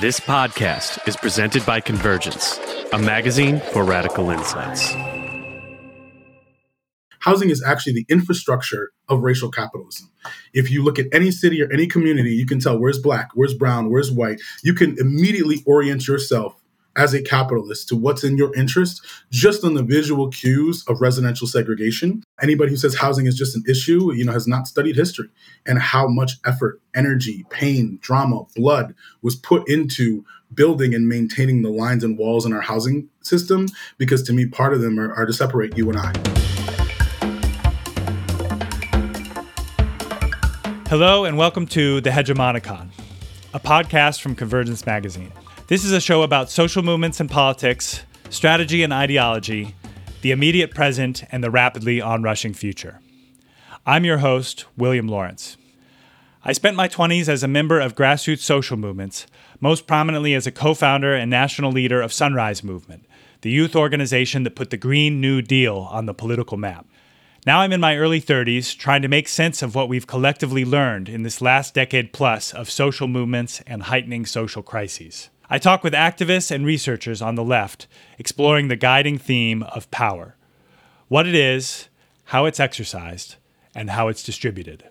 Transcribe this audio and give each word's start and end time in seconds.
This 0.00 0.18
podcast 0.18 1.06
is 1.06 1.16
presented 1.16 1.64
by 1.64 1.78
Convergence, 1.80 2.58
a 2.92 2.98
magazine 2.98 3.60
for 3.60 3.84
radical 3.84 4.28
insights. 4.28 4.92
Housing 7.20 7.48
is 7.48 7.62
actually 7.62 7.92
the 7.92 8.06
infrastructure 8.08 8.90
of 9.08 9.22
racial 9.22 9.52
capitalism. 9.52 10.10
If 10.52 10.68
you 10.68 10.82
look 10.82 10.98
at 10.98 11.06
any 11.12 11.30
city 11.30 11.62
or 11.62 11.72
any 11.72 11.86
community, 11.86 12.30
you 12.30 12.44
can 12.44 12.58
tell 12.58 12.76
where's 12.76 12.98
black, 12.98 13.30
where's 13.34 13.54
brown, 13.54 13.88
where's 13.88 14.10
white. 14.10 14.40
You 14.64 14.74
can 14.74 14.98
immediately 14.98 15.62
orient 15.64 16.08
yourself 16.08 16.60
as 16.96 17.12
a 17.12 17.22
capitalist 17.22 17.88
to 17.88 17.96
what's 17.96 18.22
in 18.22 18.36
your 18.36 18.54
interest 18.54 19.04
just 19.30 19.64
on 19.64 19.74
the 19.74 19.82
visual 19.82 20.28
cues 20.28 20.84
of 20.88 21.00
residential 21.00 21.46
segregation. 21.46 22.22
Anybody 22.40 22.70
who 22.70 22.76
says 22.76 22.94
housing 22.94 23.26
is 23.26 23.36
just 23.36 23.56
an 23.56 23.64
issue, 23.68 24.12
you 24.12 24.24
know, 24.24 24.32
has 24.32 24.46
not 24.46 24.68
studied 24.68 24.96
history 24.96 25.28
and 25.66 25.78
how 25.78 26.06
much 26.06 26.32
effort, 26.44 26.80
energy, 26.94 27.44
pain, 27.50 27.98
drama, 28.00 28.44
blood 28.54 28.94
was 29.22 29.34
put 29.34 29.68
into 29.68 30.24
building 30.54 30.94
and 30.94 31.08
maintaining 31.08 31.62
the 31.62 31.70
lines 31.70 32.04
and 32.04 32.16
walls 32.16 32.46
in 32.46 32.52
our 32.52 32.60
housing 32.60 33.08
system 33.22 33.66
because 33.98 34.22
to 34.22 34.32
me 34.32 34.46
part 34.46 34.72
of 34.72 34.80
them 34.80 35.00
are, 35.00 35.12
are 35.14 35.26
to 35.26 35.32
separate 35.32 35.76
you 35.76 35.90
and 35.90 35.98
I. 35.98 36.12
Hello 40.88 41.24
and 41.24 41.36
welcome 41.36 41.66
to 41.68 42.00
The 42.02 42.10
Hegemonicon, 42.10 42.90
a 43.52 43.58
podcast 43.58 44.20
from 44.20 44.36
Convergence 44.36 44.86
Magazine. 44.86 45.32
This 45.66 45.82
is 45.82 45.92
a 45.92 46.00
show 46.00 46.22
about 46.22 46.50
social 46.50 46.82
movements 46.82 47.20
and 47.20 47.30
politics, 47.30 48.02
strategy 48.28 48.82
and 48.82 48.92
ideology, 48.92 49.74
the 50.20 50.30
immediate 50.30 50.74
present, 50.74 51.24
and 51.32 51.42
the 51.42 51.50
rapidly 51.50 52.02
onrushing 52.02 52.52
future. 52.52 53.00
I'm 53.86 54.04
your 54.04 54.18
host, 54.18 54.66
William 54.76 55.08
Lawrence. 55.08 55.56
I 56.44 56.52
spent 56.52 56.76
my 56.76 56.86
20s 56.86 57.30
as 57.30 57.42
a 57.42 57.48
member 57.48 57.80
of 57.80 57.94
grassroots 57.94 58.40
social 58.40 58.76
movements, 58.76 59.26
most 59.58 59.86
prominently 59.86 60.34
as 60.34 60.46
a 60.46 60.52
co 60.52 60.74
founder 60.74 61.14
and 61.14 61.30
national 61.30 61.72
leader 61.72 62.02
of 62.02 62.12
Sunrise 62.12 62.62
Movement, 62.62 63.06
the 63.40 63.50
youth 63.50 63.74
organization 63.74 64.42
that 64.42 64.56
put 64.56 64.68
the 64.68 64.76
Green 64.76 65.18
New 65.18 65.40
Deal 65.40 65.78
on 65.90 66.04
the 66.04 66.12
political 66.12 66.58
map. 66.58 66.84
Now 67.46 67.60
I'm 67.60 67.72
in 67.72 67.80
my 67.80 67.96
early 67.96 68.20
30s, 68.20 68.76
trying 68.76 69.00
to 69.00 69.08
make 69.08 69.28
sense 69.28 69.62
of 69.62 69.74
what 69.74 69.88
we've 69.88 70.06
collectively 70.06 70.66
learned 70.66 71.08
in 71.08 71.22
this 71.22 71.40
last 71.40 71.72
decade 71.72 72.12
plus 72.12 72.52
of 72.52 72.70
social 72.70 73.08
movements 73.08 73.62
and 73.66 73.84
heightening 73.84 74.26
social 74.26 74.62
crises. 74.62 75.30
I 75.50 75.58
talk 75.58 75.84
with 75.84 75.92
activists 75.92 76.50
and 76.50 76.64
researchers 76.64 77.20
on 77.20 77.34
the 77.34 77.44
left, 77.44 77.86
exploring 78.18 78.68
the 78.68 78.76
guiding 78.76 79.18
theme 79.18 79.62
of 79.62 79.90
power 79.90 80.36
what 81.08 81.26
it 81.26 81.34
is, 81.34 81.90
how 82.24 82.46
it's 82.46 82.58
exercised, 82.58 83.36
and 83.74 83.90
how 83.90 84.08
it's 84.08 84.22
distributed. 84.22 84.84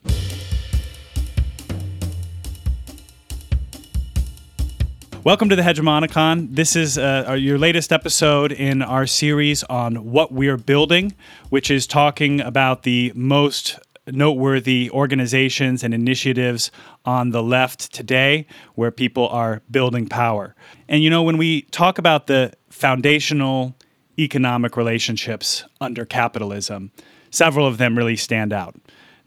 Welcome 5.24 5.50
to 5.50 5.56
the 5.56 5.64
Hegemonicon. 5.64 6.54
This 6.54 6.76
is 6.76 7.00
uh, 7.00 7.36
your 7.40 7.58
latest 7.58 7.92
episode 7.92 8.52
in 8.52 8.84
our 8.84 9.08
series 9.08 9.64
on 9.64 10.12
what 10.12 10.32
we're 10.32 10.58
building, 10.58 11.16
which 11.50 11.72
is 11.72 11.88
talking 11.88 12.42
about 12.42 12.84
the 12.84 13.12
most 13.16 13.80
noteworthy 14.08 14.90
organizations 14.92 15.84
and 15.84 15.94
initiatives 15.94 16.72
on 17.06 17.30
the 17.30 17.42
left 17.42 17.94
today 17.94 18.46
where 18.76 18.92
people 18.92 19.28
are 19.30 19.62
building 19.72 20.08
power. 20.08 20.56
And 20.88 21.04
you 21.04 21.10
know, 21.10 21.24
when 21.24 21.38
we 21.38 21.62
talk 21.64 21.98
about 21.98 22.28
the 22.28 22.54
foundational 22.70 23.76
economic 24.20 24.76
relationships 24.78 25.64
under 25.80 26.06
capitalism, 26.06 26.92
several 27.32 27.66
of 27.66 27.78
them 27.78 27.98
really 27.98 28.16
stand 28.16 28.54
out. 28.54 28.76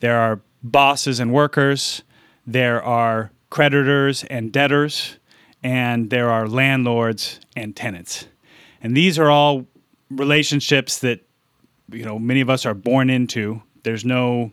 There 0.01 0.19
are 0.19 0.41
bosses 0.63 1.21
and 1.21 1.33
workers, 1.33 2.03
there 2.47 2.83
are 2.83 3.31
creditors 3.51 4.25
and 4.25 4.53
debtors, 4.53 5.17
and 5.63 6.11
there 6.11 6.31
are 6.31 6.47
landlords 6.47 7.41
and 7.57 7.75
tenants. 7.75 8.27
And 8.83 8.97
these 8.97 9.19
are 9.19 9.31
all 9.31 9.67
relationships 10.11 10.99
that 10.99 11.27
you 11.91 12.05
know 12.05 12.19
many 12.19 12.41
of 12.41 12.51
us 12.51 12.67
are 12.67 12.75
born 12.75 13.11
into. 13.11 13.63
There's 13.83 14.05
no 14.05 14.53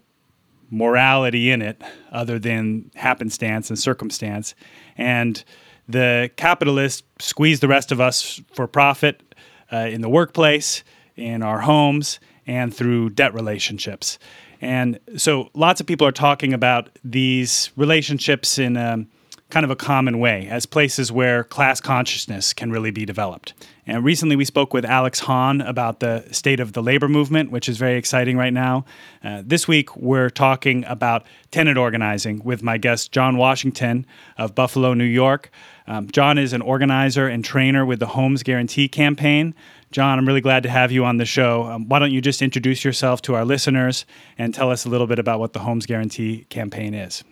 morality 0.74 1.52
in 1.52 1.62
it 1.62 1.82
other 2.12 2.40
than 2.40 2.92
happenstance 2.96 3.70
and 3.70 3.78
circumstance. 3.78 4.56
And 4.98 5.44
the 5.88 6.32
capitalists 6.36 7.04
squeeze 7.20 7.60
the 7.60 7.68
rest 7.68 7.92
of 7.92 8.02
us 8.02 8.42
for 8.54 8.68
profit 8.68 9.36
uh, 9.72 9.78
in 9.78 10.02
the 10.02 10.10
workplace, 10.10 10.84
in 11.16 11.44
our 11.44 11.60
homes, 11.60 12.20
and 12.48 12.74
through 12.74 13.12
debt 13.12 13.34
relationships. 13.34 14.18
And 14.62 15.00
so 15.18 15.50
lots 15.54 15.80
of 15.80 15.88
people 15.88 16.08
are 16.08 16.12
talking 16.12 16.54
about 16.54 16.90
these 17.04 17.72
relationships 17.76 18.58
in 18.58 18.76
a, 18.78 19.06
kind 19.54 19.64
of 19.64 19.70
a 19.70 19.76
common 19.76 20.18
way 20.18 20.48
as 20.50 20.66
places 20.66 21.12
where 21.12 21.44
class 21.44 21.80
consciousness 21.80 22.54
can 22.54 22.72
really 22.72 22.90
be 22.90 23.06
developed. 23.06 23.54
And 23.86 24.04
recently 24.04 24.36
we 24.36 24.46
spoke 24.46 24.74
with 24.74 24.84
Alex 24.84 25.20
Hahn 25.20 25.62
about 25.62 26.00
the 26.00 26.26
state 26.32 26.60
of 26.60 26.74
the 26.74 26.82
labor 26.82 27.08
movement, 27.08 27.52
which 27.52 27.70
is 27.70 27.78
very 27.78 27.96
exciting 27.96 28.36
right 28.36 28.52
now. 28.52 28.84
Uh, 29.24 29.44
this 29.46 29.68
week 29.68 29.96
we're 29.96 30.32
talking 30.32 30.84
about 30.86 31.28
tenant 31.52 31.78
organizing 31.78 32.44
with 32.44 32.64
my 32.64 32.80
guest 32.80 33.12
John 33.12 33.38
Washington 33.38 34.08
of 34.40 34.56
Buffalo, 34.56 34.96
New 34.96 35.04
York. 35.04 35.52
Um, 35.86 36.10
John 36.10 36.40
is 36.40 36.54
an 36.54 36.64
organizer 36.64 37.28
and 37.28 37.46
trainer 37.46 37.86
with 37.86 38.00
the 38.00 38.08
Homes 38.08 38.42
Guarantee 38.42 38.88
Campaign. 38.88 39.54
John, 39.92 40.18
I'm 40.18 40.26
really 40.26 40.42
glad 40.42 40.64
to 40.64 40.70
have 40.70 40.92
you 40.92 41.06
on 41.06 41.18
the 41.18 41.26
show. 41.26 41.66
Um, 41.66 41.88
why 41.88 42.00
don't 42.00 42.12
you 42.12 42.22
just 42.22 42.42
introduce 42.42 42.84
yourself 42.84 43.22
to 43.24 43.36
our 43.36 43.46
listeners 43.46 44.08
and 44.36 44.52
tell 44.52 44.72
us 44.72 44.84
a 44.84 44.90
little 44.90 45.06
bit 45.06 45.20
about 45.20 45.40
what 45.40 45.54
the 45.54 45.60
Homes 45.60 45.86
Guarantee 45.86 46.48
Campaign 46.50 46.96
is? 46.96 47.24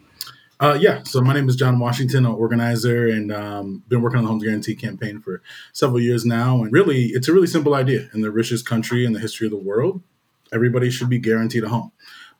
Uh, 0.61 0.77
yeah, 0.79 1.01
so 1.01 1.19
my 1.21 1.33
name 1.33 1.49
is 1.49 1.55
John 1.55 1.79
Washington, 1.79 2.23
an 2.23 2.33
organizer, 2.33 3.07
and 3.07 3.31
um, 3.31 3.81
been 3.87 4.03
working 4.03 4.19
on 4.19 4.25
the 4.25 4.29
Homes 4.29 4.43
Guarantee 4.43 4.75
campaign 4.75 5.19
for 5.19 5.41
several 5.73 5.99
years 5.99 6.23
now. 6.23 6.61
And 6.61 6.71
really, 6.71 7.05
it's 7.05 7.27
a 7.27 7.33
really 7.33 7.47
simple 7.47 7.73
idea. 7.73 8.09
In 8.13 8.21
the 8.21 8.29
richest 8.29 8.63
country 8.63 9.03
in 9.03 9.13
the 9.13 9.19
history 9.19 9.47
of 9.47 9.51
the 9.51 9.57
world, 9.57 10.03
everybody 10.53 10.91
should 10.91 11.09
be 11.09 11.17
guaranteed 11.17 11.63
a 11.63 11.69
home. 11.69 11.91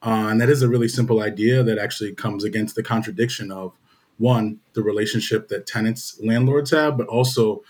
Uh, 0.04 0.28
and 0.30 0.40
that 0.40 0.52
is 0.52 0.62
a 0.62 0.70
really 0.70 0.88
simple 0.88 1.20
idea 1.20 1.64
that 1.64 1.80
actually 1.80 2.14
comes 2.14 2.44
against 2.44 2.76
the 2.76 2.84
contradiction 2.84 3.52
of 3.52 3.74
one, 4.20 4.60
the 4.74 4.84
relationship 4.84 5.48
that 5.48 5.66
tenants, 5.66 6.20
landlords 6.24 6.70
have, 6.70 7.00
but 7.00 7.08
also 7.08 7.64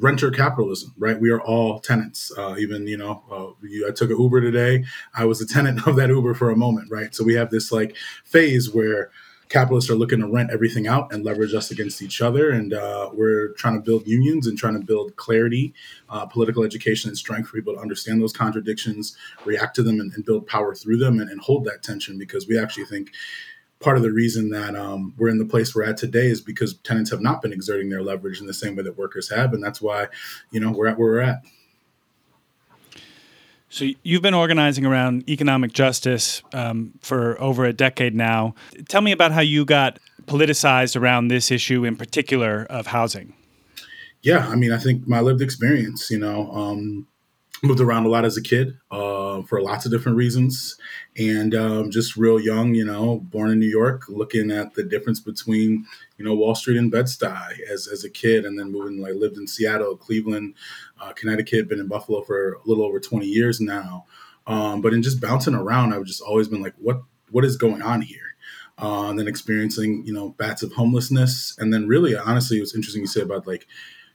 renter 0.00 0.30
capitalism, 0.30 0.92
right? 0.98 1.18
We 1.18 1.30
are 1.30 1.40
all 1.40 1.80
tenants. 1.80 2.30
Uh, 2.36 2.56
even, 2.58 2.86
you 2.86 2.98
know, 2.98 3.22
uh, 3.30 3.66
you, 3.66 3.88
I 3.88 3.90
took 3.90 4.10
an 4.10 4.20
Uber 4.20 4.42
today. 4.42 4.84
I 5.14 5.24
was 5.24 5.40
a 5.40 5.46
tenant 5.46 5.86
of 5.88 5.96
that 5.96 6.10
Uber 6.10 6.34
for 6.34 6.50
a 6.50 6.56
moment, 6.56 6.90
right? 6.90 7.14
So 7.14 7.24
we 7.24 7.36
have 7.36 7.48
this 7.48 7.72
like 7.72 7.96
phase 8.22 8.70
where 8.70 9.10
capitalists 9.54 9.88
are 9.88 9.94
looking 9.94 10.18
to 10.18 10.26
rent 10.26 10.50
everything 10.50 10.88
out 10.88 11.12
and 11.12 11.24
leverage 11.24 11.54
us 11.54 11.70
against 11.70 12.02
each 12.02 12.20
other. 12.20 12.50
And 12.50 12.74
uh, 12.74 13.10
we're 13.12 13.52
trying 13.52 13.74
to 13.74 13.80
build 13.80 14.04
unions 14.04 14.48
and 14.48 14.58
trying 14.58 14.74
to 14.74 14.84
build 14.84 15.14
clarity, 15.14 15.72
uh, 16.10 16.26
political 16.26 16.64
education, 16.64 17.08
and 17.08 17.16
strength 17.16 17.48
for 17.48 17.56
people 17.56 17.74
to 17.74 17.80
understand 17.80 18.20
those 18.20 18.32
contradictions, 18.32 19.16
react 19.44 19.76
to 19.76 19.84
them, 19.84 20.00
and, 20.00 20.12
and 20.12 20.24
build 20.24 20.48
power 20.48 20.74
through 20.74 20.98
them 20.98 21.20
and, 21.20 21.30
and, 21.30 21.40
hold 21.40 21.64
that 21.64 21.82
tension 21.82 22.18
because 22.18 22.48
we 22.48 22.58
actually 22.58 22.86
think. 22.86 23.12
Part 23.80 23.98
of 23.98 24.02
the 24.02 24.12
reason 24.12 24.48
that 24.50 24.74
um, 24.76 25.12
we're 25.18 25.28
in 25.28 25.36
the 25.36 25.44
place 25.44 25.74
we're 25.74 25.84
at 25.84 25.98
today 25.98 26.26
is 26.26 26.40
because 26.40 26.78
tenants 26.78 27.10
have 27.10 27.20
not 27.20 27.42
been 27.42 27.52
exerting 27.52 27.90
their 27.90 28.02
leverage 28.02 28.40
in 28.40 28.46
the 28.46 28.54
same 28.54 28.76
way 28.76 28.82
that 28.82 28.96
workers 28.96 29.28
have, 29.28 29.52
and 29.52 29.62
that's 29.62 29.82
why, 29.82 30.06
you 30.52 30.60
know, 30.60 30.70
we're 30.70 30.86
at 30.86 30.96
where 30.96 31.08
we're 31.10 31.20
at. 31.20 31.42
So 33.68 33.86
you've 34.02 34.22
been 34.22 34.34
organizing 34.34 34.86
around 34.86 35.28
economic 35.28 35.72
justice 35.72 36.42
um, 36.52 36.92
for 37.00 37.40
over 37.40 37.64
a 37.64 37.72
decade 37.72 38.14
now. 38.14 38.54
Tell 38.88 39.00
me 39.00 39.10
about 39.10 39.32
how 39.32 39.40
you 39.40 39.64
got 39.64 39.98
politicized 40.26 41.00
around 41.00 41.28
this 41.28 41.50
issue 41.50 41.84
in 41.84 41.96
particular 41.96 42.66
of 42.70 42.88
housing. 42.88 43.34
Yeah, 44.22 44.48
I 44.48 44.54
mean, 44.54 44.72
I 44.72 44.78
think 44.78 45.06
my 45.06 45.20
lived 45.20 45.42
experience, 45.42 46.10
you 46.10 46.18
know, 46.18 46.50
um, 46.52 47.06
moved 47.64 47.80
around 47.80 48.06
a 48.06 48.08
lot 48.08 48.24
as 48.24 48.36
a 48.36 48.42
kid 48.42 48.78
uh, 48.90 49.42
for 49.42 49.60
lots 49.60 49.86
of 49.86 49.92
different 49.92 50.16
reasons 50.16 50.76
and 51.16 51.54
um, 51.54 51.90
just 51.90 52.16
real 52.16 52.38
young 52.38 52.74
you 52.74 52.84
know 52.84 53.20
born 53.30 53.50
in 53.50 53.58
new 53.58 53.68
york 53.68 54.02
looking 54.08 54.50
at 54.50 54.74
the 54.74 54.82
difference 54.82 55.20
between 55.20 55.86
you 56.18 56.24
know 56.24 56.34
wall 56.34 56.54
street 56.54 56.76
and 56.76 56.92
bed-stuy 56.92 57.60
as, 57.68 57.88
as 57.88 58.04
a 58.04 58.10
kid 58.10 58.44
and 58.44 58.58
then 58.58 58.70
moving 58.70 59.00
like 59.00 59.14
lived 59.14 59.36
in 59.36 59.46
seattle 59.46 59.96
cleveland 59.96 60.54
uh, 61.00 61.12
connecticut 61.12 61.68
been 61.68 61.80
in 61.80 61.88
buffalo 61.88 62.22
for 62.22 62.54
a 62.54 62.58
little 62.66 62.84
over 62.84 63.00
20 63.00 63.26
years 63.26 63.60
now. 63.60 64.06
Um, 64.46 64.82
but 64.82 64.92
in 64.92 65.02
just 65.02 65.20
bouncing 65.20 65.54
around 65.54 65.92
i've 65.92 66.04
just 66.04 66.22
always 66.22 66.48
been 66.48 66.62
like 66.62 66.74
what 66.78 67.02
what 67.34 67.44
is 67.44 67.56
going 67.56 67.82
on 67.82 68.00
here? 68.00 68.36
Uh, 68.80 69.08
and 69.08 69.18
then 69.18 69.28
experiencing 69.28 70.04
you 70.06 70.12
know 70.12 70.30
bats 70.30 70.62
of 70.62 70.72
homelessness. 70.72 71.56
And 71.58 71.72
then 71.74 71.88
really 71.88 72.16
honestly 72.16 72.58
it 72.58 72.60
was 72.60 72.74
interesting 72.74 73.02
you 73.02 73.08
said 73.08 73.24
about 73.24 73.46
like 73.46 73.66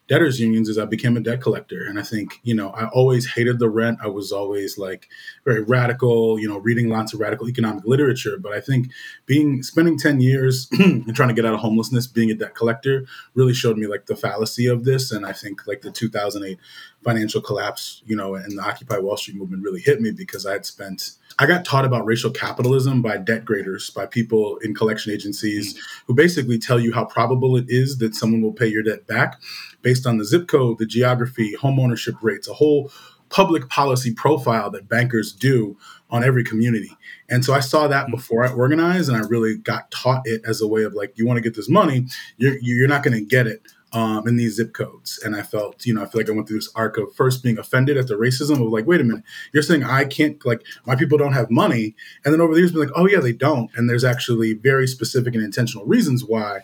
debtors 0.10 0.40
unions 0.40 0.68
is 0.68 0.78
I 0.78 0.86
became 0.86 1.16
a 1.16 1.20
debt 1.20 1.40
collector. 1.40 1.86
And 1.86 2.00
I 2.00 2.02
think, 2.02 2.40
you 2.44 2.56
know, 2.56 2.72
I 2.72 2.88
always 2.88 3.28
hated 3.28 3.60
the 3.60 3.70
rent. 3.70 4.00
I 4.04 4.08
was 4.08 4.32
always 4.32 4.78
like 4.78 5.08
very 5.46 5.62
radical, 5.62 6.40
you 6.40 6.50
know, 6.50 6.58
reading 6.58 6.90
lots 6.90 7.14
of 7.14 7.20
radical 7.20 7.48
economic 7.48 7.86
literature. 7.86 8.38
But 8.38 8.52
I 8.52 8.60
think 8.60 8.92
being 9.28 9.62
spending 9.62 10.00
10 10.00 10.20
years 10.20 10.68
and 10.80 11.16
trying 11.16 11.30
to 11.30 11.36
get 11.36 11.46
out 11.46 11.54
of 11.54 11.60
homelessness, 11.60 12.08
being 12.08 12.32
a 12.32 12.34
debt 12.34 12.56
collector 12.56 13.06
really 13.36 13.54
showed 13.54 13.78
me 13.78 13.86
like 13.86 14.08
the 14.08 14.16
fallacy 14.16 14.66
of 14.66 14.84
this. 14.84 15.12
And 15.12 15.26
I 15.26 15.32
think 15.32 15.68
like 15.68 15.82
the 15.82 15.92
2008 15.92 16.58
financial 17.04 17.42
collapse, 17.42 18.02
you 18.06 18.16
know, 18.16 18.36
and 18.36 18.58
the 18.58 18.62
Occupy 18.62 18.98
Wall 18.98 19.18
Street 19.18 19.38
movement 19.38 19.64
really 19.64 19.82
hit 19.82 20.02
me 20.02 20.12
because 20.12 20.46
I 20.46 20.54
had 20.54 20.66
spent– 20.66 21.12
I 21.40 21.46
got 21.46 21.64
taught 21.64 21.86
about 21.86 22.06
racial 22.06 22.32
capitalism 22.32 23.02
by 23.02 23.18
debt 23.18 23.46
graders, 23.46 23.90
by 23.90 24.06
people 24.06 24.58
in 24.58 24.76
collection 24.76 25.14
agencies 25.14 25.80
who 26.06 26.14
basically 26.14 26.60
tell 26.60 26.80
you 26.80 26.94
how 26.94 27.06
probable 27.06 27.56
it 27.56 27.66
is 27.70 28.00
that 28.00 28.16
someone 28.16 28.42
will 28.42 28.52
pay 28.52 28.68
your 28.68 28.84
debt 28.84 29.08
back 29.08 29.40
based 29.82 30.06
on 30.06 30.18
the 30.18 30.26
zip 30.26 30.48
code, 30.48 30.78
the 30.78 30.86
geography, 30.86 31.56
home 31.56 31.80
ownership 31.80 32.16
rates, 32.22 32.50
a 32.50 32.54
whole 32.54 32.92
public 33.30 33.70
policy 33.70 34.14
profile 34.14 34.70
that 34.72 34.90
bankers 34.90 35.32
do 35.32 35.78
on 36.10 36.24
every 36.24 36.44
community. 36.44 36.92
And 37.30 37.46
so 37.46 37.54
I 37.54 37.60
saw 37.60 37.88
that 37.88 38.06
mm-hmm. 38.06 38.16
before 38.16 38.44
I 38.44 38.52
organized, 38.52 39.08
and 39.08 39.18
I 39.18 39.22
really 39.28 39.56
got 39.56 39.92
taught 39.92 40.24
it 40.26 40.42
as 40.46 40.62
a 40.62 40.68
way 40.68 40.84
of 40.84 40.94
like, 40.94 41.14
you 41.16 41.28
want 41.28 41.38
to 41.38 41.42
get 41.42 41.56
this 41.56 41.70
money, 41.70 42.08
you're 42.38 42.58
you're 42.60 42.88
not 42.88 43.04
going 43.04 43.18
to 43.18 43.24
get 43.24 43.48
it 43.48 43.62
um, 43.92 44.28
in 44.28 44.36
these 44.36 44.56
zip 44.56 44.74
codes. 44.74 45.20
And 45.24 45.36
I 45.36 45.42
felt, 45.42 45.86
you 45.86 45.94
know, 45.94 46.04
I 46.04 46.06
feel 46.06 46.22
like 46.22 46.30
I 46.30 46.34
went 46.34 46.48
through 46.48 46.60
this 46.60 46.72
arc 46.76 46.98
of 46.98 47.14
first 47.16 47.44
being 47.44 47.58
offended 47.58 47.98
at 47.98 48.08
the 48.08 48.16
racism 48.16 48.64
of 48.66 48.72
like, 48.72 48.86
wait 48.86 49.02
a 49.02 49.04
minute, 49.04 49.24
you're 49.52 49.64
saying 49.64 49.84
I 49.84 50.06
can't, 50.06 50.44
like, 50.46 50.62
my 50.86 50.96
people 50.96 51.18
don't 51.18 51.34
have 51.34 51.50
money. 51.50 51.96
And 52.24 52.34
then 52.34 52.42
over 52.42 52.54
the 52.54 52.60
years, 52.60 52.72
be 52.72 52.80
like, 52.80 52.90
oh, 52.96 53.08
yeah, 53.08 53.20
they 53.20 53.32
don't. 53.32 53.70
And 53.76 53.90
there's 53.90 54.04
actually 54.04 54.54
very 54.54 54.88
specific 54.88 55.34
and 55.34 55.44
intentional 55.44 55.86
reasons 55.86 56.24
why. 56.24 56.62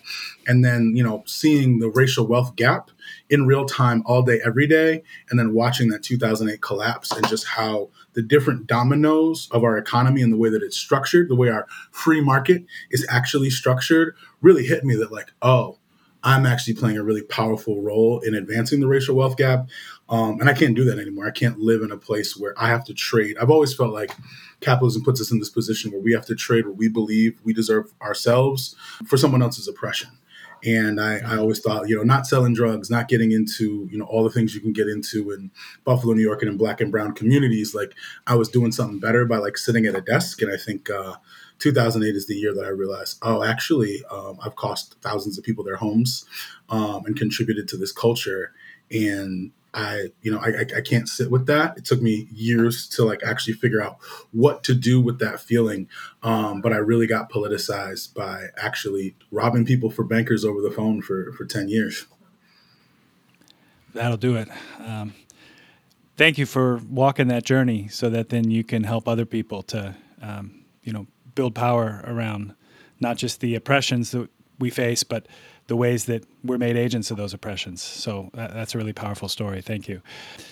And 0.48 0.64
then, 0.64 0.94
you 0.96 1.04
know, 1.04 1.24
seeing 1.26 1.80
the 1.80 1.90
racial 1.90 2.28
wealth 2.28 2.56
gap 2.56 2.92
in 3.30 3.48
real 3.48 3.66
time 3.66 4.04
all 4.06 4.22
day, 4.22 4.40
every 4.46 4.68
day, 4.68 5.04
and 5.30 5.40
then 5.40 5.54
watching 5.54 5.90
that 5.90 6.04
2008 6.04 6.62
collapse 6.62 7.12
and 7.12 7.28
just 7.28 7.48
how 7.48 7.90
the 8.14 8.22
different 8.22 8.68
dominoes 8.68 9.50
of 9.52 9.64
our 9.64 9.78
economy 9.78 10.22
and 10.22 10.32
the 10.32 10.38
way 10.38 10.50
that 10.50 10.64
it's 10.64 10.78
structured, 10.78 11.28
the 11.30 11.36
way 11.36 11.50
our 11.50 11.66
free 11.92 12.22
market 12.22 12.66
is 12.92 13.06
actually 13.10 13.50
structured, 13.50 14.16
really 14.42 14.66
hit 14.66 14.84
me 14.84 14.96
that, 14.96 15.12
like, 15.12 15.32
oh, 15.42 15.80
I'm 16.26 16.48
actually 16.48 16.74
playing 16.74 16.98
a 16.98 17.04
really 17.04 17.22
powerful 17.22 17.84
role 17.84 18.20
in 18.22 18.34
advancing 18.34 18.80
the 18.80 18.88
racial 18.88 19.16
wealth 19.16 19.38
gap. 19.38 19.70
Um, 20.10 20.40
and 20.40 20.50
I 20.50 20.54
can't 20.54 20.76
do 20.76 20.84
that 20.86 20.98
anymore. 20.98 21.28
I 21.28 21.32
can't 21.32 21.60
live 21.60 21.84
in 21.84 21.92
a 21.92 21.98
place 21.98 22.36
where 22.36 22.56
I 22.58 22.68
have 22.68 22.84
to 22.86 22.96
trade. 22.96 23.38
I've 23.40 23.52
always 23.52 23.76
felt 23.76 23.94
like 23.94 24.12
capitalism 24.60 25.04
puts 25.04 25.22
us 25.22 25.32
in 25.32 25.38
this 25.38 25.52
position 25.52 25.92
where 25.92 26.02
we 26.02 26.14
have 26.14 26.26
to 26.26 26.36
trade 26.36 26.66
what 26.66 26.78
we 26.78 26.90
believe 26.90 27.40
we 27.44 27.54
deserve 27.54 27.94
ourselves 28.02 28.76
for 29.06 29.18
someone 29.18 29.44
else's 29.44 29.68
oppression. 29.68 30.10
And 30.64 31.00
I, 31.00 31.20
I, 31.20 31.38
always 31.38 31.60
thought, 31.60 31.88
you 31.88 31.96
know, 31.96 32.02
not 32.02 32.26
selling 32.26 32.56
drugs, 32.56 32.90
not 32.90 33.08
getting 33.08 33.32
into, 33.32 33.88
you 33.92 34.00
know, 34.00 34.06
all 34.06 34.24
the 34.24 34.32
things 34.32 34.56
you 34.56 34.62
can 34.62 34.74
get 34.74 34.88
into 34.88 35.32
in 35.32 35.52
Buffalo, 35.84 36.14
New 36.14 36.24
York, 36.24 36.42
and 36.42 36.50
in 36.50 36.58
Black 36.58 36.82
and 36.82 36.92
Brown 36.92 37.12
communities. 37.12 37.76
Like 37.76 37.94
I 38.26 38.34
was 38.36 38.50
doing 38.50 38.72
something 38.72 39.00
better 39.00 39.26
by 39.26 39.38
like 39.38 39.58
sitting 39.58 39.86
at 39.86 39.96
a 39.96 40.02
desk. 40.02 40.42
And 40.42 40.52
I 40.52 40.58
think 40.58 40.90
uh, 40.90 41.16
2008 41.60 42.16
is 42.16 42.28
the 42.28 42.36
year 42.36 42.54
that 42.54 42.66
I 42.66 42.70
realized, 42.70 43.18
oh, 43.22 43.44
actually, 43.44 44.04
um, 44.12 44.38
I've 44.44 44.56
cost 44.56 44.96
thousands 45.02 45.38
of 45.38 45.44
people 45.44 45.64
their 45.64 45.78
homes 45.78 46.26
um, 46.70 47.06
and 47.06 47.16
contributed 47.16 47.68
to 47.70 47.78
this 47.78 47.92
culture. 47.92 48.54
And 48.92 49.52
I, 49.74 50.08
you 50.22 50.32
know, 50.32 50.40
I, 50.40 50.62
I 50.78 50.82
can't 50.82 51.08
sit 51.08 51.30
with 51.30 51.48
that. 51.48 51.78
It 51.78 51.84
took 51.84 52.02
me 52.02 52.28
years 52.32 52.88
to 52.90 53.04
like 53.04 53.22
actually 53.24 53.56
figure 53.56 53.84
out 53.84 53.98
what 54.32 54.64
to 54.64 54.74
do 54.74 55.02
with 55.02 55.20
that 55.20 55.42
feeling. 55.42 55.90
Um, 56.24 56.62
but 56.62 56.72
I 56.72 56.78
really 56.78 57.08
got 57.08 57.30
politicized 57.30 58.14
by 58.14 58.48
actually 58.58 59.16
robbing 59.32 59.66
people 59.66 59.90
for 59.90 60.04
bankers 60.04 60.46
over 60.46 60.62
the 60.62 60.72
phone 60.72 61.02
for, 61.02 61.34
for 61.34 61.46
10 61.46 61.68
years. 61.68 62.06
That'll 63.94 64.18
do 64.18 64.38
it. 64.38 64.48
Um, 64.80 65.14
thank 66.16 66.38
you 66.38 66.46
for 66.46 66.78
walking 66.90 67.28
that 67.28 67.44
journey 67.44 67.90
so 67.90 68.10
that 68.10 68.30
then 68.30 68.50
you 68.50 68.64
can 68.64 68.84
help 68.84 69.08
other 69.08 69.26
people 69.26 69.62
to, 69.64 69.96
um, 70.22 70.64
you 70.84 70.94
know, 70.94 71.06
build 71.36 71.54
power 71.56 72.04
around 72.08 72.56
not 73.00 73.18
just 73.18 73.42
the 73.42 73.56
oppressions 73.56 74.12
that 74.12 74.30
we 74.60 74.70
face, 74.70 75.04
but 75.04 75.28
the 75.68 75.76
ways 75.76 76.06
that 76.06 76.24
we're 76.44 76.58
made 76.58 76.78
agents 76.78 77.10
of 77.12 77.18
those 77.18 77.34
oppressions. 77.34 77.82
So 77.82 78.30
that, 78.34 78.54
that's 78.54 78.76
a 78.76 78.78
really 78.78 78.94
powerful 78.94 79.28
story. 79.28 79.62
Thank 79.62 79.88
you. 79.88 80.02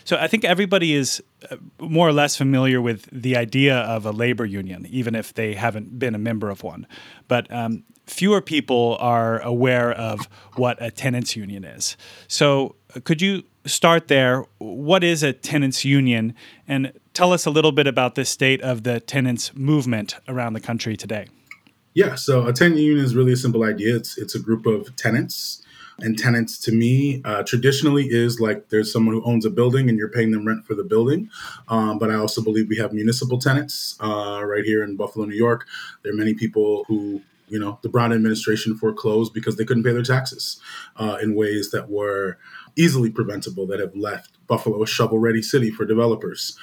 So 0.06 0.18
I 0.18 0.27
think 0.27 0.44
everybody 0.44 0.94
is 0.94 1.21
uh, 1.51 1.57
more 1.80 2.07
or 2.07 2.13
less 2.13 2.35
familiar 2.35 2.81
with 2.81 3.07
the 3.12 3.38
idea 3.38 3.77
of 3.77 4.06
a 4.06 4.12
labor 4.12 4.45
union, 4.45 4.88
even 4.89 5.15
if 5.15 5.33
they 5.33 5.53
haven't 5.53 6.00
been 6.00 6.15
a 6.15 6.19
member 6.19 6.50
of 6.50 6.63
one. 6.63 6.88
But 7.27 7.51
um, 7.53 7.83
fewer 8.07 8.41
people 8.41 8.97
are 9.00 9.39
aware 9.41 9.91
of 9.91 10.27
what 10.56 10.81
a 10.81 10.89
tenants 10.89 11.36
union 11.36 11.63
is. 11.63 11.95
So 12.27 12.75
uh, 12.95 13.00
could 13.03 13.21
you 13.21 13.44
start 13.65 14.07
there? 14.07 14.45
What 14.57 15.04
is 15.04 15.24
a 15.24 15.33
tenants 15.33 15.86
union? 15.86 16.36
And 16.68 16.94
tell 17.13 17.33
us 17.33 17.45
a 17.45 17.50
little 17.50 17.71
bit 17.71 17.88
about 17.88 18.15
the 18.15 18.25
state 18.25 18.62
of 18.62 18.83
the 18.83 19.00
tenants 19.00 19.56
movement 19.56 20.15
around 20.27 20.54
the 20.54 20.60
country 20.60 20.98
today. 20.98 21.27
Yeah, 21.94 22.15
so 22.15 22.48
a 22.48 22.54
tenant 22.54 22.80
union 22.80 23.06
is 23.06 23.15
really 23.15 23.33
a 23.33 23.38
simple 23.38 23.63
idea. 23.63 23.95
It's 23.95 24.18
it's 24.18 24.33
a 24.33 24.39
group 24.39 24.65
of 24.65 24.95
tenants, 24.95 25.62
and 26.00 26.18
tenants 26.18 26.57
to 26.62 26.71
me 26.71 27.21
uh, 27.24 27.44
traditionally 27.44 28.07
is 28.10 28.39
like 28.39 28.69
there's 28.69 28.92
someone 28.92 29.13
who 29.13 29.24
owns 29.24 29.45
a 29.45 29.51
building 29.51 29.89
and 29.89 29.98
you're 29.98 30.10
paying 30.10 30.31
them 30.31 30.48
rent 30.48 30.65
for 30.65 30.74
the 30.74 30.83
building. 30.83 31.30
Um, 31.68 32.00
but 32.00 32.10
I 32.10 32.15
also 32.15 32.42
believe 32.42 32.68
we 32.68 32.77
have 32.77 32.94
municipal 32.94 33.38
tenants 33.38 33.95
uh, 34.00 34.42
right 34.44 34.65
here 34.65 34.83
in 34.83 34.95
Buffalo, 34.95 35.25
New 35.25 35.36
York. 35.36 35.68
There 36.01 36.12
are 36.12 36.15
many 36.15 36.33
people 36.33 36.83
who 36.88 37.21
you 37.48 37.60
know 37.60 37.77
the 37.83 37.89
Brown 37.89 38.12
administration 38.12 38.75
foreclosed 38.75 39.33
because 39.33 39.57
they 39.57 39.65
couldn't 39.65 39.83
pay 39.83 39.94
their 39.94 40.01
taxes 40.01 40.60
uh, 40.95 41.18
in 41.21 41.36
ways 41.36 41.69
that 41.71 41.89
were 41.89 42.39
easily 42.75 43.09
preventable 43.09 43.67
that 43.67 43.79
have 43.79 43.95
left 43.95 44.31
Buffalo 44.47 44.83
a 44.83 44.87
shovel 44.87 45.19
ready 45.19 45.41
city 45.41 45.71
for 45.71 45.85
developers. 45.85 46.57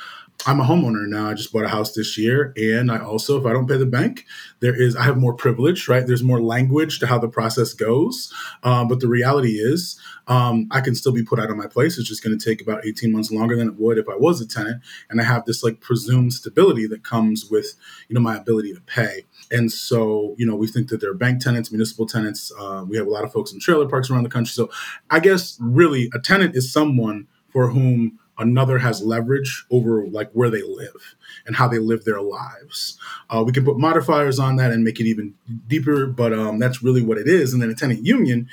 I'm 0.47 0.61
a 0.61 0.65
homeowner 0.65 1.07
now. 1.07 1.29
I 1.29 1.35
just 1.35 1.53
bought 1.53 1.65
a 1.65 1.69
house 1.69 1.93
this 1.93 2.17
year. 2.17 2.55
And 2.57 2.91
I 2.91 2.99
also, 2.99 3.39
if 3.39 3.45
I 3.45 3.53
don't 3.53 3.69
pay 3.69 3.77
the 3.77 3.85
bank, 3.85 4.25
there 4.61 4.75
is, 4.75 4.97
I 4.97 5.03
have 5.03 5.19
more 5.19 5.35
privilege, 5.35 5.87
right? 5.87 6.07
There's 6.07 6.23
more 6.23 6.41
language 6.41 6.99
to 7.01 7.07
how 7.07 7.19
the 7.19 7.29
process 7.29 7.75
goes. 7.75 8.33
Um, 8.63 8.89
but 8.89 9.01
the 9.01 9.09
reality 9.09 9.57
is, 9.57 10.01
um, 10.29 10.67
I 10.71 10.81
can 10.81 10.95
still 10.95 11.13
be 11.13 11.23
put 11.23 11.39
out 11.39 11.51
of 11.51 11.57
my 11.57 11.67
place. 11.67 11.99
It's 11.99 12.09
just 12.09 12.25
going 12.25 12.39
to 12.39 12.43
take 12.43 12.63
about 12.63 12.87
18 12.87 13.13
months 13.13 13.31
longer 13.31 13.55
than 13.55 13.69
it 13.69 13.79
would 13.79 13.99
if 13.99 14.09
I 14.09 14.17
was 14.17 14.41
a 14.41 14.47
tenant. 14.47 14.83
And 15.11 15.21
I 15.21 15.25
have 15.25 15.45
this 15.45 15.63
like 15.63 15.81
presumed 15.81 16.33
stability 16.33 16.87
that 16.87 17.05
comes 17.05 17.51
with, 17.51 17.75
you 18.09 18.15
know, 18.15 18.21
my 18.21 18.37
ability 18.37 18.73
to 18.73 18.81
pay. 18.81 19.27
And 19.51 19.71
so, 19.71 20.35
you 20.39 20.47
know, 20.47 20.55
we 20.55 20.67
think 20.67 20.89
that 20.89 21.01
there 21.01 21.11
are 21.11 21.15
bank 21.15 21.43
tenants, 21.43 21.71
municipal 21.71 22.07
tenants. 22.07 22.53
Uh, 22.59 22.85
we 22.89 22.97
have 22.97 23.07
a 23.07 23.11
lot 23.11 23.25
of 23.25 23.33
folks 23.33 23.53
in 23.53 23.61
trailer 23.61 23.89
parks 23.89 24.11
around 24.11 24.23
the 24.23 24.31
country. 24.31 24.53
So 24.53 24.71
I 25.11 25.21
guess 25.21 25.57
really 25.61 26.11
a 26.15 26.19
tenant 26.19 26.55
is 26.57 26.73
someone 26.73 27.27
for 27.49 27.69
whom 27.69 28.19
another 28.39 28.79
has 28.79 29.03
leverage 29.03 29.67
over 29.71 30.07
like 30.07 30.31
where 30.33 30.51
they 30.51 30.63
live 30.63 31.15
and 31.47 31.57
how 31.57 31.69
they 31.69 31.79
live 31.79 32.05
their 32.05 32.23
lives. 32.23 32.99
Uh, 33.29 33.43
we 33.45 33.53
can 33.53 33.65
put 33.65 33.79
modifiers 33.79 34.39
on 34.39 34.57
that 34.57 34.73
and 34.73 34.83
make 34.83 34.99
it 34.99 35.07
even 35.07 35.35
deeper, 35.69 36.07
but 36.07 36.33
um, 36.33 36.59
that's 36.59 36.83
really 36.83 37.03
what 37.03 37.19
it 37.19 37.29
is. 37.29 37.53
And 37.53 37.63
then 37.63 37.71
a 37.71 37.75
tenant 37.75 38.05
union 38.05 38.49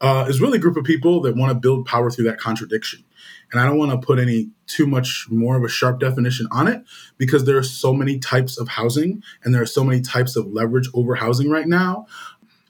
uh, 0.00 0.26
is 0.28 0.40
really 0.40 0.58
a 0.58 0.60
group 0.60 0.76
of 0.76 0.84
people 0.84 1.20
that 1.22 1.36
want 1.36 1.50
to 1.50 1.54
build 1.54 1.86
power 1.86 2.10
through 2.10 2.24
that 2.24 2.38
contradiction. 2.38 3.04
And 3.52 3.60
I 3.60 3.66
don't 3.66 3.78
want 3.78 3.92
to 3.92 4.04
put 4.04 4.18
any 4.18 4.50
too 4.66 4.86
much 4.86 5.26
more 5.30 5.56
of 5.56 5.62
a 5.62 5.68
sharp 5.68 6.00
definition 6.00 6.48
on 6.50 6.66
it 6.66 6.82
because 7.16 7.44
there 7.44 7.56
are 7.56 7.62
so 7.62 7.92
many 7.92 8.18
types 8.18 8.58
of 8.58 8.68
housing 8.68 9.22
and 9.44 9.54
there 9.54 9.62
are 9.62 9.66
so 9.66 9.84
many 9.84 10.00
types 10.00 10.34
of 10.36 10.46
leverage 10.46 10.88
over 10.94 11.14
housing 11.14 11.50
right 11.50 11.68
now 11.68 12.06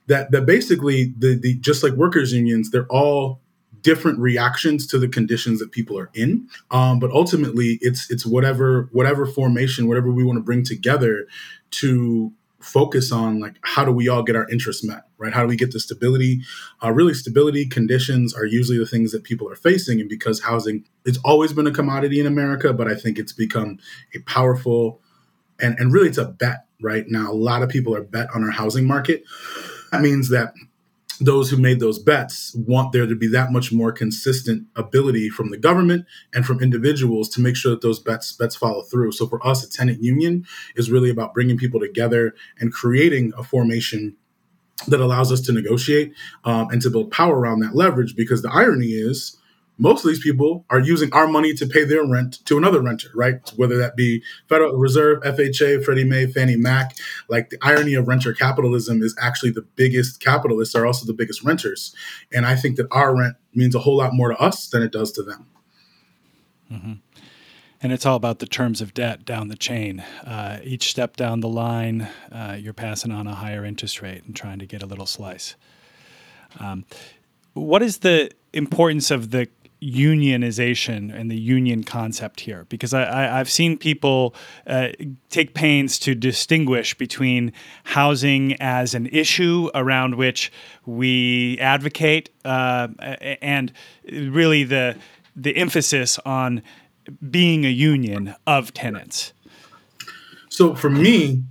that 0.06 0.30
that 0.30 0.46
basically 0.46 1.14
the, 1.18 1.34
the 1.34 1.54
just 1.56 1.82
like 1.82 1.92
workers 1.94 2.32
unions, 2.32 2.70
they're 2.70 2.86
all 2.86 3.40
different 3.82 4.18
reactions 4.18 4.84
to 4.84 4.98
the 4.98 5.06
conditions 5.06 5.60
that 5.60 5.70
people 5.70 5.96
are 5.96 6.10
in. 6.12 6.48
Um, 6.72 6.98
but 6.98 7.10
ultimately, 7.12 7.78
it's 7.80 8.10
it's 8.10 8.26
whatever 8.26 8.88
whatever 8.92 9.26
formation, 9.26 9.88
whatever 9.88 10.10
we 10.10 10.24
want 10.24 10.38
to 10.38 10.42
bring 10.42 10.64
together 10.64 11.26
to 11.72 12.32
focus 12.66 13.12
on 13.12 13.40
like 13.40 13.56
how 13.62 13.84
do 13.84 13.92
we 13.92 14.08
all 14.08 14.22
get 14.22 14.36
our 14.36 14.48
interests 14.50 14.84
met 14.84 15.04
right? 15.18 15.32
How 15.32 15.42
do 15.42 15.48
we 15.48 15.56
get 15.56 15.72
the 15.72 15.80
stability? 15.80 16.42
Uh, 16.82 16.92
really 16.92 17.14
stability 17.14 17.66
conditions 17.66 18.34
are 18.34 18.44
usually 18.44 18.78
the 18.78 18.86
things 18.86 19.12
that 19.12 19.24
people 19.24 19.50
are 19.50 19.56
facing 19.56 20.00
and 20.00 20.08
because 20.08 20.42
housing 20.42 20.84
it's 21.04 21.18
always 21.24 21.52
been 21.52 21.66
a 21.66 21.72
commodity 21.72 22.20
in 22.20 22.26
america 22.26 22.72
but 22.72 22.86
i 22.86 22.94
think 22.94 23.18
it's 23.18 23.32
become 23.32 23.78
a 24.14 24.18
powerful 24.20 25.00
and 25.60 25.78
and 25.78 25.92
really 25.92 26.08
it's 26.08 26.18
a 26.18 26.26
bet 26.26 26.66
right? 26.80 27.04
Now 27.08 27.30
a 27.30 27.34
lot 27.34 27.62
of 27.62 27.68
people 27.68 27.94
are 27.94 28.02
bet 28.02 28.28
on 28.34 28.44
our 28.44 28.50
housing 28.50 28.86
market. 28.86 29.24
That 29.92 30.02
means 30.02 30.28
that 30.30 30.52
those 31.20 31.50
who 31.50 31.56
made 31.56 31.80
those 31.80 31.98
bets 31.98 32.54
want 32.54 32.92
there 32.92 33.06
to 33.06 33.14
be 33.14 33.26
that 33.28 33.50
much 33.52 33.72
more 33.72 33.92
consistent 33.92 34.66
ability 34.76 35.30
from 35.30 35.50
the 35.50 35.56
government 35.56 36.04
and 36.34 36.44
from 36.44 36.62
individuals 36.62 37.28
to 37.30 37.40
make 37.40 37.56
sure 37.56 37.70
that 37.70 37.80
those 37.80 37.98
bets 37.98 38.32
bets 38.32 38.56
follow 38.56 38.82
through. 38.82 39.12
So 39.12 39.26
for 39.26 39.44
us, 39.46 39.64
a 39.64 39.70
tenant 39.70 40.02
union 40.02 40.46
is 40.74 40.90
really 40.90 41.10
about 41.10 41.34
bringing 41.34 41.56
people 41.56 41.80
together 41.80 42.34
and 42.58 42.72
creating 42.72 43.32
a 43.36 43.42
formation 43.42 44.16
that 44.88 45.00
allows 45.00 45.32
us 45.32 45.40
to 45.42 45.52
negotiate 45.52 46.12
um, 46.44 46.68
and 46.70 46.82
to 46.82 46.90
build 46.90 47.10
power 47.10 47.38
around 47.38 47.60
that 47.60 47.74
leverage. 47.74 48.14
Because 48.14 48.42
the 48.42 48.52
irony 48.52 48.88
is 48.88 49.38
most 49.78 50.04
of 50.04 50.08
these 50.08 50.22
people 50.22 50.64
are 50.70 50.80
using 50.80 51.12
our 51.12 51.26
money 51.26 51.52
to 51.54 51.66
pay 51.66 51.84
their 51.84 52.04
rent 52.04 52.44
to 52.46 52.56
another 52.56 52.80
renter, 52.80 53.08
right? 53.14 53.36
Whether 53.56 53.76
that 53.78 53.94
be 53.94 54.22
Federal 54.48 54.74
Reserve, 54.76 55.22
FHA, 55.22 55.84
Freddie 55.84 56.04
Mae, 56.04 56.26
Fannie 56.26 56.56
Mac. 56.56 56.96
Like 57.28 57.50
the 57.50 57.58
irony 57.62 57.94
of 57.94 58.08
renter 58.08 58.32
capitalism 58.32 59.02
is 59.02 59.14
actually 59.20 59.50
the 59.50 59.66
biggest 59.76 60.20
capitalists 60.20 60.74
are 60.74 60.86
also 60.86 61.04
the 61.04 61.12
biggest 61.12 61.42
renters. 61.42 61.94
And 62.32 62.46
I 62.46 62.56
think 62.56 62.76
that 62.76 62.86
our 62.90 63.14
rent 63.14 63.36
means 63.54 63.74
a 63.74 63.80
whole 63.80 63.98
lot 63.98 64.14
more 64.14 64.30
to 64.30 64.38
us 64.38 64.68
than 64.68 64.82
it 64.82 64.92
does 64.92 65.12
to 65.12 65.22
them. 65.22 65.46
Mm-hmm. 66.72 66.92
And 67.82 67.92
it's 67.92 68.06
all 68.06 68.16
about 68.16 68.38
the 68.38 68.46
terms 68.46 68.80
of 68.80 68.94
debt 68.94 69.24
down 69.24 69.48
the 69.48 69.56
chain. 69.56 70.00
Uh, 70.24 70.58
each 70.64 70.90
step 70.90 71.16
down 71.16 71.40
the 71.40 71.48
line, 71.48 72.08
uh, 72.32 72.56
you're 72.58 72.72
passing 72.72 73.12
on 73.12 73.26
a 73.26 73.34
higher 73.34 73.64
interest 73.64 74.00
rate 74.00 74.24
and 74.24 74.34
trying 74.34 74.58
to 74.58 74.66
get 74.66 74.82
a 74.82 74.86
little 74.86 75.06
slice. 75.06 75.54
Um, 76.58 76.86
what 77.52 77.82
is 77.82 77.98
the 77.98 78.30
importance 78.52 79.10
of 79.10 79.30
the 79.30 79.48
unionization 79.82 81.14
and 81.14 81.30
the 81.30 81.38
union 81.38 81.84
concept 81.84 82.40
here 82.40 82.64
because 82.68 82.94
I, 82.94 83.24
have 83.24 83.50
seen 83.50 83.76
people 83.76 84.34
uh, 84.66 84.88
take 85.28 85.52
pains 85.54 85.98
to 86.00 86.14
distinguish 86.14 86.94
between 86.94 87.52
housing 87.84 88.54
as 88.54 88.94
an 88.94 89.06
issue 89.06 89.68
around 89.74 90.14
which 90.14 90.50
we 90.86 91.58
advocate 91.60 92.30
uh, 92.44 92.88
and 93.42 93.72
really 94.10 94.64
the 94.64 94.96
the 95.38 95.54
emphasis 95.56 96.18
on 96.24 96.62
being 97.30 97.66
a 97.66 97.70
union 97.70 98.34
of 98.46 98.72
tenants. 98.72 99.34
So 100.48 100.74
for 100.74 100.88
me, 100.88 101.42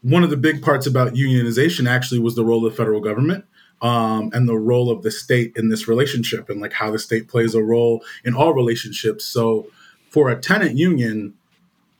one 0.00 0.24
of 0.24 0.30
the 0.30 0.36
big 0.36 0.62
parts 0.62 0.86
about 0.86 1.12
unionization 1.12 1.88
actually 1.88 2.20
was 2.20 2.34
the 2.34 2.44
role 2.44 2.64
of 2.64 2.72
the 2.72 2.76
federal 2.76 3.00
government 3.00 3.44
um, 3.80 4.30
and 4.32 4.48
the 4.48 4.58
role 4.58 4.90
of 4.90 5.02
the 5.02 5.10
state 5.10 5.52
in 5.56 5.68
this 5.68 5.86
relationship 5.86 6.48
and 6.48 6.60
like 6.60 6.72
how 6.72 6.90
the 6.90 6.98
state 6.98 7.28
plays 7.28 7.54
a 7.54 7.62
role 7.62 8.04
in 8.24 8.34
all 8.34 8.52
relationships. 8.52 9.24
So 9.24 9.68
for 10.10 10.28
a 10.28 10.40
tenant 10.40 10.76
union, 10.76 11.34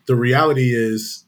the 0.07 0.17
reality 0.17 0.75
is 0.75 1.25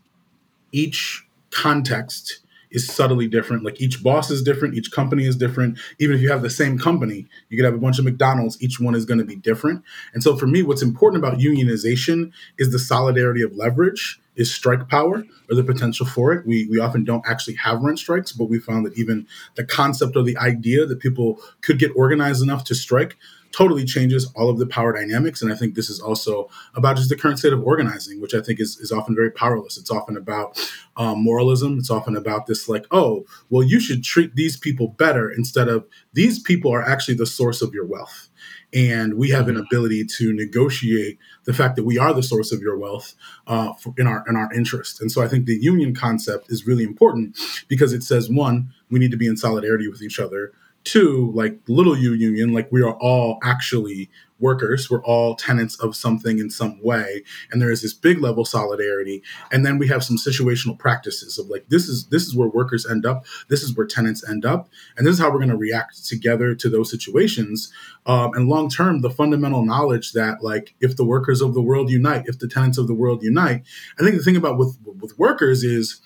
each 0.73 1.27
context 1.51 2.41
is 2.71 2.87
subtly 2.87 3.27
different. 3.29 3.65
Like 3.65 3.81
each 3.81 4.03
boss 4.03 4.31
is 4.31 4.43
different, 4.43 4.75
each 4.75 4.91
company 4.93 5.27
is 5.27 5.37
different. 5.37 5.79
Even 5.99 6.17
if 6.17 6.23
you 6.23 6.31
have 6.31 6.43
the 6.43 6.51
same 6.51 6.79
company, 6.79 7.27
you 7.49 7.57
could 7.57 7.65
have 7.65 7.75
a 7.75 7.79
bunch 7.79 7.99
of 7.99 8.05
McDonald's, 8.05 8.61
each 8.63 8.81
one 8.81 8.95
is 8.95 9.05
going 9.05 9.19
to 9.19 9.25
be 9.25 9.37
different. 9.37 9.83
And 10.15 10.23
so 10.23 10.37
for 10.37 10.47
me, 10.47 10.63
what's 10.63 10.83
important 10.83 11.23
about 11.23 11.39
unionization 11.39 12.33
is 12.59 12.73
the 12.73 12.79
solidarity 12.79 13.43
of 13.43 13.55
leverage 13.55 14.21
is 14.37 14.53
strike 14.53 14.89
power 14.89 15.25
or 15.51 15.55
the 15.55 15.65
potential 15.65 16.07
for 16.07 16.33
it. 16.33 16.47
We, 16.47 16.67
we 16.67 16.79
often 16.79 17.05
don't 17.05 17.27
actually 17.27 17.57
have 17.57 17.83
rent 17.83 17.99
strikes, 17.99 18.33
but 18.33 18.49
we 18.49 18.59
found 18.59 18.87
that 18.87 18.97
even 18.97 19.27
the 19.57 19.65
concept 19.65 20.17
or 20.17 20.23
the 20.23 20.39
idea 20.39 20.87
that 20.87 21.01
people 21.01 21.39
could 21.61 21.79
get 21.79 21.93
organized 21.97 22.43
enough 22.43 22.65
to 22.65 22.75
strike 22.75 23.17
totally 23.53 23.85
changes 23.85 24.31
all 24.35 24.49
of 24.49 24.59
the 24.59 24.67
power 24.67 24.93
dynamics. 24.93 25.43
And 25.43 25.53
I 25.53 25.57
think 25.57 25.75
this 25.75 25.91
is 25.91 26.01
also 26.01 26.49
about 26.75 26.97
just 26.97 27.09
the 27.09 27.17
current 27.17 27.39
state 27.39 27.53
of 27.53 27.63
organizing, 27.63 28.21
which 28.21 28.35
I 28.35 28.41
think 28.41 28.61
is, 28.61 28.79
is 28.79 28.93
often 28.93 29.15
very 29.15 29.31
powerless. 29.31 29.77
It's 29.77 29.91
often 29.91 30.17
about 30.17 30.59
um, 30.97 31.23
moralism. 31.23 31.79
It's 31.79 31.91
often 31.91 32.17
about 32.17 32.47
this, 32.47 32.69
like, 32.69 32.87
oh, 32.91 33.25
well, 33.49 33.63
you 33.63 33.81
should 33.81 34.05
treat 34.05 34.37
these 34.37 34.57
people 34.57 34.89
better 34.89 35.31
instead 35.31 35.69
of 35.69 35.87
these 36.13 36.39
people 36.39 36.73
are 36.73 36.83
actually 36.83 37.15
the 37.15 37.27
source 37.27 37.63
of 37.63 37.75
your 37.75 37.87
wealth 37.87 38.31
and 38.73 39.15
we 39.15 39.31
have 39.31 39.49
an 39.49 39.55
mm-hmm. 39.55 39.65
ability 39.65 40.05
to 40.05 40.33
negotiate 40.33 41.19
the 41.45 41.53
fact 41.53 41.77
that 41.77 41.85
we 41.85 41.99
are 41.99 42.13
the 42.13 42.23
source 42.23 42.53
of 42.53 42.61
your 42.61 42.79
wealth 42.79 43.15
uh, 43.47 43.73
for, 43.75 43.95
in 43.99 44.07
our 44.07 44.25
in 44.29 44.37
our 44.37 44.53
interest. 44.53 45.01
And 45.01 45.11
so 45.11 45.23
I 45.23 45.29
think 45.29 45.47
the 45.47 45.59
union 45.61 45.95
concept 45.95 46.51
is 46.51 46.67
really 46.67 46.85
important 46.85 47.39
because 47.69 47.93
it 47.93 48.03
says 48.03 48.31
one, 48.31 48.73
we 48.91 48.99
need 48.99 49.11
to 49.11 49.17
be 49.17 49.27
in 49.27 49.37
solidarity 49.37 49.89
with 49.89 50.03
each 50.03 50.21
other. 50.21 50.53
Two, 50.85 51.31
like 51.35 51.59
little 51.69 51.97
u 51.97 52.15
union, 52.15 52.53
like 52.53 52.69
we 52.73 52.83
are 52.83 52.95
all 52.95 53.39
actually 53.43 54.11
workers. 54.41 54.91
We're 54.91 55.05
all 55.05 55.37
tenants 55.37 55.79
of 55.79 55.95
something 55.95 56.39
in 56.39 56.51
some 56.51 56.83
way, 56.83 57.23
and 57.51 57.61
there 57.61 57.71
is 57.71 57.83
this 57.83 57.93
big 57.93 58.21
level 58.21 58.45
solidarity. 58.45 59.23
And 59.53 59.65
then 59.65 59.79
we 59.79 59.89
have 59.89 60.03
some 60.03 60.17
situational 60.17 60.79
practices 60.79 61.39
of 61.39 61.49
like 61.49 61.69
this 61.69 61.89
is 61.89 62.07
this 62.07 62.27
is 62.27 62.35
where 62.35 62.49
workers 62.49 62.87
end 62.87 63.07
up, 63.07 63.27
this 63.49 63.63
is 63.63 63.77
where 63.77 63.87
tenants 63.87 64.27
end 64.29 64.45
up, 64.45 64.69
and 64.97 65.07
this 65.07 65.15
is 65.15 65.21
how 65.21 65.31
we're 65.31 65.39
going 65.39 65.51
to 65.51 65.57
react 65.57 66.07
together 66.07 66.55
to 66.55 66.69
those 66.69 66.91
situations. 66.91 67.73
Um, 68.07 68.33
and 68.35 68.49
long 68.49 68.71
term, 68.71 69.03
the 69.03 69.11
fundamental 69.11 69.65
knowledge 69.65 70.13
that 70.13 70.43
like 70.43 70.75
if 70.81 70.97
the 70.97 71.05
workers 71.05 71.41
of 71.41 71.55
the 71.55 71.63
world 71.63 71.91
unite, 71.91 72.25
if 72.27 72.39
the 72.39 72.49
tenants 72.49 72.79
of 72.79 72.87
the 72.87 72.95
world 72.95 73.23
unite, 73.23 73.63
I 73.99 74.03
think 74.03 74.17
the 74.17 74.23
thing 74.23 74.37
about 74.37 74.59
with 74.59 74.79
with 74.85 75.19
workers 75.19 75.63
is 75.63 76.01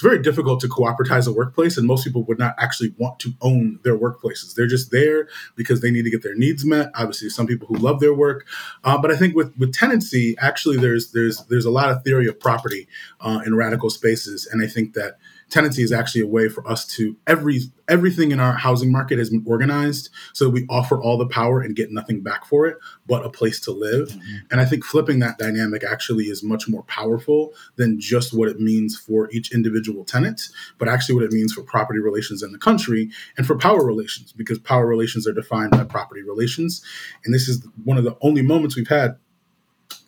it's 0.00 0.06
very 0.06 0.22
difficult 0.22 0.60
to 0.60 0.66
cooperatize 0.66 1.28
a 1.28 1.32
workplace, 1.32 1.76
and 1.76 1.86
most 1.86 2.04
people 2.04 2.22
would 2.22 2.38
not 2.38 2.54
actually 2.56 2.94
want 2.96 3.18
to 3.18 3.34
own 3.42 3.78
their 3.84 3.98
workplaces. 3.98 4.54
They're 4.54 4.66
just 4.66 4.90
there 4.90 5.28
because 5.56 5.82
they 5.82 5.90
need 5.90 6.04
to 6.04 6.10
get 6.10 6.22
their 6.22 6.34
needs 6.34 6.64
met. 6.64 6.90
Obviously, 6.94 7.28
some 7.28 7.46
people 7.46 7.68
who 7.68 7.74
love 7.74 8.00
their 8.00 8.14
work, 8.14 8.46
uh, 8.82 8.96
but 8.96 9.10
I 9.10 9.16
think 9.16 9.36
with 9.36 9.54
with 9.58 9.74
tenancy, 9.74 10.36
actually, 10.38 10.78
there's 10.78 11.12
there's 11.12 11.44
there's 11.50 11.66
a 11.66 11.70
lot 11.70 11.90
of 11.90 12.02
theory 12.02 12.26
of 12.26 12.40
property 12.40 12.88
uh, 13.20 13.42
in 13.44 13.54
radical 13.54 13.90
spaces, 13.90 14.46
and 14.50 14.64
I 14.64 14.68
think 14.68 14.94
that 14.94 15.18
tenancy 15.50 15.82
is 15.82 15.92
actually 15.92 16.20
a 16.20 16.26
way 16.26 16.48
for 16.48 16.66
us 16.66 16.86
to 16.86 17.16
every 17.26 17.60
everything 17.88 18.30
in 18.30 18.38
our 18.38 18.52
housing 18.52 18.90
market 18.90 19.18
has 19.18 19.30
been 19.30 19.42
organized 19.46 20.08
so 20.32 20.48
we 20.48 20.64
offer 20.68 21.00
all 21.00 21.18
the 21.18 21.26
power 21.26 21.60
and 21.60 21.76
get 21.76 21.90
nothing 21.90 22.22
back 22.22 22.44
for 22.44 22.66
it 22.66 22.76
but 23.06 23.24
a 23.24 23.28
place 23.28 23.60
to 23.60 23.72
live 23.72 24.08
mm-hmm. 24.08 24.36
and 24.50 24.60
i 24.60 24.64
think 24.64 24.84
flipping 24.84 25.18
that 25.18 25.38
dynamic 25.38 25.82
actually 25.84 26.24
is 26.24 26.42
much 26.42 26.68
more 26.68 26.84
powerful 26.84 27.52
than 27.76 27.98
just 27.98 28.32
what 28.32 28.48
it 28.48 28.60
means 28.60 28.96
for 28.96 29.28
each 29.32 29.52
individual 29.52 30.04
tenant 30.04 30.42
but 30.78 30.88
actually 30.88 31.14
what 31.14 31.24
it 31.24 31.32
means 31.32 31.52
for 31.52 31.62
property 31.62 31.98
relations 31.98 32.42
in 32.42 32.52
the 32.52 32.58
country 32.58 33.10
and 33.36 33.46
for 33.46 33.56
power 33.56 33.84
relations 33.84 34.32
because 34.32 34.58
power 34.58 34.86
relations 34.86 35.26
are 35.26 35.32
defined 35.32 35.72
by 35.72 35.84
property 35.84 36.22
relations 36.22 36.82
and 37.24 37.34
this 37.34 37.48
is 37.48 37.66
one 37.84 37.98
of 37.98 38.04
the 38.04 38.16
only 38.22 38.42
moments 38.42 38.76
we've 38.76 38.88
had 38.88 39.16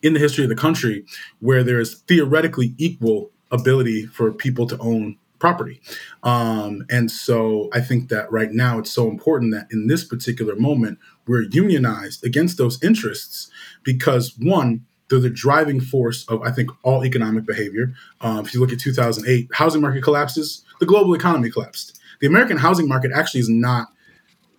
in 0.02 0.14
the 0.14 0.20
history 0.20 0.44
of 0.44 0.50
the 0.50 0.56
country 0.56 1.04
where 1.40 1.64
there 1.64 1.80
is 1.80 2.00
theoretically 2.06 2.74
equal 2.78 3.30
ability 3.50 4.06
for 4.06 4.32
people 4.32 4.66
to 4.66 4.78
own 4.78 5.16
property. 5.42 5.80
Um, 6.22 6.86
and 6.88 7.10
so 7.10 7.68
I 7.74 7.80
think 7.80 8.10
that 8.10 8.30
right 8.30 8.52
now 8.52 8.78
it's 8.78 8.92
so 8.92 9.10
important 9.10 9.52
that 9.52 9.66
in 9.72 9.88
this 9.88 10.04
particular 10.04 10.54
moment, 10.54 11.00
we're 11.26 11.42
unionized 11.42 12.24
against 12.24 12.58
those 12.58 12.80
interests 12.80 13.50
because 13.82 14.38
one, 14.38 14.86
they're 15.10 15.18
the 15.18 15.28
driving 15.28 15.80
force 15.80 16.24
of, 16.28 16.40
I 16.42 16.52
think, 16.52 16.70
all 16.84 17.04
economic 17.04 17.44
behavior. 17.44 17.92
Um, 18.20 18.46
if 18.46 18.54
you 18.54 18.60
look 18.60 18.72
at 18.72 18.78
2008, 18.78 19.48
housing 19.52 19.82
market 19.82 20.04
collapses, 20.04 20.64
the 20.78 20.86
global 20.86 21.12
economy 21.12 21.50
collapsed. 21.50 21.98
The 22.20 22.28
American 22.28 22.56
housing 22.56 22.86
market 22.86 23.10
actually 23.12 23.40
is 23.40 23.48
not 23.48 23.88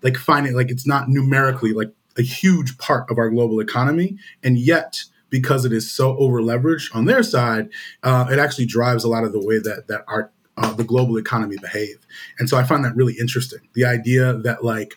like 0.01 0.17
finding, 0.17 0.53
like 0.53 0.69
it's 0.69 0.85
not 0.85 1.07
numerically 1.07 1.71
like 1.71 1.93
a 2.17 2.21
huge 2.21 2.77
part 2.77 3.09
of 3.09 3.17
our 3.17 3.29
global 3.29 3.61
economy. 3.61 4.17
And 4.43 4.57
yet, 4.57 5.05
because 5.29 5.63
it 5.63 5.71
is 5.71 5.89
so 5.89 6.17
over 6.17 6.41
leveraged 6.41 6.93
on 6.93 7.05
their 7.05 7.23
side, 7.23 7.69
uh, 8.03 8.27
it 8.29 8.37
actually 8.37 8.65
drives 8.65 9.05
a 9.05 9.07
lot 9.07 9.23
of 9.23 9.31
the 9.31 9.43
way 9.43 9.59
that 9.59 9.87
that 9.87 10.03
our 10.07 10.29
uh, 10.57 10.73
the 10.73 10.83
global 10.83 11.17
economy 11.17 11.57
behave. 11.61 11.97
And 12.39 12.49
so 12.49 12.57
I 12.57 12.63
find 12.63 12.83
that 12.85 12.95
really 12.95 13.15
interesting. 13.19 13.59
The 13.73 13.85
idea 13.85 14.33
that 14.39 14.63
like 14.63 14.95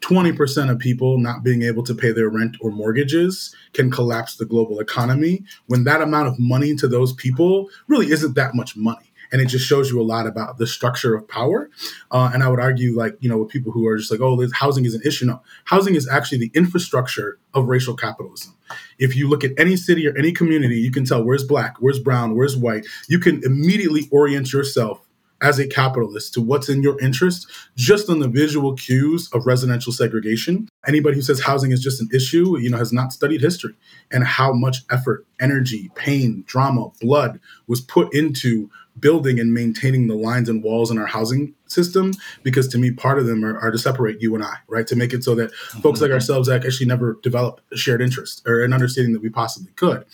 20% 0.00 0.70
of 0.70 0.78
people 0.78 1.18
not 1.18 1.42
being 1.42 1.62
able 1.62 1.82
to 1.82 1.94
pay 1.94 2.12
their 2.12 2.28
rent 2.28 2.56
or 2.60 2.70
mortgages 2.70 3.54
can 3.72 3.90
collapse 3.90 4.36
the 4.36 4.46
global 4.46 4.80
economy 4.80 5.44
when 5.66 5.84
that 5.84 6.00
amount 6.00 6.28
of 6.28 6.38
money 6.38 6.74
to 6.76 6.86
those 6.88 7.12
people 7.12 7.68
really 7.88 8.10
isn't 8.10 8.34
that 8.34 8.54
much 8.54 8.76
money 8.76 9.07
and 9.32 9.40
it 9.40 9.46
just 9.46 9.66
shows 9.66 9.90
you 9.90 10.00
a 10.00 10.02
lot 10.02 10.26
about 10.26 10.58
the 10.58 10.66
structure 10.66 11.14
of 11.14 11.28
power. 11.28 11.70
Uh, 12.10 12.30
and 12.32 12.42
I 12.42 12.48
would 12.48 12.60
argue, 12.60 12.96
like 12.96 13.16
you 13.20 13.28
know, 13.28 13.38
with 13.38 13.50
people 13.50 13.72
who 13.72 13.86
are 13.86 13.96
just 13.96 14.10
like, 14.10 14.20
oh, 14.20 14.46
housing 14.54 14.84
is 14.84 14.94
an 14.94 15.02
issue. 15.04 15.26
No, 15.26 15.42
housing 15.64 15.94
is 15.94 16.08
actually 16.08 16.38
the 16.38 16.50
infrastructure 16.54 17.38
of 17.54 17.68
racial 17.68 17.94
capitalism. 17.94 18.54
If 18.98 19.16
you 19.16 19.28
look 19.28 19.44
at 19.44 19.52
any 19.58 19.76
city 19.76 20.06
or 20.06 20.16
any 20.16 20.32
community, 20.32 20.76
you 20.76 20.90
can 20.90 21.04
tell 21.04 21.24
where's 21.24 21.44
black, 21.44 21.76
where's 21.80 21.98
brown, 21.98 22.36
where's 22.36 22.56
white. 22.56 22.86
You 23.08 23.18
can 23.18 23.42
immediately 23.44 24.08
orient 24.10 24.52
yourself 24.52 25.08
as 25.40 25.58
a 25.58 25.66
capitalist 25.66 26.34
to 26.34 26.40
what's 26.40 26.68
in 26.68 26.82
your 26.82 27.00
interest 27.00 27.46
just 27.76 28.10
on 28.10 28.18
the 28.18 28.28
visual 28.28 28.74
cues 28.74 29.28
of 29.32 29.46
residential 29.46 29.92
segregation. 29.92 30.68
Anybody 30.86 31.16
who 31.16 31.22
says 31.22 31.40
housing 31.40 31.70
is 31.70 31.82
just 31.82 32.00
an 32.00 32.08
issue, 32.12 32.58
you 32.58 32.70
know, 32.70 32.78
has 32.78 32.92
not 32.92 33.12
studied 33.12 33.40
history 33.40 33.74
and 34.10 34.24
how 34.24 34.52
much 34.52 34.78
effort, 34.90 35.26
energy, 35.40 35.90
pain, 35.94 36.44
drama, 36.46 36.90
blood 37.00 37.40
was 37.66 37.80
put 37.80 38.12
into 38.12 38.70
building 39.00 39.38
and 39.38 39.52
maintaining 39.52 40.06
the 40.06 40.14
lines 40.14 40.48
and 40.48 40.62
walls 40.62 40.90
in 40.90 40.98
our 40.98 41.06
housing 41.06 41.54
system 41.66 42.12
because 42.42 42.66
to 42.68 42.78
me 42.78 42.90
part 42.90 43.18
of 43.18 43.26
them 43.26 43.44
are, 43.44 43.58
are 43.58 43.70
to 43.70 43.78
separate 43.78 44.20
you 44.20 44.34
and 44.34 44.42
i 44.42 44.54
right? 44.68 44.86
To 44.86 44.96
make 44.96 45.12
it 45.12 45.24
so 45.24 45.34
that 45.34 45.50
mm-hmm. 45.50 45.80
folks 45.80 46.00
like 46.00 46.10
ourselves 46.10 46.48
actually 46.48 46.86
never 46.86 47.18
develop 47.22 47.60
a 47.72 47.76
shared 47.76 48.00
interest 48.02 48.42
or 48.46 48.62
an 48.62 48.72
understanding 48.72 49.12
that 49.14 49.22
we 49.22 49.30
possibly 49.30 49.72
could. 49.72 50.04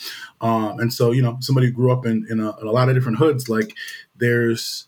Um, 0.41 0.79
and 0.81 0.93
so 0.93 1.11
you 1.11 1.23
know 1.23 1.37
somebody 1.41 1.71
grew 1.71 1.93
up 1.93 2.07
in, 2.07 2.27
in 2.31 2.41
a, 2.41 2.57
in 2.59 2.67
a 2.67 2.73
lot 2.73 2.89
of 2.89 2.95
different 2.95 3.19
hoods 3.19 3.49
like 3.49 3.75
there's 4.17 4.87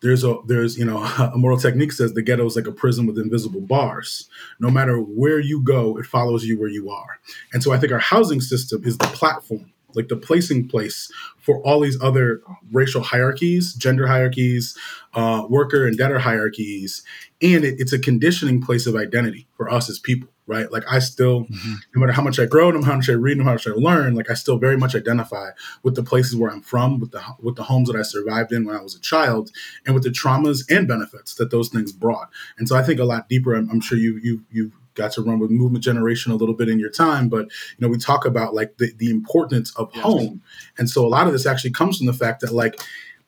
there's 0.00 0.22
a 0.24 0.38
there's 0.46 0.78
you 0.78 0.84
know 0.84 1.04
Immortal 1.34 1.58
Technique 1.58 1.92
says 1.92 2.14
the 2.14 2.22
ghetto 2.22 2.46
is 2.46 2.56
like 2.56 2.66
a 2.66 2.72
prison 2.72 3.06
with 3.06 3.18
invisible 3.18 3.60
bars. 3.60 4.28
No 4.60 4.70
matter 4.70 4.98
where 4.98 5.40
you 5.40 5.62
go 5.62 5.98
it 5.98 6.06
follows 6.06 6.44
you 6.44 6.58
where 6.58 6.68
you 6.68 6.90
are. 6.90 7.18
And 7.52 7.62
so 7.62 7.72
i 7.72 7.78
think 7.78 7.92
our 7.92 7.98
housing 7.98 8.40
system 8.40 8.84
is 8.84 8.96
the 8.98 9.06
platform 9.06 9.72
like 9.94 10.08
the 10.08 10.16
placing 10.16 10.68
place 10.68 11.10
for 11.48 11.62
all 11.62 11.80
these 11.80 11.96
other 12.02 12.42
racial 12.70 13.00
hierarchies, 13.00 13.72
gender 13.72 14.06
hierarchies, 14.06 14.76
uh, 15.14 15.46
worker 15.48 15.86
and 15.86 15.96
debtor 15.96 16.18
hierarchies, 16.18 17.02
and 17.40 17.64
it, 17.64 17.76
it's 17.78 17.94
a 17.94 17.98
conditioning 17.98 18.60
place 18.60 18.86
of 18.86 18.94
identity 18.94 19.48
for 19.56 19.72
us 19.72 19.88
as 19.88 19.98
people, 19.98 20.28
right? 20.46 20.70
Like 20.70 20.82
I 20.90 20.98
still, 20.98 21.44
mm-hmm. 21.44 21.74
no 21.94 22.00
matter 22.02 22.12
how 22.12 22.20
much 22.20 22.38
I 22.38 22.44
grow, 22.44 22.70
no 22.70 22.80
matter 22.80 22.90
how 22.90 22.96
much 22.96 23.08
I 23.08 23.14
read, 23.14 23.38
no 23.38 23.44
matter 23.44 23.70
how 23.70 23.74
much 23.74 23.78
I 23.78 23.80
learn, 23.80 24.14
like 24.14 24.30
I 24.30 24.34
still 24.34 24.58
very 24.58 24.76
much 24.76 24.94
identify 24.94 25.52
with 25.82 25.94
the 25.94 26.02
places 26.02 26.36
where 26.36 26.50
I'm 26.50 26.60
from, 26.60 27.00
with 27.00 27.12
the 27.12 27.22
with 27.40 27.56
the 27.56 27.62
homes 27.62 27.88
that 27.88 27.98
I 27.98 28.02
survived 28.02 28.52
in 28.52 28.66
when 28.66 28.76
I 28.76 28.82
was 28.82 28.94
a 28.94 29.00
child, 29.00 29.50
and 29.86 29.94
with 29.94 30.04
the 30.04 30.10
traumas 30.10 30.70
and 30.70 30.86
benefits 30.86 31.34
that 31.36 31.50
those 31.50 31.70
things 31.70 31.92
brought. 31.92 32.28
And 32.58 32.68
so 32.68 32.76
I 32.76 32.82
think 32.82 33.00
a 33.00 33.04
lot 33.04 33.30
deeper. 33.30 33.54
I'm, 33.54 33.70
I'm 33.70 33.80
sure 33.80 33.96
you 33.96 34.20
you 34.22 34.44
you 34.50 34.72
got 34.98 35.12
to 35.12 35.22
run 35.22 35.38
with 35.38 35.50
movement 35.50 35.82
generation 35.82 36.32
a 36.32 36.36
little 36.36 36.54
bit 36.54 36.68
in 36.68 36.78
your 36.78 36.90
time 36.90 37.28
but 37.28 37.46
you 37.46 37.80
know 37.80 37.88
we 37.88 37.96
talk 37.96 38.26
about 38.26 38.54
like 38.54 38.76
the, 38.78 38.92
the 38.98 39.10
importance 39.10 39.74
of 39.76 39.90
yes. 39.94 40.02
home 40.02 40.42
and 40.76 40.90
so 40.90 41.06
a 41.06 41.08
lot 41.08 41.26
of 41.26 41.32
this 41.32 41.46
actually 41.46 41.70
comes 41.70 41.96
from 41.96 42.06
the 42.06 42.12
fact 42.12 42.40
that 42.40 42.52
like 42.52 42.80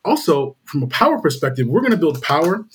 also 0.05 0.57
from 0.65 0.83
a 0.83 0.89
power 0.89 1.19
perspective 1.19 1.67
we're 1.67 1.81
going 1.81 1.91
to 1.91 1.97
build 1.97 2.21
power 2.23 2.67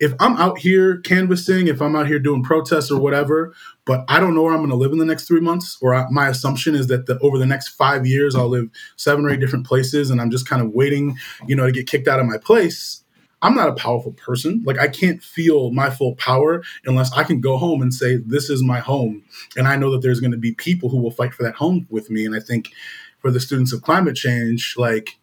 if 0.00 0.12
I'm 0.18 0.36
out 0.36 0.58
here 0.58 0.98
canvassing, 0.98 1.68
if 1.68 1.80
I'm 1.80 1.94
out 1.94 2.06
here 2.06 2.18
doing 2.18 2.42
protests 2.42 2.90
or 2.90 3.00
whatever, 3.00 3.54
but 3.84 4.04
I 4.08 4.18
don't 4.18 4.34
know 4.34 4.42
where 4.42 4.52
I'm 4.52 4.58
going 4.58 4.70
to 4.70 4.76
live 4.76 4.92
in 4.92 4.98
the 4.98 5.04
next 5.04 5.26
three 5.26 5.40
months, 5.40 5.78
or 5.80 5.94
I, 5.94 6.06
my 6.10 6.28
assumption 6.28 6.74
is 6.74 6.88
that 6.88 7.06
the, 7.06 7.18
over 7.20 7.38
the 7.38 7.46
next 7.46 7.68
five 7.68 8.06
years 8.06 8.34
I'll 8.34 8.48
live 8.48 8.68
seven 8.96 9.24
or 9.24 9.30
eight 9.30 9.40
different 9.40 9.66
places, 9.66 10.10
and 10.10 10.20
I'm 10.20 10.30
just 10.30 10.48
kind 10.48 10.62
of 10.62 10.72
waiting, 10.72 11.16
you 11.46 11.54
know, 11.54 11.66
to 11.66 11.72
get 11.72 11.86
kicked 11.86 12.08
out 12.08 12.20
of 12.20 12.26
my 12.26 12.38
place. 12.38 13.03
I'm 13.44 13.54
not 13.54 13.68
a 13.68 13.74
powerful 13.74 14.12
person. 14.12 14.62
Like 14.64 14.78
I 14.78 14.88
can't 14.88 15.22
feel 15.22 15.70
my 15.70 15.90
full 15.90 16.16
power 16.16 16.62
unless 16.86 17.12
I 17.12 17.24
can 17.24 17.42
go 17.42 17.58
home 17.58 17.82
and 17.82 17.92
say 17.92 18.16
this 18.16 18.48
is 18.48 18.62
my 18.62 18.80
home, 18.80 19.22
and 19.56 19.68
I 19.68 19.76
know 19.76 19.92
that 19.92 20.02
there's 20.02 20.20
going 20.20 20.32
to 20.32 20.38
be 20.38 20.54
people 20.54 20.88
who 20.88 20.96
will 20.96 21.10
fight 21.10 21.34
for 21.34 21.42
that 21.42 21.54
home 21.54 21.86
with 21.90 22.10
me. 22.10 22.24
And 22.24 22.34
I 22.34 22.40
think 22.40 22.70
for 23.18 23.30
the 23.30 23.40
students 23.40 23.72
of 23.72 23.82
climate 23.82 24.16
change, 24.16 24.74
like 24.78 25.18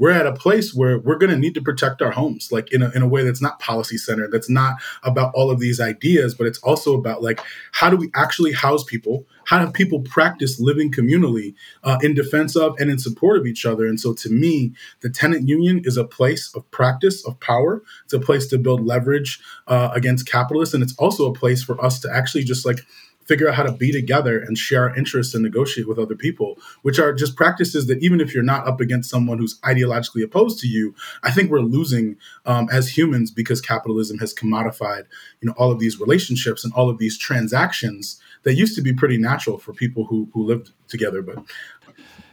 we're 0.00 0.10
at 0.10 0.26
a 0.26 0.32
place 0.32 0.74
where 0.74 0.98
we're 0.98 1.18
going 1.18 1.30
to 1.30 1.38
need 1.38 1.54
to 1.54 1.62
protect 1.62 2.02
our 2.02 2.10
homes 2.10 2.50
like 2.50 2.72
in 2.72 2.82
a, 2.82 2.90
in 2.90 3.02
a 3.02 3.08
way 3.08 3.22
that's 3.22 3.40
not 3.40 3.60
policy 3.60 3.96
centered 3.96 4.32
that's 4.32 4.50
not 4.50 4.74
about 5.04 5.32
all 5.34 5.50
of 5.50 5.60
these 5.60 5.80
ideas 5.80 6.34
but 6.34 6.46
it's 6.48 6.58
also 6.58 6.94
about 6.94 7.22
like 7.22 7.40
how 7.72 7.90
do 7.90 7.96
we 7.96 8.10
actually 8.14 8.52
house 8.52 8.84
people? 8.84 9.26
How 9.44 9.64
do 9.64 9.70
people 9.70 10.00
practice 10.00 10.60
living 10.60 10.92
communally 10.92 11.54
uh, 11.82 11.98
in 12.02 12.14
defense 12.14 12.56
of 12.56 12.74
and 12.78 12.90
in 12.90 12.98
support 12.98 13.38
of 13.38 13.46
each 13.46 13.66
other? 13.66 13.86
And 13.86 14.00
so 14.00 14.14
to 14.14 14.30
me 14.30 14.72
the 15.00 15.10
tenant 15.10 15.48
union 15.48 15.82
is 15.84 15.96
a 15.96 16.04
place 16.04 16.52
of 16.54 16.68
practice 16.70 17.26
of 17.26 17.38
power. 17.40 17.82
It's 18.04 18.12
a 18.12 18.20
place 18.20 18.46
to 18.48 18.58
build 18.58 18.86
leverage 18.86 19.40
uh, 19.66 19.90
against 19.92 20.26
capitalists 20.26 20.74
and 20.74 20.82
it's 20.82 20.96
also 20.98 21.30
a 21.30 21.34
place 21.34 21.62
for 21.62 21.82
us 21.84 22.00
to 22.00 22.10
actually 22.12 22.44
just 22.44 22.66
like 22.66 22.80
figure 23.30 23.48
out 23.48 23.54
how 23.54 23.62
to 23.62 23.70
be 23.70 23.92
together 23.92 24.40
and 24.40 24.58
share 24.58 24.88
our 24.88 24.96
interests 24.96 25.34
and 25.34 25.44
negotiate 25.44 25.86
with 25.86 26.00
other 26.00 26.16
people, 26.16 26.58
which 26.82 26.98
are 26.98 27.12
just 27.12 27.36
practices 27.36 27.86
that 27.86 28.02
even 28.02 28.20
if 28.20 28.34
you're 28.34 28.42
not 28.42 28.66
up 28.66 28.80
against 28.80 29.08
someone 29.08 29.38
who's 29.38 29.60
ideologically 29.60 30.24
opposed 30.24 30.58
to 30.58 30.66
you, 30.66 30.96
I 31.22 31.30
think 31.30 31.48
we're 31.48 31.60
losing 31.60 32.16
um, 32.44 32.68
as 32.72 32.96
humans 32.98 33.30
because 33.30 33.60
capitalism 33.60 34.18
has 34.18 34.34
commodified, 34.34 35.04
you 35.40 35.46
know, 35.46 35.54
all 35.56 35.70
of 35.70 35.78
these 35.78 36.00
relationships 36.00 36.64
and 36.64 36.72
all 36.74 36.90
of 36.90 36.98
these 36.98 37.16
transactions 37.16 38.20
that 38.42 38.54
used 38.54 38.74
to 38.74 38.82
be 38.82 38.92
pretty 38.92 39.16
natural 39.16 39.58
for 39.58 39.72
people 39.72 40.06
who 40.06 40.28
who 40.34 40.44
lived 40.44 40.72
together. 40.88 41.22
But 41.22 41.38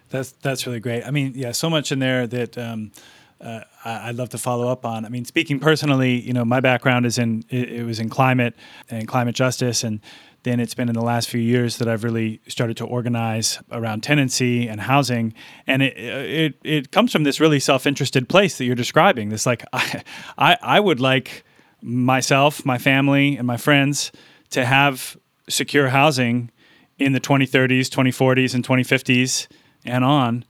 that's 0.10 0.32
that's 0.42 0.66
really 0.66 0.80
great. 0.80 1.04
I 1.04 1.12
mean, 1.12 1.34
yeah, 1.36 1.52
so 1.52 1.70
much 1.70 1.92
in 1.92 2.00
there 2.00 2.26
that. 2.26 2.58
Um, 2.58 2.92
uh, 3.40 3.62
I'd 3.86 4.16
love 4.16 4.30
to 4.30 4.40
follow 4.40 4.68
up 4.68 4.84
on. 4.84 5.06
I 5.06 5.10
mean, 5.10 5.24
speaking 5.24 5.60
personally, 5.60 6.20
you 6.20 6.34
know, 6.34 6.44
my 6.44 6.60
background 6.60 7.06
is 7.06 7.20
in 7.20 7.44
it, 7.50 7.70
it 7.70 7.84
was 7.86 8.00
in 8.00 8.10
climate 8.10 8.56
and 8.90 9.08
climate 9.08 9.36
justice, 9.36 9.84
and 9.84 10.00
then 10.44 10.60
it's 10.60 10.74
been 10.74 10.90
in 10.90 10.96
the 10.96 11.04
last 11.04 11.30
few 11.30 11.42
years 11.42 11.78
that 11.78 11.88
I've 11.88 12.04
really 12.04 12.42
started 12.48 12.78
to 12.78 12.86
organize 12.86 13.60
around 13.72 14.04
tenancy 14.04 14.68
and 14.68 14.82
housing, 14.82 15.34
and 15.66 15.82
it 15.82 15.94
uh, 15.98 16.18
it, 16.18 16.56
it 16.64 16.92
comes 16.92 17.12
from 17.12 17.24
this 17.24 17.40
really 17.40 17.60
self 17.60 17.86
interested 17.86 18.30
place 18.30 18.58
that 18.58 18.66
you're 18.66 18.76
describing. 18.76 19.30
This 19.30 19.46
like 19.46 19.64
I, 19.74 20.04
I 20.38 20.58
I 20.62 20.80
would 20.80 21.00
like 21.00 21.44
myself, 21.82 22.66
my 22.66 22.78
family, 22.78 23.38
and 23.38 23.46
my 23.46 23.58
friends 23.58 24.12
to 24.52 24.66
have 24.66 25.18
secure 25.50 25.90
housing 25.90 26.52
in 26.98 27.14
the 27.14 27.20
2030s, 27.20 27.90
2040s, 27.90 28.54
and 28.56 28.66
2050s 28.66 29.48
and 29.86 30.04
on, 30.04 30.44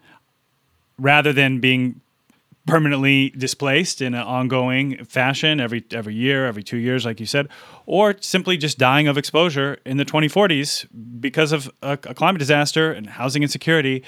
rather 0.98 1.34
than 1.34 1.60
being 1.60 2.02
permanently 2.68 3.30
displaced 3.32 4.02
in 4.02 4.14
an 4.14 4.22
ongoing 4.22 5.04
fashion 5.06 5.60
every 5.60 5.84
every 5.92 6.14
year, 6.14 6.46
every 6.46 6.64
two 6.64 6.78
years, 6.78 7.06
like 7.06 7.20
you 7.20 7.26
said, 7.26 7.48
or 7.86 8.16
simply 8.20 8.58
just 8.58 8.78
dying 8.78 9.08
of 9.08 9.18
exposure 9.18 9.80
in 9.86 9.98
the 9.98 10.06
2040s 10.06 10.88
because 11.20 11.52
of 11.52 11.72
a, 11.82 11.94
a 11.94 12.14
climate 12.14 12.40
disaster 12.40 12.92
and 12.92 13.08
housing 13.08 13.42
insecurity. 13.42 14.04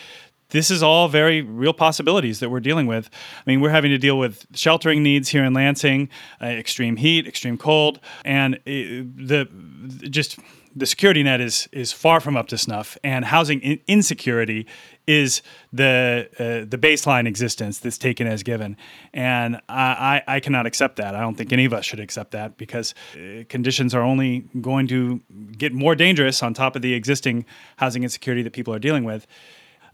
This 0.50 0.72
is 0.72 0.82
all 0.82 1.08
very 1.08 1.42
real 1.44 1.74
possibilities 1.74 2.40
that 2.40 2.50
we're 2.50 2.60
dealing 2.60 2.88
with. 2.88 3.10
I 3.38 3.50
mean, 3.50 3.62
we're 3.62 3.70
having 3.70 3.92
to 3.92 4.00
deal 4.00 4.18
with 4.18 4.48
sheltering 4.56 5.04
needs 5.04 5.30
here 5.30 5.44
in 5.44 5.54
Lansing, 5.54 6.10
uh, 6.42 6.48
extreme 6.48 6.96
heat, 6.96 7.28
extreme 7.28 7.56
cold, 7.56 8.00
and 8.26 8.60
it, 8.66 9.02
uh, 9.02 9.10
the 9.16 10.10
just 10.10 10.40
the 10.76 10.86
security 10.86 11.24
net 11.24 11.42
is 11.42 11.68
is 11.72 11.92
far 11.92 12.20
from 12.20 12.38
up 12.38 12.48
to 12.48 12.58
snuff, 12.58 12.98
and 13.04 13.26
housing 13.26 13.60
in- 13.62 13.80
insecurity 13.88 14.68
is 15.08 15.42
the 15.74 16.30
uh, 16.40 16.70
the 16.70 16.78
baseline 16.78 17.28
existence 17.28 17.80
that's 17.80 17.98
taken 17.98 18.28
as 18.28 18.44
given, 18.44 18.78
and 19.14 19.56
I, 19.68 20.22
I, 20.28 20.36
I 20.36 20.40
cannot 20.40 20.66
accept 20.66 20.98
that. 20.98 21.16
I 21.16 21.22
don't 21.22 21.36
think 21.36 21.52
any 21.52 21.66
of 21.66 21.74
us 21.74 21.86
should 21.86 22.00
accept 22.00 22.32
that 22.32 22.58
because 22.58 22.94
uh, 23.16 23.44
conditions 23.50 23.96
are 23.96 24.02
only 24.02 24.46
going 24.62 24.88
to 24.88 25.22
get 25.58 25.74
more 25.74 25.96
dangerous 25.96 26.44
on 26.44 26.54
top 26.54 26.76
of 26.76 26.82
the 26.82 26.94
existing 26.94 27.46
housing 27.78 28.04
insecurity 28.04 28.44
that 28.44 28.54
people 28.54 28.74
are 28.74 28.80
dealing 28.80 29.04
with. 29.04 29.26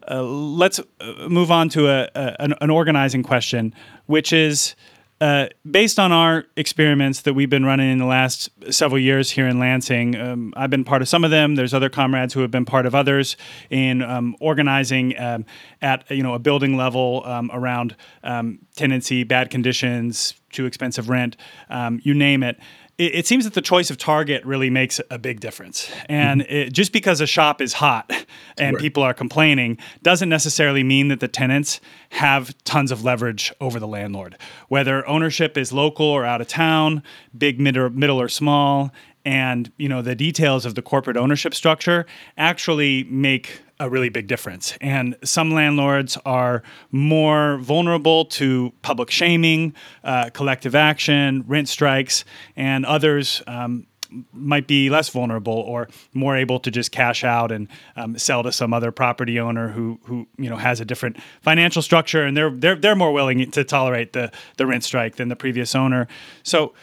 Uh, 0.10 0.22
let's 0.22 0.80
uh, 0.80 1.30
move 1.30 1.50
on 1.50 1.70
to 1.70 1.88
a, 1.88 2.10
a 2.16 2.36
an, 2.42 2.54
an 2.62 2.70
organizing 2.70 3.24
question, 3.24 3.74
which 4.06 4.34
is 4.34 4.76
uh, 5.22 5.48
based 5.70 5.98
on 5.98 6.12
our 6.12 6.44
experiments 6.58 7.22
that 7.22 7.34
we've 7.34 7.50
been 7.50 7.66
running 7.66 7.90
in 7.90 8.00
the 8.00 8.06
last 8.06 8.50
several 8.70 9.00
years 9.00 9.32
here 9.32 9.48
in 9.48 9.60
Lansing, 9.60 10.16
um, 10.18 10.54
I've 10.58 10.70
been 10.70 10.84
part 10.84 11.02
of 11.02 11.08
some 11.08 11.24
of 11.24 11.32
them. 11.32 11.56
There's 11.56 11.74
other 11.74 11.90
comrades 11.90 12.34
who 12.34 12.42
have 12.42 12.52
been 12.52 12.66
part 12.66 12.86
of 12.86 12.94
others 12.94 13.38
in 13.70 14.02
um, 14.02 14.36
organizing 14.42 15.18
um, 15.18 15.46
at 15.82 16.10
you 16.12 16.22
know 16.22 16.34
a 16.34 16.40
building 16.40 16.76
level 16.76 17.24
um, 17.26 17.50
around 17.54 17.96
um, 18.24 18.60
tenancy, 18.76 19.24
bad 19.24 19.50
conditions, 19.50 20.34
too 20.52 20.66
expensive 20.66 21.08
rent, 21.08 21.38
um, 21.70 22.02
you 22.04 22.14
name 22.14 22.44
it 22.44 22.60
it, 22.98 23.16
it, 23.16 23.28
seems 23.28 23.44
that 23.44 23.54
the 23.54 23.62
choice 23.62 23.90
of 23.90 23.98
target 23.98 24.46
really 24.46 24.70
makes 24.70 25.02
a 25.10 25.18
big 25.18 25.40
difference. 25.40 25.90
And 26.08 26.42
mm-hmm. 26.42 26.54
it, 26.54 26.74
just 26.74 26.94
because 26.94 27.22
a 27.22 27.28
shop 27.28 27.62
is 27.62 27.74
hot 27.74 28.10
and 28.58 28.76
right. 28.76 28.82
people 28.82 29.04
are 29.04 29.14
complaining 29.14 29.78
doesn't 30.02 30.30
necessarily 30.30 30.84
mean 30.84 31.10
that 31.10 31.20
the 31.20 31.28
tenants 31.28 31.82
have 32.10 32.56
tons 32.64 32.92
of 32.92 33.04
leverage 33.04 33.54
over 33.60 33.80
the 33.80 33.88
landlord. 33.88 34.38
Whether 34.70 35.08
ownership 35.08 35.58
is 35.58 35.74
local 35.74 36.06
or 36.06 36.26
out 36.26 36.42
of 36.42 36.48
town, 36.48 37.04
big, 37.38 37.60
mid, 37.60 37.78
or, 37.78 37.90
middle, 37.90 38.22
or 38.22 38.30
small, 38.30 38.92
and 39.26 39.72
you 39.78 39.90
know 39.90 40.02
the 40.02 40.16
details 40.16 40.66
of 40.66 40.76
the 40.76 40.82
corporate 40.82 41.18
ownership 41.18 41.54
structure 41.54 42.06
actually 42.38 43.04
make 43.06 43.62
a 43.80 43.90
really 43.90 44.10
big 44.10 44.28
difference. 44.28 44.78
And 44.80 45.18
some 45.24 45.52
landlords 45.52 46.18
are 46.26 46.64
more 46.92 47.58
vulnerable 47.58 48.26
to 48.26 48.72
public 48.82 49.12
shaming, 49.12 49.74
uh, 50.04 50.30
collective 50.34 50.76
action, 50.76 51.44
rent 51.48 51.68
strikes, 51.68 52.24
and 52.56 52.86
others. 52.86 53.42
Um, 53.48 53.88
might 54.32 54.68
be 54.68 54.90
less 54.90 55.10
vulnerable 55.10 55.54
or 55.54 55.90
more 56.14 56.38
able 56.38 56.60
to 56.60 56.72
just 56.72 56.92
cash 56.92 57.24
out 57.24 57.52
and 57.52 57.68
um, 57.96 58.18
sell 58.18 58.44
to 58.44 58.52
some 58.52 58.74
other 58.74 58.92
property 58.92 59.40
owner 59.40 59.70
who 59.70 60.00
who 60.04 60.28
you 60.38 60.50
know 60.50 60.56
has 60.56 60.80
a 60.80 60.86
different 60.86 61.18
financial 61.42 61.82
structure 61.82 62.24
and 62.24 62.38
they're 62.38 62.52
they're 62.52 62.76
they're 62.76 62.96
more 62.96 63.12
willing 63.12 63.50
to 63.52 63.64
tolerate 63.64 64.14
the 64.14 64.32
the 64.58 64.66
rent 64.66 64.84
strike 64.84 65.16
than 65.16 65.28
the 65.28 65.36
previous 65.36 65.76
owner. 65.76 66.08
So, 66.44 66.74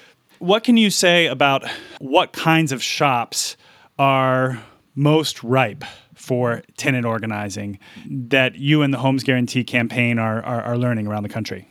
what 0.43 0.65
can 0.65 0.77
you 0.77 0.91
say 0.91 1.27
about 1.27 1.65
what 2.01 2.33
kinds 2.33 2.73
of 2.73 2.83
shops 2.83 3.57
are 3.97 4.61
most 4.97 5.45
ripe 5.45 5.85
for 6.15 6.63
tenant 6.77 7.07
organizing 7.07 7.79
that 8.09 8.57
you 8.57 8.83
and 8.83 8.93
the 8.93 8.99
Homes 8.99 9.23
Guarantee 9.23 9.63
campaign 9.63 10.19
are, 10.19 10.43
are, 10.43 10.63
are 10.63 10.77
learning 10.77 11.07
around 11.07 11.23
the 11.23 11.29
country? 11.29 11.69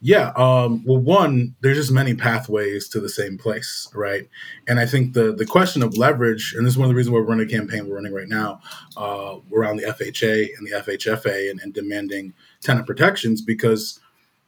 Yeah. 0.00 0.28
Um, 0.36 0.84
well, 0.86 0.98
one, 0.98 1.56
there's 1.60 1.76
just 1.76 1.90
many 1.90 2.14
pathways 2.14 2.88
to 2.90 3.00
the 3.00 3.08
same 3.08 3.36
place, 3.36 3.88
right? 3.92 4.28
And 4.68 4.78
I 4.78 4.86
think 4.86 5.14
the 5.14 5.32
the 5.32 5.44
question 5.44 5.82
of 5.82 5.96
leverage, 5.96 6.54
and 6.56 6.64
this 6.64 6.74
is 6.74 6.78
one 6.78 6.84
of 6.84 6.90
the 6.90 6.94
reasons 6.94 7.14
why 7.14 7.18
we're 7.18 7.26
running 7.26 7.48
a 7.48 7.50
campaign 7.50 7.88
we're 7.88 7.96
running 7.96 8.14
right 8.14 8.28
now 8.28 8.60
uh, 8.96 9.38
around 9.52 9.78
the 9.78 9.86
FHA 9.86 10.56
and 10.56 10.64
the 10.64 10.70
FHFA 10.70 11.50
and, 11.50 11.58
and 11.60 11.74
demanding 11.74 12.32
tenant 12.60 12.86
protections 12.86 13.42
because 13.42 13.98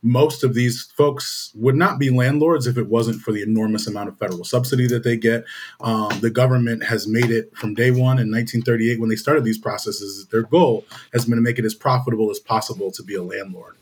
most 0.03 0.43
of 0.43 0.55
these 0.55 0.83
folks 0.97 1.53
would 1.55 1.75
not 1.75 1.99
be 1.99 2.11
landlords 2.11 2.67
if 2.67 2.79
it 2.79 2.89
wasn't 2.89 3.21
for 3.21 3.33
the 3.33 3.43
enormous 3.43 3.87
amount 3.87 4.09
of 4.09 4.19
federal 4.19 4.45
subsidy 4.45 4.87
that 4.87 5.05
they 5.05 5.17
get. 5.17 5.45
Um, 5.81 6.09
the 6.21 6.31
government 6.31 6.85
has 6.85 7.07
made 7.07 7.31
it 7.31 7.55
from 7.57 7.75
day 7.75 7.91
one 7.91 8.19
in 8.19 8.31
1938 8.31 8.99
when 8.99 9.11
they 9.11 9.17
started 9.17 9.45
these 9.45 9.59
processes. 9.59 10.27
Their 10.31 10.43
goal 10.43 10.87
has 11.13 11.27
been 11.27 11.37
to 11.37 11.43
make 11.43 11.59
it 11.59 11.65
as 11.65 11.75
profitable 11.75 12.31
as 12.31 12.39
possible 12.39 12.91
to 12.93 13.03
be 13.03 13.15
a 13.15 13.23
landlord. 13.23 13.77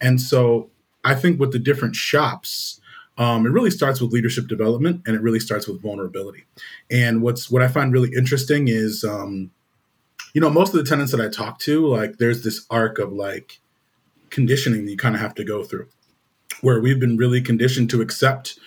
And 0.00 0.20
so 0.20 0.68
I 1.04 1.14
think 1.14 1.40
with 1.40 1.52
the 1.52 1.58
different 1.58 1.96
shops, 1.96 2.80
um, 3.18 3.46
it 3.46 3.50
really 3.50 3.70
starts 3.70 4.00
with 4.00 4.12
leadership 4.12 4.48
development 4.48 5.02
and 5.06 5.16
it 5.16 5.22
really 5.22 5.40
starts 5.40 5.66
with 5.66 5.80
vulnerability. 5.80 6.44
And 6.90 7.22
what's 7.22 7.50
what 7.50 7.62
I 7.62 7.68
find 7.68 7.92
really 7.92 8.14
interesting 8.14 8.68
is, 8.68 9.04
um, 9.04 9.50
you 10.34 10.40
know, 10.40 10.50
most 10.50 10.74
of 10.74 10.82
the 10.82 10.88
tenants 10.88 11.12
that 11.12 11.20
I 11.20 11.28
talk 11.28 11.58
to, 11.60 11.86
like, 11.86 12.16
there's 12.16 12.42
this 12.42 12.66
arc 12.70 12.98
of 12.98 13.12
like 13.12 13.60
conditioning 14.32 14.84
that 14.84 14.90
you 14.90 14.96
kind 14.96 15.14
of 15.14 15.20
have 15.20 15.34
to 15.36 15.44
go 15.44 15.62
through, 15.62 15.86
where 16.62 16.80
we've 16.80 16.98
been 16.98 17.16
really 17.16 17.40
conditioned 17.40 17.88
to 17.90 18.00
accept 18.00 18.58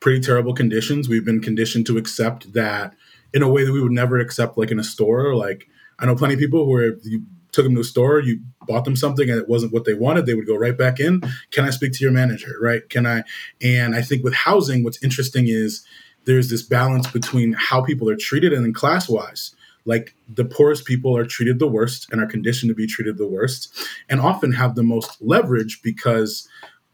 pretty 0.00 0.18
terrible 0.18 0.54
conditions. 0.54 1.08
We've 1.08 1.24
been 1.24 1.40
conditioned 1.40 1.86
to 1.86 1.98
accept 1.98 2.52
that 2.54 2.94
in 3.32 3.42
a 3.42 3.48
way 3.48 3.64
that 3.64 3.72
we 3.72 3.82
would 3.82 3.92
never 3.92 4.18
accept, 4.18 4.58
like 4.58 4.72
in 4.72 4.80
a 4.80 4.84
store. 4.84 5.36
Like 5.36 5.68
I 6.00 6.06
know 6.06 6.16
plenty 6.16 6.34
of 6.34 6.40
people 6.40 6.68
where 6.68 6.96
you 7.02 7.22
took 7.52 7.64
them 7.64 7.74
to 7.74 7.82
a 7.82 7.84
store, 7.84 8.20
you 8.20 8.40
bought 8.66 8.84
them 8.84 8.96
something 8.96 9.28
and 9.28 9.38
it 9.38 9.48
wasn't 9.48 9.72
what 9.72 9.84
they 9.84 9.94
wanted, 9.94 10.26
they 10.26 10.34
would 10.34 10.46
go 10.46 10.56
right 10.56 10.76
back 10.76 11.00
in. 11.00 11.20
Can 11.50 11.64
I 11.64 11.70
speak 11.70 11.92
to 11.92 12.04
your 12.04 12.12
manager? 12.12 12.54
Right? 12.60 12.88
Can 12.88 13.06
I? 13.06 13.22
And 13.60 13.94
I 13.94 14.02
think 14.02 14.24
with 14.24 14.34
housing, 14.34 14.82
what's 14.82 15.02
interesting 15.02 15.48
is 15.48 15.84
there's 16.24 16.50
this 16.50 16.62
balance 16.62 17.10
between 17.10 17.54
how 17.54 17.82
people 17.82 18.08
are 18.08 18.16
treated 18.16 18.52
and 18.52 18.64
then 18.64 18.72
class 18.72 19.08
wise 19.08 19.54
like 19.84 20.14
the 20.28 20.44
poorest 20.44 20.84
people 20.84 21.16
are 21.16 21.24
treated 21.24 21.58
the 21.58 21.66
worst 21.66 22.08
and 22.12 22.20
are 22.20 22.26
conditioned 22.26 22.70
to 22.70 22.74
be 22.74 22.86
treated 22.86 23.18
the 23.18 23.26
worst 23.26 23.74
and 24.08 24.20
often 24.20 24.52
have 24.52 24.74
the 24.74 24.82
most 24.82 25.20
leverage 25.20 25.80
because 25.82 26.48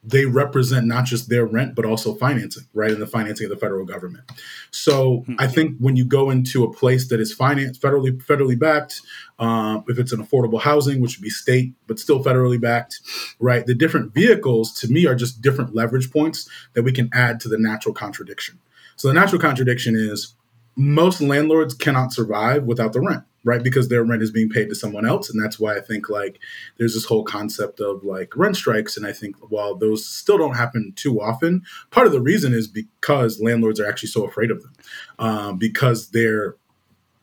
they 0.05 0.25
represent 0.25 0.87
not 0.87 1.05
just 1.05 1.29
their 1.29 1.45
rent 1.45 1.75
but 1.75 1.85
also 1.85 2.15
financing 2.15 2.65
right? 2.75 2.93
And 2.93 3.03
the 3.03 3.07
financing 3.07 3.47
of 3.47 3.51
the 3.51 3.57
federal 3.57 3.85
government. 3.85 4.31
So 4.71 5.25
hmm. 5.27 5.35
i 5.39 5.47
think 5.47 5.77
when 5.79 5.97
you 5.97 6.05
go 6.05 6.31
into 6.31 6.65
a 6.65 6.73
place 6.73 7.09
that 7.09 7.21
is 7.21 7.33
financed 7.33 7.83
federally 7.83 8.13
federally 8.23 8.59
backed 8.59 9.03
um, 9.39 9.85
if 9.89 9.99
it's 9.99 10.13
an 10.13 10.25
affordable 10.25 10.61
housing 10.61 11.01
which 11.01 11.19
would 11.19 11.25
be 11.25 11.31
state 11.31 11.75
but 11.87 11.99
still 11.99 12.23
federally 12.23 12.61
backed 12.61 13.01
right? 13.41 13.67
The 13.67 13.75
different 13.75 14.15
vehicles 14.15 14.73
to 14.81 14.89
me 14.89 15.07
are 15.07 15.15
just 15.15 15.43
different 15.43 15.75
leverage 15.75 16.13
points 16.13 16.49
that 16.75 16.83
we 16.83 16.93
can 16.93 17.11
add 17.13 17.41
to 17.41 17.49
the 17.49 17.59
natural 17.59 17.95
contradiction. 17.95 18.59
So 18.97 19.09
the 19.09 19.15
natural 19.15 19.41
contradiction 19.41 19.95
is 19.95 20.36
most 20.77 21.21
landlords 21.21 21.75
cannot 21.75 22.13
survive 22.13 22.65
without 22.65 22.93
the 22.93 23.01
rent 23.01 23.25
right 23.45 23.63
because 23.63 23.89
their 23.89 24.05
rent 24.05 24.23
is 24.23 24.31
being 24.31 24.51
paid 24.51 24.69
to 24.69 24.75
someone 24.75 25.07
else 25.07 25.31
and 25.31 25.43
that's 25.43 25.59
why 25.59 25.77
i 25.77 25.81
think 25.81 26.11
like 26.11 26.39
there's 26.77 26.95
this 26.95 27.07
whole 27.07 27.25
concept 27.25 27.81
of 27.81 28.05
like 28.05 28.37
rent 28.37 28.57
strikes 28.57 28.97
and 28.97 29.07
i 29.07 29.13
think 29.13 29.37
while 29.51 29.75
those 29.75 30.05
still 30.05 30.37
don't 30.37 30.57
happen 30.57 30.93
too 30.97 31.21
often 31.21 31.63
part 31.91 32.07
of 32.07 32.13
the 32.13 32.21
reason 32.21 32.53
is 32.53 32.69
because 32.69 33.41
landlords 33.41 33.81
are 33.81 33.89
actually 33.89 34.09
so 34.09 34.25
afraid 34.25 34.51
of 34.51 34.63
them 34.63 34.73
um, 35.19 35.57
because 35.57 36.11
they're 36.11 36.57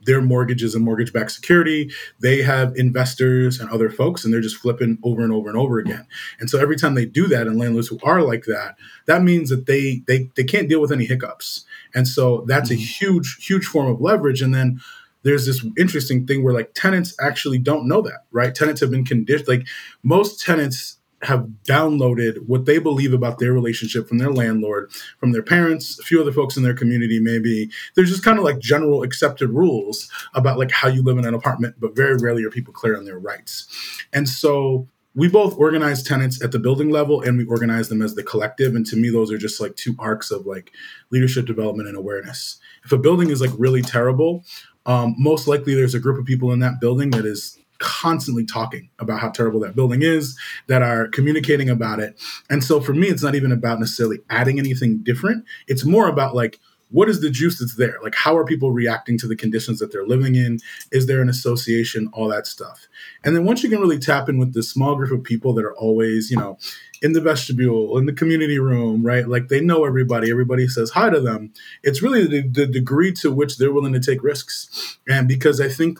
their 0.06 0.22
mortgages 0.22 0.76
and 0.76 0.84
mortgage 0.84 1.14
backed 1.14 1.32
security. 1.32 1.92
They 2.20 2.42
have 2.42 2.76
investors 2.76 3.60
and 3.60 3.70
other 3.70 3.90
folks, 3.90 4.24
and 4.24 4.34
they're 4.34 4.42
just 4.42 4.58
flipping 4.58 4.98
over 5.04 5.24
and 5.24 5.32
over 5.32 5.50
and 5.50 5.58
over 5.58 5.80
again. 5.80 6.06
And 6.40 6.50
so 6.50 6.60
every 6.60 6.76
time 6.76 6.96
they 6.96 7.06
do 7.06 7.28
that, 7.28 7.48
and 7.48 7.58
landlords 7.58 7.88
who 7.88 8.00
are 8.04 8.22
like 8.22 8.44
that, 8.46 8.76
that 9.06 9.24
means 9.24 9.50
that 9.50 9.66
they 9.66 10.04
they 10.08 10.30
they 10.36 10.44
can't 10.44 10.70
deal 10.70 10.82
with 10.82 10.92
any 10.92 11.06
hiccups. 11.06 11.66
And 11.94 12.08
so 12.08 12.44
that's 12.48 12.70
mm-hmm. 12.70 12.82
a 12.82 12.86
huge, 12.86 13.46
huge 13.46 13.66
form 13.66 13.88
of 13.88 14.02
leverage. 14.02 14.42
And 14.42 14.54
then 14.54 14.80
there's 15.24 15.46
this 15.46 15.66
interesting 15.78 16.28
thing 16.28 16.44
where 16.44 16.54
like 16.54 16.74
tenants 16.74 17.16
actually 17.20 17.58
don't 17.58 17.88
know 17.88 18.02
that, 18.02 18.26
right? 18.32 18.54
Tenants 18.54 18.82
have 18.82 18.92
been 18.92 19.06
conditioned. 19.06 19.48
Like 19.48 19.68
most 20.04 20.42
tenants 20.42 20.98
have 21.24 21.48
downloaded 21.64 22.38
what 22.48 22.66
they 22.66 22.78
believe 22.78 23.14
about 23.14 23.40
their 23.40 23.54
relationship 23.54 24.08
from 24.08 24.18
their 24.18 24.32
landlord, 24.32 24.92
from 25.20 25.32
their 25.32 25.42
parents, 25.42 26.00
a 26.00 26.04
few 26.04 26.20
other 26.22 26.32
folks 26.32 26.58
in 26.58 26.64
their 26.64 26.74
community, 26.74 27.20
maybe. 27.20 27.70
There's 27.96 28.10
just 28.10 28.24
kind 28.24 28.38
of 28.38 28.44
like 28.44 28.60
general 28.60 29.04
accepted 29.04 29.50
rules 29.50 30.10
about 30.34 30.60
like 30.60 30.72
how 30.72 30.90
you 30.90 31.02
live 31.02 31.18
in 31.18 31.26
an 31.26 31.34
apartment, 31.34 31.76
but 31.80 31.96
very 31.96 32.18
rarely 32.18 32.44
are 32.44 32.50
people 32.50 32.74
clear 32.74 32.98
on 32.98 33.06
their 33.06 33.20
rights. 33.20 33.68
And 34.12 34.28
so 34.28 34.88
we 35.16 35.28
both 35.28 35.58
organize 35.58 36.02
tenants 36.02 36.44
at 36.44 36.52
the 36.52 36.60
building 36.60 36.90
level 36.90 37.22
and 37.22 37.38
we 37.38 37.46
organize 37.46 37.90
them 37.90 38.02
as 38.02 38.16
the 38.16 38.24
collective. 38.24 38.76
And 38.76 38.86
to 38.88 38.96
me, 38.96 39.10
those 39.10 39.32
are 39.32 39.38
just 39.38 39.62
like 39.62 39.76
two 39.76 39.96
arcs 40.00 40.32
of 40.32 40.46
like 40.46 40.72
leadership 41.12 41.46
development 41.46 41.88
and 41.88 41.98
awareness. 41.98 42.60
If 42.84 42.92
a 42.92 42.98
building 42.98 43.30
is 43.30 43.40
like 43.40 43.52
really 43.58 43.82
terrible, 43.82 44.44
um, 44.86 45.16
most 45.18 45.48
likely 45.48 45.76
there's 45.76 45.94
a 45.94 46.00
group 46.00 46.20
of 46.20 46.26
people 46.26 46.52
in 46.52 46.60
that 46.60 46.82
building 46.82 47.12
that 47.12 47.26
is 47.26 47.58
constantly 47.80 48.46
talking 48.46 48.90
about 49.00 49.20
how 49.20 49.30
terrible 49.30 49.60
that 49.60 49.76
building 49.76 50.02
is, 50.02 50.38
that 50.68 50.82
are 50.82 51.08
communicating 51.10 51.70
about 51.70 52.00
it. 52.00 52.20
And 52.50 52.64
so 52.64 52.80
for 52.80 52.94
me, 52.94 53.08
it's 53.08 53.24
not 53.24 53.36
even 53.36 53.52
about 53.52 53.80
necessarily 53.80 54.20
adding 54.30 54.58
anything 54.58 55.00
different. 55.04 55.46
It's 55.68 55.86
more 55.86 56.08
about 56.08 56.34
like, 56.34 56.60
what 56.94 57.10
is 57.10 57.22
the 57.22 57.30
juice 57.32 57.58
that's 57.58 57.76
there? 57.76 57.98
Like, 58.04 58.14
how 58.14 58.38
are 58.38 58.46
people 58.46 58.72
reacting 58.72 59.18
to 59.18 59.28
the 59.28 59.36
conditions 59.36 59.80
that 59.80 59.92
they're 59.92 60.06
living 60.06 60.36
in? 60.36 60.60
Is 60.92 61.08
there 61.08 61.22
an 61.22 61.28
association? 61.28 62.08
All 62.14 62.28
that 62.30 62.46
stuff. 62.46 62.88
And 63.24 63.36
then 63.36 63.46
once 63.46 63.64
you 63.64 63.70
can 63.70 63.80
really 63.80 63.98
tap 63.98 64.30
in 64.30 64.38
with 64.38 64.54
this 64.54 64.70
small 64.70 64.96
group 64.96 65.12
of 65.12 65.24
people 65.24 65.54
that 65.56 65.66
are 65.66 65.76
always, 65.76 66.30
you 66.30 66.38
know, 66.38 66.60
in 67.02 67.14
the 67.14 67.20
vestibule, 67.20 67.98
in 67.98 68.06
the 68.06 68.14
community 68.14 68.60
room, 68.60 69.04
right? 69.04 69.28
Like 69.28 69.48
they 69.48 69.60
know 69.60 69.86
everybody, 69.86 70.30
everybody 70.30 70.68
says 70.68 70.92
hi 70.92 71.10
to 71.10 71.20
them. 71.20 71.52
It's 71.82 72.04
really 72.04 72.28
the, 72.28 72.48
the 72.48 72.68
degree 72.68 73.12
to 73.14 73.32
which 73.32 73.58
they're 73.58 73.74
willing 73.74 73.94
to 73.94 74.00
take 74.00 74.24
risks. 74.24 75.00
And 75.10 75.28
because 75.28 75.60
I 75.60 75.70
think 75.70 76.00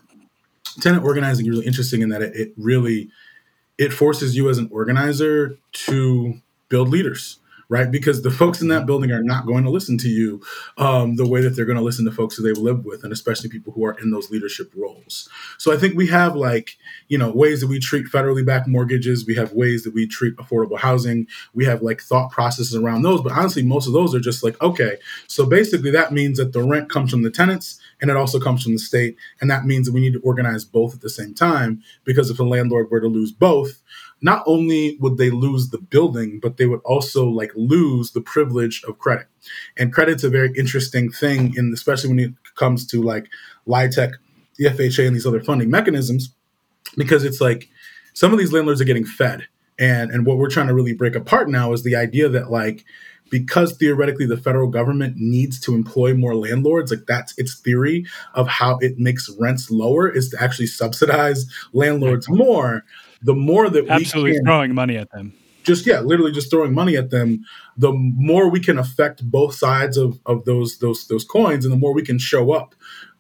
tenant 0.80 1.04
organizing 1.04 1.48
is 1.48 1.50
really 1.50 1.66
interesting 1.66 2.04
in 2.04 2.10
that 2.10 2.22
it, 2.22 2.36
it 2.36 2.54
really 2.56 3.10
it 3.80 3.92
forces 3.92 4.36
you 4.36 4.48
as 4.50 4.60
an 4.60 4.70
organizer 4.72 5.58
to 5.72 6.36
build 6.70 6.90
leaders 6.90 7.40
right? 7.70 7.92
Because 7.92 8.22
the 8.22 8.32
folks 8.32 8.62
in 8.62 8.68
that 8.70 8.86
building 8.86 9.12
are 9.12 9.24
not 9.24 9.46
going 9.46 9.64
to 9.64 9.70
listen 9.70 9.98
to 10.00 10.10
you 10.10 10.42
um, 10.78 11.16
the 11.16 11.28
way 11.28 11.42
that 11.42 11.52
they're 11.52 11.66
going 11.66 11.78
to 11.78 11.84
listen 11.84 12.06
to 12.06 12.12
folks 12.12 12.36
who 12.36 12.44
they've 12.44 12.58
lived 12.58 12.86
with, 12.86 13.04
and 13.04 13.14
especially 13.14 13.50
people 13.50 13.74
who 13.74 13.86
are 13.86 13.98
in 14.00 14.12
those 14.12 14.30
leadership 14.30 14.72
roles. 14.76 15.30
So 15.58 15.74
I 15.74 15.78
think 15.78 15.96
we 15.96 16.08
have 16.08 16.36
like, 16.36 16.78
you 17.08 17.18
know, 17.18 17.32
ways 17.32 17.62
that 17.62 17.68
we 17.68 17.80
treat 17.80 18.08
federally 18.08 18.46
backed 18.46 18.68
mortgages. 18.68 19.26
We 19.26 19.36
have 19.36 19.54
ways 19.54 19.84
that 19.84 19.94
we 19.94 20.08
treat 20.08 20.36
affordable 20.38 20.80
housing. 20.80 21.28
We 21.54 21.66
have 21.66 21.82
like 21.82 22.02
thought 22.02 22.32
processes 22.32 22.76
around 22.76 23.04
those. 23.04 23.22
But 23.22 23.34
honestly, 23.34 23.64
most 23.64 23.88
of 23.88 23.94
those 23.94 24.14
are 24.14 24.20
just 24.20 24.44
like, 24.44 24.62
okay, 24.62 24.98
so 25.28 25.46
basically 25.46 25.92
that 25.92 26.12
means 26.12 26.38
that 26.38 26.54
the 26.54 26.64
rent 26.64 26.90
comes 26.90 27.12
from 27.12 27.24
the 27.24 27.32
tenants 27.32 27.80
and 28.02 28.10
it 28.10 28.18
also 28.18 28.40
comes 28.40 28.64
from 28.64 28.74
the 28.74 28.80
state. 28.80 29.16
And 29.40 29.50
that 29.50 29.66
means 29.66 29.88
that 29.88 29.94
we 29.94 30.02
need 30.02 30.14
to 30.14 30.22
organize 30.22 30.66
both 30.66 30.94
at 30.94 31.02
the 31.02 31.10
same 31.10 31.34
time 31.34 31.82
because 32.04 32.30
if 32.30 32.40
a 32.40 32.44
landlord 32.44 32.92
were 32.92 33.00
to 33.00 33.08
lose 33.08 33.32
both, 33.32 33.82
not 34.24 34.42
only 34.48 34.98
would 35.02 35.18
they 35.18 35.30
lose 35.30 35.70
the 35.70 35.78
building, 35.78 36.40
but 36.42 36.56
they 36.56 36.66
would 36.66 36.80
also 36.86 37.28
like 37.28 37.52
lose 37.56 38.12
the 38.12 38.22
privilege 38.22 38.82
of 38.88 38.98
credit. 38.98 39.28
And 39.78 39.94
credit's 39.94 40.24
a 40.24 40.30
very 40.30 40.52
interesting 40.58 41.12
thing, 41.12 41.54
in 41.56 41.72
especially 41.74 42.10
when 42.10 42.20
it 42.20 42.32
comes 42.56 42.88
to 42.88 43.04
like 43.04 43.28
LIHTC, 43.68 44.14
the 44.56 44.66
FHA, 44.66 45.08
and 45.08 45.16
these 45.16 45.28
other 45.28 45.44
funding 45.44 45.70
mechanisms, 45.70 46.34
because 46.96 47.26
it's 47.26 47.42
like 47.42 47.70
some 48.14 48.32
of 48.32 48.40
these 48.40 48.54
landlords 48.54 48.80
are 48.80 48.86
getting 48.86 49.06
fed. 49.06 49.48
And 49.78 50.10
and 50.12 50.26
what 50.26 50.38
we're 50.38 50.50
trying 50.50 50.68
to 50.68 50.74
really 50.74 50.94
break 50.94 51.16
apart 51.16 51.50
now 51.50 51.74
is 51.74 51.84
the 51.84 51.96
idea 51.96 52.30
that 52.30 52.50
like 52.50 52.86
because 53.30 53.76
theoretically 53.78 54.28
the 54.28 54.38
federal 54.38 54.68
government 54.68 55.16
needs 55.18 55.60
to 55.62 55.74
employ 55.74 56.14
more 56.14 56.36
landlords 56.36 56.92
like 56.92 57.06
that's 57.08 57.34
its 57.40 57.60
theory 57.60 58.06
of 58.36 58.48
how 58.48 58.78
it 58.82 59.00
makes 59.00 59.28
rents 59.40 59.72
lower 59.72 60.08
is 60.08 60.30
to 60.30 60.42
actually 60.42 60.68
subsidize 60.68 61.48
landlords 61.74 62.30
more 62.30 62.86
the 63.24 63.34
more 63.34 63.70
that 63.70 63.90
absolutely 63.90 64.32
we 64.32 64.38
can, 64.38 64.46
throwing 64.46 64.76
money 64.76 64.98
at 64.98 65.12
them. 65.12 65.34
Just 65.64 65.88
yeah 65.88 66.02
literally 66.02 66.32
just 66.32 66.50
throwing 66.50 66.74
money 66.74 66.98
at 66.98 67.10
them 67.10 67.46
the 67.78 67.92
more 67.92 68.50
we 68.50 68.60
can 68.60 68.78
affect 68.78 69.30
both 69.30 69.56
sides 69.56 69.98
of, 69.98 70.20
of 70.26 70.46
those 70.46 70.80
those 70.80 71.08
those 71.08 71.24
coins 71.24 71.66
and 71.66 71.72
the 71.72 71.78
more 71.78 71.94
we 71.94 72.04
can 72.04 72.20
show 72.20 72.52
up. 72.52 72.76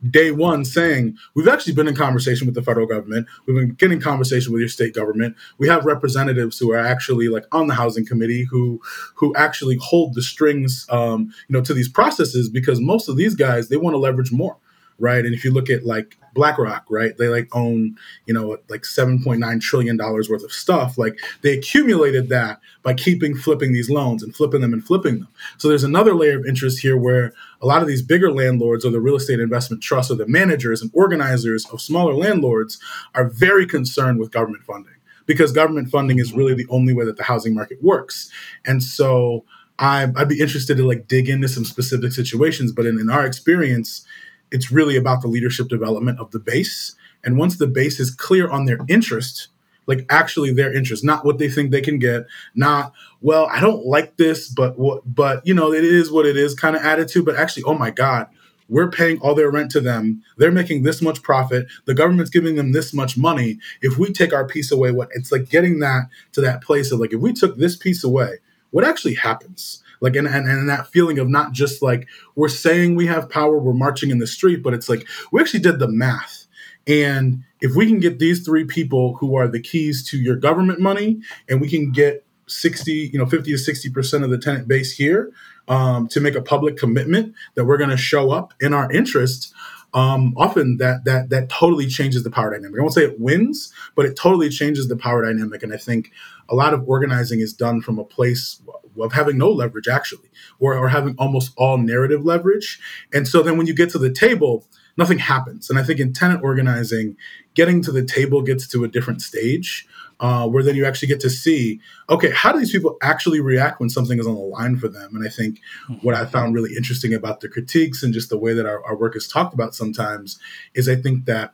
Day 0.08 0.32
one 0.32 0.66
saying 0.66 1.18
we've 1.34 1.48
actually 1.48 1.74
been 1.74 1.88
in 1.88 1.96
conversation 1.96 2.46
with 2.46 2.56
the 2.56 2.62
federal 2.62 2.86
government. 2.86 3.28
We've 3.46 3.56
been 3.56 3.76
getting 3.76 4.02
conversation 4.02 4.52
with 4.52 4.60
your 4.60 4.68
state 4.68 4.94
government. 4.94 5.38
We 5.58 5.70
have 5.70 5.86
representatives 5.86 6.60
who 6.60 6.74
are 6.74 6.78
actually 6.80 7.30
like 7.30 7.46
on 7.54 7.68
the 7.68 7.76
housing 7.76 8.06
committee 8.06 8.44
who 8.44 8.82
who 9.16 9.34
actually 9.36 9.78
hold 9.82 10.13
the 10.13 10.22
strings 10.22 10.86
um, 10.89 11.34
you 11.48 11.54
know 11.54 11.62
to 11.62 11.74
these 11.74 11.88
processes 11.89 12.50
because 12.50 12.82
most 12.82 13.08
of 13.08 13.16
these 13.16 13.36
guys 13.36 13.70
they 13.70 13.78
want 13.78 13.94
to 13.94 14.00
leverage 14.00 14.32
more 14.34 14.58
right? 14.99 15.25
And 15.25 15.34
if 15.34 15.43
you 15.43 15.51
look 15.51 15.69
at 15.69 15.86
like 15.86 16.17
BlackRock, 16.34 16.86
right, 16.89 17.17
they 17.17 17.27
like 17.27 17.47
own, 17.56 17.97
you 18.25 18.34
know, 18.34 18.58
like 18.69 18.82
$7.9 18.82 19.62
trillion 19.62 19.97
worth 19.97 20.43
of 20.43 20.51
stuff. 20.51 20.97
Like 20.97 21.17
they 21.41 21.58
accumulated 21.58 22.29
that 22.29 22.60
by 22.82 22.93
keeping 22.93 23.36
flipping 23.36 23.73
these 23.73 23.89
loans 23.89 24.23
and 24.23 24.36
flipping 24.36 24.62
them 24.62 24.73
and 24.73 24.86
flipping 24.86 25.19
them. 25.19 25.27
So 25.58 25.67
there's 25.67 25.84
another 25.84 26.13
layer 26.13 26.38
of 26.38 26.45
interest 26.45 26.79
here 26.79 26.97
where 26.97 27.34
a 27.62 27.65
lot 27.65 27.82
of 27.82 27.88
these 27.88 28.01
bigger 28.01 28.32
landlords 28.32 28.86
or 28.86 28.91
the 28.91 29.01
real 29.01 29.15
estate 29.15 29.39
investment 29.39 29.84
trusts 29.84 30.12
or 30.12 30.15
the 30.15 30.27
managers 30.27 30.82
and 30.82 30.91
organizers 30.93 31.65
of 31.67 31.82
smaller 31.82 32.13
landlords 32.13 32.79
are 33.15 33.29
very 33.29 33.65
concerned 33.65 34.19
with 34.19 34.32
government 34.32 34.63
funding 34.63 34.93
because 35.25 35.51
government 35.51 35.89
funding 35.89 36.19
is 36.19 36.34
really 36.34 36.53
the 36.53 36.67
only 36.69 36.93
way 36.93 37.06
that 37.06 37.17
the 37.17 37.23
housing 37.23 37.53
market 37.53 37.82
works. 37.82 38.29
And 38.65 38.84
so 38.84 39.45
I, 39.79 40.06
would 40.06 40.29
be 40.29 40.39
interested 40.39 40.77
to 40.77 40.88
like 40.88 41.08
dig 41.08 41.29
into 41.29 41.47
some 41.47 41.65
specific 41.65 42.12
situations, 42.12 42.71
but 42.71 42.86
in, 42.86 42.99
in 42.99 43.10
our 43.10 43.25
experience, 43.25 44.06
it's 44.54 44.72
really 44.72 44.96
about 44.96 45.22
the 45.22 45.28
leadership 45.28 45.68
development 45.68 46.20
of 46.20 46.32
the 46.32 46.39
base. 46.39 46.96
And 47.24 47.38
once 47.38 47.58
the 47.58 47.68
base 47.68 48.00
is 48.00 48.12
clear 48.12 48.50
on 48.50 48.66
their 48.66 48.80
interest, 48.88 49.50
like 49.88 50.06
actually 50.10 50.54
their 50.54 50.74
interest, 50.74 51.04
not 51.04 51.26
what 51.26 51.39
they 51.39 51.50
think 51.50 51.72
they 51.72 51.82
can 51.82 52.00
get, 52.00 52.26
not 52.56 52.94
well, 53.22 53.48
I 53.52 53.60
don't 53.60 53.86
like 53.86 54.18
this, 54.18 54.50
but 54.50 54.78
what, 54.78 55.02
but 55.06 55.46
you 55.46 55.54
know, 55.54 55.74
it 55.74 55.84
is 55.84 56.12
what 56.12 56.26
it 56.26 56.38
is 56.38 56.54
kind 56.54 56.76
of 56.76 56.84
attitude. 56.84 57.26
But 57.26 57.36
actually, 57.36 57.63
oh 57.63 57.74
my 57.74 57.89
God, 57.89 58.28
we're 58.70 58.89
paying 58.89 59.20
all 59.20 59.36
their 59.36 59.52
rent 59.52 59.72
to 59.72 59.82
them. 59.82 60.24
They're 60.38 60.52
making 60.52 60.84
this 60.84 61.02
much 61.02 61.22
profit. 61.22 61.68
The 61.86 61.94
government's 61.94 62.30
giving 62.30 62.56
them 62.56 62.72
this 62.72 62.94
much 62.94 63.18
money. 63.18 63.60
If 63.82 63.98
we 63.98 64.12
take 64.13 64.34
our 64.34 64.46
piece 64.46 64.72
away, 64.72 64.92
what 64.92 65.10
it's 65.13 65.32
like 65.32 65.50
getting 65.50 65.80
that 65.80 66.10
to 66.34 66.42
that 66.42 66.62
place 66.62 66.92
of 66.92 67.00
like, 67.00 67.13
if 67.13 67.20
we 67.20 67.34
took 67.34 67.58
this 67.58 67.76
piece 67.76 68.04
away, 68.04 68.39
what 68.72 68.84
actually 68.84 69.16
happens? 69.16 69.83
Like 70.04 70.16
and, 70.18 70.28
and 70.28 70.48
and 70.48 70.70
that 70.70 70.88
feeling 70.88 71.18
of 71.18 71.30
not 71.30 71.54
just 71.54 71.82
like 71.82 72.08
we're 72.36 72.50
saying 72.50 72.96
we 72.96 73.08
have 73.08 73.30
power 73.30 73.58
we're 73.58 73.74
marching 73.74 74.12
in 74.12 74.20
the 74.20 74.28
street 74.28 74.62
but 74.62 74.74
it's 74.74 74.89
like 74.89 75.08
we 75.32 75.42
actually 75.42 75.62
did 75.62 75.80
the 75.80 75.88
math. 75.88 76.46
And 76.86 77.46
if 77.62 77.76
we 77.76 77.88
can 77.88 78.02
get 78.02 78.20
these 78.20 78.46
three 78.46 78.66
people 78.66 79.16
who 79.16 79.38
are 79.38 79.48
the 79.48 79.62
keys 79.62 80.06
to 80.10 80.18
your 80.18 80.36
government 80.36 80.82
money 80.82 81.22
and 81.48 81.62
we 81.62 81.70
can 81.70 81.92
get 81.92 82.26
60 82.48 82.92
you 83.13 83.18
know 83.18 83.26
50 83.26 83.52
to 83.52 83.58
60 83.58 83.89
percent 83.92 84.24
of 84.26 84.30
the 84.30 84.38
tenant 84.38 84.68
base 84.68 84.92
here 84.92 85.32
um, 85.70 86.10
to 86.10 86.20
make 86.20 86.36
a 86.36 86.42
public 86.42 86.76
commitment 86.76 87.34
that 87.56 87.63
we're 87.63 87.78
going 87.78 87.89
to 87.89 87.98
show 87.98 88.32
up 88.32 88.54
in 88.60 88.74
our 88.74 88.92
interest 88.92 89.54
um, 89.93 90.34
often 90.38 90.77
that 90.77 91.06
that 91.06 91.29
that 91.29 91.49
totally 91.49 91.88
changes 91.88 92.23
the 92.23 92.32
power 92.32 92.51
dynamic. 92.51 92.79
I 92.79 92.82
won't 92.82 92.93
say 92.93 93.03
it 93.03 93.19
wins, 93.19 93.71
but 93.95 94.06
it 94.06 94.15
totally 94.15 94.49
changes 94.49 94.88
the 94.88 94.95
power 94.95 95.23
dynamic. 95.23 95.63
And 95.63 95.73
I 95.73 95.77
think 95.77 96.12
a 96.49 96.56
lot 96.56 96.73
of 96.73 96.88
organizing 96.88 97.39
is 97.39 97.53
done 97.53 97.82
from 97.82 97.99
a 97.99 98.03
place 98.03 98.62
of 98.99 99.13
having 99.13 99.38
no 99.38 99.49
leverage 99.49 99.88
actually, 99.88 100.29
or, 100.60 100.75
or 100.75 100.89
having 100.89 101.15
almost 101.17 101.53
all 101.58 101.77
narrative 101.77 102.25
leverage. 102.25 102.79
And 103.13 103.27
so 103.27 103.41
then 103.41 103.58
when 103.58 103.67
you 103.67 103.73
get 103.73 103.89
to 103.91 103.97
the 103.97 104.12
table, 104.12 104.67
nothing 104.97 105.19
happens. 105.19 105.69
And 105.69 105.79
I 105.79 105.84
think 105.84 105.99
in 105.99 106.13
tenant 106.13 106.43
organizing, 106.43 107.17
getting 107.53 107.82
to 107.84 107.91
the 107.91 108.03
table 108.03 108.41
gets 108.41 108.67
to 108.67 108.84
a 108.84 108.88
different 108.88 109.21
stage 109.21 109.88
uh, 110.23 110.47
where 110.47 110.63
then 110.63 110.73
you 110.73 110.86
actually 110.86 111.09
get 111.09 111.19
to 111.19 111.29
see, 111.29 111.81
okay, 112.09 112.31
how 112.31 112.53
do 112.53 112.57
these 112.57 112.71
people 112.71 112.95
actually 113.01 113.41
react 113.41 113.81
when 113.81 113.89
something 113.89 114.17
is 114.17 114.25
on 114.25 114.36
the 114.36 114.39
line 114.39 114.77
for 114.77 114.88
them? 114.88 115.13
And 115.13 115.27
I 115.27 115.29
think 115.29 115.59
what 116.01 116.15
I 116.15 116.25
found 116.25 116.55
really 116.55 116.77
interesting 116.77 117.13
about 117.13 117.41
the 117.41 117.49
critiques 117.49 118.01
and 118.01 118.13
just 118.13 118.29
the 118.29 118.38
way 118.38 118.53
that 118.53 118.65
our, 118.65 118.81
our 118.86 118.95
work 118.95 119.17
is 119.17 119.27
talked 119.27 119.53
about 119.53 119.75
sometimes 119.75 120.39
is 120.75 120.88
I 120.88 120.95
think 120.95 121.25
that 121.25 121.53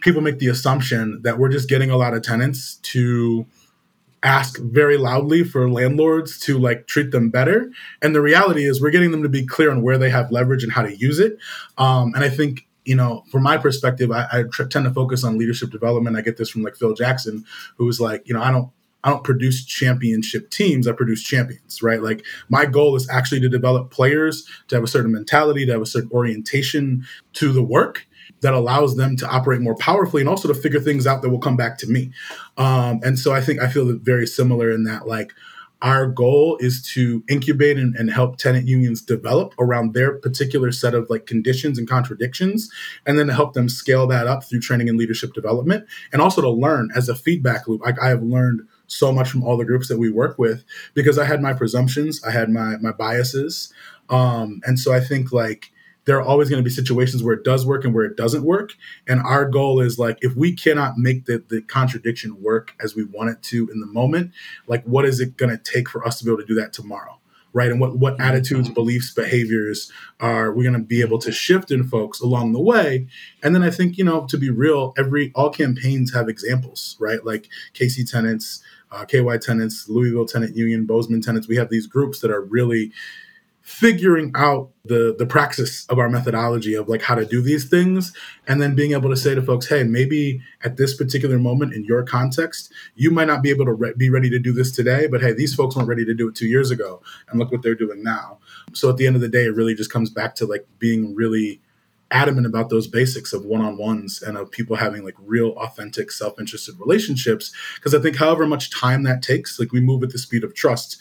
people 0.00 0.22
make 0.22 0.38
the 0.38 0.48
assumption 0.48 1.20
that 1.22 1.38
we're 1.38 1.50
just 1.50 1.68
getting 1.68 1.90
a 1.90 1.98
lot 1.98 2.14
of 2.14 2.22
tenants 2.22 2.76
to 2.76 3.46
ask 4.22 4.58
very 4.58 4.96
loudly 4.96 5.44
for 5.44 5.70
landlords 5.70 6.40
to 6.40 6.58
like 6.58 6.86
treat 6.86 7.10
them 7.10 7.28
better. 7.28 7.70
And 8.00 8.14
the 8.14 8.22
reality 8.22 8.64
is 8.64 8.80
we're 8.80 8.90
getting 8.90 9.10
them 9.10 9.22
to 9.22 9.28
be 9.28 9.46
clear 9.46 9.70
on 9.70 9.82
where 9.82 9.98
they 9.98 10.08
have 10.08 10.32
leverage 10.32 10.64
and 10.64 10.72
how 10.72 10.80
to 10.80 10.96
use 10.96 11.18
it. 11.18 11.36
Um, 11.76 12.14
and 12.14 12.24
i 12.24 12.30
think 12.30 12.67
you 12.88 12.96
know 12.96 13.24
from 13.30 13.42
my 13.42 13.56
perspective 13.56 14.10
i, 14.10 14.26
I 14.32 14.42
tr- 14.50 14.64
tend 14.64 14.86
to 14.86 14.92
focus 14.92 15.24
on 15.24 15.38
leadership 15.38 15.70
development 15.70 16.16
i 16.16 16.22
get 16.22 16.36
this 16.36 16.48
from 16.50 16.62
like 16.62 16.76
phil 16.76 16.94
jackson 16.94 17.44
who 17.76 17.84
was 17.84 18.00
like 18.00 18.26
you 18.26 18.34
know 18.34 18.42
i 18.42 18.50
don't 18.50 18.70
I 19.04 19.10
don't 19.10 19.22
produce 19.22 19.64
championship 19.64 20.50
teams. 20.50 20.88
I 20.88 20.92
produce 20.92 21.22
champions, 21.22 21.84
right? 21.84 22.02
Like 22.02 22.26
my 22.48 22.66
goal 22.66 22.96
is 22.96 23.08
actually 23.08 23.40
to 23.42 23.48
develop 23.48 23.92
players 23.92 24.44
to 24.66 24.74
have 24.74 24.82
a 24.82 24.88
certain 24.88 25.12
mentality, 25.12 25.64
to 25.66 25.72
have 25.72 25.80
a 25.80 25.86
certain 25.86 26.10
orientation 26.12 27.06
to 27.34 27.52
the 27.52 27.62
work, 27.62 28.08
that 28.40 28.54
allows 28.54 28.96
them 28.96 29.16
to 29.16 29.28
operate 29.28 29.60
more 29.60 29.76
powerfully 29.76 30.22
and 30.22 30.28
also 30.28 30.48
to 30.48 30.54
figure 30.54 30.80
things 30.80 31.06
out 31.06 31.22
that 31.22 31.30
will 31.30 31.38
come 31.38 31.56
back 31.56 31.78
to 31.78 31.86
me. 31.86 32.10
Um, 32.56 33.00
and 33.02 33.18
so 33.18 33.32
I 33.32 33.40
think 33.40 33.60
I 33.60 33.68
feel 33.68 33.96
very 33.98 34.26
similar 34.26 34.70
in 34.70 34.84
that 34.84 35.06
like 35.06 35.32
our 35.80 36.06
goal 36.06 36.56
is 36.60 36.82
to 36.94 37.22
incubate 37.28 37.76
and, 37.76 37.94
and, 37.94 38.10
help 38.10 38.36
tenant 38.36 38.66
unions 38.66 39.00
develop 39.00 39.54
around 39.58 39.94
their 39.94 40.16
particular 40.16 40.72
set 40.72 40.94
of 40.94 41.08
like 41.08 41.26
conditions 41.26 41.78
and 41.78 41.88
contradictions 41.88 42.70
and 43.06 43.18
then 43.18 43.28
to 43.28 43.34
help 43.34 43.52
them 43.52 43.68
scale 43.68 44.06
that 44.06 44.26
up 44.26 44.42
through 44.42 44.60
training 44.60 44.88
and 44.88 44.98
leadership 44.98 45.32
development 45.34 45.86
and 46.12 46.20
also 46.20 46.40
to 46.40 46.48
learn 46.48 46.88
as 46.96 47.08
a 47.08 47.14
feedback 47.14 47.68
loop. 47.68 47.82
Like 47.82 48.00
i 48.00 48.08
have 48.08 48.22
learned 48.22 48.62
so 48.86 49.12
much 49.12 49.28
from 49.28 49.44
all 49.44 49.56
the 49.56 49.64
groups 49.64 49.88
that 49.88 49.98
we 49.98 50.10
work 50.10 50.38
with 50.38 50.64
because 50.94 51.18
i 51.18 51.24
had 51.24 51.42
my 51.42 51.52
presumptions 51.52 52.24
i 52.24 52.30
had 52.30 52.48
my 52.48 52.76
my 52.78 52.92
biases 52.92 53.72
um, 54.08 54.60
and 54.64 54.78
so 54.78 54.92
i 54.92 55.00
think 55.00 55.32
like 55.32 55.70
there 56.08 56.16
are 56.16 56.22
always 56.22 56.48
going 56.48 56.58
to 56.58 56.64
be 56.64 56.74
situations 56.74 57.22
where 57.22 57.34
it 57.34 57.44
does 57.44 57.66
work 57.66 57.84
and 57.84 57.94
where 57.94 58.06
it 58.06 58.16
doesn't 58.16 58.42
work. 58.42 58.72
And 59.06 59.20
our 59.20 59.44
goal 59.44 59.78
is 59.78 59.98
like, 59.98 60.16
if 60.22 60.34
we 60.34 60.54
cannot 60.54 60.96
make 60.96 61.26
the, 61.26 61.44
the 61.50 61.60
contradiction 61.60 62.42
work 62.42 62.72
as 62.80 62.96
we 62.96 63.04
want 63.04 63.28
it 63.28 63.42
to 63.42 63.68
in 63.70 63.80
the 63.80 63.86
moment, 63.86 64.32
like, 64.66 64.82
what 64.84 65.04
is 65.04 65.20
it 65.20 65.36
going 65.36 65.50
to 65.50 65.58
take 65.58 65.86
for 65.86 66.06
us 66.06 66.18
to 66.18 66.24
be 66.24 66.30
able 66.30 66.40
to 66.40 66.46
do 66.46 66.54
that 66.54 66.72
tomorrow? 66.72 67.20
Right. 67.52 67.70
And 67.70 67.78
what, 67.78 67.98
what 67.98 68.14
mm-hmm. 68.14 68.22
attitudes, 68.22 68.70
beliefs, 68.70 69.12
behaviors 69.12 69.92
are 70.18 70.50
we 70.50 70.64
going 70.64 70.78
to 70.78 70.82
be 70.82 71.02
able 71.02 71.18
to 71.18 71.30
shift 71.30 71.70
in 71.70 71.84
folks 71.84 72.20
along 72.22 72.54
the 72.54 72.60
way? 72.60 73.06
And 73.42 73.54
then 73.54 73.62
I 73.62 73.68
think, 73.68 73.98
you 73.98 74.04
know, 74.04 74.26
to 74.28 74.38
be 74.38 74.48
real, 74.48 74.94
every, 74.96 75.30
all 75.34 75.50
campaigns 75.50 76.14
have 76.14 76.26
examples, 76.26 76.96
right? 76.98 77.22
Like 77.22 77.48
KC 77.74 78.10
tenants, 78.10 78.62
uh, 78.90 79.04
KY 79.04 79.36
tenants, 79.42 79.90
Louisville 79.90 80.24
tenant 80.24 80.56
union, 80.56 80.86
Bozeman 80.86 81.20
tenants. 81.20 81.48
We 81.48 81.56
have 81.56 81.68
these 81.68 81.86
groups 81.86 82.20
that 82.20 82.30
are 82.30 82.40
really, 82.40 82.92
figuring 83.68 84.32
out 84.34 84.70
the 84.86 85.14
the 85.18 85.26
praxis 85.26 85.84
of 85.90 85.98
our 85.98 86.08
methodology 86.08 86.72
of 86.72 86.88
like 86.88 87.02
how 87.02 87.14
to 87.14 87.26
do 87.26 87.42
these 87.42 87.68
things 87.68 88.14
and 88.46 88.62
then 88.62 88.74
being 88.74 88.92
able 88.92 89.10
to 89.10 89.16
say 89.16 89.34
to 89.34 89.42
folks 89.42 89.68
hey 89.68 89.82
maybe 89.82 90.40
at 90.64 90.78
this 90.78 90.96
particular 90.96 91.38
moment 91.38 91.74
in 91.74 91.84
your 91.84 92.02
context 92.02 92.72
you 92.94 93.10
might 93.10 93.26
not 93.26 93.42
be 93.42 93.50
able 93.50 93.66
to 93.66 93.74
re- 93.74 93.92
be 93.94 94.08
ready 94.08 94.30
to 94.30 94.38
do 94.38 94.54
this 94.54 94.72
today 94.72 95.06
but 95.06 95.20
hey 95.20 95.34
these 95.34 95.54
folks 95.54 95.76
weren't 95.76 95.86
ready 95.86 96.02
to 96.02 96.14
do 96.14 96.28
it 96.28 96.34
two 96.34 96.46
years 96.46 96.70
ago 96.70 97.02
and 97.28 97.38
look 97.38 97.52
what 97.52 97.62
they're 97.62 97.74
doing 97.74 98.02
now. 98.02 98.38
So 98.72 98.88
at 98.88 98.96
the 98.96 99.06
end 99.06 99.16
of 99.16 99.22
the 99.22 99.28
day 99.28 99.44
it 99.44 99.54
really 99.54 99.74
just 99.74 99.92
comes 99.92 100.08
back 100.08 100.34
to 100.36 100.46
like 100.46 100.66
being 100.78 101.14
really 101.14 101.60
adamant 102.10 102.46
about 102.46 102.70
those 102.70 102.86
basics 102.86 103.32
of 103.34 103.44
one-on-ones 103.44 104.22
and 104.22 104.38
of 104.38 104.50
people 104.50 104.76
having 104.76 105.04
like 105.04 105.14
real 105.18 105.50
authentic 105.58 106.10
self-interested 106.10 106.74
relationships 106.78 107.52
because 107.74 107.94
i 107.94 108.00
think 108.00 108.16
however 108.16 108.46
much 108.46 108.70
time 108.70 109.02
that 109.02 109.22
takes 109.22 109.60
like 109.60 109.72
we 109.72 109.80
move 109.80 110.02
at 110.02 110.10
the 110.10 110.18
speed 110.18 110.42
of 110.42 110.54
trust 110.54 110.98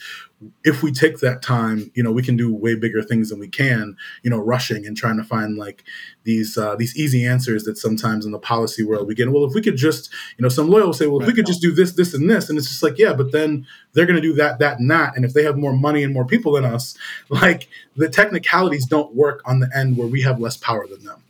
if 0.63 0.83
we 0.83 0.91
take 0.91 1.19
that 1.19 1.41
time, 1.41 1.91
you 1.95 2.03
know, 2.03 2.11
we 2.11 2.21
can 2.21 2.37
do 2.37 2.53
way 2.53 2.75
bigger 2.75 3.01
things 3.01 3.29
than 3.29 3.39
we 3.39 3.47
can, 3.47 3.97
you 4.21 4.29
know, 4.29 4.37
rushing 4.37 4.85
and 4.85 4.95
trying 4.95 5.17
to 5.17 5.23
find 5.23 5.57
like 5.57 5.83
these 6.25 6.57
uh, 6.57 6.75
these 6.75 6.95
easy 6.95 7.25
answers 7.25 7.63
that 7.63 7.77
sometimes 7.77 8.25
in 8.25 8.31
the 8.31 8.39
policy 8.39 8.83
world 8.83 9.07
we 9.07 9.15
get. 9.15 9.31
Well, 9.31 9.45
if 9.45 9.55
we 9.55 9.61
could 9.61 9.77
just, 9.77 10.11
you 10.37 10.43
know, 10.43 10.49
some 10.49 10.69
loyal 10.69 10.93
say, 10.93 11.07
well, 11.07 11.19
right. 11.19 11.27
if 11.27 11.33
we 11.33 11.35
could 11.35 11.47
just 11.47 11.61
do 11.61 11.71
this, 11.71 11.93
this, 11.93 12.13
and 12.13 12.29
this, 12.29 12.49
and 12.49 12.57
it's 12.57 12.67
just 12.67 12.83
like, 12.83 12.99
yeah, 12.99 13.13
but 13.13 13.31
then 13.31 13.65
they're 13.93 14.05
going 14.05 14.15
to 14.15 14.21
do 14.21 14.33
that, 14.33 14.59
that, 14.59 14.79
and 14.79 14.91
that, 14.91 15.15
and 15.15 15.25
if 15.25 15.33
they 15.33 15.43
have 15.43 15.57
more 15.57 15.73
money 15.73 16.03
and 16.03 16.13
more 16.13 16.25
people 16.25 16.53
than 16.53 16.65
us, 16.65 16.95
like 17.29 17.67
the 17.95 18.09
technicalities 18.09 18.85
don't 18.85 19.15
work 19.15 19.41
on 19.45 19.59
the 19.59 19.69
end 19.75 19.97
where 19.97 20.07
we 20.07 20.21
have 20.21 20.39
less 20.39 20.57
power 20.57 20.85
than 20.87 21.03
them. 21.03 21.23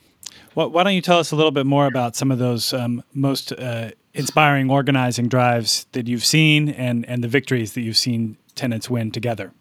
Well, 0.54 0.72
why 0.72 0.84
don't 0.84 0.96
you 0.96 1.02
tell 1.02 1.20
us 1.20 1.32
a 1.32 1.36
little 1.36 1.52
bit 1.52 1.68
more 1.68 1.86
about 1.86 2.16
some 2.16 2.32
of 2.32 2.40
those 2.40 2.74
um, 2.74 3.04
most 3.14 3.52
uh, 3.52 3.92
inspiring 4.18 4.70
organizing 4.70 5.28
drives 5.28 5.86
that 5.94 6.08
you've 6.08 6.26
seen 6.26 6.70
and 6.70 7.08
and 7.08 7.24
the 7.24 7.28
victories 7.28 7.74
that 7.74 7.82
you've 7.82 7.98
seen 7.98 8.38
tenants 8.56 8.90
win 8.90 9.12
together? 9.12 9.54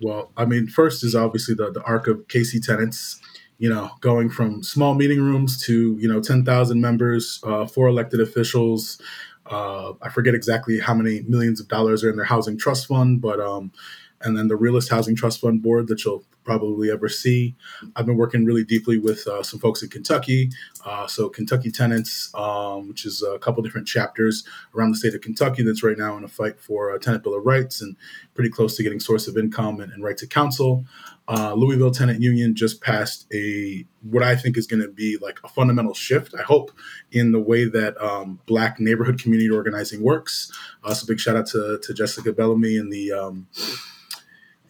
Well, 0.00 0.30
I 0.36 0.44
mean, 0.44 0.66
first 0.68 1.04
is 1.04 1.14
obviously 1.14 1.54
the, 1.54 1.70
the 1.70 1.82
arc 1.82 2.06
of 2.06 2.26
KC 2.28 2.64
tenants, 2.64 3.20
you 3.58 3.68
know, 3.68 3.90
going 4.00 4.30
from 4.30 4.62
small 4.62 4.94
meeting 4.94 5.20
rooms 5.20 5.60
to, 5.64 5.96
you 5.98 6.08
know, 6.08 6.20
10,000 6.20 6.80
members, 6.80 7.40
uh, 7.44 7.66
four 7.66 7.88
elected 7.88 8.20
officials. 8.20 9.00
Uh, 9.46 9.94
I 10.00 10.08
forget 10.08 10.34
exactly 10.34 10.78
how 10.78 10.94
many 10.94 11.22
millions 11.22 11.60
of 11.60 11.68
dollars 11.68 12.04
are 12.04 12.10
in 12.10 12.16
their 12.16 12.24
housing 12.24 12.56
trust 12.56 12.86
fund, 12.86 13.20
but, 13.20 13.40
um, 13.40 13.72
and 14.22 14.36
then 14.36 14.48
the 14.48 14.56
Realist 14.56 14.90
Housing 14.90 15.16
Trust 15.16 15.40
Fund 15.40 15.62
board 15.62 15.88
that 15.88 16.04
you'll 16.04 16.24
probably 16.44 16.90
ever 16.90 17.08
see. 17.08 17.54
I've 17.94 18.06
been 18.06 18.16
working 18.16 18.46
really 18.46 18.64
deeply 18.64 18.98
with 18.98 19.26
uh, 19.26 19.42
some 19.42 19.60
folks 19.60 19.82
in 19.82 19.90
Kentucky. 19.90 20.50
Uh, 20.84 21.06
so, 21.06 21.28
Kentucky 21.28 21.70
Tenants, 21.70 22.34
um, 22.34 22.88
which 22.88 23.04
is 23.04 23.22
a 23.22 23.38
couple 23.38 23.62
different 23.62 23.86
chapters 23.86 24.44
around 24.74 24.92
the 24.92 24.96
state 24.96 25.14
of 25.14 25.20
Kentucky 25.20 25.62
that's 25.62 25.82
right 25.82 25.98
now 25.98 26.16
in 26.16 26.24
a 26.24 26.28
fight 26.28 26.58
for 26.58 26.94
a 26.94 26.98
tenant 26.98 27.22
bill 27.22 27.34
of 27.34 27.44
rights 27.44 27.82
and 27.82 27.96
pretty 28.34 28.48
close 28.48 28.76
to 28.76 28.82
getting 28.82 28.98
source 28.98 29.28
of 29.28 29.36
income 29.36 29.80
and, 29.80 29.92
and 29.92 30.02
right 30.02 30.16
to 30.16 30.26
counsel. 30.26 30.84
Uh, 31.28 31.52
Louisville 31.52 31.90
Tenant 31.90 32.22
Union 32.22 32.54
just 32.54 32.80
passed 32.80 33.26
a 33.34 33.84
what 34.00 34.22
I 34.22 34.34
think 34.34 34.56
is 34.56 34.66
going 34.66 34.80
to 34.80 34.88
be 34.88 35.18
like 35.20 35.38
a 35.44 35.48
fundamental 35.48 35.92
shift. 35.92 36.34
I 36.34 36.42
hope 36.42 36.72
in 37.12 37.32
the 37.32 37.40
way 37.40 37.66
that 37.66 38.00
um, 38.02 38.40
Black 38.46 38.80
neighborhood 38.80 39.20
community 39.20 39.50
organizing 39.50 40.02
works. 40.02 40.50
Uh, 40.82 40.94
so 40.94 41.06
big 41.06 41.20
shout 41.20 41.36
out 41.36 41.46
to 41.48 41.78
to 41.82 41.92
Jessica 41.92 42.32
Bellamy 42.32 42.78
and 42.78 42.90
the 42.90 43.12
um, 43.12 43.46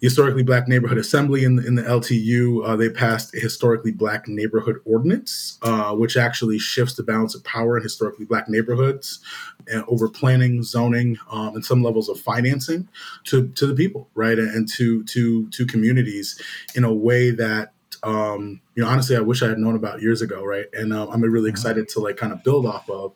historically 0.01 0.43
black 0.43 0.67
neighborhood 0.67 0.97
assembly 0.97 1.43
in 1.43 1.57
the, 1.57 1.65
in 1.65 1.75
the 1.75 1.83
LTU, 1.83 2.65
uh, 2.65 2.75
they 2.75 2.89
passed 2.89 3.35
a 3.35 3.39
historically 3.39 3.91
black 3.91 4.27
neighborhood 4.27 4.81
ordinance, 4.85 5.57
uh, 5.61 5.93
which 5.93 6.15
actually 6.15 6.57
shifts 6.57 6.95
the 6.95 7.03
balance 7.03 7.35
of 7.35 7.43
power 7.43 7.77
in 7.77 7.83
historically 7.83 8.25
black 8.25 8.47
neighborhoods 8.47 9.19
and 9.67 9.83
over 9.87 10.07
planning, 10.07 10.63
zoning, 10.63 11.17
um, 11.31 11.55
and 11.55 11.65
some 11.65 11.83
levels 11.83 12.09
of 12.09 12.19
financing 12.19 12.87
to, 13.25 13.49
to 13.49 13.67
the 13.67 13.75
people, 13.75 14.09
right, 14.15 14.39
and 14.39 14.69
to 14.73 15.03
to 15.03 15.49
to 15.49 15.65
communities 15.65 16.41
in 16.75 16.83
a 16.83 16.93
way 16.93 17.31
that 17.31 17.73
um, 18.03 18.61
you 18.75 18.83
know, 18.83 18.89
honestly, 18.89 19.15
I 19.15 19.19
wish 19.19 19.43
I 19.43 19.49
had 19.49 19.57
known 19.57 19.75
about 19.75 20.01
years 20.01 20.21
ago, 20.21 20.43
right? 20.43 20.65
And 20.73 20.93
um, 20.93 21.09
I'm 21.09 21.21
really 21.21 21.49
mm-hmm. 21.49 21.53
excited 21.53 21.89
to 21.89 21.99
like 21.99 22.17
kind 22.17 22.31
of 22.31 22.43
build 22.43 22.65
off 22.65 22.89
of. 22.89 23.13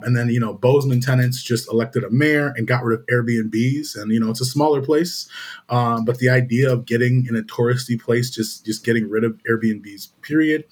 And 0.00 0.16
then, 0.16 0.28
you 0.28 0.40
know, 0.40 0.52
Bozeman 0.52 1.00
tenants 1.00 1.42
just 1.42 1.70
elected 1.70 2.04
a 2.04 2.10
mayor 2.10 2.52
and 2.56 2.66
got 2.66 2.84
rid 2.84 3.00
of 3.00 3.06
Airbnbs, 3.06 3.96
and 3.96 4.12
you 4.12 4.20
know, 4.20 4.30
it's 4.30 4.40
a 4.40 4.46
smaller 4.46 4.82
place, 4.82 5.28
um, 5.68 6.04
but 6.04 6.18
the 6.18 6.28
idea 6.28 6.70
of 6.70 6.84
getting 6.84 7.26
in 7.28 7.36
a 7.36 7.42
touristy 7.42 8.00
place, 8.00 8.30
just 8.30 8.66
just 8.66 8.84
getting 8.84 9.08
rid 9.08 9.24
of 9.24 9.40
Airbnbs, 9.48 10.08
period, 10.22 10.64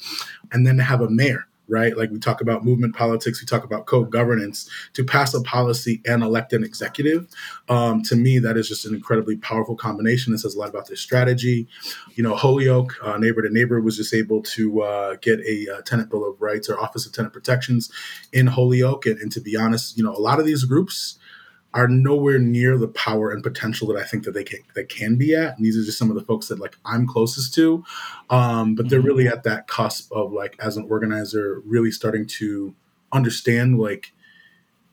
and 0.53 0.66
then 0.66 0.77
to 0.77 0.83
have 0.83 1.00
a 1.00 1.09
mayor 1.09 1.46
right? 1.68 1.96
Like 1.96 2.11
we 2.11 2.18
talk 2.18 2.40
about 2.40 2.64
movement 2.64 2.94
politics, 2.94 3.40
we 3.40 3.46
talk 3.46 3.64
about 3.64 3.87
co-governance. 3.87 4.68
To 4.94 5.05
pass 5.05 5.35
a 5.35 5.40
policy 5.40 6.00
and 6.07 6.22
elect 6.22 6.53
an 6.53 6.64
executive, 6.64 7.29
um, 7.68 8.03
to 8.03 8.16
me, 8.16 8.38
that 8.38 8.57
is 8.57 8.68
just 8.68 8.85
an 8.85 8.94
incredibly 8.94 9.37
powerful 9.37 9.77
combination. 9.77 10.35
It 10.35 10.38
says 10.38 10.55
a 10.55 10.59
lot 10.59 10.68
about 10.68 10.87
their 10.87 10.96
strategy. 10.96 11.66
You 12.14 12.22
know, 12.22 12.35
Holyoke, 12.35 12.94
uh, 13.03 13.18
neighbor 13.18 13.42
to 13.42 13.50
neighbor, 13.50 13.81
was 13.81 13.96
just 13.96 14.14
able 14.14 14.42
to 14.42 14.83
uh, 14.83 15.16
get 15.20 15.40
a 15.40 15.77
uh, 15.77 15.81
tenant 15.83 16.11
bill 16.11 16.29
of 16.29 16.40
rights 16.40 16.68
or 16.68 16.79
Office 16.79 17.07
of 17.07 17.12
Tenant 17.12 17.33
Protections 17.33 17.90
in 18.33 18.46
Holyoke. 18.46 19.07
And, 19.07 19.18
and 19.18 19.33
to 19.33 19.40
be 19.40 19.57
honest, 19.57 19.96
you 19.96 20.05
know, 20.05 20.12
a 20.12 20.20
lot 20.20 20.38
of 20.38 20.46
these 20.46 20.64
groups 20.64 21.18
are 21.75 21.89
nowhere 21.89 22.39
near 22.39 22.79
the 22.79 22.89
power 22.89 23.33
and 23.33 23.43
potential 23.43 23.89
that 23.89 23.97
I 23.97 24.05
think 24.05 24.25
that 24.25 24.33
they 24.33 24.45
can 24.45 24.61
that 24.75 24.89
can 24.89 25.17
be 25.17 25.35
at. 25.35 25.57
And 25.57 25.67
these 25.67 25.77
are 25.77 25.85
just 25.85 25.99
some 25.99 26.09
of 26.09 26.15
the 26.15 26.23
folks 26.23 26.49
that 26.49 26.61
like 26.61 26.77
I'm 26.85 27.07
closest 27.07 27.53
to. 27.55 27.85
Um, 28.31 28.77
but 28.77 28.89
they're 28.89 29.01
mm-hmm. 29.01 29.09
really 29.09 29.29
at 29.29 29.43
that 29.43 29.67
cusp 29.67 30.11
of 30.13 30.33
like 30.33 30.57
as 30.61 30.77
an 30.77 30.87
organizer, 30.89 31.61
really 31.67 31.91
starting 31.91 32.27
to 32.27 32.75
understand 33.13 33.79
like 33.79 34.13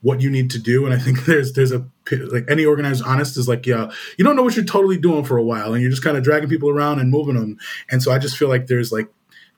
what 0.02 0.22
you 0.22 0.32
need 0.32 0.50
to 0.52 0.60
do. 0.60 0.86
And 0.86 0.94
I 0.94 0.98
think 0.98 1.26
there's 1.26 1.54
there's 1.54 1.72
a 1.72 1.86
like 2.12 2.46
any 2.50 2.66
organizer 2.66 3.06
honest 3.06 3.38
is 3.38 3.48
like, 3.48 3.66
yeah, 3.68 3.92
you 4.18 4.26
don't 4.26 4.36
know 4.36 4.44
what 4.44 4.56
you're 4.56 4.66
totally 4.66 4.98
doing 4.98 5.24
for 5.24 5.38
a 5.38 5.44
while, 5.44 5.74
and 5.74 5.82
you're 5.82 5.92
just 5.92 6.04
kind 6.04 6.18
of 6.18 6.24
dragging 6.24 6.50
people 6.50 6.70
around 6.70 7.00
and 7.00 7.12
moving 7.12 7.36
them. 7.36 7.58
And 7.90 8.02
so 8.02 8.12
I 8.12 8.18
just 8.18 8.38
feel 8.38 8.50
like 8.50 8.68
there's 8.68 8.92
like 8.92 9.08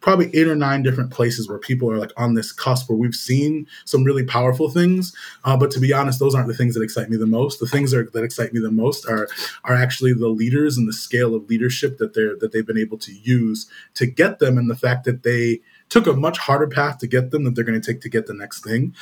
probably 0.03 0.29
eight 0.35 0.47
or 0.47 0.55
nine 0.55 0.83
different 0.83 1.11
places 1.11 1.47
where 1.47 1.57
people 1.57 1.89
are 1.89 1.97
like 1.97 2.11
on 2.17 2.33
this 2.33 2.51
cusp 2.51 2.89
where 2.89 2.97
we've 2.97 3.15
seen 3.15 3.65
some 3.85 4.03
really 4.03 4.23
powerful 4.23 4.69
things. 4.69 5.15
Uh, 5.45 5.55
but 5.55 5.71
to 5.71 5.79
be 5.79 5.93
honest, 5.93 6.19
those 6.19 6.35
aren't 6.35 6.49
the 6.49 6.53
things 6.53 6.75
that 6.75 6.83
excite 6.83 7.09
me 7.09 7.15
the 7.15 7.25
most. 7.25 7.61
The 7.61 7.67
things 7.67 7.91
that, 7.91 8.11
that 8.11 8.23
excite 8.23 8.53
me 8.53 8.59
the 8.59 8.69
most 8.69 9.07
are 9.07 9.29
are 9.63 9.73
actually 9.73 10.13
the 10.13 10.27
leaders 10.27 10.77
and 10.77 10.87
the 10.87 10.93
scale 10.93 11.33
of 11.33 11.49
leadership 11.49 11.97
that 11.97 12.13
they're 12.13 12.35
that 12.37 12.51
they've 12.51 12.67
been 12.67 12.77
able 12.77 12.97
to 12.99 13.13
use 13.13 13.65
to 13.95 14.05
get 14.05 14.39
them, 14.39 14.57
and 14.57 14.69
the 14.69 14.75
fact 14.75 15.05
that 15.05 15.23
they 15.23 15.61
took 15.87 16.05
a 16.05 16.13
much 16.13 16.37
harder 16.37 16.67
path 16.67 16.97
to 16.97 17.07
get 17.07 17.31
them 17.31 17.45
that 17.45 17.55
they're 17.55 17.63
going 17.63 17.79
to 17.79 17.93
take 17.93 18.01
to 18.01 18.09
get 18.09 18.27
the 18.27 18.33
next 18.33 18.63
thing. 18.63 18.93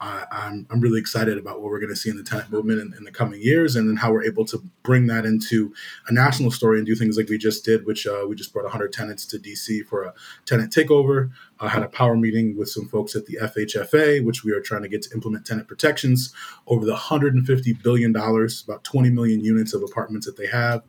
I, 0.00 0.24
I'm, 0.30 0.66
I'm 0.70 0.80
really 0.80 0.98
excited 0.98 1.36
about 1.36 1.60
what 1.60 1.70
we're 1.70 1.78
going 1.78 1.92
to 1.92 1.96
see 1.96 2.08
in 2.08 2.16
the 2.16 2.22
tenant 2.22 2.50
movement 2.50 2.80
in, 2.80 2.94
in, 2.96 3.04
the 3.04 3.10
coming 3.10 3.42
years 3.42 3.76
and 3.76 3.86
then 3.86 3.96
how 3.96 4.10
we're 4.10 4.24
able 4.24 4.46
to 4.46 4.62
bring 4.82 5.06
that 5.08 5.26
into 5.26 5.74
a 6.08 6.12
national 6.12 6.50
story 6.50 6.78
and 6.78 6.86
do 6.86 6.94
things 6.94 7.18
like 7.18 7.28
we 7.28 7.36
just 7.36 7.66
did, 7.66 7.84
which 7.84 8.06
uh, 8.06 8.24
we 8.26 8.34
just 8.34 8.52
brought 8.52 8.64
100 8.64 8.92
tenants 8.94 9.26
to 9.26 9.38
DC 9.38 9.84
for 9.86 10.04
a 10.04 10.14
tenant 10.46 10.72
takeover. 10.72 11.30
I 11.60 11.68
had 11.68 11.82
a 11.82 11.88
power 11.88 12.16
meeting 12.16 12.56
with 12.56 12.70
some 12.70 12.88
folks 12.88 13.14
at 13.14 13.26
the 13.26 13.38
FHFA, 13.42 14.24
which 14.24 14.42
we 14.42 14.52
are 14.52 14.60
trying 14.60 14.82
to 14.82 14.88
get 14.88 15.02
to 15.02 15.14
implement 15.14 15.44
tenant 15.44 15.68
protections 15.68 16.32
over 16.66 16.86
the 16.86 16.96
$150 16.96 17.82
billion, 17.82 18.16
about 18.16 18.84
20 18.84 19.10
million 19.10 19.44
units 19.44 19.74
of 19.74 19.82
apartments 19.82 20.24
that 20.24 20.38
they 20.38 20.46
have. 20.46 20.82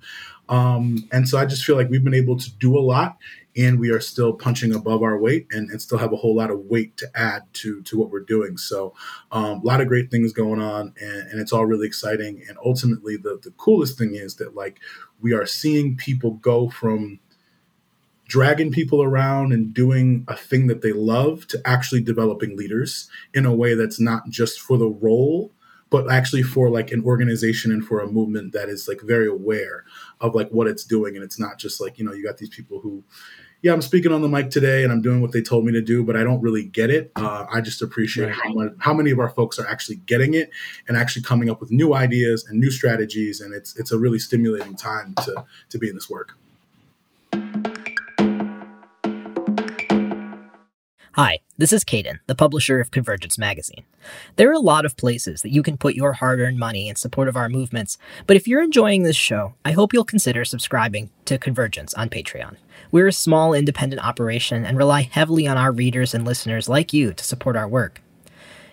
Um, 0.49 1.07
and 1.11 1.27
so 1.27 1.37
I 1.37 1.45
just 1.45 1.63
feel 1.63 1.75
like 1.75 1.89
we've 1.89 2.03
been 2.03 2.13
able 2.13 2.37
to 2.37 2.51
do 2.57 2.77
a 2.77 2.81
lot 2.81 3.17
and 3.55 3.79
we 3.79 3.89
are 3.89 3.99
still 3.99 4.33
punching 4.33 4.73
above 4.73 5.03
our 5.03 5.17
weight 5.17 5.47
and, 5.51 5.69
and 5.69 5.81
still 5.81 5.97
have 5.97 6.13
a 6.13 6.17
whole 6.17 6.35
lot 6.35 6.51
of 6.51 6.59
weight 6.65 6.95
to 6.97 7.07
add 7.15 7.43
to 7.53 7.81
to 7.83 7.97
what 7.97 8.09
we're 8.09 8.21
doing. 8.21 8.57
So 8.57 8.93
um, 9.31 9.61
a 9.61 9.65
lot 9.65 9.81
of 9.81 9.87
great 9.87 10.09
things 10.09 10.33
going 10.33 10.61
on 10.61 10.93
and, 10.99 11.31
and 11.31 11.39
it's 11.39 11.53
all 11.53 11.65
really 11.65 11.87
exciting. 11.87 12.43
And 12.47 12.57
ultimately 12.63 13.17
the 13.17 13.39
the 13.41 13.51
coolest 13.51 13.97
thing 13.97 14.15
is 14.15 14.35
that 14.35 14.55
like 14.55 14.79
we 15.21 15.33
are 15.33 15.45
seeing 15.45 15.97
people 15.97 16.31
go 16.31 16.69
from 16.69 17.19
dragging 18.31 18.71
people 18.71 19.03
around 19.03 19.51
and 19.51 19.73
doing 19.73 20.23
a 20.29 20.35
thing 20.37 20.67
that 20.67 20.81
they 20.81 20.93
love 20.93 21.45
to 21.47 21.61
actually 21.65 21.99
developing 21.99 22.55
leaders 22.55 23.09
in 23.33 23.45
a 23.45 23.53
way 23.53 23.73
that's 23.73 23.99
not 23.99 24.29
just 24.29 24.61
for 24.61 24.77
the 24.77 24.87
role 24.87 25.51
but 25.91 26.09
actually 26.09 26.41
for 26.41 26.69
like 26.69 26.91
an 26.91 27.03
organization 27.03 27.71
and 27.71 27.85
for 27.85 27.99
a 27.99 28.07
movement 28.07 28.53
that 28.53 28.69
is 28.69 28.87
like 28.87 29.01
very 29.01 29.27
aware 29.27 29.83
of 30.21 30.33
like 30.33 30.49
what 30.49 30.65
it's 30.65 30.83
doing. 30.83 31.15
And 31.15 31.23
it's 31.23 31.39
not 31.39 31.59
just 31.59 31.79
like 31.79 31.99
you 31.99 32.05
know 32.05 32.13
you 32.13 32.25
got 32.25 32.37
these 32.37 32.49
people 32.49 32.79
who 32.79 33.03
yeah 33.61 33.73
i'm 33.73 33.81
speaking 33.81 34.11
on 34.11 34.23
the 34.23 34.27
mic 34.27 34.49
today 34.49 34.83
and 34.83 34.91
i'm 34.91 35.03
doing 35.03 35.21
what 35.21 35.33
they 35.33 35.41
told 35.41 35.63
me 35.63 35.71
to 35.71 35.83
do 35.83 36.03
but 36.03 36.15
i 36.15 36.23
don't 36.23 36.41
really 36.41 36.63
get 36.63 36.89
it. 36.89 37.11
Uh, 37.15 37.45
i 37.53 37.61
just 37.61 37.83
appreciate 37.83 38.25
right. 38.25 38.35
how, 38.43 38.53
much, 38.53 38.73
how 38.79 38.93
many 38.93 39.11
of 39.11 39.19
our 39.19 39.29
folks 39.29 39.59
are 39.59 39.67
actually 39.67 39.97
getting 39.97 40.33
it 40.33 40.49
and 40.87 40.97
actually 40.97 41.21
coming 41.21 41.47
up 41.47 41.59
with 41.59 41.69
new 41.69 41.93
ideas 41.93 42.43
and 42.47 42.59
new 42.59 42.71
strategies. 42.71 43.39
And 43.39 43.53
it's 43.53 43.77
it's 43.77 43.91
a 43.91 43.99
really 43.99 44.17
stimulating 44.17 44.75
time 44.75 45.13
to 45.25 45.45
to 45.69 45.77
be 45.77 45.89
in 45.89 45.93
this 45.93 46.09
work 46.09 46.35
Hi, 51.15 51.39
this 51.57 51.73
is 51.73 51.83
Caden, 51.83 52.19
the 52.27 52.35
publisher 52.35 52.79
of 52.79 52.89
Convergence 52.89 53.37
Magazine. 53.37 53.83
There 54.37 54.49
are 54.49 54.53
a 54.53 54.59
lot 54.59 54.85
of 54.85 54.95
places 54.95 55.41
that 55.41 55.51
you 55.51 55.61
can 55.61 55.75
put 55.75 55.93
your 55.93 56.13
hard 56.13 56.39
earned 56.39 56.57
money 56.57 56.87
in 56.87 56.95
support 56.95 57.27
of 57.27 57.35
our 57.35 57.49
movements, 57.49 57.97
but 58.27 58.37
if 58.37 58.47
you're 58.47 58.63
enjoying 58.63 59.03
this 59.03 59.17
show, 59.17 59.55
I 59.65 59.73
hope 59.73 59.91
you'll 59.91 60.05
consider 60.05 60.45
subscribing 60.45 61.09
to 61.25 61.37
Convergence 61.37 61.93
on 61.95 62.07
Patreon. 62.07 62.55
We're 62.91 63.09
a 63.09 63.11
small 63.11 63.53
independent 63.53 64.01
operation 64.01 64.65
and 64.65 64.77
rely 64.77 65.01
heavily 65.01 65.45
on 65.47 65.57
our 65.57 65.73
readers 65.73 66.13
and 66.13 66.23
listeners 66.23 66.69
like 66.69 66.93
you 66.93 67.11
to 67.11 67.23
support 67.25 67.57
our 67.57 67.67
work. 67.67 68.01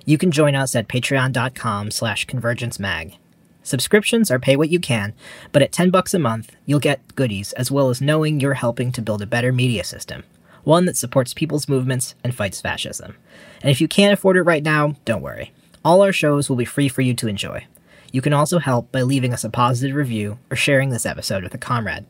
You 0.05 0.16
can 0.16 0.31
join 0.31 0.55
us 0.55 0.77
at 0.77 0.87
patreon.com 0.87 1.90
slash 1.90 2.24
convergencemag. 2.24 3.16
Subscriptions 3.64 4.31
are 4.31 4.38
pay 4.38 4.55
what 4.55 4.70
you 4.70 4.79
can, 4.79 5.12
but 5.51 5.61
at 5.61 5.72
10 5.72 5.90
bucks 5.90 6.14
a 6.14 6.20
month, 6.20 6.55
you'll 6.66 6.79
get 6.79 7.16
goodies 7.16 7.53
as 7.55 7.72
well 7.72 7.90
as 7.90 8.01
knowing 8.01 8.38
you're 8.38 8.55
helping 8.55 8.92
to 8.92 9.03
build 9.03 9.22
a 9.22 9.27
better 9.27 9.51
media 9.51 9.83
system 9.83 10.22
one 10.68 10.85
that 10.85 10.98
supports 10.98 11.33
people's 11.33 11.66
movements 11.66 12.14
and 12.22 12.35
fights 12.35 12.61
fascism. 12.61 13.16
And 13.62 13.70
if 13.70 13.81
you 13.81 13.88
can't 13.88 14.12
afford 14.12 14.37
it 14.37 14.42
right 14.42 14.62
now, 14.62 14.96
don't 15.07 15.22
worry. 15.22 15.50
All 15.83 16.02
our 16.02 16.12
shows 16.12 16.50
will 16.50 16.57
be 16.57 16.66
free 16.66 16.90
for 16.90 17.00
you 17.00 17.14
to 17.14 17.26
enjoy. 17.26 17.66
You 18.12 18.20
can 18.20 18.35
also 18.35 18.59
help 18.59 18.92
by 18.92 19.00
leaving 19.00 19.33
us 19.33 19.44
a 19.44 19.48
positive 19.48 19.96
review 19.96 20.38
or 20.50 20.57
sharing 20.57 20.90
this 20.90 21.07
episode 21.07 21.42
with 21.42 21.54
a 21.54 21.59
comrade. 21.59 22.04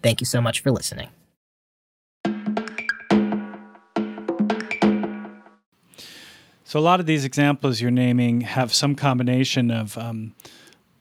Thank 0.00 0.20
you 0.20 0.26
so 0.26 0.40
much 0.40 0.60
for 0.60 0.70
listening. 0.70 1.08
So, 6.62 6.78
a 6.78 6.80
lot 6.80 7.00
of 7.00 7.06
these 7.06 7.24
examples 7.24 7.80
you're 7.80 7.90
naming 7.90 8.42
have 8.42 8.72
some 8.72 8.94
combination 8.94 9.72
of 9.72 9.98
um, 9.98 10.36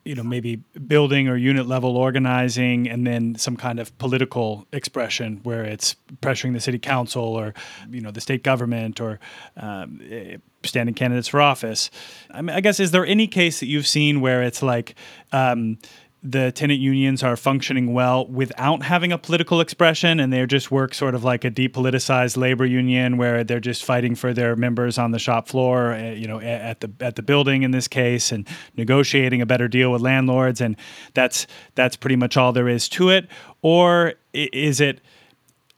you 0.05 0.15
know 0.15 0.23
maybe 0.23 0.57
building 0.87 1.27
or 1.27 1.35
unit 1.37 1.67
level 1.67 1.95
organizing 1.97 2.89
and 2.89 3.07
then 3.07 3.35
some 3.35 3.55
kind 3.55 3.79
of 3.79 3.97
political 3.97 4.67
expression 4.73 5.39
where 5.43 5.63
it's 5.63 5.95
pressuring 6.21 6.53
the 6.53 6.59
city 6.59 6.79
council 6.79 7.23
or 7.23 7.53
you 7.89 8.01
know 8.01 8.11
the 8.11 8.21
state 8.21 8.43
government 8.43 8.99
or 8.99 9.19
um, 9.57 10.01
eh, 10.09 10.37
standing 10.65 10.95
candidates 10.95 11.27
for 11.27 11.41
office. 11.41 11.89
I, 12.31 12.41
mean, 12.41 12.55
I 12.55 12.61
guess 12.61 12.79
is 12.79 12.91
there 12.91 13.05
any 13.05 13.27
case 13.27 13.59
that 13.59 13.67
you've 13.67 13.87
seen 13.87 14.21
where 14.21 14.43
it's 14.43 14.63
like 14.63 14.95
um, 15.31 15.77
the 16.23 16.51
tenant 16.53 16.79
unions 16.79 17.21
are 17.21 17.35
functioning 17.35 17.93
well 17.93 18.25
without 18.27 18.83
having 18.83 19.11
a 19.11 19.17
political 19.17 19.59
expression 19.59 20.19
and 20.19 20.31
they 20.31 20.45
just 20.45 20.71
work 20.71 20.93
sort 20.93 21.15
of 21.15 21.23
like 21.23 21.43
a 21.43 21.51
depoliticized 21.51 22.37
labor 22.37 22.65
union 22.65 23.17
where 23.17 23.43
they're 23.43 23.59
just 23.59 23.83
fighting 23.83 24.15
for 24.15 24.33
their 24.33 24.55
members 24.55 24.97
on 24.97 25.11
the 25.11 25.19
shop 25.19 25.47
floor 25.47 25.93
uh, 25.93 26.11
you 26.11 26.27
know 26.27 26.39
at 26.39 26.79
the 26.79 26.91
at 27.01 27.15
the 27.15 27.21
building 27.21 27.63
in 27.63 27.71
this 27.71 27.87
case 27.87 28.31
and 28.31 28.47
negotiating 28.77 29.41
a 29.41 29.45
better 29.45 29.67
deal 29.67 29.91
with 29.91 30.01
landlords 30.01 30.61
and 30.61 30.77
that's 31.13 31.45
that's 31.75 31.95
pretty 31.95 32.15
much 32.15 32.37
all 32.37 32.53
there 32.53 32.67
is 32.67 32.89
to 32.89 33.09
it. 33.09 33.27
Or 33.61 34.13
is 34.33 34.81
it 34.81 35.01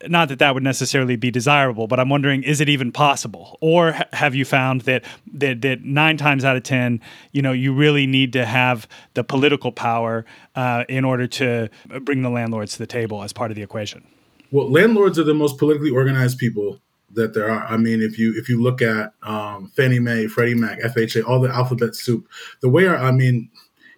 not 0.07 0.27
that 0.29 0.39
that 0.39 0.53
would 0.53 0.63
necessarily 0.63 1.15
be 1.15 1.31
desirable, 1.31 1.87
but 1.87 1.99
I'm 1.99 2.09
wondering, 2.09 2.43
is 2.43 2.59
it 2.61 2.69
even 2.69 2.91
possible? 2.91 3.57
Or 3.61 3.93
ha- 3.93 4.05
have 4.13 4.35
you 4.35 4.45
found 4.45 4.81
that, 4.81 5.03
that 5.33 5.61
that 5.61 5.83
nine 5.83 6.17
times 6.17 6.43
out 6.43 6.57
of 6.57 6.63
ten, 6.63 7.01
you 7.31 7.41
know, 7.41 7.51
you 7.51 7.73
really 7.73 8.05
need 8.05 8.33
to 8.33 8.45
have 8.45 8.87
the 9.13 9.23
political 9.23 9.71
power 9.71 10.25
uh, 10.55 10.83
in 10.89 11.05
order 11.05 11.27
to 11.27 11.69
bring 12.01 12.21
the 12.21 12.29
landlords 12.29 12.73
to 12.73 12.79
the 12.79 12.87
table 12.87 13.23
as 13.23 13.31
part 13.31 13.51
of 13.51 13.55
the 13.55 13.63
equation? 13.63 14.05
Well, 14.51 14.69
landlords 14.69 15.17
are 15.17 15.23
the 15.23 15.33
most 15.33 15.57
politically 15.57 15.91
organized 15.91 16.37
people 16.37 16.79
that 17.11 17.33
there 17.33 17.49
are. 17.49 17.65
I 17.65 17.77
mean, 17.77 18.01
if 18.01 18.19
you 18.19 18.33
if 18.35 18.49
you 18.49 18.61
look 18.61 18.81
at 18.81 19.13
um, 19.23 19.71
Fannie 19.75 19.99
Mae, 19.99 20.27
Freddie 20.27 20.55
Mac, 20.55 20.79
FHA, 20.81 21.27
all 21.27 21.39
the 21.39 21.49
alphabet 21.49 21.95
soup, 21.95 22.27
the 22.61 22.69
way 22.69 22.85
our, 22.85 22.97
I 22.97 23.11
mean, 23.11 23.49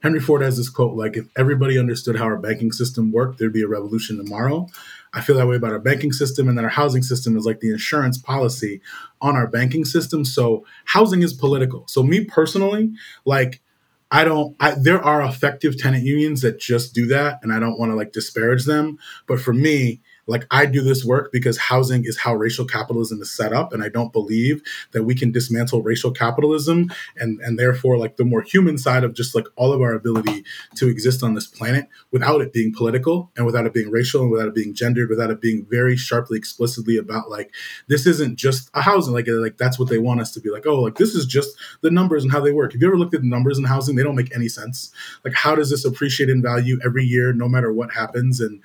Henry 0.01 0.19
Ford 0.19 0.41
has 0.41 0.57
this 0.57 0.69
quote 0.69 0.95
like, 0.95 1.17
if 1.17 1.25
everybody 1.35 1.77
understood 1.77 2.15
how 2.15 2.25
our 2.25 2.37
banking 2.37 2.71
system 2.71 3.11
worked, 3.11 3.39
there'd 3.39 3.53
be 3.53 3.63
a 3.63 3.67
revolution 3.67 4.17
tomorrow. 4.17 4.67
I 5.13 5.21
feel 5.21 5.37
that 5.37 5.47
way 5.47 5.55
about 5.55 5.71
our 5.71 5.79
banking 5.79 6.11
system, 6.11 6.47
and 6.47 6.57
then 6.57 6.65
our 6.65 6.71
housing 6.71 7.03
system 7.03 7.37
is 7.37 7.45
like 7.45 7.59
the 7.59 7.71
insurance 7.71 8.17
policy 8.17 8.81
on 9.21 9.35
our 9.35 9.47
banking 9.47 9.85
system. 9.85 10.25
So 10.25 10.65
housing 10.85 11.23
is 11.23 11.33
political. 11.33 11.85
So 11.87 12.03
me 12.03 12.25
personally, 12.25 12.91
like 13.25 13.61
I 14.09 14.23
don't. 14.23 14.55
I, 14.59 14.75
there 14.79 15.01
are 15.01 15.21
effective 15.21 15.77
tenant 15.77 16.03
unions 16.03 16.41
that 16.41 16.59
just 16.59 16.93
do 16.93 17.07
that, 17.07 17.39
and 17.41 17.51
I 17.51 17.59
don't 17.59 17.79
want 17.79 17.91
to 17.91 17.95
like 17.95 18.13
disparage 18.13 18.65
them. 18.65 18.99
But 19.27 19.39
for 19.39 19.53
me, 19.53 20.01
like 20.27 20.45
I 20.51 20.65
do 20.65 20.81
this 20.81 21.03
work 21.03 21.31
because 21.31 21.57
housing 21.57 22.05
is 22.05 22.17
how 22.17 22.35
racial 22.35 22.65
capitalism 22.65 23.21
is 23.21 23.31
set 23.31 23.53
up, 23.53 23.73
and 23.73 23.83
I 23.83 23.89
don't 23.89 24.13
believe 24.13 24.61
that 24.91 25.03
we 25.03 25.15
can 25.15 25.31
dismantle 25.31 25.81
racial 25.81 26.11
capitalism 26.11 26.91
and 27.15 27.39
and 27.41 27.57
therefore 27.57 27.97
like 27.97 28.17
the 28.17 28.25
more 28.25 28.41
human 28.41 28.77
side 28.77 29.03
of 29.03 29.13
just 29.13 29.35
like 29.35 29.47
all 29.55 29.73
of 29.73 29.81
our 29.81 29.93
ability 29.93 30.43
to 30.75 30.87
exist 30.87 31.23
on 31.23 31.33
this 31.33 31.47
planet 31.47 31.87
without 32.11 32.41
it 32.41 32.53
being 32.53 32.73
political 32.73 33.31
and 33.35 33.45
without 33.45 33.65
it 33.65 33.73
being 33.73 33.89
racial 33.89 34.21
and 34.21 34.31
without 34.31 34.47
it 34.47 34.55
being 34.55 34.73
gendered, 34.73 35.09
without 35.09 35.31
it 35.31 35.41
being 35.41 35.65
very 35.69 35.95
sharply 35.95 36.37
explicitly 36.37 36.97
about 36.97 37.29
like 37.29 37.53
this 37.87 38.05
isn't 38.05 38.37
just 38.37 38.69
a 38.73 38.81
housing 38.81 39.13
like 39.13 39.27
like 39.27 39.57
that's 39.57 39.79
what 39.79 39.89
they 39.89 39.97
want 39.97 40.21
us 40.21 40.31
to 40.31 40.39
be 40.39 40.49
like 40.49 40.65
oh 40.65 40.81
like 40.81 40.95
this 40.95 41.15
is 41.15 41.25
just 41.25 41.57
the 41.81 41.91
numbers 41.91 42.23
and 42.23 42.31
how 42.31 42.39
they 42.39 42.51
work. 42.51 42.73
Have 42.73 42.81
you 42.81 42.87
ever 42.87 42.97
looked 42.97 43.13
at 43.13 43.21
the 43.21 43.29
numbers 43.29 43.57
in 43.57 43.63
housing? 43.63 43.95
They 43.95 44.03
don't 44.03 44.15
make 44.15 44.35
any 44.35 44.49
sense. 44.49 44.91
Like 45.23 45.33
how 45.33 45.55
does 45.55 45.69
this 45.69 45.85
appreciate 45.85 46.29
in 46.29 46.41
value 46.41 46.79
every 46.83 47.03
year 47.03 47.33
no 47.33 47.47
matter 47.47 47.71
what 47.71 47.91
happens 47.91 48.39
and 48.39 48.61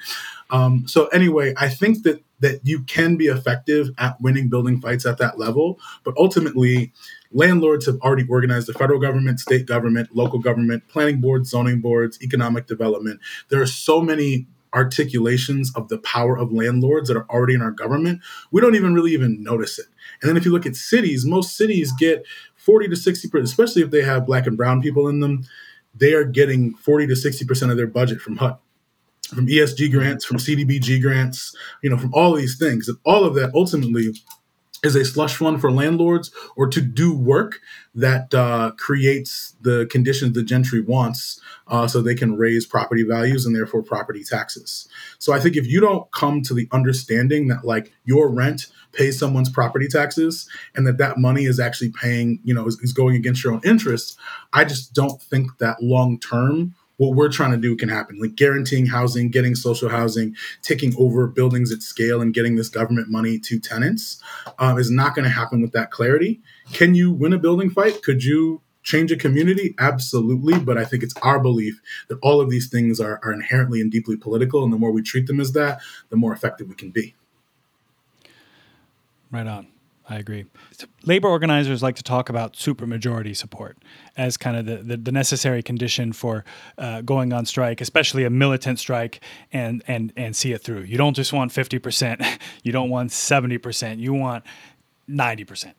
um, 0.52 0.86
so 0.86 1.06
anyway, 1.06 1.54
I 1.56 1.68
think 1.68 2.04
that 2.04 2.22
that 2.40 2.60
you 2.64 2.82
can 2.82 3.16
be 3.16 3.26
effective 3.26 3.90
at 3.98 4.20
winning 4.20 4.48
building 4.48 4.80
fights 4.80 5.06
at 5.06 5.16
that 5.18 5.38
level, 5.38 5.78
but 6.04 6.12
ultimately, 6.18 6.92
landlords 7.30 7.86
have 7.86 7.98
already 8.00 8.26
organized 8.28 8.66
the 8.66 8.72
federal 8.74 9.00
government, 9.00 9.40
state 9.40 9.64
government, 9.64 10.14
local 10.14 10.40
government, 10.40 10.86
planning 10.88 11.20
boards, 11.20 11.50
zoning 11.50 11.80
boards, 11.80 12.20
economic 12.20 12.66
development. 12.66 13.20
There 13.48 13.62
are 13.62 13.66
so 13.66 14.00
many 14.00 14.46
articulations 14.74 15.72
of 15.76 15.88
the 15.88 15.98
power 15.98 16.36
of 16.36 16.52
landlords 16.52 17.08
that 17.08 17.16
are 17.16 17.26
already 17.30 17.54
in 17.54 17.62
our 17.62 17.70
government. 17.70 18.20
We 18.50 18.60
don't 18.60 18.74
even 18.74 18.92
really 18.92 19.12
even 19.12 19.42
notice 19.42 19.78
it. 19.78 19.86
And 20.20 20.28
then 20.28 20.36
if 20.36 20.44
you 20.44 20.50
look 20.50 20.66
at 20.66 20.76
cities, 20.76 21.24
most 21.24 21.56
cities 21.56 21.92
get 21.92 22.26
40 22.56 22.88
to 22.88 22.94
60%, 22.94 23.42
especially 23.42 23.82
if 23.82 23.90
they 23.90 24.02
have 24.02 24.26
black 24.26 24.46
and 24.46 24.56
brown 24.56 24.82
people 24.82 25.08
in 25.08 25.20
them, 25.20 25.44
they 25.94 26.12
are 26.12 26.24
getting 26.24 26.74
40 26.74 27.06
to 27.06 27.14
60% 27.14 27.70
of 27.70 27.76
their 27.76 27.86
budget 27.86 28.20
from 28.20 28.36
HUD 28.36 28.58
from 29.34 29.46
ESG 29.46 29.90
grants, 29.90 30.24
from 30.24 30.38
CDBG 30.38 31.00
grants, 31.02 31.54
you 31.82 31.90
know, 31.90 31.98
from 31.98 32.12
all 32.14 32.34
these 32.34 32.58
things. 32.58 32.88
And 32.88 32.98
all 33.04 33.24
of 33.24 33.34
that 33.34 33.52
ultimately 33.54 34.12
is 34.82 34.96
a 34.96 35.04
slush 35.04 35.36
fund 35.36 35.60
for 35.60 35.70
landlords 35.70 36.32
or 36.56 36.66
to 36.66 36.80
do 36.80 37.16
work 37.16 37.60
that 37.94 38.34
uh, 38.34 38.72
creates 38.76 39.54
the 39.60 39.86
conditions 39.90 40.32
the 40.32 40.42
gentry 40.42 40.80
wants 40.80 41.40
uh, 41.68 41.86
so 41.86 42.02
they 42.02 42.14
can 42.14 42.36
raise 42.36 42.66
property 42.66 43.04
values 43.04 43.46
and 43.46 43.54
therefore 43.54 43.82
property 43.82 44.24
taxes. 44.24 44.88
So 45.18 45.32
I 45.32 45.38
think 45.38 45.56
if 45.56 45.66
you 45.66 45.80
don't 45.80 46.10
come 46.10 46.42
to 46.42 46.54
the 46.54 46.68
understanding 46.72 47.46
that 47.48 47.64
like 47.64 47.92
your 48.04 48.28
rent 48.28 48.66
pays 48.92 49.18
someone's 49.18 49.48
property 49.48 49.86
taxes 49.86 50.48
and 50.74 50.86
that 50.86 50.98
that 50.98 51.16
money 51.16 51.44
is 51.44 51.60
actually 51.60 51.92
paying, 51.92 52.40
you 52.42 52.52
know, 52.52 52.66
is, 52.66 52.78
is 52.80 52.92
going 52.92 53.14
against 53.14 53.44
your 53.44 53.52
own 53.52 53.60
interests, 53.64 54.16
I 54.52 54.64
just 54.64 54.94
don't 54.94 55.22
think 55.22 55.58
that 55.58 55.80
long 55.80 56.18
term 56.18 56.74
what 56.96 57.14
we're 57.14 57.30
trying 57.30 57.52
to 57.52 57.56
do 57.56 57.76
can 57.76 57.88
happen. 57.88 58.18
Like 58.20 58.34
guaranteeing 58.36 58.86
housing 58.86 59.30
getting 59.30 59.54
social 59.54 59.88
housing 59.88 60.36
taking 60.62 60.94
over 60.98 61.26
buildings 61.26 61.72
at 61.72 61.82
scale 61.82 62.20
and 62.20 62.34
getting 62.34 62.56
this 62.56 62.68
government 62.68 63.08
money 63.08 63.38
to 63.40 63.58
tenants 63.58 64.22
um, 64.58 64.78
is 64.78 64.90
not 64.90 65.14
going 65.14 65.24
to 65.24 65.30
happen 65.30 65.62
with 65.62 65.72
that 65.72 65.90
clarity. 65.90 66.40
Can 66.72 66.94
you 66.94 67.12
win 67.12 67.32
a 67.32 67.38
building 67.38 67.70
fight? 67.70 68.02
Could 68.02 68.24
you 68.24 68.60
change 68.82 69.12
a 69.12 69.16
community? 69.16 69.74
Absolutely 69.78 70.58
but 70.58 70.76
i 70.76 70.84
think 70.84 71.02
it's 71.02 71.14
our 71.22 71.38
belief 71.38 71.80
that 72.08 72.18
all 72.20 72.40
of 72.40 72.50
these 72.50 72.68
things 72.68 73.00
are, 73.00 73.20
are 73.22 73.32
inherently 73.32 73.80
and 73.80 73.90
deeply 73.90 74.16
political 74.16 74.64
and 74.64 74.72
the 74.72 74.76
more 74.76 74.90
we 74.90 75.02
treat 75.02 75.26
them 75.26 75.40
as 75.40 75.52
that 75.52 75.80
the 76.10 76.16
more 76.16 76.32
effective 76.32 76.68
we 76.68 76.74
can 76.74 76.90
be. 76.90 77.14
Right 79.30 79.46
on 79.46 79.71
I 80.12 80.18
agree. 80.18 80.44
Labor 81.06 81.28
organizers 81.28 81.82
like 81.82 81.96
to 81.96 82.02
talk 82.02 82.28
about 82.28 82.52
supermajority 82.52 83.34
support 83.34 83.78
as 84.14 84.36
kind 84.36 84.58
of 84.58 84.66
the, 84.66 84.76
the, 84.76 84.96
the 84.98 85.12
necessary 85.12 85.62
condition 85.62 86.12
for 86.12 86.44
uh, 86.76 87.00
going 87.00 87.32
on 87.32 87.46
strike, 87.46 87.80
especially 87.80 88.24
a 88.24 88.28
militant 88.28 88.78
strike, 88.78 89.20
and, 89.54 89.82
and, 89.86 90.12
and 90.14 90.36
see 90.36 90.52
it 90.52 90.62
through. 90.62 90.82
You 90.82 90.98
don't 90.98 91.14
just 91.14 91.32
want 91.32 91.50
50%, 91.50 92.38
you 92.62 92.72
don't 92.72 92.90
want 92.90 93.08
70%, 93.08 94.00
you 94.00 94.12
want 94.12 94.44
90% 95.08 95.72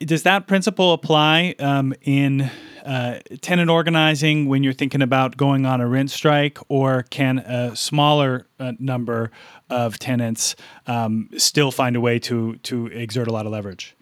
does 0.00 0.22
that 0.22 0.46
principle 0.46 0.92
apply 0.92 1.54
um, 1.58 1.94
in 2.02 2.50
uh, 2.84 3.18
tenant 3.40 3.70
organizing 3.70 4.46
when 4.46 4.62
you're 4.62 4.72
thinking 4.72 5.02
about 5.02 5.36
going 5.36 5.66
on 5.66 5.80
a 5.80 5.88
rent 5.88 6.10
strike, 6.10 6.58
or 6.68 7.04
can 7.04 7.38
a 7.38 7.74
smaller 7.74 8.46
uh, 8.60 8.72
number 8.78 9.30
of 9.70 9.98
tenants 9.98 10.54
um, 10.86 11.28
still 11.36 11.70
find 11.70 11.96
a 11.96 12.00
way 12.00 12.18
to 12.18 12.56
to 12.58 12.86
exert 12.88 13.26
a 13.26 13.32
lot 13.32 13.46
of 13.46 13.52
leverage? 13.52 13.96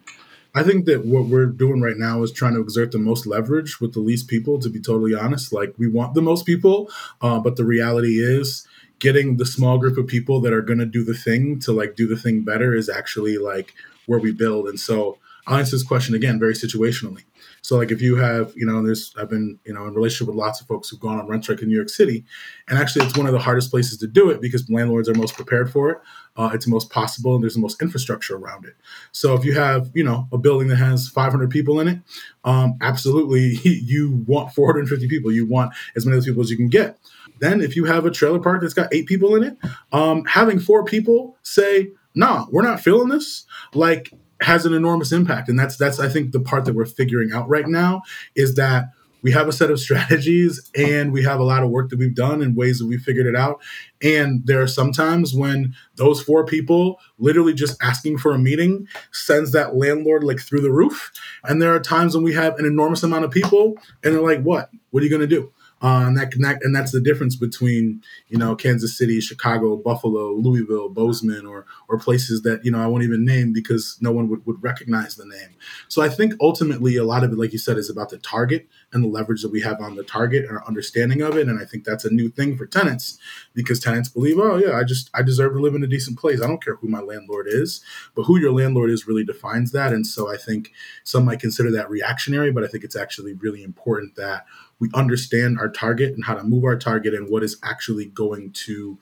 I 0.55 0.61
think 0.61 0.85
that 0.85 1.05
what 1.05 1.25
we're 1.25 1.47
doing 1.47 1.81
right 1.81 1.97
now 1.97 2.21
is 2.21 2.31
trying 2.31 2.53
to 2.53 2.61
exert 2.61 2.91
the 2.91 2.99
most 2.99 3.25
leverage 3.25 3.81
with 3.81 3.93
the 3.93 3.99
least 3.99 4.27
people. 4.27 4.59
To 4.59 4.69
be 4.69 4.79
totally 4.79 5.15
honest, 5.15 5.51
like 5.51 5.73
we 5.77 5.87
want 5.87 6.13
the 6.13 6.21
most 6.21 6.45
people, 6.45 6.91
uh, 7.21 7.39
but 7.39 7.55
the 7.55 7.65
reality 7.65 8.19
is 8.19 8.67
getting 8.99 9.37
the 9.37 9.45
small 9.45 9.77
group 9.77 9.97
of 9.97 10.07
people 10.07 10.39
that 10.41 10.53
are 10.53 10.61
going 10.61 10.79
to 10.79 10.85
do 10.85 11.03
the 11.03 11.15
thing 11.15 11.59
to 11.59 11.71
like 11.71 11.95
do 11.95 12.07
the 12.07 12.15
thing 12.15 12.41
better 12.41 12.73
is 12.73 12.87
actually 12.89 13.37
like 13.37 13.73
where 14.05 14.19
we 14.19 14.31
build. 14.31 14.67
And 14.67 14.79
so 14.79 15.17
I'll 15.45 15.57
answer 15.57 15.75
this 15.75 15.83
question 15.83 16.15
again 16.15 16.39
very 16.39 16.53
situationally. 16.53 17.23
So, 17.61 17.77
like, 17.77 17.91
if 17.91 18.01
you 18.01 18.15
have, 18.15 18.53
you 18.55 18.65
know, 18.65 18.81
there's, 18.81 19.13
I've 19.17 19.29
been, 19.29 19.59
you 19.65 19.73
know, 19.73 19.87
in 19.87 19.93
relationship 19.93 20.27
with 20.27 20.37
lots 20.37 20.61
of 20.61 20.67
folks 20.67 20.89
who've 20.89 20.99
gone 20.99 21.19
on 21.19 21.27
rent 21.27 21.43
strike 21.43 21.61
in 21.61 21.67
New 21.67 21.75
York 21.75 21.89
City, 21.89 22.23
and 22.67 22.77
actually, 22.77 23.05
it's 23.05 23.17
one 23.17 23.25
of 23.25 23.33
the 23.33 23.39
hardest 23.39 23.71
places 23.71 23.97
to 23.99 24.07
do 24.07 24.29
it 24.29 24.41
because 24.41 24.69
landlords 24.69 25.09
are 25.09 25.13
most 25.15 25.35
prepared 25.35 25.71
for 25.71 25.89
it. 25.89 25.97
Uh, 26.35 26.49
it's 26.53 26.65
the 26.65 26.71
most 26.71 26.89
possible, 26.89 27.35
and 27.35 27.43
there's 27.43 27.55
the 27.55 27.61
most 27.61 27.81
infrastructure 27.81 28.35
around 28.35 28.65
it. 28.65 28.75
So, 29.11 29.33
if 29.33 29.43
you 29.43 29.53
have, 29.53 29.91
you 29.93 30.03
know, 30.03 30.27
a 30.31 30.37
building 30.37 30.69
that 30.69 30.77
has 30.77 31.09
500 31.09 31.49
people 31.49 31.79
in 31.79 31.87
it, 31.87 31.99
um, 32.45 32.77
absolutely, 32.81 33.57
you 33.63 34.23
want 34.25 34.53
450 34.53 35.07
people. 35.07 35.31
You 35.31 35.45
want 35.45 35.73
as 35.95 36.05
many 36.05 36.21
people 36.21 36.41
as 36.41 36.49
you 36.49 36.57
can 36.57 36.69
get. 36.69 36.97
Then, 37.39 37.61
if 37.61 37.75
you 37.75 37.85
have 37.85 38.05
a 38.05 38.11
trailer 38.11 38.39
park 38.39 38.61
that's 38.61 38.73
got 38.73 38.93
eight 38.93 39.07
people 39.07 39.35
in 39.35 39.43
it, 39.43 39.57
um, 39.91 40.23
having 40.25 40.59
four 40.59 40.85
people 40.85 41.37
say, 41.43 41.91
"Nah, 42.15 42.45
we're 42.49 42.61
not 42.61 42.81
feeling 42.81 43.09
this," 43.09 43.45
like 43.73 44.13
has 44.43 44.65
an 44.65 44.73
enormous 44.73 45.11
impact. 45.11 45.49
And 45.49 45.57
that's 45.57 45.77
that's 45.77 45.99
i 45.99 46.09
think 46.09 46.31
the 46.31 46.39
part 46.39 46.65
that 46.65 46.75
we're 46.75 46.85
figuring 46.85 47.31
out 47.31 47.47
right 47.49 47.67
now 47.67 48.01
is 48.35 48.55
that 48.55 48.89
we 49.23 49.31
have 49.31 49.47
a 49.47 49.53
set 49.53 49.71
of 49.71 49.79
strategies 49.87 50.69
and 50.75 51.11
we 51.11 51.23
have 51.23 51.39
a 51.39 51.43
lot 51.43 51.63
of 51.63 51.69
work 51.69 51.89
that 51.89 51.97
we've 51.97 52.13
done 52.13 52.43
and 52.43 52.55
ways 52.55 52.77
that 52.77 52.85
we 52.85 52.97
figured 52.97 53.25
it 53.25 53.35
out. 53.35 53.61
And 54.03 54.45
there 54.45 54.61
are 54.61 54.67
sometimes 54.67 55.33
when 55.33 55.73
those 55.95 56.21
four 56.21 56.45
people 56.45 56.99
literally 57.17 57.53
just 57.53 57.81
asking 57.81 58.19
for 58.19 58.33
a 58.33 58.37
meeting 58.37 58.87
sends 59.11 59.53
that 59.53 59.75
landlord 59.75 60.23
like 60.23 60.41
through 60.41 60.61
the 60.61 60.71
roof. 60.71 61.11
And 61.45 61.61
there 61.61 61.73
are 61.73 61.79
times 61.79 62.13
when 62.13 62.23
we 62.23 62.33
have 62.33 62.59
an 62.59 62.65
enormous 62.65 63.01
amount 63.01 63.25
of 63.25 63.31
people 63.31 63.75
and 64.03 64.13
they're 64.13 64.21
like 64.21 64.43
what? 64.43 64.69
What 64.91 65.01
are 65.01 65.05
you 65.05 65.09
going 65.09 65.27
to 65.27 65.27
do 65.27 65.51
uh, 65.83 66.05
and 66.07 66.17
that, 66.17 66.31
that 66.39 66.63
and 66.63 66.73
that's 66.73 66.93
the 66.93 67.01
difference 67.01 67.35
between 67.35 68.01
you 68.29 68.37
know 68.37 68.55
Kansas 68.55 68.97
City, 68.97 69.19
Chicago, 69.19 69.75
Buffalo, 69.75 70.31
Louisville, 70.31 70.87
Bozeman, 70.87 71.45
or 71.45 71.65
or 71.89 71.99
places 71.99 72.41
that 72.43 72.63
you 72.63 72.71
know 72.71 72.81
I 72.81 72.87
won't 72.87 73.03
even 73.03 73.25
name 73.25 73.51
because 73.51 73.97
no 73.99 74.13
one 74.13 74.29
would, 74.29 74.45
would 74.45 74.63
recognize 74.63 75.15
the 75.15 75.25
name. 75.25 75.49
So 75.89 76.01
I 76.01 76.07
think 76.07 76.35
ultimately 76.39 76.95
a 76.95 77.03
lot 77.03 77.25
of 77.25 77.33
it, 77.33 77.37
like 77.37 77.51
you 77.51 77.59
said, 77.59 77.77
is 77.77 77.89
about 77.89 78.09
the 78.09 78.17
target 78.17 78.69
and 78.93 79.03
the 79.03 79.09
leverage 79.09 79.41
that 79.41 79.51
we 79.51 79.59
have 79.61 79.81
on 79.81 79.95
the 79.95 80.03
target 80.05 80.45
and 80.45 80.57
our 80.57 80.65
understanding 80.65 81.21
of 81.21 81.35
it. 81.35 81.49
And 81.49 81.59
I 81.59 81.65
think 81.65 81.83
that's 81.83 82.05
a 82.05 82.13
new 82.13 82.29
thing 82.29 82.55
for 82.55 82.65
tenants 82.65 83.17
because 83.53 83.81
tenants 83.81 84.07
believe, 84.07 84.39
oh 84.39 84.55
yeah, 84.55 84.77
I 84.77 84.85
just 84.85 85.09
I 85.13 85.21
deserve 85.21 85.51
to 85.51 85.59
live 85.59 85.75
in 85.75 85.83
a 85.83 85.87
decent 85.87 86.17
place. 86.17 86.41
I 86.41 86.47
don't 86.47 86.63
care 86.63 86.75
who 86.75 86.87
my 86.87 87.01
landlord 87.01 87.47
is, 87.49 87.81
but 88.15 88.23
who 88.23 88.39
your 88.39 88.53
landlord 88.53 88.89
is 88.89 89.05
really 89.05 89.25
defines 89.25 89.73
that. 89.73 89.91
And 89.91 90.07
so 90.07 90.31
I 90.31 90.37
think 90.37 90.71
some 91.03 91.25
might 91.25 91.41
consider 91.41 91.71
that 91.71 91.89
reactionary, 91.89 92.53
but 92.53 92.63
I 92.63 92.67
think 92.67 92.85
it's 92.85 92.95
actually 92.95 93.33
really 93.33 93.63
important 93.63 94.15
that 94.15 94.45
we 94.83 94.89
understand 94.93 95.57
our 95.59 95.69
target 95.69 96.13
and 96.13 96.25
how 96.25 96.33
to 96.35 96.43
move 96.43 96.65
our 96.65 96.77
target 96.77 97.13
and 97.13 97.29
what 97.29 97.41
is 97.41 97.55
actually 97.63 98.07
going 98.07 98.51
to 98.51 98.97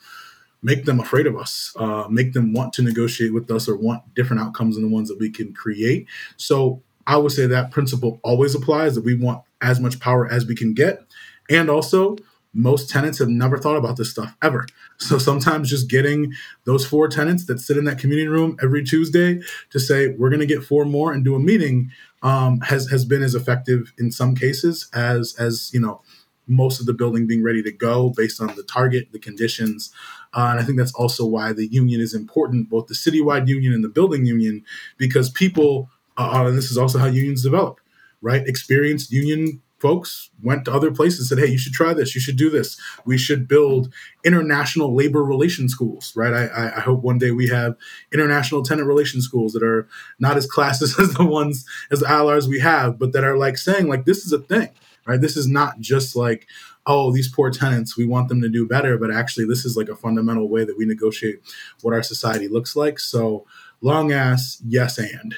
make 0.62 0.86
them 0.86 1.00
afraid 1.00 1.26
of 1.26 1.36
us, 1.36 1.74
uh, 1.76 2.08
make 2.08 2.34
them 2.34 2.54
want 2.54 2.72
to 2.74 2.84
negotiate 2.84 3.34
with 3.34 3.50
us 3.50 3.68
or 3.68 3.76
want 3.76 4.14
different 4.14 4.44
outcomes 4.44 4.76
than 4.76 4.88
the 4.88 4.94
ones 4.94 5.10
that 5.10 5.18
we 5.20 5.28
can 5.28 5.52
create. 5.54 6.06
So 6.38 6.84
I 7.08 7.18
would 7.18 7.32
say 7.32 7.48
that 7.48 7.72
principle 7.72 8.20
always 8.24 8.54
applies 8.54 8.94
that 8.94 9.04
we 9.04 9.16
want 9.16 9.44
as 9.60 9.80
much 9.80 10.00
power 10.00 10.32
as 10.32 10.46
we 10.46 10.54
can 10.54 10.76
get. 10.76 11.04
And 11.50 11.68
also, 11.68 12.16
most 12.54 12.92
tenants 12.92 13.18
have 13.18 13.30
never 13.30 13.58
thought 13.58 13.78
about 13.78 13.98
this 13.98 14.12
stuff 14.12 14.36
ever. 14.44 14.68
So 14.98 15.18
sometimes 15.18 15.68
just 15.68 15.90
getting 15.90 16.34
those 16.66 16.86
four 16.86 17.08
tenants 17.08 17.46
that 17.48 17.60
sit 17.60 17.76
in 17.76 17.86
that 17.86 17.98
community 17.98 18.28
room 18.28 18.56
every 18.62 18.84
Tuesday 18.84 19.42
to 19.72 19.80
say, 19.80 20.10
we're 20.10 20.30
going 20.30 20.42
to 20.42 20.46
get 20.46 20.64
four 20.64 20.86
more 20.86 21.12
and 21.12 21.26
do 21.26 21.34
a 21.34 21.40
meeting 21.40 21.92
um, 22.22 22.60
has 22.62 22.90
has 22.90 23.06
been 23.06 23.24
as 23.24 23.36
effective 23.36 23.94
in 23.98 24.12
some 24.12 24.36
cases 24.36 24.90
as 24.94 25.36
as 25.40 25.72
you 25.74 25.80
know 25.80 26.02
most 26.48 26.80
of 26.80 26.86
the 26.86 26.94
building 26.94 27.28
being 27.28 27.44
ready 27.44 27.64
to 27.64 27.72
go 27.72 28.10
based 28.10 28.42
on 28.42 28.56
the 28.56 28.64
target, 28.64 29.08
the 29.12 29.20
conditions. 29.20 29.92
Uh, 30.34 30.50
and 30.52 30.60
I 30.60 30.64
think 30.64 30.78
that's 30.78 30.94
also 30.94 31.26
why 31.26 31.54
the 31.54 31.68
union 31.68 32.02
is 32.02 32.14
important, 32.14 32.70
both 32.70 32.88
the 32.88 32.94
citywide 32.94 33.48
union 33.48 33.74
and 33.74 33.84
the 33.84 33.90
building 33.90 34.26
union, 34.26 34.66
because 34.98 35.30
people, 35.30 35.90
uh, 36.18 36.44
and 36.46 36.58
this 36.58 36.72
is 36.72 36.78
also 36.78 37.00
how 37.00 37.06
unions 37.06 37.44
develop, 37.44 37.80
right? 38.22 38.46
Experienced 38.46 39.12
union 39.12 39.62
folks 39.82 40.30
went 40.44 40.64
to 40.66 40.72
other 40.72 40.92
places 40.92 41.20
and 41.20 41.28
said 41.28 41.44
hey 41.44 41.52
you 41.52 41.58
should 41.58 41.74
try 41.74 41.94
this. 41.94 42.14
You 42.14 42.22
should 42.22 42.38
do 42.38 42.50
this. 42.50 42.80
We 43.04 43.18
should 43.18 43.48
build 43.48 43.92
international 44.24 44.96
labor 44.96 45.24
relations 45.24 45.72
schools 45.72 46.14
right? 46.16 46.34
I, 46.34 46.74
I 46.78 46.80
hope 46.82 47.02
one 47.02 47.18
day 47.18 47.32
we 47.32 47.48
have 47.48 47.76
international 48.14 48.64
tenant 48.64 48.88
relations 48.88 49.26
schools 49.26 49.54
that 49.54 49.64
are 49.64 49.88
not 50.20 50.38
as 50.38 50.46
classes 50.46 50.98
as 51.00 51.16
the 51.16 51.26
ones 51.26 51.66
as 51.90 52.02
the 52.02 52.06
ILRs 52.06 52.48
we 52.48 52.60
have 52.60 53.00
but 53.00 53.12
that 53.14 53.24
are 53.24 53.38
like 53.38 53.58
saying 53.58 53.88
like 53.88 54.06
this 54.06 54.26
is 54.26 54.32
a 54.32 54.40
thing 54.40 54.70
right? 55.08 55.20
This 55.20 55.36
is 55.36 55.48
not 55.48 55.80
just 55.80 56.16
like 56.16 56.48
oh 56.86 57.12
these 57.12 57.28
poor 57.28 57.50
tenants 57.50 57.98
we 57.98 58.06
want 58.06 58.30
them 58.30 58.42
to 58.42 58.50
do 58.50 58.68
better 58.68 58.98
but 58.98 59.12
actually 59.12 59.46
this 59.46 59.66
is 59.66 59.76
like 59.76 59.90
a 59.90 59.96
fundamental 59.96 60.48
way 60.48 60.64
that 60.64 60.78
we 60.78 60.86
negotiate 60.86 61.40
what 61.82 61.94
our 61.94 62.04
society 62.04 62.48
looks 62.48 62.76
like. 62.76 63.00
So 63.00 63.48
long 63.82 64.12
ass 64.12 64.62
yes 64.64 65.00
and 65.00 65.36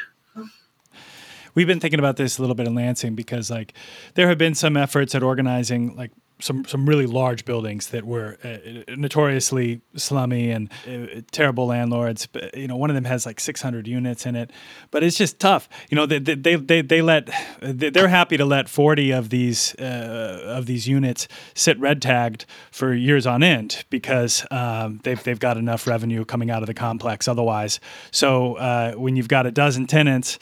we've 1.56 1.68
been 1.68 1.80
thinking 1.80 2.00
about 2.00 2.18
this 2.18 2.38
a 2.38 2.42
little 2.42 2.56
bit 2.56 2.68
in 2.68 2.76
Lansing 2.76 3.16
because 3.16 3.50
like 3.50 3.74
there 4.16 4.28
have 4.28 4.38
been 4.38 4.56
some 4.56 4.78
efforts 4.78 5.16
at 5.16 5.24
organizing 5.24 5.96
like 5.96 6.12
some 6.44 6.66
some 6.66 6.86
really 6.86 7.06
large 7.06 7.46
buildings 7.46 7.88
that 7.90 8.04
were 8.04 8.38
uh, 8.44 8.58
notoriously 8.96 9.82
slummy 9.96 10.52
and 10.52 10.70
uh, 10.88 11.22
terrible 11.32 11.68
landlords. 11.68 12.28
But, 12.28 12.56
you 12.58 12.68
know, 12.68 12.76
one 12.76 12.90
of 12.90 12.96
them 12.96 13.06
has 13.06 13.26
like 13.26 13.40
600 13.40 13.88
units 13.88 14.26
in 14.26 14.36
it, 14.36 14.52
but 14.92 15.04
it's 15.04 15.18
just 15.18 15.40
tough. 15.40 15.70
You 15.90 15.96
know, 15.96 16.06
they 16.06 16.20
they 16.20 16.56
they, 16.56 16.82
they 16.82 17.02
let 17.02 17.30
they're 17.62 18.10
happy 18.10 18.38
to 18.38 18.46
let 18.46 18.68
40 18.68 19.12
of 19.12 19.30
these 19.30 19.74
uh, 19.76 20.44
of 20.46 20.66
these 20.66 20.88
units 20.88 21.28
sit 21.54 21.80
red 21.80 22.02
tagged 22.02 22.46
for 22.72 22.94
years 22.94 23.26
on 23.26 23.44
end 23.44 23.86
because 23.90 24.46
um, 24.52 25.00
they've 25.04 25.22
they've 25.24 25.40
got 25.40 25.58
enough 25.58 25.88
revenue 25.88 26.26
coming 26.26 26.52
out 26.52 26.62
of 26.62 26.68
the 26.68 26.74
complex 26.74 27.28
otherwise. 27.28 27.80
So 28.12 28.56
uh, 28.56 28.94
when 28.94 29.16
you've 29.16 29.30
got 29.30 29.46
a 29.46 29.52
dozen 29.52 29.88
tenants 29.88 30.40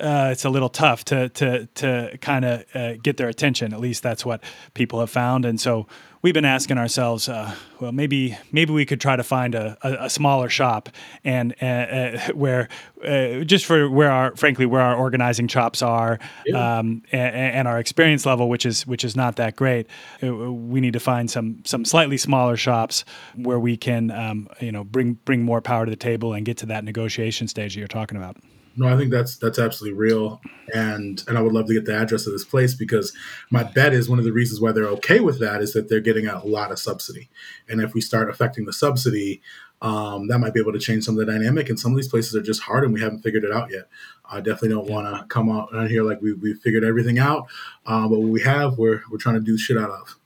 uh, 0.00 0.30
it's 0.32 0.44
a 0.44 0.50
little 0.50 0.68
tough 0.68 1.04
to 1.06 1.28
to 1.30 1.66
to 1.74 2.18
kind 2.20 2.44
of 2.44 2.64
uh, 2.74 2.94
get 3.02 3.16
their 3.16 3.28
attention. 3.28 3.72
At 3.72 3.80
least 3.80 4.02
that's 4.02 4.24
what 4.24 4.42
people 4.74 5.00
have 5.00 5.10
found, 5.10 5.44
and 5.44 5.60
so 5.60 5.86
we've 6.24 6.34
been 6.34 6.46
asking 6.46 6.78
ourselves, 6.78 7.28
uh, 7.28 7.54
well, 7.80 7.92
maybe 7.92 8.36
maybe 8.50 8.72
we 8.72 8.86
could 8.86 9.00
try 9.00 9.14
to 9.14 9.22
find 9.22 9.54
a, 9.54 9.76
a, 9.82 10.06
a 10.06 10.10
smaller 10.10 10.48
shop 10.48 10.88
and 11.22 11.54
uh, 11.60 11.64
uh, 11.64 12.18
where 12.32 12.68
uh, 13.06 13.44
just 13.44 13.66
for 13.66 13.88
where 13.90 14.10
our 14.10 14.34
frankly 14.34 14.66
where 14.66 14.80
our 14.80 14.96
organizing 14.96 15.46
chops 15.46 15.82
are 15.82 16.18
yeah. 16.46 16.78
um, 16.78 17.02
and, 17.12 17.36
and, 17.36 17.68
our 17.68 17.78
experience 17.78 18.24
level, 18.24 18.48
which 18.48 18.64
is 18.64 18.86
which 18.86 19.04
is 19.04 19.14
not 19.14 19.36
that 19.36 19.54
great. 19.54 19.86
we 20.22 20.80
need 20.80 20.94
to 20.94 21.00
find 21.00 21.30
some 21.30 21.60
some 21.64 21.84
slightly 21.84 22.16
smaller 22.16 22.56
shops 22.56 23.04
where 23.36 23.60
we 23.60 23.76
can 23.76 24.10
um, 24.10 24.48
you 24.60 24.72
know 24.72 24.82
bring 24.82 25.12
bring 25.26 25.42
more 25.42 25.60
power 25.60 25.84
to 25.84 25.90
the 25.90 25.96
table 25.96 26.32
and 26.32 26.46
get 26.46 26.56
to 26.56 26.66
that 26.66 26.84
negotiation 26.84 27.46
stage 27.46 27.74
that 27.74 27.78
you're 27.78 27.86
talking 27.86 28.16
about. 28.16 28.36
No, 28.76 28.88
I 28.88 28.96
think 28.96 29.12
that's 29.12 29.36
that's 29.36 29.58
absolutely 29.58 29.96
real, 29.96 30.40
and 30.74 31.22
and 31.28 31.38
I 31.38 31.42
would 31.42 31.52
love 31.52 31.66
to 31.66 31.74
get 31.74 31.84
the 31.84 31.96
address 31.96 32.26
of 32.26 32.32
this 32.32 32.44
place 32.44 32.74
because 32.74 33.12
my 33.50 33.62
bet 33.62 33.92
is 33.92 34.08
one 34.08 34.18
of 34.18 34.24
the 34.24 34.32
reasons 34.32 34.60
why 34.60 34.72
they're 34.72 34.88
okay 34.88 35.20
with 35.20 35.38
that 35.40 35.62
is 35.62 35.72
that 35.74 35.88
they're 35.88 36.00
getting 36.00 36.26
a 36.26 36.44
lot 36.44 36.72
of 36.72 36.78
subsidy, 36.80 37.30
and 37.68 37.80
if 37.80 37.94
we 37.94 38.00
start 38.00 38.28
affecting 38.28 38.64
the 38.64 38.72
subsidy, 38.72 39.42
um, 39.80 40.26
that 40.28 40.38
might 40.38 40.54
be 40.54 40.60
able 40.60 40.72
to 40.72 40.78
change 40.78 41.04
some 41.04 41.18
of 41.18 41.24
the 41.24 41.32
dynamic. 41.32 41.68
And 41.68 41.78
some 41.78 41.92
of 41.92 41.96
these 41.96 42.08
places 42.08 42.34
are 42.34 42.42
just 42.42 42.62
hard, 42.62 42.84
and 42.84 42.92
we 42.92 43.00
haven't 43.00 43.22
figured 43.22 43.44
it 43.44 43.52
out 43.52 43.70
yet. 43.70 43.88
I 44.28 44.38
definitely 44.38 44.70
don't 44.70 44.90
want 44.90 45.06
to 45.06 45.24
come 45.26 45.50
out 45.50 45.88
here 45.88 46.02
like 46.02 46.20
we 46.20 46.32
we 46.32 46.54
figured 46.54 46.84
everything 46.84 47.18
out, 47.18 47.46
uh, 47.86 48.08
but 48.08 48.18
what 48.18 48.30
we 48.30 48.42
have, 48.42 48.78
we're 48.78 49.02
we're 49.10 49.18
trying 49.18 49.36
to 49.36 49.40
do 49.40 49.56
shit 49.56 49.76
out 49.78 49.90
of. 49.90 50.18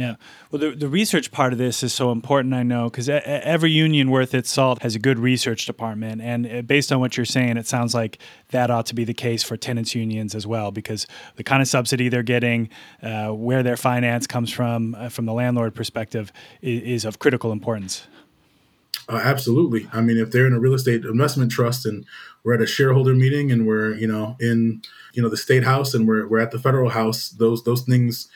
Yeah. 0.00 0.14
Well, 0.50 0.58
the, 0.58 0.70
the 0.70 0.88
research 0.88 1.30
part 1.30 1.52
of 1.52 1.58
this 1.58 1.82
is 1.82 1.92
so 1.92 2.10
important, 2.10 2.54
I 2.54 2.62
know, 2.62 2.88
because 2.88 3.10
every 3.10 3.70
union 3.70 4.10
worth 4.10 4.32
its 4.32 4.50
salt 4.50 4.80
has 4.80 4.94
a 4.94 4.98
good 4.98 5.18
research 5.18 5.66
department. 5.66 6.22
And 6.22 6.46
uh, 6.46 6.62
based 6.62 6.90
on 6.90 7.00
what 7.00 7.18
you're 7.18 7.26
saying, 7.26 7.58
it 7.58 7.66
sounds 7.66 7.92
like 7.92 8.16
that 8.48 8.70
ought 8.70 8.86
to 8.86 8.94
be 8.94 9.04
the 9.04 9.12
case 9.12 9.42
for 9.42 9.58
tenants' 9.58 9.94
unions 9.94 10.34
as 10.34 10.46
well, 10.46 10.70
because 10.70 11.06
the 11.36 11.44
kind 11.44 11.60
of 11.60 11.68
subsidy 11.68 12.08
they're 12.08 12.22
getting, 12.22 12.70
uh, 13.02 13.28
where 13.28 13.62
their 13.62 13.76
finance 13.76 14.26
comes 14.26 14.50
from, 14.50 14.94
uh, 14.94 15.10
from 15.10 15.26
the 15.26 15.34
landlord 15.34 15.74
perspective, 15.74 16.32
is, 16.62 16.82
is 16.82 17.04
of 17.04 17.18
critical 17.18 17.52
importance. 17.52 18.06
Uh, 19.06 19.20
absolutely. 19.22 19.86
I 19.92 20.00
mean, 20.00 20.16
if 20.16 20.30
they're 20.30 20.46
in 20.46 20.54
a 20.54 20.60
real 20.60 20.72
estate 20.72 21.04
investment 21.04 21.52
trust 21.52 21.84
and 21.84 22.06
we're 22.42 22.54
at 22.54 22.62
a 22.62 22.66
shareholder 22.66 23.12
meeting 23.12 23.52
and 23.52 23.66
we're, 23.66 23.92
you 23.96 24.06
know, 24.06 24.34
in, 24.40 24.80
you 25.12 25.22
know, 25.22 25.28
the 25.28 25.36
state 25.36 25.64
house 25.64 25.92
and 25.92 26.08
we're, 26.08 26.26
we're 26.26 26.38
at 26.38 26.52
the 26.52 26.58
federal 26.58 26.88
house, 26.88 27.28
those, 27.28 27.64
those 27.64 27.82
things 27.82 28.30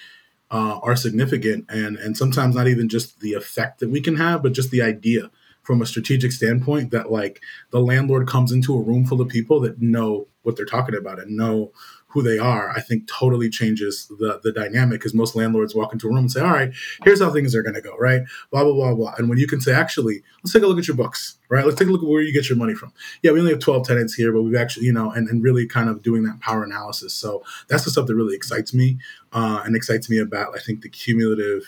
uh, 0.51 0.79
are 0.83 0.97
significant 0.97 1.65
and 1.69 1.97
and 1.97 2.17
sometimes 2.17 2.55
not 2.55 2.69
even 2.69 2.89
just 2.89 3.21
the 3.21 3.33
effect 3.33 3.81
that 3.81 3.91
we 3.91 4.01
can 4.01 4.17
have 4.17 4.43
but 4.43 4.53
just 4.53 4.71
the 4.71 4.83
idea 4.83 5.31
from 5.63 5.81
a 5.81 5.87
strategic 5.87 6.31
standpoint 6.31 6.91
that 6.91 7.11
like 7.11 7.41
the 7.71 7.81
landlord 7.81 8.29
comes 8.29 8.53
into 8.53 8.75
a 8.75 8.83
room 8.83 9.07
full 9.07 9.21
of 9.21 9.29
people 9.29 9.61
that 9.61 9.81
know 9.81 10.29
what 10.43 10.57
they're 10.57 10.67
talking 10.67 10.95
about 10.95 11.19
and 11.19 11.37
know 11.37 11.73
who 12.15 12.23
they 12.23 12.39
are, 12.39 12.71
I 12.71 12.81
think 12.81 13.09
totally 13.09 13.51
changes 13.51 14.07
the 14.07 14.41
the 14.43 14.53
dynamic 14.53 15.01
because 15.01 15.15
most 15.15 15.35
landlords 15.35 15.75
walk 15.75 15.93
into 15.93 16.07
a 16.07 16.11
room 16.11 16.19
and 16.19 16.33
say, 16.33 16.41
"All 16.41 16.53
right, 16.53 16.73
here's 17.03 17.21
how 17.21 17.33
things 17.33 17.57
are 17.57 17.63
going 17.63 17.75
to 17.75 17.81
go," 17.81 17.97
right? 17.97 18.23
Blah 18.53 18.63
blah 18.63 18.73
blah 18.73 18.95
blah. 18.95 19.15
And 19.19 19.29
when 19.29 19.37
you 19.37 19.49
can 19.49 19.61
say, 19.61 19.75
"Actually, 19.75 20.23
let's 20.43 20.53
take 20.53 20.63
a 20.63 20.67
look 20.69 20.79
at 20.79 20.87
your 20.87 20.97
books," 20.97 21.39
right? 21.49 21.65
Let's 21.65 21.77
take 21.77 21.89
a 21.89 21.91
look 21.91 22.05
at 22.05 22.09
where 22.09 22.23
you 22.23 22.33
get 22.33 22.49
your 22.49 22.57
money 22.57 22.75
from. 22.75 22.93
Yeah, 23.23 23.33
we 23.33 23.41
only 23.41 23.51
have 23.51 23.61
12 23.61 23.87
tenants 23.87 24.15
here, 24.15 24.33
but 24.33 24.43
we've 24.43 24.55
actually, 24.55 24.87
you 24.87 24.93
know, 24.93 25.11
and, 25.11 25.29
and 25.29 25.43
really 25.43 25.67
kind 25.67 25.89
of 25.89 26.03
doing 26.03 26.23
that 26.23 26.39
power 26.39 26.63
analysis. 26.63 27.13
So 27.13 27.43
that's 27.67 27.85
the 27.85 27.91
stuff 27.91 28.07
that 28.07 28.15
really 28.15 28.37
excites 28.37 28.73
me 28.73 28.99
uh, 29.33 29.63
and 29.65 29.75
excites 29.75 30.09
me 30.09 30.19
about, 30.19 30.55
I 30.57 30.61
think, 30.61 30.83
the 30.83 30.89
cumulative 30.89 31.65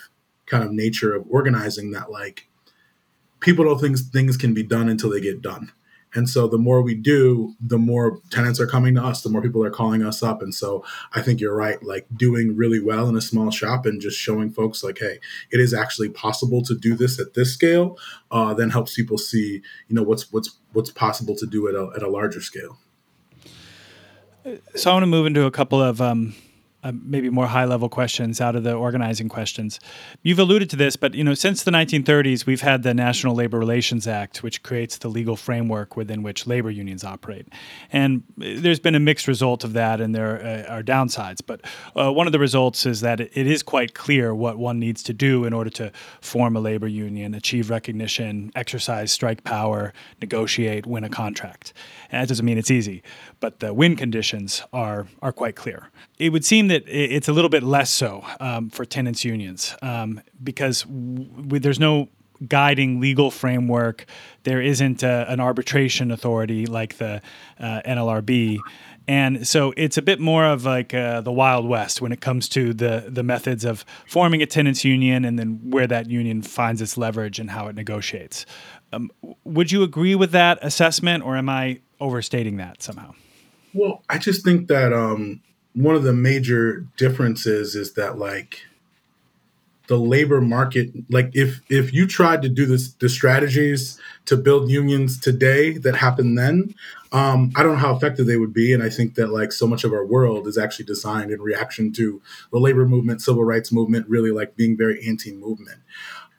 kind 0.47 0.63
of 0.63 0.71
nature 0.71 1.13
of 1.13 1.27
organizing 1.29 1.91
that, 1.91 2.09
like, 2.09 2.49
people 3.41 3.65
don't 3.65 3.81
think 3.81 3.99
things 3.99 4.37
can 4.37 4.55
be 4.55 4.63
done 4.63 4.89
until 4.89 5.11
they 5.11 5.21
get 5.21 5.43
done 5.43 5.73
and 6.17 6.29
so 6.29 6.49
the 6.49 6.59
more 6.59 6.83
we 6.83 6.95
do, 6.95 7.55
the 7.61 7.79
more 7.79 8.21
tenants 8.31 8.59
are 8.59 8.67
coming 8.67 8.95
to 8.95 9.05
us, 9.05 9.23
the 9.23 9.29
more 9.29 9.43
people 9.43 9.63
are 9.63 9.71
calling 9.71 10.03
us 10.03 10.23
up. 10.23 10.43
And 10.43 10.55
so 10.55 10.85
I 11.13 11.21
think 11.21 11.41
you're 11.41 11.55
right, 11.55 11.83
like 11.83 12.07
doing 12.17 12.57
really 12.57 12.81
well 12.81 13.09
in 13.09 13.17
a 13.17 13.21
small 13.21 13.51
shop 13.51 13.85
and 13.85 14.01
just 14.01 14.19
showing 14.19 14.51
folks 14.51 14.83
like, 14.83 14.99
hey, 14.99 15.19
it 15.51 15.61
is 15.61 15.75
actually 15.75 16.09
possible 16.09 16.63
to 16.63 16.75
do 16.75 16.95
this 16.95 17.21
at 17.21 17.35
this 17.35 17.53
scale, 17.53 17.99
uh, 18.31 18.55
then 18.55 18.71
helps 18.71 18.95
people 18.95 19.19
see, 19.19 19.63
you 19.89 19.95
know, 19.95 20.03
what's 20.03 20.33
what's 20.33 20.57
what's 20.73 20.91
possible 20.91 21.37
to 21.37 21.47
do 21.47 21.69
at 21.69 21.75
a, 21.75 21.91
at 21.95 22.03
a 22.03 22.09
larger 22.09 22.41
scale. 22.41 22.79
So 24.75 24.91
I 24.91 24.95
want 24.95 25.03
to 25.03 25.09
move 25.09 25.27
into 25.27 25.45
a 25.45 25.51
couple 25.51 25.83
of 25.83 26.01
um, 26.01 26.35
uh, 26.87 26.93
maybe 27.03 27.29
more 27.31 27.49
high 27.49 27.65
level 27.65 27.89
questions 27.89 28.41
out 28.41 28.55
of 28.55 28.63
the 28.63 28.73
organizing 28.73 29.29
questions. 29.29 29.81
You've 30.23 30.39
alluded 30.39 30.71
to 30.71 30.77
this, 30.77 30.95
but 30.95 31.15
you 31.15 31.25
know, 31.25 31.35
since 31.35 31.65
the 31.65 31.73
1930s, 31.73 32.47
we've 32.47 32.61
had 32.61 32.85
the 32.85 32.95
National 32.95 33.35
Labor 33.35 33.59
Relations 33.59 34.07
Act, 34.07 34.45
which 34.45 34.63
creates 34.63 34.99
the 34.99 35.09
legal 35.09 35.35
framework 35.35 35.97
within 35.97 36.23
which 36.23 36.47
labor 36.47 36.71
unions 36.71 37.03
operate. 37.03 37.49
And 37.91 38.23
there's 38.37 38.79
been 38.79 38.95
a 38.95 39.01
mixed 39.01 39.27
result 39.27 39.65
of 39.65 39.73
that, 39.73 40.01
and 40.01 40.15
there 40.15 40.67
uh, 40.69 40.75
are 40.75 40.83
downsides. 40.83 41.41
But 41.45 41.63
uh, 41.97 42.13
one 42.13 42.29
of 42.29 42.33
the 42.33 42.39
results 42.39 42.87
is 42.87 43.01
that 43.01 43.21
it 43.21 43.35
is 43.35 43.65
quite 43.65 43.95
clear 43.95 44.33
what 44.33 44.57
one 44.57 44.79
needs 44.79 45.03
to 45.05 45.13
do 45.13 45.45
in 45.45 45.53
order 45.53 45.71
to 45.71 45.91
form 46.21 46.55
a 46.55 46.61
labor 46.61 46.87
union, 46.87 47.35
achieve 47.35 47.69
recognition, 47.69 48.53
exercise 48.55 49.11
strike 49.11 49.43
power, 49.43 49.93
negotiate, 50.21 50.87
win 50.87 51.03
a 51.03 51.09
contract. 51.09 51.73
And 52.13 52.23
that 52.23 52.29
doesn't 52.29 52.47
mean 52.47 52.59
it's 52.59 52.71
easy, 52.71 53.03
but 53.41 53.59
the 53.59 53.75
win 53.75 53.97
conditions 53.97 54.63
are 54.73 55.07
are 55.21 55.33
quite 55.33 55.57
clear. 55.57 55.91
It 56.19 56.31
would 56.31 56.45
seem 56.45 56.69
that 56.69 56.76
it, 56.85 57.13
it's 57.13 57.29
a 57.29 57.33
little 57.33 57.51
bit 57.51 57.63
less 57.63 57.91
so 57.91 58.25
um, 58.41 58.71
for 58.71 58.85
tenants 58.85 59.25
unions 59.25 59.75
um, 59.83 60.21
because 60.43 60.83
w- 60.83 61.59
there's 61.59 61.81
no 61.81 62.09
guiding 62.47 63.01
legal 63.01 63.31
framework. 63.31 64.07
There 64.45 64.61
isn't 64.61 65.03
a, 65.03 65.31
an 65.31 65.41
arbitration 65.41 66.11
authority 66.11 66.67
like 66.67 66.99
the 66.99 67.23
uh, 67.59 67.81
NLRB. 67.87 68.59
And 69.09 69.47
so 69.47 69.73
it's 69.77 69.97
a 69.97 70.03
bit 70.03 70.19
more 70.19 70.45
of 70.45 70.65
like 70.65 70.93
uh, 70.93 71.21
the 71.21 71.31
Wild 71.31 71.67
West 71.67 72.01
when 72.01 72.13
it 72.13 72.21
comes 72.21 72.49
to 72.51 72.75
the, 72.75 73.05
the 73.09 73.23
methods 73.23 73.65
of 73.65 73.85
forming 74.07 74.43
a 74.43 74.47
tenants 74.47 74.85
union 74.85 75.25
and 75.25 75.39
then 75.39 75.61
where 75.71 75.87
that 75.87 76.11
union 76.11 76.43
finds 76.43 76.83
its 76.83 76.99
leverage 76.99 77.39
and 77.39 77.51
how 77.51 77.69
it 77.69 77.77
negotiates. 77.77 78.47
Um, 78.93 79.11
would 79.45 79.71
you 79.71 79.83
agree 79.83 80.15
with 80.15 80.33
that 80.33 80.59
assessment 80.63 81.25
or 81.25 81.37
am 81.37 81.49
I 81.49 81.81
overstating 82.01 82.57
that 82.57 82.83
somehow? 82.83 83.15
Well, 83.75 84.03
I 84.09 84.19
just 84.19 84.45
think 84.45 84.69
that 84.69 84.93
um, 84.93 85.41
one 85.77 85.95
of 85.95 86.03
the 86.03 86.13
major 86.13 86.87
differences 86.97 87.77
is 87.77 87.93
that 87.93 88.19
like 88.19 88.63
the 89.89 89.97
labor 89.97 90.41
market 90.41 90.91
like 91.11 91.31
if 91.35 91.61
if 91.69 91.93
you 91.93 92.07
tried 92.07 92.43
to 92.43 92.49
do 92.49 92.67
this 92.67 92.93
the 92.95 93.09
strategies 93.09 94.01
to 94.25 94.37
build 94.37 94.71
unions 94.71 95.21
today 95.21 95.79
that 95.79 95.95
happened 95.95 96.37
then 96.37 96.75
um, 97.13 97.53
i 97.55 97.63
don't 97.63 97.73
know 97.73 97.79
how 97.79 97.95
effective 97.95 98.27
they 98.27 98.37
would 98.37 98.53
be. 98.53 98.73
And 98.73 98.83
i 98.83 98.89
think 98.89 99.15
that 99.15 99.29
like 99.29 99.53
so 99.53 99.67
much 99.67 99.85
of 99.85 99.93
our 99.93 100.05
world 100.05 100.49
is 100.49 100.59
actually 100.59 100.87
designed 100.87 101.31
in 101.31 101.41
reaction 101.41 101.93
to 101.93 102.21
the 102.51 102.59
labor 102.59 102.87
movement 102.87 103.23
civil 103.23 103.45
rights 103.45 103.71
movement 103.71 104.09
really 104.09 104.33
like 104.33 104.57
being 104.57 104.77
very 104.77 105.07
anti-movement. 105.07 105.81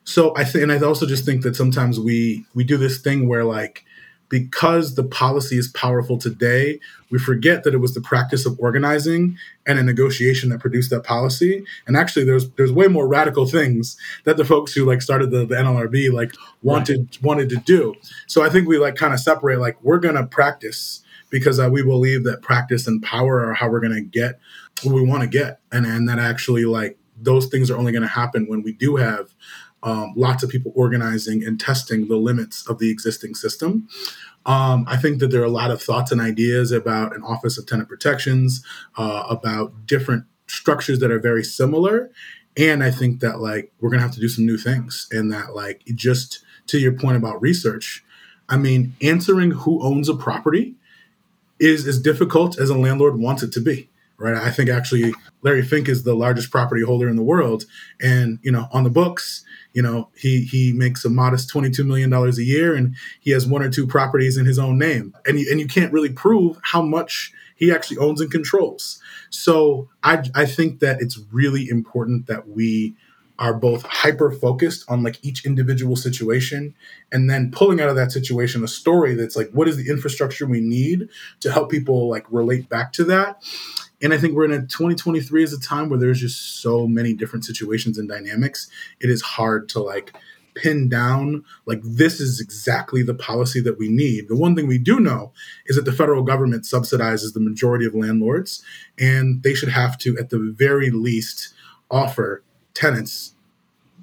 So 0.04 0.34
i 0.36 0.44
think 0.44 0.64
and 0.64 0.72
i 0.72 0.80
also 0.80 1.06
just 1.06 1.26
think 1.26 1.44
that 1.44 1.56
sometimes 1.56 2.00
we 2.00 2.46
we 2.54 2.64
do 2.64 2.76
this 2.76 2.98
thing 2.98 3.30
where 3.30 3.46
like 3.46 3.86
because 4.30 4.96
the 4.96 5.04
policy 5.04 5.58
is 5.58 5.70
powerful 5.70 6.18
today, 6.18 6.80
we 7.10 7.20
forget 7.20 7.64
that 7.64 7.74
it 7.74 7.78
was 7.78 7.94
the 7.94 8.02
practice 8.02 8.46
of 8.46 8.60
organizing 8.60 9.38
and 9.66 9.80
a 9.80 9.84
negotiation 9.84 10.50
that 10.50 10.60
produced 10.60 10.90
that 10.90 11.04
policy. 11.04 11.64
And 11.86 11.96
actually, 11.96 12.26
there's 12.26 12.50
there's 12.52 12.72
way 12.72 12.88
more 12.88 13.08
radical 13.08 13.46
things 13.46 13.98
that 14.26 14.38
the 14.38 14.46
folks 14.46 14.74
who 14.74 14.86
like 14.86 15.02
started 15.02 15.32
the, 15.32 15.46
the 15.46 15.56
NLRB 15.56 16.12
like 16.12 16.34
wanted 16.62 17.00
right. 17.00 17.24
wanted 17.24 17.50
to 17.50 17.58
do. 17.58 17.96
So 18.28 18.44
I 18.44 18.50
think 18.50 18.68
we 18.68 18.78
like 18.78 18.96
kind 18.96 19.14
of 19.14 19.20
separate 19.20 19.60
like 19.60 19.78
we're 19.82 20.00
gonna 20.00 20.26
practice 20.26 21.04
because 21.30 21.60
uh, 21.60 21.70
we 21.72 21.84
believe 21.84 22.24
that 22.24 22.42
practice 22.42 22.88
and 22.88 23.02
power 23.02 23.46
are 23.46 23.54
how 23.54 23.70
we're 23.70 23.82
gonna 23.82 24.02
get 24.02 24.40
what 24.84 24.94
we 24.94 25.02
want 25.02 25.24
to 25.24 25.30
get, 25.30 25.60
and 25.72 25.86
and 25.86 26.08
that 26.10 26.20
actually 26.20 26.66
like 26.66 26.98
those 27.20 27.48
things 27.48 27.72
are 27.72 27.78
only 27.78 27.92
going 27.92 28.04
to 28.04 28.08
happen 28.08 28.46
when 28.48 28.62
we 28.62 28.74
do 28.74 28.96
have 28.96 29.34
um, 29.84 30.14
lots 30.16 30.44
of 30.44 30.50
people 30.50 30.72
organizing 30.76 31.46
and 31.46 31.60
testing 31.60 32.08
the 32.08 32.18
limits 32.18 32.68
of 32.68 32.80
the 32.80 32.90
existing 32.90 33.36
system. 33.36 33.88
Um, 34.46 34.86
I 34.88 34.98
think 34.98 35.20
that 35.20 35.28
there 35.28 35.42
are 35.42 35.46
a 35.46 35.50
lot 35.50 35.72
of 35.72 35.82
thoughts 35.82 36.12
and 36.12 36.22
ideas 36.22 36.72
about 36.72 37.16
an 37.16 37.22
Office 37.24 37.58
of 37.58 37.66
Tenant 37.66 37.90
Protections, 37.90 38.64
uh, 38.98 39.24
about 39.30 39.86
different 39.86 40.26
structures 40.48 41.00
that 41.00 41.12
are 41.12 41.20
very 41.20 41.44
similar. 41.44 42.10
And 42.56 42.84
I 42.84 42.90
think 42.90 43.20
that 43.20 43.40
like 43.40 43.72
we're 43.80 43.90
gonna 43.90 44.02
have 44.02 44.14
to 44.14 44.20
do 44.20 44.30
some 44.30 44.46
new 44.46 44.58
things, 44.58 45.08
and 45.12 45.32
that 45.32 45.54
like 45.56 45.84
just 45.94 46.44
to 46.68 46.80
your 46.80 46.94
point 46.94 47.18
about 47.18 47.42
research, 47.42 48.04
I 48.50 48.58
mean, 48.58 48.96
answering 49.02 49.52
who 49.52 49.84
owns 49.84 50.10
a 50.10 50.16
property 50.16 50.76
is 51.60 51.86
as 51.86 52.00
difficult 52.00 52.58
as 52.58 52.70
a 52.70 52.78
landlord 52.78 53.20
wants 53.20 53.44
it 53.44 53.52
to 53.52 53.60
be 53.60 53.90
right? 54.18 54.36
I 54.36 54.52
think 54.52 54.70
actually 54.70 55.14
Larry 55.42 55.62
Fink 55.62 55.88
is 55.88 56.04
the 56.04 56.16
largest 56.16 56.52
property 56.52 56.82
holder 56.82 57.08
in 57.08 57.16
the 57.16 57.24
world, 57.24 57.66
and 58.02 58.40
you 58.42 58.52
know, 58.52 58.68
on 58.72 58.84
the 58.84 58.90
books, 58.90 59.44
you 59.74 59.82
know, 59.82 60.10
he 60.16 60.42
he 60.42 60.74
makes 60.74 61.06
a 61.06 61.10
modest 61.10 61.50
twenty 61.50 61.70
two 61.70 61.84
million 61.84 62.10
dollars 62.10 62.38
a 62.38 62.44
year, 62.44 62.76
and 62.76 62.96
he 63.20 63.32
has 63.32 63.48
one 63.48 63.62
or 63.62 63.70
two 63.70 63.88
properties 63.88 64.38
in 64.38 64.46
his 64.46 64.60
own 64.60 64.78
name, 64.78 65.14
and 65.26 65.40
you, 65.40 65.48
and 65.50 65.60
you 65.60 65.68
can't 65.68 65.94
really 65.94 66.12
prove 66.12 66.58
how 66.64 66.82
much 66.82 67.32
he 67.56 67.72
actually 67.72 67.98
owns 67.98 68.22
and 68.22 68.32
controls. 68.32 69.02
So 69.30 69.90
I 70.04 70.24
I 70.36 70.46
think 70.46 70.80
that 70.80 71.02
it's 71.02 71.20
really 71.32 71.70
important 71.70 72.28
that 72.28 72.48
we 72.48 72.96
are 73.40 73.54
both 73.54 73.84
hyper 73.84 74.32
focused 74.32 74.84
on 74.90 75.04
like 75.04 75.24
each 75.24 75.46
individual 75.46 75.96
situation 75.96 76.74
and 77.12 77.30
then 77.30 77.52
pulling 77.52 77.80
out 77.80 77.90
of 77.90 77.96
that 77.96 78.12
situation 78.12 78.64
a 78.64 78.68
story 78.68 79.14
that's 79.14 79.36
like 79.36 79.50
what 79.52 79.68
is 79.68 79.78
the 79.78 79.90
infrastructure 79.90 80.46
we 80.46 80.62
need 80.62 81.08
to 81.40 81.52
help 81.52 81.70
people 81.70 82.10
like 82.10 82.26
relate 82.32 82.68
back 82.70 82.92
to 82.92 83.04
that 83.04 83.44
and 84.02 84.14
I 84.14 84.18
think 84.18 84.36
we're 84.36 84.46
in 84.46 84.52
a 84.52 84.62
2023 84.62 85.44
is 85.44 85.54
a 85.54 85.60
time 85.60 85.90
where 85.90 85.98
there's 85.98 86.22
just 86.22 86.62
so 86.62 86.88
many 86.88 87.14
different 87.14 87.46
situations 87.46 87.98
and 87.98 88.08
dynamics. 88.08 88.70
It 89.00 89.10
is 89.10 89.24
hard 89.24 89.70
to 89.70 89.80
like 89.80 90.16
pin 90.58 90.90
down 90.90 91.44
like 91.66 91.80
this 91.84 92.20
is 92.20 92.40
exactly 92.40 93.04
the 93.04 93.14
policy 93.14 93.62
that 93.62 93.78
we 93.78 93.90
need. 93.90 94.28
The 94.28 94.36
one 94.36 94.56
thing 94.56 94.68
we 94.68 94.78
do 94.78 95.00
know 95.00 95.32
is 95.68 95.76
that 95.76 95.86
the 95.86 95.92
federal 95.92 96.24
government 96.24 96.64
subsidizes 96.64 97.34
the 97.34 97.40
majority 97.40 97.86
of 97.86 97.96
landlords, 97.96 98.64
and 99.00 99.44
they 99.44 99.54
should 99.54 99.70
have 99.70 99.98
to, 100.00 100.18
at 100.18 100.30
the 100.30 100.40
very 100.40 100.90
least, 100.90 101.54
offer 101.90 102.44
tenants 102.78 103.34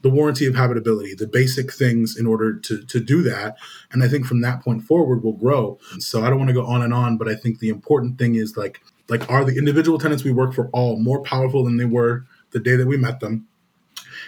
the 0.02 0.10
warranty 0.10 0.44
of 0.44 0.54
habitability, 0.54 1.14
the 1.14 1.26
basic 1.26 1.72
things 1.72 2.14
in 2.14 2.26
order 2.26 2.52
to, 2.52 2.84
to 2.84 3.00
do 3.00 3.22
that. 3.22 3.56
And 3.90 4.04
I 4.04 4.08
think 4.08 4.26
from 4.26 4.42
that 4.42 4.62
point 4.62 4.82
forward, 4.82 5.24
we'll 5.24 5.32
grow. 5.32 5.78
So 5.98 6.22
I 6.22 6.28
don't 6.28 6.36
want 6.36 6.50
to 6.50 6.54
go 6.54 6.66
on 6.66 6.82
and 6.82 6.92
on, 6.92 7.16
but 7.16 7.26
I 7.26 7.34
think 7.34 7.58
the 7.58 7.70
important 7.70 8.18
thing 8.18 8.34
is 8.34 8.54
like 8.54 8.82
like, 9.08 9.30
are 9.30 9.44
the 9.44 9.56
individual 9.56 9.98
tenants 9.98 10.24
we 10.24 10.32
work 10.32 10.54
for 10.54 10.68
all 10.72 10.98
more 10.98 11.22
powerful 11.22 11.64
than 11.64 11.76
they 11.76 11.84
were 11.84 12.24
the 12.50 12.60
day 12.60 12.76
that 12.76 12.86
we 12.86 12.96
met 12.96 13.20
them? 13.20 13.46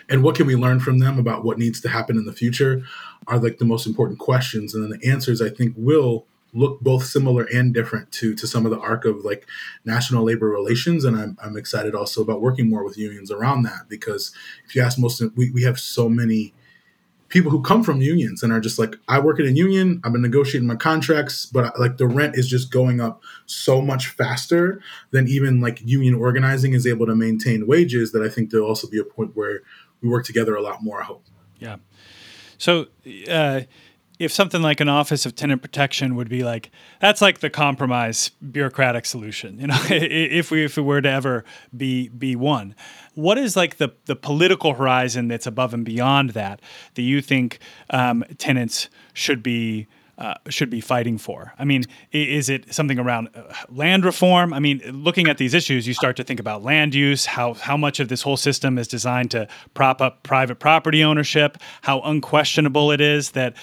And 0.08 0.22
what 0.22 0.36
can 0.36 0.46
we 0.46 0.56
learn 0.56 0.80
from 0.80 0.98
them 0.98 1.18
about 1.18 1.44
what 1.44 1.58
needs 1.58 1.80
to 1.80 1.88
happen 1.88 2.16
in 2.16 2.26
the 2.26 2.32
future 2.32 2.82
are 3.26 3.38
like 3.38 3.58
the 3.58 3.64
most 3.64 3.86
important 3.86 4.18
questions. 4.18 4.74
And 4.74 4.82
then 4.84 4.98
the 4.98 5.10
answers 5.10 5.40
I 5.40 5.48
think 5.48 5.74
will 5.76 6.26
look 6.52 6.80
both 6.80 7.04
similar 7.04 7.44
and 7.52 7.74
different 7.74 8.10
to 8.12 8.34
to 8.34 8.46
some 8.46 8.64
of 8.64 8.70
the 8.70 8.78
arc 8.78 9.04
of 9.04 9.24
like 9.24 9.46
national 9.84 10.24
labor 10.24 10.48
relations 10.48 11.04
and 11.04 11.16
i'm, 11.16 11.36
I'm 11.42 11.56
excited 11.56 11.94
also 11.94 12.22
about 12.22 12.40
working 12.40 12.68
more 12.70 12.84
with 12.84 12.96
unions 12.96 13.30
around 13.30 13.62
that 13.62 13.88
because 13.88 14.32
if 14.64 14.74
you 14.74 14.82
ask 14.82 14.98
most 14.98 15.20
of 15.20 15.36
we, 15.36 15.50
we 15.50 15.62
have 15.62 15.78
so 15.78 16.08
many 16.08 16.54
people 17.28 17.50
who 17.50 17.60
come 17.60 17.82
from 17.82 18.00
unions 18.00 18.42
and 18.42 18.52
are 18.52 18.60
just 18.60 18.78
like 18.78 18.96
i 19.08 19.18
work 19.18 19.40
in 19.40 19.46
a 19.46 19.50
union 19.50 20.00
i've 20.04 20.12
been 20.12 20.22
negotiating 20.22 20.66
my 20.66 20.76
contracts 20.76 21.46
but 21.46 21.78
like 21.78 21.96
the 21.96 22.06
rent 22.06 22.36
is 22.36 22.48
just 22.48 22.70
going 22.70 23.00
up 23.00 23.22
so 23.46 23.82
much 23.82 24.08
faster 24.08 24.80
than 25.10 25.26
even 25.28 25.60
like 25.60 25.80
union 25.84 26.14
organizing 26.14 26.72
is 26.72 26.86
able 26.86 27.06
to 27.06 27.14
maintain 27.14 27.66
wages 27.66 28.12
that 28.12 28.22
i 28.22 28.28
think 28.28 28.50
there'll 28.50 28.68
also 28.68 28.88
be 28.88 28.98
a 28.98 29.04
point 29.04 29.34
where 29.34 29.60
we 30.00 30.08
work 30.08 30.24
together 30.24 30.54
a 30.54 30.62
lot 30.62 30.82
more 30.82 31.02
i 31.02 31.04
hope. 31.04 31.24
Yeah. 31.58 31.76
So 32.58 32.86
uh 33.28 33.62
if 34.18 34.32
something 34.32 34.62
like 34.62 34.80
an 34.80 34.88
office 34.88 35.26
of 35.26 35.34
tenant 35.34 35.62
protection 35.62 36.16
would 36.16 36.28
be 36.28 36.42
like 36.42 36.70
that's 37.00 37.20
like 37.20 37.40
the 37.40 37.50
compromise 37.50 38.30
bureaucratic 38.50 39.04
solution 39.04 39.60
you 39.60 39.66
know 39.66 39.78
if 39.90 40.50
we 40.50 40.64
if 40.64 40.78
it 40.78 40.82
were 40.82 41.00
to 41.00 41.08
ever 41.08 41.44
be 41.76 42.08
be 42.08 42.36
one. 42.36 42.74
What 43.14 43.38
is 43.38 43.56
like 43.56 43.76
the 43.76 43.94
the 44.06 44.16
political 44.16 44.74
horizon 44.74 45.28
that's 45.28 45.46
above 45.46 45.74
and 45.74 45.84
beyond 45.84 46.30
that 46.30 46.60
that 46.94 47.02
you 47.02 47.20
think 47.20 47.58
um, 47.90 48.24
tenants 48.38 48.88
should 49.12 49.42
be 49.42 49.86
uh, 50.18 50.34
should 50.48 50.70
be 50.70 50.80
fighting 50.80 51.18
for? 51.18 51.52
I 51.58 51.64
mean, 51.64 51.84
is 52.12 52.48
it 52.48 52.72
something 52.72 52.98
around 52.98 53.28
uh, 53.34 53.52
land 53.68 54.04
reform? 54.04 54.52
I 54.52 54.60
mean, 54.60 54.80
looking 54.86 55.28
at 55.28 55.38
these 55.38 55.52
issues, 55.52 55.86
you 55.86 55.94
start 55.94 56.16
to 56.16 56.24
think 56.24 56.40
about 56.40 56.62
land 56.62 56.94
use, 56.94 57.26
how 57.26 57.54
how 57.54 57.76
much 57.76 58.00
of 58.00 58.08
this 58.08 58.22
whole 58.22 58.36
system 58.36 58.78
is 58.78 58.88
designed 58.88 59.30
to 59.32 59.46
prop 59.74 60.00
up 60.00 60.22
private 60.22 60.58
property 60.58 61.04
ownership, 61.04 61.58
how 61.82 62.00
unquestionable 62.00 62.90
it 62.92 63.00
is 63.00 63.32
that 63.32 63.54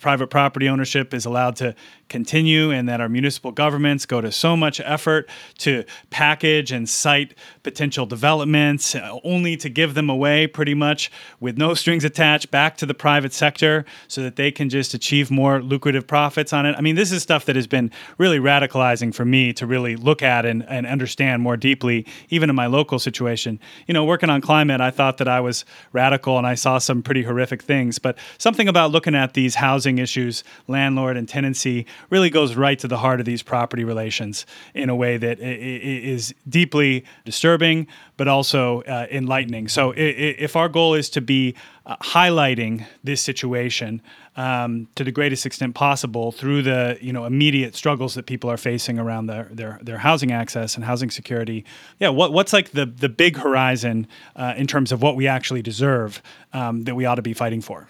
private 0.00 0.28
property 0.28 0.68
ownership 0.68 1.12
is 1.14 1.24
allowed 1.24 1.56
to 1.56 1.74
continue 2.08 2.70
and 2.70 2.88
that 2.88 3.00
our 3.00 3.08
municipal 3.08 3.52
governments 3.52 4.06
go 4.06 4.20
to 4.20 4.32
so 4.32 4.56
much 4.56 4.80
effort 4.80 5.28
to 5.58 5.84
package 6.10 6.72
and 6.72 6.88
cite 6.88 7.34
potential 7.62 8.06
developments 8.06 8.94
uh, 8.94 9.18
only 9.24 9.56
to 9.56 9.68
give 9.68 9.94
them 9.94 10.08
away 10.08 10.46
pretty 10.46 10.74
much 10.74 11.10
with 11.40 11.58
no 11.58 11.74
strings 11.74 12.04
attached 12.04 12.50
back 12.50 12.76
to 12.76 12.86
the 12.86 12.94
private 12.94 13.32
sector 13.32 13.84
so 14.06 14.22
that 14.22 14.36
they 14.36 14.50
can 14.50 14.68
just 14.68 14.94
achieve 14.94 15.30
more 15.30 15.62
lucrative 15.62 16.06
profits 16.06 16.52
on 16.52 16.66
it. 16.66 16.74
I 16.76 16.80
mean, 16.80 16.94
this 16.94 17.12
is 17.12 17.22
stuff 17.22 17.44
that 17.44 17.56
has 17.56 17.66
been 17.66 17.90
really 18.16 18.38
radicalizing 18.38 19.14
for 19.14 19.24
me 19.24 19.52
to 19.54 19.66
really 19.66 19.96
look 19.96 20.22
at 20.22 20.46
and, 20.46 20.66
and 20.68 20.86
understand 20.86 21.42
more 21.42 21.56
deeply, 21.56 22.06
even 22.30 22.48
in 22.48 22.56
my 22.56 22.66
local 22.66 22.98
situation. 22.98 23.60
You 23.86 23.94
know, 23.94 24.04
working 24.04 24.30
on 24.30 24.40
climate, 24.40 24.80
I 24.80 24.90
thought 24.90 25.18
that 25.18 25.28
I 25.28 25.40
was 25.40 25.64
radical 25.92 26.38
and 26.38 26.46
I 26.46 26.54
saw 26.54 26.78
some 26.78 27.02
pretty 27.02 27.22
horrific 27.22 27.62
things, 27.62 27.98
but 27.98 28.16
something 28.38 28.68
about 28.68 28.90
looking 28.90 29.14
at 29.14 29.34
these 29.34 29.54
housing 29.54 29.98
issues, 29.98 30.44
landlord 30.66 31.16
and 31.16 31.28
tenancy, 31.28 31.86
really 32.10 32.30
goes 32.30 32.54
right 32.54 32.78
to 32.78 32.88
the 32.88 32.98
heart 32.98 33.20
of 33.20 33.26
these 33.26 33.42
property 33.42 33.84
relations 33.84 34.46
in 34.74 34.88
a 34.88 34.96
way 34.96 35.16
that 35.16 35.40
is 35.40 36.34
deeply 36.48 37.04
disturbing, 37.24 37.86
but 38.16 38.28
also 38.28 38.82
uh, 38.82 39.06
enlightening. 39.10 39.68
So, 39.68 39.92
if 39.96 40.56
our 40.56 40.68
goal 40.68 40.94
is 40.94 41.10
to 41.10 41.20
be 41.20 41.54
uh, 41.86 41.96
highlighting 41.96 42.86
this 43.02 43.22
situation 43.22 44.02
um, 44.36 44.88
to 44.94 45.04
the 45.04 45.10
greatest 45.10 45.46
extent 45.46 45.74
possible 45.74 46.30
through 46.32 46.62
the 46.62 46.98
you 47.00 47.12
know 47.12 47.24
immediate 47.24 47.74
struggles 47.74 48.14
that 48.14 48.26
people 48.26 48.50
are 48.50 48.56
facing 48.56 48.98
around 48.98 49.26
their 49.26 49.48
their, 49.50 49.78
their 49.82 49.98
housing 49.98 50.30
access 50.30 50.76
and 50.76 50.84
housing 50.84 51.10
security, 51.10 51.64
yeah, 51.98 52.08
what, 52.10 52.32
what's 52.32 52.52
like 52.52 52.70
the 52.72 52.86
the 52.86 53.08
big 53.08 53.36
horizon 53.36 54.06
uh, 54.36 54.54
in 54.56 54.66
terms 54.66 54.92
of 54.92 55.02
what 55.02 55.16
we 55.16 55.26
actually 55.26 55.62
deserve 55.62 56.22
um, 56.52 56.84
that 56.84 56.94
we 56.94 57.04
ought 57.04 57.16
to 57.16 57.22
be 57.22 57.34
fighting 57.34 57.60
for? 57.60 57.88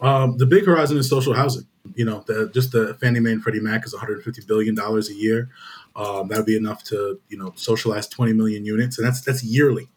Um, 0.00 0.36
the 0.38 0.46
big 0.46 0.64
horizon 0.64 0.96
is 0.98 1.08
social 1.08 1.34
housing. 1.34 1.66
You 1.94 2.04
know, 2.04 2.24
the, 2.26 2.50
just 2.52 2.72
the 2.72 2.94
Fannie 3.00 3.20
Mae 3.20 3.32
and 3.32 3.42
Freddie 3.42 3.60
Mac 3.60 3.84
is 3.84 3.92
150 3.92 4.42
billion 4.46 4.74
dollars 4.74 5.08
a 5.08 5.14
year. 5.14 5.50
Um, 5.96 6.28
that 6.28 6.38
would 6.38 6.46
be 6.46 6.56
enough 6.56 6.84
to 6.84 7.20
you 7.28 7.38
know 7.38 7.52
socialize 7.56 8.08
20 8.08 8.32
million 8.32 8.64
units, 8.64 8.98
and 8.98 9.06
that's 9.06 9.20
that's 9.20 9.42
yearly, 9.42 9.88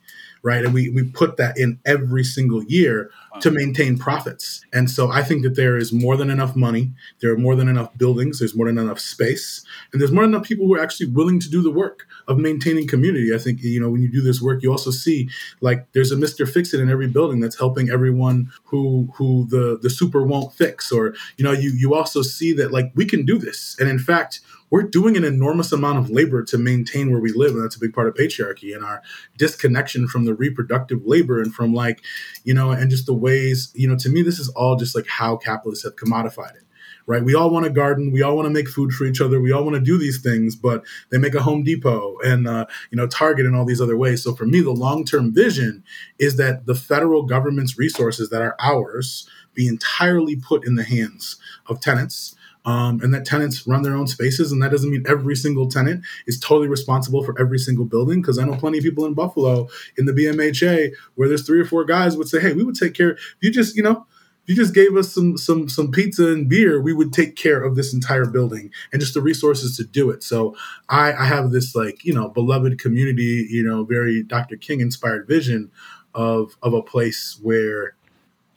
right? 0.41 0.63
And 0.65 0.73
we 0.73 0.89
we 0.89 1.03
put 1.03 1.37
that 1.37 1.57
in 1.57 1.79
every 1.85 2.23
single 2.23 2.63
year 2.63 3.11
to 3.41 3.51
maintain 3.51 3.97
profits. 3.97 4.63
And 4.71 4.89
so 4.89 5.09
I 5.09 5.23
think 5.23 5.43
that 5.43 5.55
there 5.55 5.77
is 5.77 5.91
more 5.91 6.15
than 6.15 6.29
enough 6.29 6.55
money, 6.55 6.91
there 7.19 7.31
are 7.31 7.37
more 7.37 7.55
than 7.55 7.67
enough 7.67 7.97
buildings, 7.97 8.39
there's 8.39 8.55
more 8.55 8.67
than 8.67 8.77
enough 8.77 8.99
space, 8.99 9.65
and 9.91 9.99
there's 9.99 10.11
more 10.11 10.23
than 10.23 10.33
enough 10.33 10.47
people 10.47 10.67
who 10.67 10.75
are 10.75 10.81
actually 10.81 11.07
willing 11.07 11.39
to 11.39 11.49
do 11.49 11.61
the 11.61 11.71
work 11.71 12.05
of 12.27 12.37
maintaining 12.37 12.87
community. 12.87 13.33
I 13.33 13.37
think, 13.37 13.63
you 13.63 13.79
know, 13.79 13.89
when 13.89 14.01
you 14.01 14.11
do 14.11 14.21
this 14.21 14.41
work, 14.41 14.61
you 14.61 14.71
also 14.71 14.91
see 14.91 15.29
like 15.61 15.91
there's 15.93 16.11
a 16.11 16.15
Mr. 16.15 16.47
Fix 16.47 16.73
It 16.73 16.79
in 16.79 16.89
every 16.89 17.07
building 17.07 17.39
that's 17.39 17.57
helping 17.57 17.89
everyone 17.89 18.51
who 18.65 19.09
who 19.15 19.47
the 19.49 19.79
the 19.81 19.89
super 19.89 20.23
won't 20.23 20.53
fix. 20.53 20.91
Or, 20.91 21.15
you 21.37 21.43
know, 21.43 21.51
you 21.51 21.71
you 21.71 21.95
also 21.95 22.21
see 22.21 22.53
that 22.53 22.71
like 22.71 22.91
we 22.95 23.05
can 23.05 23.25
do 23.25 23.37
this. 23.37 23.75
And 23.79 23.89
in 23.89 23.99
fact, 23.99 24.41
we're 24.73 24.81
doing 24.81 25.15
an 25.15 25.23
enormous 25.23 25.71
amount 25.71 25.99
of 25.99 26.09
labor 26.09 26.41
to 26.41 26.57
maintain 26.57 27.11
where 27.11 27.19
we 27.19 27.31
live 27.31 27.51
and 27.51 27.63
that's 27.63 27.75
a 27.75 27.79
big 27.79 27.93
part 27.93 28.07
of 28.07 28.15
patriarchy 28.15 28.73
and 28.73 28.83
our 28.83 29.03
disconnection 29.37 30.07
from 30.07 30.25
the 30.25 30.33
reproductive 30.33 31.05
labor 31.05 31.39
and 31.39 31.53
from 31.53 31.75
like 31.75 32.01
you 32.43 32.55
know 32.55 32.71
and 32.71 32.89
just 32.89 33.05
the 33.05 33.13
ways 33.23 33.71
you 33.73 33.87
know 33.87 33.97
to 33.97 34.09
me 34.09 34.21
this 34.21 34.39
is 34.39 34.49
all 34.49 34.75
just 34.75 34.95
like 34.95 35.07
how 35.07 35.35
capitalists 35.35 35.83
have 35.83 35.95
commodified 35.95 36.55
it 36.55 36.63
right? 37.05 37.23
We 37.23 37.35
all 37.35 37.49
want 37.49 37.65
to 37.65 37.71
garden 37.71 38.11
we 38.11 38.21
all 38.21 38.35
want 38.35 38.45
to 38.45 38.53
make 38.53 38.69
food 38.69 38.93
for 38.93 39.05
each 39.05 39.21
other 39.21 39.39
we 39.39 39.51
all 39.51 39.63
want 39.63 39.75
to 39.75 39.81
do 39.81 39.97
these 39.97 40.21
things 40.21 40.55
but 40.55 40.83
they 41.09 41.17
make 41.17 41.35
a 41.35 41.41
home 41.41 41.63
depot 41.63 42.17
and 42.23 42.47
uh, 42.47 42.65
you 42.91 42.97
know 42.97 43.07
target 43.07 43.45
and 43.45 43.55
all 43.55 43.65
these 43.65 43.81
other 43.81 43.97
ways. 43.97 44.23
So 44.23 44.33
for 44.33 44.45
me 44.45 44.61
the 44.61 44.71
long-term 44.71 45.33
vision 45.33 45.83
is 46.19 46.37
that 46.37 46.65
the 46.65 46.75
federal 46.75 47.23
government's 47.23 47.77
resources 47.77 48.29
that 48.29 48.41
are 48.41 48.55
ours 48.59 49.27
be 49.53 49.67
entirely 49.67 50.35
put 50.35 50.65
in 50.65 50.75
the 50.75 50.83
hands 50.83 51.37
of 51.67 51.79
tenants 51.79 52.35
um, 52.65 53.01
and 53.01 53.13
that 53.13 53.25
tenants 53.25 53.67
run 53.67 53.81
their 53.81 53.95
own 53.95 54.07
spaces. 54.07 54.51
And 54.51 54.61
that 54.61 54.71
doesn't 54.71 54.89
mean 54.89 55.03
every 55.07 55.35
single 55.35 55.67
tenant 55.67 56.03
is 56.27 56.39
totally 56.39 56.67
responsible 56.67 57.23
for 57.23 57.39
every 57.39 57.57
single 57.57 57.85
building. 57.85 58.21
Because 58.21 58.39
I 58.39 58.45
know 58.45 58.55
plenty 58.55 58.77
of 58.77 58.83
people 58.83 59.05
in 59.05 59.13
Buffalo 59.13 59.67
in 59.97 60.05
the 60.05 60.13
BMHA 60.13 60.91
where 61.15 61.27
there's 61.27 61.45
three 61.45 61.59
or 61.59 61.65
four 61.65 61.85
guys 61.85 62.17
would 62.17 62.27
say, 62.27 62.39
"Hey, 62.39 62.53
we 62.53 62.63
would 62.63 62.75
take 62.75 62.93
care. 62.93 63.11
If 63.11 63.37
you 63.41 63.51
just, 63.51 63.75
you 63.75 63.83
know." 63.83 64.05
If 64.45 64.49
you 64.49 64.55
just 64.61 64.73
gave 64.73 64.97
us 64.97 65.09
some 65.09 65.37
some 65.37 65.69
some 65.69 65.89
pizza 65.89 66.27
and 66.27 66.49
beer, 66.49 66.81
we 66.81 66.91
would 66.91 67.13
take 67.13 67.37
care 67.37 67.63
of 67.63 67.77
this 67.77 67.93
entire 67.93 68.25
building 68.25 68.71
and 68.91 68.99
just 68.99 69.13
the 69.13 69.21
resources 69.21 69.77
to 69.77 69.85
do 69.85 70.09
it. 70.09 70.21
So 70.21 70.53
I, 70.89 71.13
I 71.13 71.23
have 71.23 71.51
this 71.51 71.73
like 71.73 72.03
you 72.03 72.13
know 72.13 72.27
beloved 72.27 72.77
community, 72.77 73.47
you 73.49 73.63
know, 73.63 73.85
very 73.85 74.21
Dr. 74.21 74.57
King 74.57 74.81
inspired 74.81 75.29
vision 75.29 75.71
of 76.13 76.57
of 76.61 76.73
a 76.73 76.81
place 76.81 77.39
where 77.41 77.95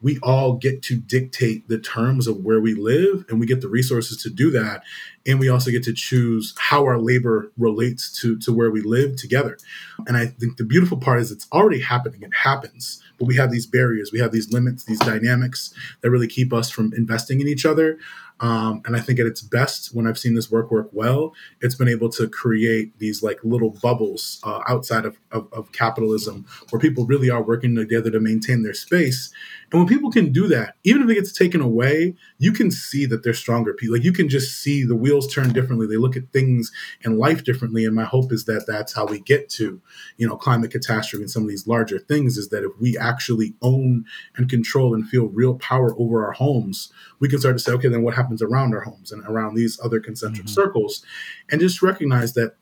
we 0.02 0.18
all 0.22 0.54
get 0.54 0.82
to 0.82 0.96
dictate 0.96 1.68
the 1.68 1.78
terms 1.78 2.26
of 2.26 2.44
where 2.44 2.60
we 2.60 2.74
live 2.74 3.24
and 3.28 3.40
we 3.40 3.46
get 3.46 3.60
the 3.60 3.68
resources 3.68 4.22
to 4.22 4.30
do 4.30 4.50
that. 4.50 4.82
And 5.26 5.40
we 5.40 5.48
also 5.48 5.70
get 5.70 5.82
to 5.84 5.94
choose 5.94 6.54
how 6.58 6.84
our 6.84 6.98
labor 6.98 7.50
relates 7.56 8.12
to 8.20 8.38
to 8.40 8.52
where 8.52 8.70
we 8.70 8.82
live 8.82 9.16
together. 9.16 9.58
And 10.06 10.16
i 10.16 10.26
think 10.26 10.58
the 10.58 10.64
beautiful 10.64 10.98
part 10.98 11.20
is 11.20 11.32
it's 11.32 11.48
already 11.52 11.80
happening. 11.80 12.22
It 12.22 12.34
happens. 12.34 13.02
But 13.18 13.26
we 13.26 13.36
have 13.36 13.50
these 13.50 13.66
barriers. 13.66 14.12
We 14.12 14.18
have 14.20 14.32
these 14.32 14.52
limits 14.52 14.84
these 14.84 14.98
dynamics 14.98 15.72
that 16.02 16.10
really 16.10 16.28
keep 16.28 16.52
us 16.52 16.70
from 16.70 16.92
investing 16.94 17.40
in 17.40 17.48
each 17.48 17.64
other 17.64 17.98
um, 18.40 18.82
and 18.84 18.94
I 18.94 19.00
think 19.00 19.18
at 19.18 19.26
its 19.26 19.40
best, 19.40 19.94
when 19.94 20.06
I've 20.06 20.18
seen 20.18 20.34
this 20.34 20.50
work 20.50 20.70
work 20.70 20.90
well, 20.92 21.34
it's 21.62 21.74
been 21.74 21.88
able 21.88 22.10
to 22.10 22.28
create 22.28 22.98
these 22.98 23.22
like 23.22 23.38
little 23.42 23.70
bubbles 23.70 24.40
uh, 24.44 24.62
outside 24.68 25.06
of, 25.06 25.18
of, 25.32 25.48
of, 25.52 25.72
capitalism 25.72 26.46
where 26.70 26.80
people 26.80 27.06
really 27.06 27.30
are 27.30 27.42
working 27.42 27.74
together 27.74 28.10
to 28.10 28.20
maintain 28.20 28.62
their 28.62 28.74
space. 28.74 29.32
And 29.72 29.80
when 29.80 29.88
people 29.88 30.10
can 30.10 30.32
do 30.32 30.48
that, 30.48 30.76
even 30.84 31.02
if 31.02 31.10
it 31.10 31.14
gets 31.14 31.32
taken 31.32 31.60
away, 31.60 32.14
you 32.38 32.52
can 32.52 32.70
see 32.70 33.06
that 33.06 33.22
they're 33.22 33.34
stronger 33.34 33.72
people. 33.72 33.96
Like 33.96 34.04
you 34.04 34.12
can 34.12 34.28
just 34.28 34.62
see 34.62 34.84
the 34.84 34.94
wheels 34.94 35.32
turn 35.32 35.52
differently. 35.52 35.86
They 35.86 35.96
look 35.96 36.16
at 36.16 36.30
things 36.30 36.70
and 37.04 37.18
life 37.18 37.42
differently. 37.42 37.86
And 37.86 37.94
my 37.94 38.04
hope 38.04 38.32
is 38.32 38.44
that 38.44 38.66
that's 38.66 38.92
how 38.92 39.06
we 39.06 39.18
get 39.20 39.48
to, 39.50 39.80
you 40.18 40.28
know, 40.28 40.36
climate 40.36 40.70
catastrophe 40.70 41.22
and 41.22 41.30
some 41.30 41.42
of 41.42 41.48
these 41.48 41.66
larger 41.66 41.98
things 41.98 42.36
is 42.36 42.50
that 42.50 42.64
if 42.64 42.72
we 42.80 42.98
actually 42.98 43.54
own 43.62 44.04
and 44.36 44.48
control 44.48 44.94
and 44.94 45.08
feel 45.08 45.26
real 45.26 45.54
power 45.54 45.94
over 45.98 46.24
our 46.24 46.32
homes, 46.32 46.92
we 47.18 47.28
can 47.28 47.38
start 47.38 47.56
to 47.56 47.62
say, 47.62 47.72
okay, 47.72 47.88
then 47.88 48.02
what 48.02 48.14
happens 48.14 48.25
around 48.42 48.74
our 48.74 48.82
homes 48.82 49.12
and 49.12 49.24
around 49.24 49.54
these 49.54 49.78
other 49.82 50.00
concentric 50.00 50.46
mm-hmm. 50.46 50.54
circles? 50.54 51.04
And 51.50 51.60
just 51.60 51.82
recognize 51.82 52.34
that 52.34 52.56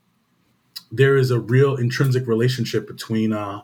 there 0.90 1.16
is 1.16 1.30
a 1.30 1.40
real 1.40 1.76
intrinsic 1.76 2.26
relationship 2.26 2.86
between 2.86 3.32
uh, 3.32 3.62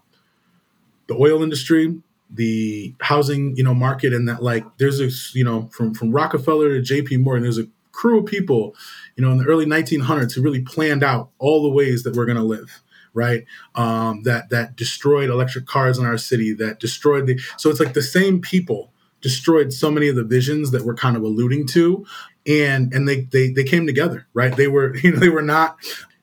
the 1.07 1.15
oil 1.15 1.43
industry 1.43 2.01
the 2.33 2.95
housing 3.01 3.57
you 3.57 3.65
know 3.65 3.75
market 3.75 4.13
and 4.13 4.29
that 4.29 4.43
like 4.43 4.65
there's 4.79 5.01
a 5.01 5.11
you 5.37 5.45
know 5.45 5.69
from 5.73 5.93
from 5.93 6.13
Rockefeller 6.13 6.81
to 6.81 6.95
JP 6.95 7.21
Morgan 7.21 7.43
there's 7.43 7.59
a 7.59 7.67
crew 7.93 8.21
of 8.21 8.27
people 8.27 8.75
you 9.17 9.25
know 9.25 9.33
in 9.33 9.39
the 9.39 9.45
early 9.45 9.67
1900s 9.67 10.35
who 10.35 10.43
really 10.43 10.63
planned 10.63 11.03
out 11.03 11.31
all 11.39 11.63
the 11.63 11.69
ways 11.69 12.05
that 12.05 12.15
we're 12.15 12.27
going 12.27 12.37
to 12.37 12.45
live 12.45 12.83
right 13.13 13.45
um, 13.75 14.23
that 14.23 14.49
that 14.51 14.77
destroyed 14.77 15.29
electric 15.29 15.67
cars 15.67 15.99
in 15.99 16.07
our 16.07 16.17
city 16.17 16.53
that 16.53 16.79
destroyed 16.79 17.27
the 17.27 17.39
so 17.57 17.69
it's 17.69 17.81
like 17.81 17.95
the 17.95 18.03
same 18.03 18.41
people 18.41 18.93
destroyed 19.21 19.73
so 19.73 19.91
many 19.91 20.09
of 20.09 20.17
the 20.17 20.25
visions 20.25 20.71
that 20.71 20.85
we're 20.85 20.95
kind 20.95 21.17
of 21.17 21.23
alluding 21.23 21.67
to. 21.69 22.05
And 22.47 22.93
and 22.93 23.09
they 23.09 23.23
they 23.23 23.51
they 23.51 23.65
came 23.65 23.87
together 23.87 24.27
right? 24.35 24.57
They 24.57 24.69
were 24.69 24.97
you 25.03 25.13
know 25.13 25.19
they 25.19 25.29
were 25.29 25.43
not 25.43 25.77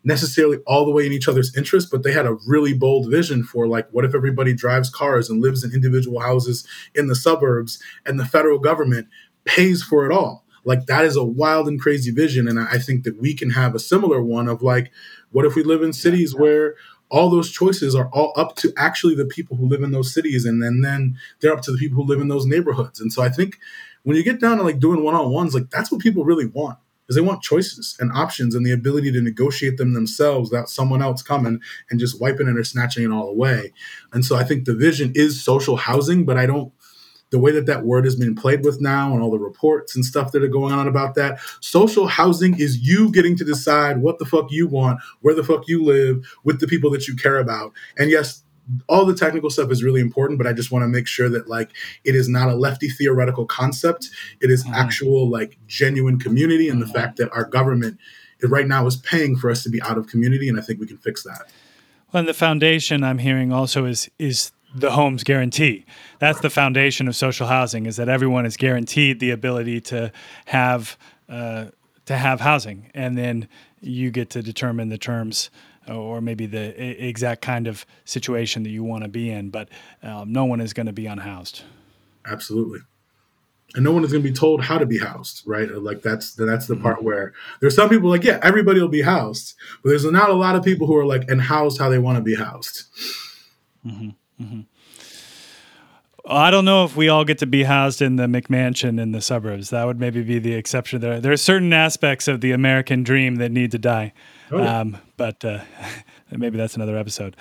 necessarily 0.03 0.57
all 0.65 0.85
the 0.85 0.91
way 0.91 1.05
in 1.05 1.11
each 1.11 1.27
other's 1.27 1.55
interest, 1.55 1.89
but 1.91 2.03
they 2.03 2.13
had 2.13 2.25
a 2.25 2.37
really 2.47 2.73
bold 2.73 3.11
vision 3.11 3.43
for 3.43 3.67
like, 3.67 3.89
what 3.91 4.05
if 4.05 4.15
everybody 4.15 4.53
drives 4.53 4.89
cars 4.89 5.29
and 5.29 5.41
lives 5.41 5.65
in 5.65 5.73
individual 5.73 6.21
houses 6.21 6.65
in 6.95 7.07
the 7.07 7.15
suburbs 7.15 7.77
and 8.05 8.17
the 8.17 8.25
federal 8.25 8.57
government 8.57 9.07
pays 9.43 9.83
for 9.83 10.05
it 10.05 10.11
all? 10.11 10.45
like 10.67 10.85
that 10.85 11.05
is 11.05 11.15
a 11.15 11.23
wild 11.23 11.67
and 11.67 11.81
crazy 11.81 12.11
vision. 12.11 12.47
And 12.47 12.59
i 12.59 12.77
think 12.77 13.03
that 13.05 13.19
we 13.19 13.33
can 13.33 13.51
have 13.51 13.73
a 13.73 13.79
similar 13.79 14.21
one 14.21 14.47
of 14.47 14.61
like 14.61 14.91
what 15.31 15.45
if 15.45 15.55
we 15.55 15.63
live 15.63 15.81
in 15.81 15.93
cities 15.93 16.35
where 16.35 16.75
all 17.09 17.29
those 17.29 17.51
choices 17.51 17.95
are 17.95 18.09
all 18.11 18.33
up 18.35 18.55
to 18.57 18.73
actually 18.77 19.15
the 19.15 19.25
people 19.25 19.57
who 19.57 19.67
live 19.67 19.81
in 19.81 19.91
those 19.91 20.13
cities 20.13 20.45
and 20.45 20.61
then 20.61 20.81
then 20.81 21.17
they're 21.39 21.53
up 21.53 21.61
to 21.61 21.71
the 21.71 21.77
people 21.77 22.03
who 22.03 22.09
live 22.09 22.21
in 22.21 22.27
those 22.27 22.45
neighborhoods. 22.45 22.99
And 22.99 23.11
so 23.11 23.21
i 23.21 23.29
think 23.29 23.57
when 24.03 24.15
you 24.15 24.23
get 24.23 24.39
down 24.39 24.57
to 24.57 24.63
like 24.63 24.79
doing 24.79 25.03
one-on-ones 25.03 25.53
like 25.53 25.69
that's 25.69 25.91
what 25.91 26.01
people 26.01 26.25
really 26.25 26.45
want 26.45 26.77
is 27.09 27.15
they 27.15 27.21
want 27.21 27.41
choices 27.41 27.95
and 27.99 28.11
options 28.11 28.53
and 28.53 28.65
the 28.65 28.71
ability 28.71 29.11
to 29.13 29.21
negotiate 29.21 29.77
them 29.77 29.93
themselves 29.93 30.51
without 30.51 30.69
someone 30.69 31.01
else 31.01 31.21
coming 31.21 31.59
and 31.89 31.99
just 31.99 32.19
wiping 32.19 32.47
it 32.47 32.57
or 32.57 32.63
snatching 32.63 33.05
it 33.05 33.11
all 33.11 33.29
away. 33.29 33.71
And 34.11 34.25
so 34.25 34.35
i 34.35 34.43
think 34.43 34.65
the 34.65 34.75
vision 34.75 35.11
is 35.15 35.43
social 35.43 35.77
housing 35.77 36.25
but 36.25 36.37
i 36.37 36.45
don't 36.45 36.71
the 37.29 37.39
way 37.39 37.51
that 37.51 37.65
that 37.65 37.83
word 37.83 38.05
has 38.05 38.15
been 38.15 38.35
played 38.35 38.63
with 38.63 38.79
now 38.79 39.13
and 39.13 39.21
all 39.21 39.31
the 39.31 39.39
reports 39.39 39.95
and 39.95 40.05
stuff 40.05 40.31
that 40.31 40.43
are 40.43 40.47
going 40.47 40.73
on 40.73 40.87
about 40.87 41.15
that. 41.15 41.39
Social 41.59 42.07
housing 42.07 42.59
is 42.59 42.79
you 42.79 43.11
getting 43.11 43.35
to 43.35 43.43
decide 43.43 44.01
what 44.01 44.19
the 44.19 44.25
fuck 44.25 44.51
you 44.51 44.67
want, 44.67 44.99
where 45.21 45.35
the 45.35 45.43
fuck 45.43 45.67
you 45.67 45.83
live, 45.83 46.25
with 46.43 46.59
the 46.59 46.67
people 46.67 46.89
that 46.91 47.07
you 47.07 47.15
care 47.15 47.37
about. 47.37 47.73
And 47.97 48.09
yes, 48.09 48.43
all 48.87 49.05
the 49.05 49.15
technical 49.15 49.49
stuff 49.49 49.71
is 49.71 49.83
really 49.83 50.01
important, 50.01 50.37
but 50.37 50.47
I 50.47 50.53
just 50.53 50.71
want 50.71 50.83
to 50.83 50.87
make 50.87 51.07
sure 51.07 51.29
that 51.29 51.47
like 51.47 51.71
it 52.03 52.15
is 52.15 52.27
not 52.27 52.49
a 52.49 52.55
lefty 52.55 52.89
theoretical 52.89 53.45
concept. 53.45 54.09
It 54.41 54.51
is 54.51 54.63
mm-hmm. 54.63 54.73
actual 54.73 55.29
like 55.29 55.57
genuine 55.67 56.19
community 56.19 56.69
and 56.69 56.81
mm-hmm. 56.81 56.91
the 56.91 56.99
fact 56.99 57.17
that 57.17 57.31
our 57.31 57.45
government 57.45 57.99
right 58.43 58.67
now 58.67 58.85
is 58.85 58.97
paying 58.97 59.35
for 59.35 59.49
us 59.49 59.63
to 59.63 59.69
be 59.69 59.81
out 59.81 59.97
of 59.97 60.07
community 60.07 60.47
and 60.47 60.59
I 60.59 60.61
think 60.61 60.79
we 60.79 60.87
can 60.87 60.97
fix 60.97 61.23
that. 61.23 61.49
Well, 62.11 62.19
and 62.19 62.27
the 62.27 62.33
foundation 62.33 63.03
I'm 63.03 63.17
hearing 63.17 63.51
also 63.51 63.85
is 63.85 64.09
is 64.19 64.51
the 64.75 64.91
Homes 64.91 65.23
Guarantee. 65.23 65.85
That's 66.19 66.39
the 66.41 66.49
foundation 66.49 67.07
of 67.07 67.15
social 67.15 67.47
housing: 67.47 67.85
is 67.85 67.95
that 67.97 68.09
everyone 68.09 68.45
is 68.45 68.57
guaranteed 68.57 69.19
the 69.19 69.31
ability 69.31 69.81
to 69.81 70.11
have 70.45 70.97
uh, 71.29 71.65
to 72.05 72.17
have 72.17 72.41
housing, 72.41 72.91
and 72.93 73.17
then 73.17 73.47
you 73.81 74.11
get 74.11 74.29
to 74.31 74.41
determine 74.41 74.89
the 74.89 74.97
terms 74.97 75.49
or 75.87 76.21
maybe 76.21 76.45
the 76.45 77.05
exact 77.05 77.41
kind 77.41 77.67
of 77.67 77.85
situation 78.05 78.63
that 78.63 78.69
you 78.69 78.83
want 78.83 79.03
to 79.03 79.09
be 79.09 79.31
in. 79.31 79.49
But 79.49 79.69
um, 80.03 80.31
no 80.31 80.45
one 80.45 80.59
is 80.59 80.73
going 80.73 80.87
to 80.87 80.93
be 80.93 81.05
unhoused. 81.05 81.63
Absolutely. 82.25 82.79
And 83.75 83.83
no 83.83 83.91
one 83.91 84.03
is 84.03 84.11
going 84.11 84.23
to 84.23 84.29
be 84.29 84.35
told 84.35 84.61
how 84.61 84.77
to 84.77 84.85
be 84.85 84.97
housed, 84.97 85.43
right? 85.45 85.69
Like 85.69 86.01
that's 86.01 86.33
that's 86.35 86.67
the 86.67 86.75
part 86.75 87.03
where 87.03 87.33
there's 87.59 87.75
some 87.75 87.89
people 87.89 88.09
like, 88.09 88.23
yeah, 88.23 88.39
everybody 88.41 88.79
will 88.79 88.87
be 88.87 89.01
housed, 89.01 89.55
but 89.83 89.89
there's 89.89 90.05
not 90.05 90.29
a 90.29 90.33
lot 90.33 90.55
of 90.55 90.63
people 90.63 90.87
who 90.87 90.95
are 90.95 91.05
like 91.05 91.29
and 91.29 91.41
housed 91.41 91.77
how 91.77 91.89
they 91.89 91.99
want 91.99 92.17
to 92.17 92.23
be 92.23 92.35
housed. 92.35 92.83
Mm-hmm. 93.85 94.09
Mm-hmm. 94.41 94.61
I 96.29 96.51
don't 96.51 96.65
know 96.65 96.83
if 96.83 96.95
we 96.95 97.07
all 97.07 97.23
get 97.23 97.37
to 97.39 97.45
be 97.45 97.63
housed 97.63 98.01
in 98.01 98.17
the 98.17 98.25
McMansion 98.25 98.99
in 98.99 99.13
the 99.13 99.21
suburbs. 99.21 99.69
That 99.69 99.85
would 99.85 99.99
maybe 99.99 100.23
be 100.23 100.39
the 100.39 100.53
exception. 100.53 100.99
There, 100.99 101.21
there 101.21 101.31
are 101.31 101.37
certain 101.37 101.71
aspects 101.71 102.27
of 102.27 102.41
the 102.41 102.51
American 102.51 103.03
dream 103.03 103.35
that 103.35 103.51
need 103.51 103.71
to 103.71 103.77
die. 103.77 104.11
Oh, 104.51 104.57
yeah. 104.57 104.79
um, 104.79 104.97
but 105.15 105.43
uh, 105.45 105.61
maybe 106.31 106.57
that's 106.57 106.75
another 106.75 106.97
episode. 106.97 107.37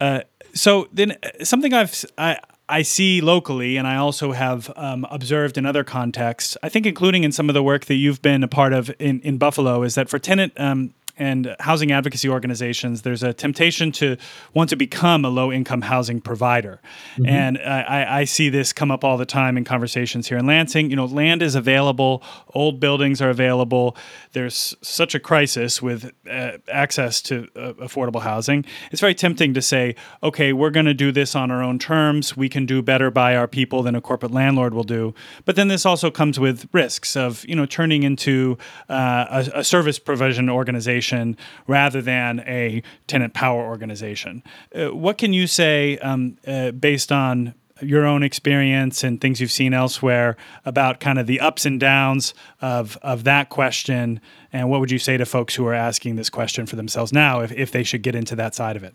Uh, 0.00 0.20
so 0.52 0.88
then, 0.92 1.12
uh, 1.12 1.44
something 1.44 1.72
I've 1.72 2.04
I 2.18 2.38
I 2.68 2.82
see 2.82 3.20
locally, 3.20 3.76
and 3.76 3.86
I 3.86 3.96
also 3.96 4.32
have 4.32 4.70
um, 4.76 5.06
observed 5.10 5.56
in 5.56 5.64
other 5.64 5.84
contexts. 5.84 6.56
I 6.62 6.68
think, 6.68 6.84
including 6.84 7.24
in 7.24 7.32
some 7.32 7.48
of 7.48 7.54
the 7.54 7.62
work 7.62 7.86
that 7.86 7.94
you've 7.94 8.20
been 8.20 8.42
a 8.42 8.48
part 8.48 8.72
of 8.72 8.90
in 8.98 9.20
in 9.20 9.38
Buffalo, 9.38 9.82
is 9.82 9.94
that 9.94 10.10
for 10.10 10.18
tenant 10.18 10.52
um, 10.58 10.92
and 11.18 11.56
housing 11.60 11.92
advocacy 11.92 12.28
organizations, 12.28 13.02
there's 13.02 13.22
a 13.22 13.32
temptation 13.32 13.90
to 13.92 14.16
want 14.52 14.70
to 14.70 14.76
become 14.76 15.24
a 15.24 15.28
low 15.28 15.50
income 15.50 15.82
housing 15.82 16.20
provider. 16.20 16.80
Mm-hmm. 17.14 17.26
And 17.26 17.58
I, 17.58 18.20
I, 18.20 18.24
see 18.24 18.48
this 18.50 18.72
come 18.72 18.90
up 18.90 19.02
all 19.04 19.16
the 19.16 19.24
time 19.24 19.56
in 19.56 19.64
conversations 19.64 20.28
here 20.28 20.36
in 20.36 20.46
Lansing. 20.46 20.90
You 20.90 20.96
know, 20.96 21.06
land 21.06 21.42
is 21.42 21.54
available, 21.54 22.22
old 22.54 22.80
buildings 22.80 23.22
are 23.22 23.30
available. 23.30 23.96
There's 24.32 24.76
such 24.82 25.14
a 25.14 25.20
crisis 25.20 25.80
with 25.80 26.12
uh, 26.28 26.58
access 26.70 27.22
to 27.22 27.48
uh, 27.56 27.72
affordable 27.74 28.20
housing. 28.20 28.64
It's 28.90 29.00
very 29.00 29.14
tempting 29.14 29.54
to 29.54 29.62
say, 29.62 29.94
okay, 30.22 30.52
we're 30.52 30.70
going 30.70 30.86
to 30.86 30.94
do 30.94 31.12
this 31.12 31.34
on 31.34 31.50
our 31.50 31.62
own 31.62 31.78
terms. 31.78 32.36
We 32.36 32.48
can 32.48 32.66
do 32.66 32.82
better 32.82 33.10
by 33.10 33.36
our 33.36 33.48
people 33.48 33.82
than 33.82 33.94
a 33.94 34.00
corporate 34.00 34.32
landlord 34.32 34.74
will 34.74 34.84
do. 34.84 35.14
But 35.46 35.56
then 35.56 35.68
this 35.68 35.86
also 35.86 36.10
comes 36.10 36.38
with 36.38 36.68
risks 36.72 37.16
of, 37.16 37.44
you 37.48 37.56
know, 37.56 37.64
turning 37.64 38.02
into 38.02 38.58
uh, 38.90 39.44
a, 39.54 39.60
a 39.60 39.64
service 39.64 39.98
provision 39.98 40.50
organization 40.50 41.05
organization 41.12 41.36
rather 41.66 42.02
than 42.02 42.40
a 42.40 42.82
tenant 43.06 43.34
power 43.34 43.64
organization. 43.64 44.42
Uh, 44.74 44.94
what 44.94 45.18
can 45.18 45.32
you 45.32 45.46
say 45.46 45.98
um, 45.98 46.36
uh, 46.46 46.70
based 46.72 47.12
on 47.12 47.54
your 47.82 48.06
own 48.06 48.22
experience 48.22 49.04
and 49.04 49.20
things 49.20 49.38
you've 49.38 49.52
seen 49.52 49.74
elsewhere 49.74 50.34
about 50.64 50.98
kind 50.98 51.18
of 51.18 51.26
the 51.26 51.38
ups 51.40 51.66
and 51.66 51.78
downs 51.78 52.34
of 52.60 52.96
of 53.02 53.24
that 53.24 53.48
question? 53.48 54.20
And 54.52 54.70
what 54.70 54.80
would 54.80 54.90
you 54.90 54.98
say 54.98 55.16
to 55.18 55.26
folks 55.26 55.54
who 55.54 55.66
are 55.66 55.74
asking 55.74 56.16
this 56.16 56.30
question 56.30 56.66
for 56.66 56.76
themselves 56.76 57.12
now 57.12 57.40
if, 57.40 57.52
if 57.52 57.72
they 57.72 57.82
should 57.82 58.02
get 58.02 58.14
into 58.14 58.34
that 58.36 58.54
side 58.54 58.76
of 58.76 58.84
it? 58.84 58.94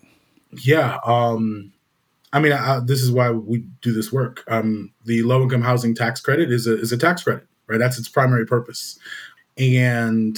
Yeah 0.64 0.98
um, 1.06 1.72
i 2.34 2.40
mean 2.40 2.52
I, 2.52 2.80
this 2.80 3.02
is 3.02 3.12
why 3.12 3.32
we 3.32 3.60
do 3.82 3.94
this 3.94 4.12
work. 4.12 4.44
Um, 4.48 4.92
the 5.06 5.22
low 5.24 5.44
income 5.44 5.62
housing 5.62 5.96
tax 5.96 6.22
credit 6.22 6.52
is 6.52 6.66
a, 6.68 6.80
is 6.80 6.92
a 6.92 6.98
tax 6.98 7.24
credit 7.24 7.48
right? 7.72 7.80
That's 7.80 7.98
its 7.98 8.10
primary 8.10 8.46
purpose. 8.46 9.00
And 9.58 10.38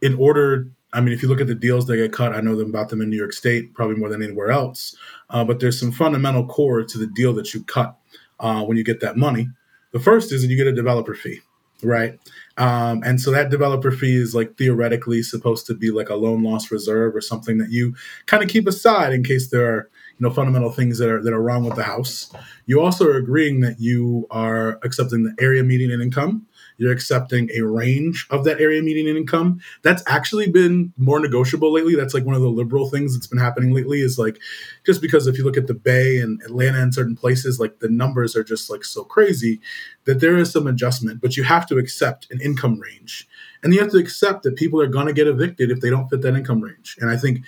in 0.00 0.14
order 0.14 0.68
I 0.96 1.02
mean, 1.02 1.12
if 1.12 1.22
you 1.22 1.28
look 1.28 1.42
at 1.42 1.46
the 1.46 1.54
deals 1.54 1.86
that 1.86 1.98
get 1.98 2.12
cut, 2.12 2.34
I 2.34 2.40
know 2.40 2.56
them 2.56 2.70
about 2.70 2.88
them 2.88 3.02
in 3.02 3.10
New 3.10 3.18
York 3.18 3.34
State 3.34 3.74
probably 3.74 3.96
more 3.96 4.08
than 4.08 4.22
anywhere 4.22 4.50
else. 4.50 4.96
Uh, 5.28 5.44
but 5.44 5.60
there's 5.60 5.78
some 5.78 5.92
fundamental 5.92 6.46
core 6.46 6.82
to 6.82 6.98
the 6.98 7.06
deal 7.06 7.34
that 7.34 7.52
you 7.52 7.62
cut 7.64 7.98
uh, 8.40 8.64
when 8.64 8.78
you 8.78 8.84
get 8.84 9.00
that 9.00 9.18
money. 9.18 9.48
The 9.92 10.00
first 10.00 10.32
is 10.32 10.40
that 10.40 10.48
you 10.48 10.56
get 10.56 10.66
a 10.66 10.72
developer 10.72 11.14
fee, 11.14 11.40
right? 11.82 12.18
Um, 12.56 13.02
and 13.04 13.20
so 13.20 13.30
that 13.30 13.50
developer 13.50 13.90
fee 13.90 14.16
is 14.16 14.34
like 14.34 14.56
theoretically 14.56 15.22
supposed 15.22 15.66
to 15.66 15.74
be 15.74 15.90
like 15.90 16.08
a 16.08 16.14
loan 16.14 16.42
loss 16.42 16.70
reserve 16.70 17.14
or 17.14 17.20
something 17.20 17.58
that 17.58 17.70
you 17.70 17.94
kind 18.24 18.42
of 18.42 18.48
keep 18.48 18.66
aside 18.66 19.12
in 19.12 19.22
case 19.22 19.50
there 19.50 19.66
are 19.66 19.90
you 20.18 20.26
know 20.26 20.32
fundamental 20.32 20.72
things 20.72 20.98
that 20.98 21.10
are 21.10 21.22
that 21.22 21.34
are 21.34 21.42
wrong 21.42 21.64
with 21.64 21.76
the 21.76 21.82
house. 21.82 22.32
You 22.64 22.80
also 22.80 23.06
are 23.06 23.16
agreeing 23.16 23.60
that 23.60 23.80
you 23.80 24.26
are 24.30 24.78
accepting 24.82 25.24
the 25.24 25.34
area 25.42 25.62
median 25.62 26.00
income 26.00 26.46
you're 26.78 26.92
accepting 26.92 27.50
a 27.54 27.62
range 27.62 28.26
of 28.30 28.44
that 28.44 28.60
area 28.60 28.82
median 28.82 29.16
income. 29.16 29.60
That's 29.82 30.02
actually 30.06 30.50
been 30.50 30.92
more 30.96 31.20
negotiable 31.20 31.72
lately. 31.72 31.94
That's 31.94 32.14
like 32.14 32.24
one 32.24 32.34
of 32.34 32.42
the 32.42 32.48
liberal 32.48 32.88
things 32.90 33.14
that's 33.14 33.26
been 33.26 33.38
happening 33.38 33.72
lately 33.72 34.00
is 34.00 34.18
like 34.18 34.38
just 34.84 35.00
because 35.00 35.26
if 35.26 35.38
you 35.38 35.44
look 35.44 35.56
at 35.56 35.66
the 35.66 35.74
Bay 35.74 36.20
and 36.20 36.40
Atlanta 36.42 36.80
and 36.80 36.94
certain 36.94 37.16
places, 37.16 37.58
like 37.58 37.78
the 37.78 37.88
numbers 37.88 38.36
are 38.36 38.44
just 38.44 38.70
like 38.70 38.84
so 38.84 39.04
crazy 39.04 39.60
that 40.04 40.20
there 40.20 40.36
is 40.36 40.52
some 40.52 40.66
adjustment, 40.66 41.20
but 41.20 41.36
you 41.36 41.44
have 41.44 41.66
to 41.66 41.78
accept 41.78 42.26
an 42.30 42.40
income 42.40 42.78
range. 42.80 43.28
And 43.62 43.72
you 43.74 43.80
have 43.80 43.90
to 43.90 43.98
accept 43.98 44.42
that 44.44 44.56
people 44.56 44.80
are 44.80 44.86
going 44.86 45.06
to 45.06 45.12
get 45.12 45.26
evicted 45.26 45.70
if 45.70 45.80
they 45.80 45.90
don't 45.90 46.08
fit 46.08 46.22
that 46.22 46.36
income 46.36 46.60
range. 46.60 46.96
And 47.00 47.10
I 47.10 47.16
think 47.16 47.40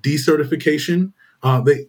decertification, 0.00 1.12
uh, 1.42 1.60
they 1.60 1.86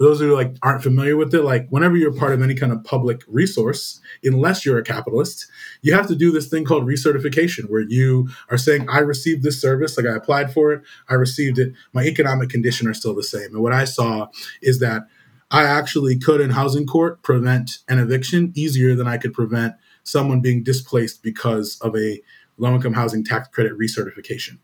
for 0.00 0.06
those 0.06 0.20
who 0.20 0.34
like 0.34 0.56
aren't 0.62 0.82
familiar 0.82 1.14
with 1.14 1.34
it, 1.34 1.42
like 1.42 1.68
whenever 1.68 1.94
you're 1.94 2.14
part 2.14 2.32
of 2.32 2.40
any 2.40 2.54
kind 2.54 2.72
of 2.72 2.82
public 2.84 3.20
resource, 3.28 4.00
unless 4.24 4.64
you're 4.64 4.78
a 4.78 4.82
capitalist, 4.82 5.46
you 5.82 5.92
have 5.92 6.06
to 6.06 6.16
do 6.16 6.32
this 6.32 6.48
thing 6.48 6.64
called 6.64 6.86
recertification, 6.86 7.68
where 7.68 7.82
you 7.82 8.30
are 8.50 8.56
saying, 8.56 8.88
I 8.88 9.00
received 9.00 9.42
this 9.42 9.60
service, 9.60 9.98
like 9.98 10.06
I 10.06 10.16
applied 10.16 10.54
for 10.54 10.72
it, 10.72 10.82
I 11.10 11.14
received 11.14 11.58
it, 11.58 11.74
my 11.92 12.04
economic 12.04 12.48
condition 12.48 12.88
are 12.88 12.94
still 12.94 13.14
the 13.14 13.22
same. 13.22 13.52
And 13.52 13.62
what 13.62 13.74
I 13.74 13.84
saw 13.84 14.28
is 14.62 14.80
that 14.80 15.02
I 15.50 15.64
actually 15.64 16.18
could 16.18 16.40
in 16.40 16.50
housing 16.50 16.86
court 16.86 17.22
prevent 17.22 17.80
an 17.86 17.98
eviction 17.98 18.52
easier 18.54 18.94
than 18.94 19.06
I 19.06 19.18
could 19.18 19.34
prevent 19.34 19.74
someone 20.02 20.40
being 20.40 20.62
displaced 20.62 21.22
because 21.22 21.78
of 21.82 21.94
a 21.94 22.22
low 22.56 22.74
income 22.74 22.94
housing 22.94 23.22
tax 23.22 23.48
credit 23.48 23.78
recertification 23.78 24.60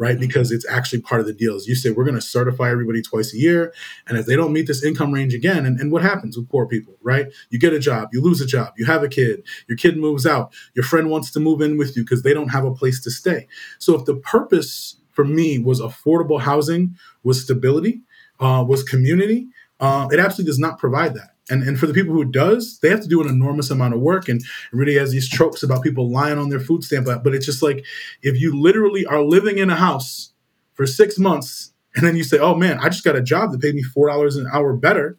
right? 0.00 0.18
Because 0.18 0.50
it's 0.50 0.66
actually 0.66 1.02
part 1.02 1.20
of 1.20 1.26
the 1.26 1.34
deals. 1.34 1.66
You 1.66 1.74
say 1.74 1.90
we're 1.90 2.06
going 2.06 2.14
to 2.14 2.22
certify 2.22 2.70
everybody 2.70 3.02
twice 3.02 3.34
a 3.34 3.36
year, 3.38 3.74
and 4.06 4.16
if 4.16 4.24
they 4.24 4.34
don't 4.34 4.50
meet 4.50 4.66
this 4.66 4.82
income 4.82 5.12
range 5.12 5.34
again, 5.34 5.66
and, 5.66 5.78
and 5.78 5.92
what 5.92 6.00
happens 6.00 6.38
with 6.38 6.48
poor 6.48 6.66
people, 6.66 6.96
right? 7.02 7.26
You 7.50 7.58
get 7.58 7.74
a 7.74 7.78
job, 7.78 8.08
you 8.10 8.22
lose 8.22 8.40
a 8.40 8.46
job, 8.46 8.72
you 8.78 8.86
have 8.86 9.02
a 9.02 9.08
kid, 9.08 9.42
your 9.68 9.76
kid 9.76 9.98
moves 9.98 10.24
out, 10.24 10.54
your 10.74 10.84
friend 10.84 11.10
wants 11.10 11.30
to 11.32 11.40
move 11.40 11.60
in 11.60 11.76
with 11.76 11.98
you 11.98 12.02
because 12.02 12.22
they 12.22 12.32
don't 12.32 12.48
have 12.48 12.64
a 12.64 12.74
place 12.74 12.98
to 13.02 13.10
stay. 13.10 13.46
So 13.78 13.94
if 13.94 14.06
the 14.06 14.16
purpose 14.16 14.96
for 15.10 15.24
me 15.24 15.58
was 15.58 15.82
affordable 15.82 16.40
housing, 16.40 16.96
was 17.22 17.42
stability, 17.42 18.00
uh, 18.40 18.64
was 18.66 18.82
community, 18.82 19.48
uh, 19.80 20.08
it 20.10 20.18
absolutely 20.18 20.48
does 20.48 20.58
not 20.58 20.78
provide 20.78 21.12
that. 21.14 21.29
And, 21.50 21.62
and 21.62 21.78
for 21.78 21.86
the 21.86 21.94
people 21.94 22.14
who 22.14 22.24
does, 22.24 22.78
they 22.78 22.88
have 22.90 23.02
to 23.02 23.08
do 23.08 23.20
an 23.20 23.28
enormous 23.28 23.70
amount 23.70 23.94
of 23.94 24.00
work 24.00 24.28
and 24.28 24.42
really 24.72 24.94
has 24.94 25.10
these 25.10 25.28
tropes 25.28 25.62
about 25.62 25.82
people 25.82 26.10
lying 26.10 26.38
on 26.38 26.48
their 26.48 26.60
food 26.60 26.84
stamp. 26.84 27.06
But 27.06 27.34
it's 27.34 27.46
just 27.46 27.62
like 27.62 27.84
if 28.22 28.40
you 28.40 28.58
literally 28.58 29.04
are 29.06 29.22
living 29.22 29.58
in 29.58 29.70
a 29.70 29.76
house 29.76 30.32
for 30.74 30.86
six 30.86 31.18
months 31.18 31.72
and 31.94 32.06
then 32.06 32.16
you 32.16 32.24
say, 32.24 32.38
oh 32.38 32.54
man, 32.54 32.78
I 32.78 32.88
just 32.88 33.04
got 33.04 33.16
a 33.16 33.22
job 33.22 33.52
that 33.52 33.60
paid 33.60 33.74
me 33.74 33.84
$4 33.84 34.38
an 34.38 34.46
hour 34.52 34.72
better, 34.74 35.18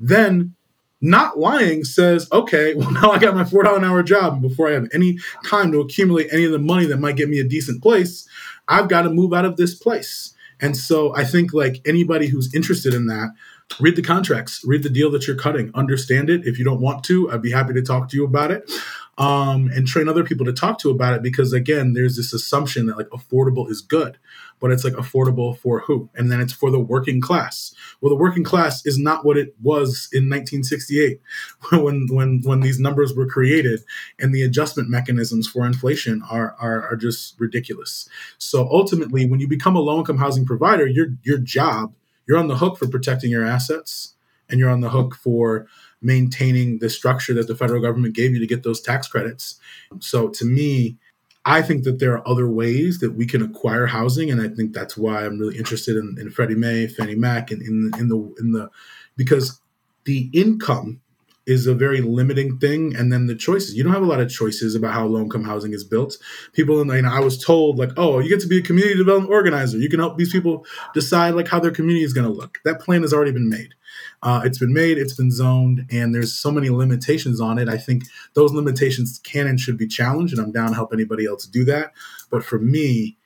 then 0.00 0.54
not 1.00 1.38
lying 1.38 1.84
says, 1.84 2.28
okay, 2.32 2.74
well, 2.76 2.90
now 2.90 3.10
I 3.10 3.18
got 3.18 3.34
my 3.34 3.44
$4 3.44 3.76
an 3.76 3.84
hour 3.84 4.02
job. 4.02 4.40
Before 4.40 4.68
I 4.68 4.72
have 4.72 4.88
any 4.92 5.18
time 5.44 5.72
to 5.72 5.80
accumulate 5.80 6.32
any 6.32 6.44
of 6.44 6.52
the 6.52 6.58
money 6.58 6.86
that 6.86 6.98
might 6.98 7.16
get 7.16 7.28
me 7.28 7.38
a 7.38 7.44
decent 7.44 7.82
place, 7.82 8.26
I've 8.68 8.88
got 8.88 9.02
to 9.02 9.10
move 9.10 9.32
out 9.32 9.44
of 9.44 9.56
this 9.56 9.74
place. 9.74 10.34
And 10.60 10.76
so 10.76 11.14
I 11.14 11.24
think 11.24 11.52
like 11.52 11.82
anybody 11.86 12.28
who's 12.28 12.54
interested 12.54 12.94
in 12.94 13.06
that, 13.06 13.34
read 13.80 13.96
the 13.96 14.02
contracts, 14.02 14.62
read 14.64 14.82
the 14.82 14.90
deal 14.90 15.10
that 15.10 15.26
you're 15.26 15.36
cutting, 15.36 15.70
understand 15.74 16.30
it. 16.30 16.46
If 16.46 16.58
you 16.58 16.64
don't 16.64 16.80
want 16.80 17.04
to, 17.04 17.30
I'd 17.30 17.42
be 17.42 17.52
happy 17.52 17.74
to 17.74 17.82
talk 17.82 18.08
to 18.10 18.16
you 18.16 18.24
about 18.24 18.50
it. 18.50 18.70
um, 19.18 19.70
and 19.74 19.86
train 19.86 20.08
other 20.08 20.24
people 20.24 20.44
to 20.46 20.52
talk 20.52 20.78
to 20.80 20.90
about 20.90 21.14
it 21.14 21.22
because 21.22 21.52
again 21.52 21.94
there's 21.94 22.16
this 22.16 22.32
assumption 22.32 22.86
that 22.86 22.96
like 22.96 23.08
affordable 23.10 23.70
is 23.70 23.80
good 23.80 24.18
but 24.60 24.70
it's 24.70 24.84
like 24.84 24.92
affordable 24.94 25.56
for 25.58 25.80
who 25.80 26.08
and 26.14 26.30
then 26.30 26.40
it's 26.40 26.52
for 26.52 26.70
the 26.70 26.78
working 26.78 27.20
class 27.20 27.74
well 28.00 28.10
the 28.10 28.16
working 28.20 28.44
class 28.44 28.84
is 28.84 28.98
not 28.98 29.24
what 29.24 29.36
it 29.36 29.54
was 29.62 30.08
in 30.12 30.24
1968 30.28 31.20
when 31.72 32.06
when 32.10 32.40
when 32.44 32.60
these 32.60 32.78
numbers 32.78 33.14
were 33.14 33.26
created 33.26 33.80
and 34.18 34.34
the 34.34 34.42
adjustment 34.42 34.88
mechanisms 34.88 35.48
for 35.48 35.64
inflation 35.64 36.22
are 36.30 36.54
are, 36.58 36.82
are 36.82 36.96
just 36.96 37.38
ridiculous 37.40 38.08
so 38.38 38.68
ultimately 38.70 39.26
when 39.26 39.40
you 39.40 39.48
become 39.48 39.76
a 39.76 39.80
low 39.80 39.98
income 39.98 40.18
housing 40.18 40.44
provider 40.44 40.86
your 40.86 41.08
your 41.22 41.38
job 41.38 41.92
you're 42.26 42.38
on 42.38 42.48
the 42.48 42.56
hook 42.56 42.78
for 42.78 42.88
protecting 42.88 43.30
your 43.30 43.44
assets 43.44 44.14
and 44.48 44.60
you're 44.60 44.70
on 44.70 44.80
the 44.80 44.90
hook 44.90 45.14
for 45.14 45.66
maintaining 46.02 46.78
the 46.78 46.90
structure 46.90 47.34
that 47.34 47.48
the 47.48 47.56
federal 47.56 47.80
government 47.80 48.14
gave 48.14 48.32
you 48.32 48.38
to 48.38 48.46
get 48.46 48.62
those 48.62 48.80
tax 48.80 49.08
credits. 49.08 49.58
So 50.00 50.28
to 50.28 50.44
me, 50.44 50.96
I 51.44 51.62
think 51.62 51.84
that 51.84 52.00
there 52.00 52.12
are 52.12 52.28
other 52.28 52.48
ways 52.48 52.98
that 52.98 53.12
we 53.12 53.24
can 53.24 53.40
acquire 53.40 53.86
housing, 53.86 54.30
and 54.32 54.42
I 54.42 54.48
think 54.48 54.72
that's 54.72 54.96
why 54.96 55.24
I'm 55.24 55.38
really 55.38 55.56
interested 55.56 55.96
in, 55.96 56.16
in 56.18 56.30
Freddie 56.30 56.56
Mae, 56.56 56.88
Fannie 56.88 57.14
Mac, 57.14 57.52
and 57.52 57.62
in, 57.62 57.92
in 58.00 58.08
the 58.08 58.34
in 58.40 58.50
the 58.50 58.68
because 59.16 59.60
the 60.04 60.28
income 60.32 61.00
is 61.46 61.66
a 61.66 61.74
very 61.74 62.00
limiting 62.00 62.58
thing, 62.58 62.94
and 62.96 63.12
then 63.12 63.26
the 63.26 63.34
choices. 63.34 63.76
You 63.76 63.84
don't 63.84 63.92
have 63.92 64.02
a 64.02 64.06
lot 64.06 64.20
of 64.20 64.28
choices 64.28 64.74
about 64.74 64.92
how 64.92 65.06
low 65.06 65.20
income 65.20 65.44
housing 65.44 65.72
is 65.72 65.84
built. 65.84 66.18
People, 66.52 66.80
in, 66.80 66.88
you 66.88 67.02
know, 67.02 67.12
I 67.12 67.20
was 67.20 67.42
told 67.42 67.78
like, 67.78 67.90
oh, 67.96 68.18
you 68.18 68.28
get 68.28 68.40
to 68.40 68.48
be 68.48 68.58
a 68.58 68.62
community 68.62 68.96
development 68.96 69.32
organizer. 69.32 69.78
You 69.78 69.88
can 69.88 70.00
help 70.00 70.18
these 70.18 70.32
people 70.32 70.66
decide 70.92 71.34
like 71.34 71.48
how 71.48 71.60
their 71.60 71.70
community 71.70 72.04
is 72.04 72.12
going 72.12 72.26
to 72.26 72.32
look. 72.32 72.58
That 72.64 72.80
plan 72.80 73.02
has 73.02 73.12
already 73.12 73.32
been 73.32 73.48
made. 73.48 73.74
Uh, 74.22 74.42
it's 74.44 74.58
been 74.58 74.72
made, 74.72 74.98
it's 74.98 75.14
been 75.14 75.30
zoned, 75.30 75.86
and 75.90 76.14
there's 76.14 76.32
so 76.32 76.50
many 76.50 76.68
limitations 76.68 77.40
on 77.40 77.58
it. 77.58 77.68
I 77.68 77.76
think 77.78 78.04
those 78.34 78.52
limitations 78.52 79.20
can 79.22 79.46
and 79.46 79.60
should 79.60 79.78
be 79.78 79.86
challenged, 79.86 80.36
and 80.36 80.42
I'm 80.42 80.52
down 80.52 80.70
to 80.70 80.74
help 80.74 80.92
anybody 80.92 81.26
else 81.26 81.46
do 81.46 81.64
that. 81.66 81.92
But 82.30 82.44
for 82.44 82.58
me, 82.58 83.16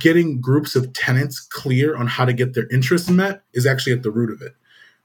getting 0.00 0.40
groups 0.40 0.76
of 0.76 0.92
tenants 0.92 1.40
clear 1.40 1.96
on 1.96 2.06
how 2.06 2.24
to 2.24 2.32
get 2.32 2.54
their 2.54 2.68
interests 2.70 3.10
met 3.10 3.42
is 3.52 3.66
actually 3.66 3.92
at 3.92 4.02
the 4.02 4.10
root 4.10 4.30
of 4.30 4.40
it. 4.40 4.54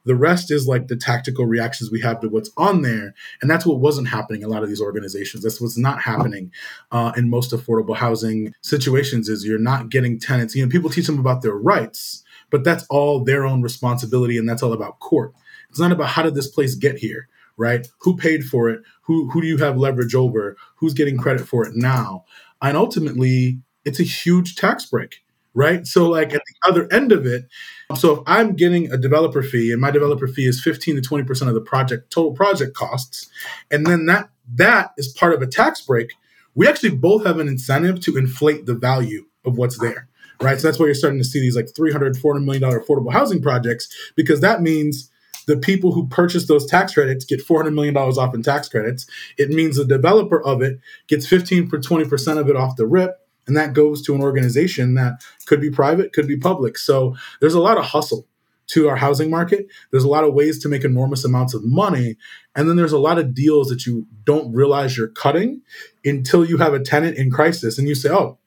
The 0.07 0.15
rest 0.15 0.51
is 0.51 0.67
like 0.67 0.87
the 0.87 0.95
tactical 0.95 1.45
reactions 1.45 1.91
we 1.91 2.01
have 2.01 2.19
to 2.21 2.29
what's 2.29 2.49
on 2.57 2.81
there, 2.81 3.13
and 3.41 3.51
that's 3.51 3.65
what 3.65 3.79
wasn't 3.79 4.07
happening 4.07 4.41
in 4.41 4.47
a 4.47 4.51
lot 4.51 4.63
of 4.63 4.69
these 4.69 4.81
organizations. 4.81 5.43
That's 5.43 5.61
what's 5.61 5.77
not 5.77 6.01
happening 6.01 6.51
uh, 6.91 7.11
in 7.15 7.29
most 7.29 7.51
affordable 7.51 7.95
housing 7.95 8.53
situations. 8.61 9.29
Is 9.29 9.45
you're 9.45 9.59
not 9.59 9.89
getting 9.89 10.19
tenants. 10.19 10.55
You 10.55 10.65
know, 10.65 10.69
people 10.69 10.89
teach 10.89 11.07
them 11.07 11.19
about 11.19 11.41
their 11.43 11.55
rights, 11.55 12.23
but 12.49 12.63
that's 12.63 12.85
all 12.89 13.23
their 13.23 13.45
own 13.45 13.61
responsibility 13.61 14.37
and 14.37 14.47
that's 14.47 14.63
all 14.63 14.73
about 14.73 14.99
court 14.99 15.33
it's 15.69 15.79
not 15.79 15.91
about 15.91 16.09
how 16.09 16.23
did 16.23 16.35
this 16.35 16.47
place 16.47 16.75
get 16.75 16.97
here 16.97 17.27
right 17.57 17.87
who 17.99 18.15
paid 18.15 18.43
for 18.43 18.69
it 18.69 18.81
who 19.01 19.29
who 19.29 19.41
do 19.41 19.47
you 19.47 19.57
have 19.57 19.77
leverage 19.77 20.15
over 20.15 20.55
who's 20.75 20.93
getting 20.93 21.17
credit 21.17 21.47
for 21.47 21.65
it 21.65 21.75
now 21.75 22.23
and 22.61 22.77
ultimately 22.77 23.59
it's 23.85 23.99
a 23.99 24.03
huge 24.03 24.55
tax 24.55 24.85
break 24.85 25.23
right 25.53 25.85
so 25.87 26.09
like 26.09 26.33
at 26.33 26.41
the 26.45 26.69
other 26.69 26.91
end 26.91 27.11
of 27.11 27.25
it 27.25 27.47
so 27.95 28.15
if 28.15 28.19
i'm 28.27 28.53
getting 28.53 28.91
a 28.91 28.97
developer 28.97 29.41
fee 29.41 29.71
and 29.71 29.81
my 29.81 29.91
developer 29.91 30.27
fee 30.27 30.47
is 30.47 30.61
15 30.61 31.01
to 31.01 31.01
20% 31.01 31.47
of 31.47 31.53
the 31.53 31.61
project 31.61 32.11
total 32.11 32.33
project 32.33 32.75
costs 32.75 33.29
and 33.71 33.85
then 33.85 34.05
that 34.05 34.29
that 34.55 34.91
is 34.97 35.07
part 35.07 35.33
of 35.33 35.41
a 35.41 35.47
tax 35.47 35.81
break 35.81 36.11
we 36.55 36.67
actually 36.67 36.89
both 36.89 37.25
have 37.25 37.39
an 37.39 37.47
incentive 37.47 37.99
to 38.01 38.17
inflate 38.17 38.65
the 38.65 38.75
value 38.75 39.25
of 39.45 39.57
what's 39.57 39.77
there 39.79 40.07
right? 40.41 40.59
So 40.59 40.67
that's 40.67 40.79
why 40.79 40.85
you're 40.85 40.95
starting 40.95 41.19
to 41.19 41.25
see 41.25 41.39
these 41.39 41.55
like 41.55 41.69
300, 41.75 42.17
400 42.17 42.45
million 42.45 42.61
dollar 42.61 42.79
affordable 42.79 43.11
housing 43.11 43.41
projects 43.41 43.87
because 44.15 44.41
that 44.41 44.61
means 44.61 45.11
the 45.47 45.57
people 45.57 45.93
who 45.93 46.07
purchase 46.07 46.47
those 46.47 46.65
tax 46.65 46.93
credits 46.93 47.25
get 47.25 47.45
$400 47.45 47.73
million 47.73 47.95
off 47.95 48.35
in 48.35 48.43
tax 48.43 48.67
credits. 48.67 49.07
It 49.37 49.49
means 49.49 49.77
the 49.77 49.85
developer 49.85 50.43
of 50.43 50.61
it 50.61 50.79
gets 51.07 51.25
15 51.25 51.69
for 51.69 51.79
20% 51.79 52.37
of 52.37 52.49
it 52.49 52.55
off 52.55 52.75
the 52.75 52.85
rip. 52.85 53.15
And 53.47 53.55
that 53.55 53.73
goes 53.73 54.01
to 54.03 54.15
an 54.15 54.21
organization 54.21 54.95
that 54.95 55.23
could 55.45 55.61
be 55.61 55.71
private, 55.71 56.13
could 56.13 56.27
be 56.27 56.37
public. 56.37 56.77
So 56.77 57.15
there's 57.39 57.53
a 57.53 57.61
lot 57.61 57.77
of 57.77 57.85
hustle 57.85 58.27
to 58.67 58.89
our 58.89 58.97
housing 58.97 59.29
market. 59.29 59.67
There's 59.91 60.03
a 60.03 60.09
lot 60.09 60.25
of 60.25 60.33
ways 60.33 60.59
to 60.59 60.69
make 60.69 60.83
enormous 60.83 61.23
amounts 61.23 61.53
of 61.53 61.63
money. 61.63 62.17
And 62.55 62.69
then 62.69 62.75
there's 62.75 62.91
a 62.91 62.99
lot 62.99 63.17
of 63.17 63.33
deals 63.33 63.69
that 63.69 63.85
you 63.85 64.05
don't 64.25 64.53
realize 64.53 64.97
you're 64.97 65.07
cutting 65.07 65.61
until 66.03 66.45
you 66.45 66.57
have 66.57 66.73
a 66.73 66.79
tenant 66.79 67.17
in 67.17 67.31
crisis 67.31 67.77
and 67.77 67.87
you 67.87 67.95
say, 67.95 68.09
oh, 68.09 68.37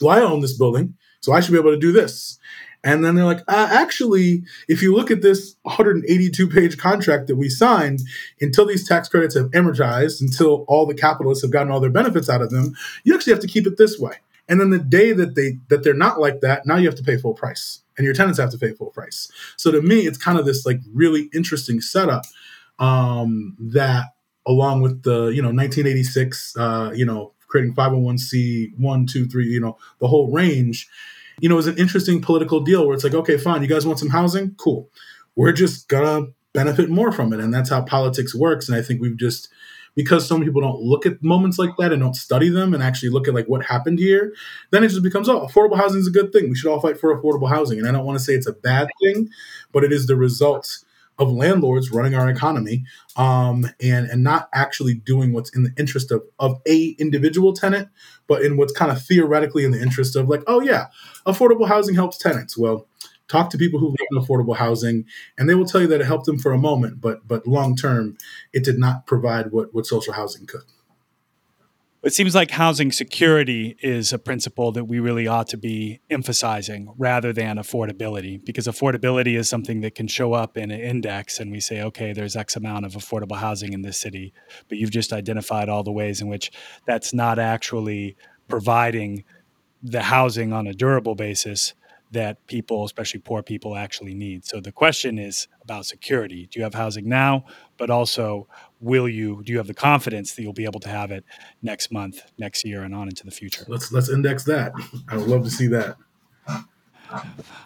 well, 0.00 0.18
I 0.18 0.22
own 0.22 0.40
this 0.40 0.56
building. 0.56 0.94
So 1.20 1.32
I 1.32 1.40
should 1.40 1.52
be 1.52 1.58
able 1.58 1.72
to 1.72 1.78
do 1.78 1.92
this. 1.92 2.38
And 2.84 3.04
then 3.04 3.16
they're 3.16 3.24
like, 3.24 3.42
uh, 3.48 3.68
actually, 3.70 4.44
if 4.68 4.82
you 4.82 4.94
look 4.94 5.10
at 5.10 5.20
this 5.20 5.56
182 5.62 6.48
page 6.48 6.78
contract 6.78 7.26
that 7.26 7.36
we 7.36 7.48
signed, 7.48 8.00
until 8.40 8.66
these 8.66 8.86
tax 8.86 9.08
credits 9.08 9.34
have 9.34 9.50
amortized, 9.50 10.20
until 10.20 10.64
all 10.68 10.86
the 10.86 10.94
capitalists 10.94 11.42
have 11.42 11.50
gotten 11.50 11.72
all 11.72 11.80
their 11.80 11.90
benefits 11.90 12.28
out 12.28 12.40
of 12.40 12.50
them, 12.50 12.74
you 13.02 13.14
actually 13.14 13.32
have 13.32 13.42
to 13.42 13.48
keep 13.48 13.66
it 13.66 13.78
this 13.78 13.98
way. 13.98 14.14
And 14.48 14.60
then 14.60 14.70
the 14.70 14.78
day 14.78 15.12
that 15.12 15.34
they 15.34 15.58
that 15.68 15.84
they're 15.84 15.94
not 15.94 16.20
like 16.20 16.40
that, 16.40 16.66
now 16.66 16.76
you 16.76 16.86
have 16.86 16.96
to 16.96 17.02
pay 17.02 17.16
full 17.16 17.34
price, 17.34 17.82
and 17.96 18.04
your 18.04 18.14
tenants 18.14 18.38
have 18.38 18.50
to 18.50 18.58
pay 18.58 18.72
full 18.72 18.90
price. 18.90 19.30
So 19.56 19.70
to 19.70 19.82
me, 19.82 20.00
it's 20.00 20.18
kind 20.18 20.38
of 20.38 20.46
this 20.46 20.64
like 20.64 20.80
really 20.92 21.28
interesting 21.34 21.80
setup 21.80 22.24
um, 22.78 23.56
that, 23.58 24.14
along 24.46 24.82
with 24.82 25.02
the 25.02 25.26
you 25.26 25.42
know 25.42 25.48
1986, 25.48 26.56
uh, 26.56 26.92
you 26.94 27.04
know 27.04 27.32
creating 27.48 27.74
501c 27.74 28.78
one, 28.78 29.06
two, 29.06 29.26
three, 29.26 29.46
you 29.46 29.60
know, 29.60 29.76
the 30.00 30.06
whole 30.06 30.30
range, 30.30 30.88
you 31.40 31.48
know, 31.48 31.58
is 31.58 31.66
an 31.66 31.78
interesting 31.78 32.20
political 32.20 32.60
deal 32.60 32.86
where 32.86 32.94
it's 32.94 33.04
like, 33.04 33.14
okay, 33.14 33.38
fine, 33.38 33.62
you 33.62 33.68
guys 33.68 33.86
want 33.86 33.98
some 33.98 34.10
housing? 34.10 34.54
Cool. 34.56 34.90
We're 35.34 35.52
just 35.52 35.88
gonna 35.88 36.26
benefit 36.52 36.90
more 36.90 37.12
from 37.12 37.32
it. 37.32 37.40
And 37.40 37.52
that's 37.52 37.70
how 37.70 37.82
politics 37.82 38.34
works. 38.34 38.68
And 38.68 38.76
I 38.76 38.82
think 38.82 39.00
we've 39.00 39.16
just 39.16 39.48
because 39.98 40.28
some 40.28 40.44
people 40.44 40.60
don't 40.60 40.80
look 40.80 41.06
at 41.06 41.20
moments 41.24 41.58
like 41.58 41.70
that 41.76 41.92
and 41.92 42.00
don't 42.00 42.14
study 42.14 42.48
them 42.48 42.72
and 42.72 42.84
actually 42.84 43.08
look 43.08 43.26
at 43.26 43.34
like 43.34 43.48
what 43.48 43.64
happened 43.64 43.98
here, 43.98 44.32
then 44.70 44.84
it 44.84 44.90
just 44.90 45.02
becomes, 45.02 45.28
oh, 45.28 45.44
affordable 45.44 45.76
housing 45.76 45.98
is 45.98 46.06
a 46.06 46.12
good 46.12 46.32
thing. 46.32 46.48
We 46.48 46.54
should 46.54 46.70
all 46.70 46.78
fight 46.78 47.00
for 47.00 47.12
affordable 47.20 47.48
housing. 47.48 47.80
And 47.80 47.88
I 47.88 47.90
don't 47.90 48.06
want 48.06 48.16
to 48.16 48.24
say 48.24 48.34
it's 48.34 48.46
a 48.46 48.52
bad 48.52 48.86
thing, 49.02 49.28
but 49.72 49.82
it 49.82 49.92
is 49.92 50.06
the 50.06 50.14
result 50.14 50.84
of 51.18 51.32
landlords 51.32 51.90
running 51.90 52.14
our 52.14 52.30
economy 52.30 52.84
um, 53.16 53.68
and 53.82 54.06
and 54.06 54.22
not 54.22 54.48
actually 54.54 54.94
doing 54.94 55.32
what's 55.32 55.50
in 55.50 55.64
the 55.64 55.72
interest 55.76 56.12
of 56.12 56.22
of 56.38 56.60
a 56.68 56.90
individual 57.00 57.52
tenant, 57.52 57.88
but 58.28 58.42
in 58.42 58.56
what's 58.56 58.72
kind 58.72 58.92
of 58.92 59.02
theoretically 59.02 59.64
in 59.64 59.72
the 59.72 59.82
interest 59.82 60.14
of 60.14 60.28
like, 60.28 60.44
oh 60.46 60.60
yeah, 60.60 60.86
affordable 61.26 61.66
housing 61.66 61.96
helps 61.96 62.18
tenants. 62.18 62.56
Well, 62.56 62.86
talk 63.28 63.50
to 63.50 63.58
people 63.58 63.78
who 63.78 63.88
live 63.88 64.06
in 64.10 64.18
affordable 64.18 64.56
housing, 64.56 65.04
and 65.36 65.48
they 65.48 65.54
will 65.54 65.66
tell 65.66 65.80
you 65.80 65.86
that 65.88 66.00
it 66.00 66.06
helped 66.06 66.26
them 66.26 66.38
for 66.38 66.52
a 66.52 66.58
moment, 66.58 67.00
but 67.00 67.26
but 67.28 67.46
long 67.46 67.76
term, 67.76 68.16
it 68.52 68.64
did 68.64 68.78
not 68.78 69.06
provide 69.06 69.52
what 69.52 69.72
what 69.74 69.86
social 69.86 70.14
housing 70.14 70.46
could. 70.46 70.62
It 72.00 72.14
seems 72.14 72.32
like 72.32 72.52
housing 72.52 72.92
security 72.92 73.76
is 73.82 74.12
a 74.12 74.20
principle 74.20 74.70
that 74.70 74.84
we 74.84 75.00
really 75.00 75.26
ought 75.26 75.48
to 75.48 75.56
be 75.56 76.00
emphasizing 76.08 76.94
rather 76.96 77.32
than 77.32 77.56
affordability, 77.56 78.42
because 78.44 78.68
affordability 78.68 79.36
is 79.36 79.48
something 79.48 79.80
that 79.80 79.96
can 79.96 80.06
show 80.06 80.32
up 80.32 80.56
in 80.56 80.70
an 80.70 80.78
index 80.78 81.40
and 81.40 81.50
we 81.50 81.58
say, 81.58 81.82
okay, 81.82 82.12
there's 82.12 82.36
X 82.36 82.54
amount 82.54 82.86
of 82.86 82.92
affordable 82.92 83.36
housing 83.36 83.72
in 83.72 83.82
this 83.82 83.98
city. 83.98 84.32
But 84.68 84.78
you've 84.78 84.92
just 84.92 85.12
identified 85.12 85.68
all 85.68 85.82
the 85.82 85.90
ways 85.90 86.20
in 86.20 86.28
which 86.28 86.52
that's 86.86 87.12
not 87.12 87.40
actually 87.40 88.16
providing 88.46 89.24
the 89.82 90.02
housing 90.02 90.52
on 90.52 90.68
a 90.68 90.74
durable 90.74 91.16
basis 91.16 91.74
that 92.12 92.46
people, 92.46 92.84
especially 92.84 93.20
poor 93.20 93.42
people, 93.42 93.76
actually 93.76 94.14
need. 94.14 94.44
So 94.44 94.60
the 94.60 94.72
question 94.72 95.18
is 95.18 95.48
about 95.62 95.86
security. 95.86 96.48
Do 96.50 96.58
you 96.58 96.64
have 96.64 96.74
housing 96.74 97.08
now? 97.08 97.44
But 97.76 97.90
also, 97.90 98.48
will 98.80 99.08
you? 99.08 99.42
Do 99.44 99.52
you 99.52 99.58
have 99.58 99.66
the 99.66 99.74
confidence 99.74 100.34
that 100.34 100.42
you'll 100.42 100.52
be 100.52 100.64
able 100.64 100.80
to 100.80 100.88
have 100.88 101.10
it 101.10 101.24
next 101.62 101.92
month, 101.92 102.22
next 102.38 102.64
year, 102.64 102.82
and 102.82 102.94
on 102.94 103.08
into 103.08 103.24
the 103.24 103.30
future? 103.30 103.64
Let's 103.68 103.92
let's 103.92 104.08
index 104.08 104.44
that. 104.44 104.72
I 105.08 105.16
would 105.16 105.28
love 105.28 105.44
to 105.44 105.50
see 105.50 105.66
that. 105.68 105.96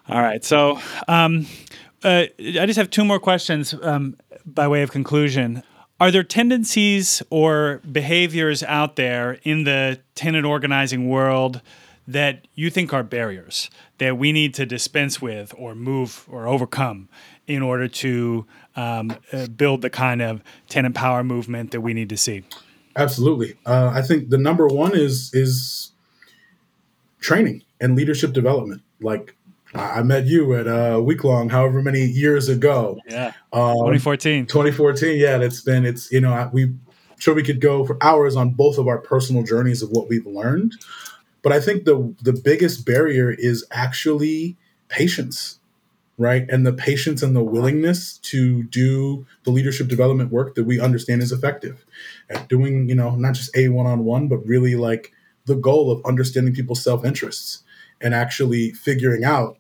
All 0.09 0.21
right. 0.21 0.45
So 0.45 0.79
um, 1.09 1.47
uh, 2.03 2.25
I 2.39 2.67
just 2.67 2.77
have 2.77 2.91
two 2.91 3.05
more 3.05 3.19
questions 3.19 3.75
um, 3.83 4.17
by 4.45 4.69
way 4.69 4.83
of 4.83 4.91
conclusion. 4.91 5.63
Are 6.01 6.11
there 6.11 6.25
tendencies 6.25 7.23
or 7.31 7.81
behaviors 7.91 8.65
out 8.65 8.97
there 8.97 9.39
in 9.45 9.65
the 9.65 10.01
tenant 10.15 10.45
organizing 10.45 11.09
world? 11.09 11.61
that 12.09 12.47
you 12.55 12.71
think 12.71 12.93
are 12.93 13.03
barriers 13.03 13.71
that 13.99 14.19
we 14.19 14.33
need 14.33 14.55
to 14.55 14.67
dispense 14.67 15.21
with 15.23 15.55
or 15.57 15.75
move 15.75 16.27
or 16.31 16.47
overcome 16.47 17.09
in 17.47 17.63
order 17.63 17.89
to 17.89 18.47
um, 18.77 19.17
uh, 19.33 19.47
build 19.49 19.83
the 19.83 19.91
kind 19.91 20.23
of 20.23 20.43
tenant 20.69 20.95
power 20.95 21.23
movement 21.23 21.71
that 21.71 21.81
we 21.81 21.95
need 21.95 22.09
to 22.09 22.17
see? 22.17 22.43
Absolutely. 22.97 23.55
Uh, 23.65 23.91
I 23.95 24.03
think 24.03 24.31
the 24.31 24.39
number 24.39 24.67
one 24.67 24.95
is 24.95 25.33
is 25.33 25.93
training 27.21 27.63
and 27.81 27.97
leadership 27.97 28.33
development. 28.33 28.83
Like 29.01 29.35
I 29.75 30.03
met 30.03 30.27
you 30.27 30.55
at 30.55 30.67
a 30.67 30.97
uh, 30.97 31.01
week 31.01 31.25
long, 31.25 31.49
however 31.49 31.83
many 31.83 32.05
years 32.05 32.49
ago. 32.49 32.99
Yeah, 33.09 33.33
um, 33.53 33.75
2014. 33.75 34.47
2014. 34.47 35.19
Yeah, 35.19 35.39
it's 35.39 35.63
been. 35.63 35.87
It's 35.87 36.13
you 36.13 36.21
know 36.21 36.51
we 36.53 36.75
sure 37.19 37.35
we 37.35 37.43
could 37.43 37.61
go 37.61 37.85
for 37.85 37.97
hours 38.03 38.37
on 38.37 38.51
both 38.51 38.79
of 38.79 38.89
our 38.89 38.99
personal 38.99 39.43
journeys 39.43 39.83
of 39.83 39.91
what 39.91 40.09
we've 40.09 40.27
learned. 40.27 40.75
But 41.43 41.53
I 41.53 41.61
think 41.61 41.85
the 41.85 42.15
the 42.23 42.33
biggest 42.33 42.87
barrier 42.87 43.31
is 43.31 43.65
actually 43.73 44.57
patience. 44.89 45.59
right? 46.19 46.47
And 46.51 46.67
the 46.67 46.73
patience 46.73 47.23
and 47.23 47.35
the 47.35 47.43
willingness 47.43 48.19
to 48.19 48.63
do 48.65 49.27
the 49.45 49.51
leadership 49.51 49.89
development 49.89 50.31
work 50.33 50.55
that 50.55 50.65
we 50.65 50.81
understand 50.81 51.23
is 51.23 51.33
effective 51.33 51.85
at 52.31 52.49
doing, 52.49 52.89
you 52.89 52.95
know, 52.95 53.17
not 53.17 53.35
just 53.35 53.57
a 53.57 53.69
one 53.69 53.87
on 53.87 54.05
one, 54.05 54.29
but 54.29 54.47
really 54.47 54.77
like 54.77 55.13
the 55.47 55.57
goal 55.57 55.91
of 55.91 56.05
understanding 56.05 56.55
people's 56.55 56.83
self 56.83 57.05
interests 57.05 57.65
and 58.01 58.15
actually 58.15 58.73
figuring 58.73 59.25
out 59.25 59.59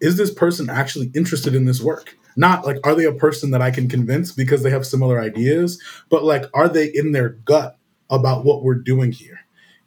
is 0.00 0.16
this 0.16 0.32
person 0.32 0.70
actually 0.70 1.10
interested 1.14 1.54
in 1.54 1.64
this 1.66 1.80
work? 1.80 2.16
Not 2.36 2.64
like, 2.64 2.78
are 2.84 2.94
they 2.94 3.04
a 3.04 3.12
person 3.12 3.50
that 3.50 3.62
I 3.62 3.70
can 3.70 3.88
convince 3.88 4.32
because 4.32 4.62
they 4.62 4.70
have 4.70 4.86
similar 4.86 5.20
ideas, 5.20 5.82
but 6.08 6.24
like, 6.24 6.44
are 6.54 6.68
they 6.68 6.86
in 6.86 7.12
their 7.12 7.30
gut 7.30 7.78
about 8.08 8.44
what 8.44 8.62
we're 8.62 8.74
doing 8.76 9.12
here? 9.12 9.40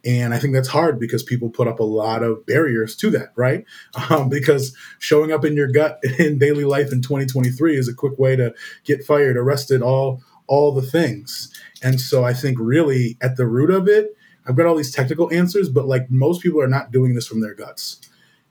And 0.04 0.34
I 0.34 0.38
think 0.38 0.52
that's 0.52 0.68
hard 0.68 1.00
because 1.00 1.22
people 1.22 1.48
put 1.48 1.66
up 1.66 1.80
a 1.80 1.84
lot 1.84 2.22
of 2.22 2.44
barriers 2.46 2.94
to 2.96 3.10
that, 3.10 3.32
right? 3.36 3.64
Um, 4.10 4.28
because 4.28 4.76
showing 4.98 5.32
up 5.32 5.44
in 5.44 5.56
your 5.56 5.68
gut 5.68 5.98
in 6.18 6.38
daily 6.38 6.64
life 6.64 6.92
in 6.92 7.00
2023 7.00 7.76
is 7.76 7.88
a 7.88 7.94
quick 7.94 8.18
way 8.18 8.36
to 8.36 8.54
get 8.84 9.04
fired, 9.04 9.36
arrested, 9.36 9.82
all 9.82 10.22
all 10.46 10.72
the 10.72 10.82
things. 10.82 11.50
And 11.82 11.98
so 12.00 12.22
I 12.22 12.34
think 12.34 12.58
really 12.60 13.16
at 13.22 13.36
the 13.36 13.46
root 13.46 13.70
of 13.70 13.88
it, 13.88 14.14
I've 14.46 14.56
got 14.56 14.66
all 14.66 14.76
these 14.76 14.92
technical 14.92 15.32
answers, 15.32 15.70
but 15.70 15.86
like 15.86 16.10
most 16.10 16.42
people 16.42 16.60
are 16.60 16.68
not 16.68 16.90
doing 16.90 17.14
this 17.14 17.26
from 17.26 17.40
their 17.40 17.54
guts, 17.54 17.98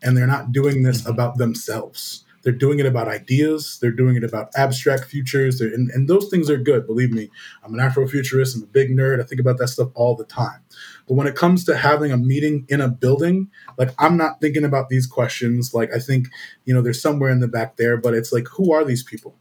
and 0.01 0.17
they're 0.17 0.25
not 0.25 0.51
doing 0.51 0.81
this 0.83 1.01
mm-hmm. 1.01 1.11
about 1.11 1.37
themselves. 1.37 2.25
They're 2.43 2.51
doing 2.51 2.79
it 2.79 2.85
about 2.85 3.07
ideas. 3.07 3.79
They're 3.81 3.91
doing 3.91 4.17
it 4.17 4.23
about 4.23 4.49
abstract 4.55 5.05
futures. 5.05 5.61
And, 5.61 5.89
and 5.91 6.09
those 6.09 6.29
things 6.29 6.49
are 6.49 6.57
good. 6.57 6.85
Believe 6.85 7.11
me, 7.11 7.29
I'm 7.63 7.73
an 7.73 7.79
Afrofuturist. 7.79 8.55
I'm 8.55 8.63
a 8.63 8.67
big 8.67 8.89
nerd. 8.89 9.21
I 9.21 9.23
think 9.23 9.39
about 9.39 9.57
that 9.59 9.69
stuff 9.69 9.89
all 9.95 10.15
the 10.15 10.25
time. 10.25 10.59
But 11.07 11.15
when 11.15 11.27
it 11.27 11.35
comes 11.35 11.65
to 11.65 11.75
having 11.75 12.11
a 12.11 12.17
meeting 12.17 12.65
in 12.69 12.81
a 12.81 12.87
building, 12.87 13.49
like 13.77 13.89
I'm 13.99 14.17
not 14.17 14.39
thinking 14.39 14.63
about 14.63 14.89
these 14.89 15.05
questions. 15.07 15.73
Like 15.73 15.91
I 15.93 15.99
think, 15.99 16.27
you 16.65 16.73
know, 16.73 16.81
there's 16.81 17.01
somewhere 17.01 17.29
in 17.29 17.39
the 17.39 17.47
back 17.47 17.75
there, 17.75 17.97
but 17.97 18.13
it's 18.13 18.31
like, 18.31 18.47
who 18.47 18.71
are 18.73 18.85
these 18.85 19.03
people? 19.03 19.35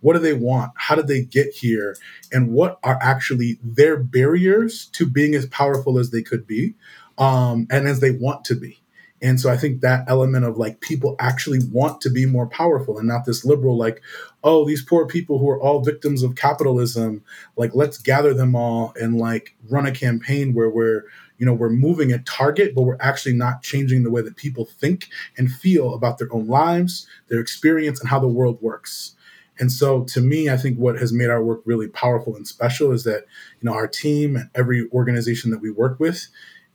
What 0.00 0.12
do 0.12 0.20
they 0.20 0.32
want? 0.32 0.72
How 0.76 0.94
did 0.94 1.08
they 1.08 1.22
get 1.22 1.48
here? 1.48 1.96
And 2.32 2.52
what 2.52 2.78
are 2.84 2.98
actually 3.02 3.58
their 3.62 3.96
barriers 3.96 4.86
to 4.92 5.06
being 5.06 5.34
as 5.34 5.46
powerful 5.46 5.98
as 5.98 6.10
they 6.10 6.22
could 6.22 6.46
be 6.46 6.74
um, 7.18 7.66
and 7.70 7.88
as 7.88 8.00
they 8.00 8.12
want 8.12 8.44
to 8.44 8.54
be? 8.54 8.80
And 9.20 9.40
so 9.40 9.50
I 9.50 9.56
think 9.56 9.80
that 9.80 10.04
element 10.08 10.44
of 10.44 10.58
like 10.58 10.80
people 10.80 11.16
actually 11.18 11.58
want 11.72 12.00
to 12.02 12.10
be 12.10 12.24
more 12.26 12.46
powerful 12.46 12.98
and 12.98 13.08
not 13.08 13.24
this 13.24 13.44
liberal, 13.44 13.76
like, 13.76 14.00
oh, 14.44 14.64
these 14.64 14.84
poor 14.84 15.06
people 15.06 15.38
who 15.38 15.48
are 15.50 15.60
all 15.60 15.82
victims 15.82 16.22
of 16.22 16.36
capitalism, 16.36 17.24
like, 17.56 17.74
let's 17.74 17.98
gather 17.98 18.32
them 18.32 18.54
all 18.54 18.92
and 19.00 19.18
like 19.18 19.56
run 19.68 19.86
a 19.86 19.92
campaign 19.92 20.54
where 20.54 20.70
we're, 20.70 21.04
you 21.38 21.46
know, 21.46 21.52
we're 21.52 21.70
moving 21.70 22.12
a 22.12 22.18
target, 22.20 22.74
but 22.74 22.82
we're 22.82 22.98
actually 23.00 23.34
not 23.34 23.62
changing 23.62 24.04
the 24.04 24.10
way 24.10 24.22
that 24.22 24.36
people 24.36 24.64
think 24.64 25.08
and 25.36 25.50
feel 25.50 25.94
about 25.94 26.18
their 26.18 26.32
own 26.32 26.46
lives, 26.46 27.06
their 27.28 27.40
experience, 27.40 28.00
and 28.00 28.08
how 28.08 28.18
the 28.18 28.28
world 28.28 28.58
works. 28.60 29.14
And 29.60 29.72
so 29.72 30.04
to 30.04 30.20
me, 30.20 30.48
I 30.48 30.56
think 30.56 30.78
what 30.78 30.98
has 30.98 31.12
made 31.12 31.30
our 31.30 31.42
work 31.42 31.62
really 31.64 31.88
powerful 31.88 32.36
and 32.36 32.46
special 32.46 32.92
is 32.92 33.02
that, 33.04 33.24
you 33.60 33.68
know, 33.68 33.74
our 33.74 33.88
team 33.88 34.36
and 34.36 34.50
every 34.54 34.88
organization 34.92 35.50
that 35.50 35.60
we 35.60 35.70
work 35.70 35.98
with 35.98 36.28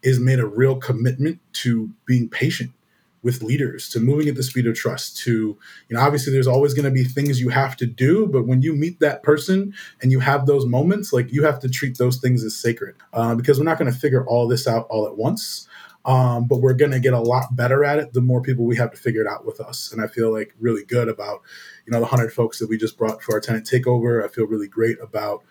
is 0.04 0.20
made 0.20 0.40
a 0.40 0.46
real 0.46 0.76
commitment 0.76 1.40
to 1.54 1.90
being 2.06 2.30
patient 2.30 2.72
with 3.24 3.42
leaders 3.42 3.88
to 3.88 4.02
moving 4.02 4.28
at 4.28 4.36
the 4.36 4.44
speed 4.44 4.68
of 4.68 4.76
trust 4.76 5.18
to 5.18 5.58
you 5.88 5.96
know 5.96 6.02
obviously 6.02 6.32
there's 6.32 6.48
always 6.48 6.74
going 6.74 6.84
to 6.84 6.92
be 6.92 7.06
things 7.06 7.40
you 7.40 7.50
have 7.50 7.76
to 7.78 7.86
do 7.86 8.28
but 8.28 8.46
when 8.46 8.62
you 8.62 8.76
meet 8.76 9.00
that 9.00 9.24
person 9.24 9.74
and 10.02 10.12
you 10.12 10.20
have 10.20 10.46
those 10.46 10.66
moments 10.66 11.14
like 11.14 11.32
you 11.32 11.44
have 11.44 11.60
to 11.60 11.70
treat 11.70 11.98
those 11.98 12.18
things 12.18 12.44
as 12.44 12.56
sacred 12.56 12.96
uh, 13.14 13.34
because 13.34 13.58
we're 13.58 13.66
not 13.66 13.80
going 13.80 13.92
to 13.92 13.98
figure 13.98 14.26
all 14.28 14.48
this 14.48 14.68
out 14.68 14.86
all 14.90 15.08
at 15.08 15.16
once 15.16 15.68
um, 16.06 16.48
but 16.48 16.58
we're 16.58 16.74
going 16.74 16.92
to 16.92 17.00
get 17.00 17.14
a 17.14 17.20
lot 17.20 17.56
better 17.56 17.84
at 17.86 18.00
it 18.00 18.14
the 18.14 18.22
more 18.22 18.42
people 18.42 18.66
we 18.66 18.76
have 18.76 18.92
to 18.92 18.98
figure 18.98 19.22
it 19.22 19.28
out 19.28 19.46
with 19.46 19.60
us. 19.62 19.92
And 19.92 20.02
i 20.02 20.08
feel 20.08 20.32
like 20.32 20.54
really 20.60 20.84
good 20.84 21.08
about 21.08 21.42
you 21.86 21.92
know 21.92 22.00
the 22.00 22.08
100 22.08 22.34
folks 22.34 22.60
that 22.60 22.70
we 22.70 22.78
just 22.78 22.98
brought 22.98 23.22
for 23.22 23.34
our 23.34 23.40
tenant 23.40 23.66
takeover. 23.66 24.24
I 24.24 24.28
feel 24.28 24.48
really 24.48 24.68
great 24.68 24.98
about 25.02 25.44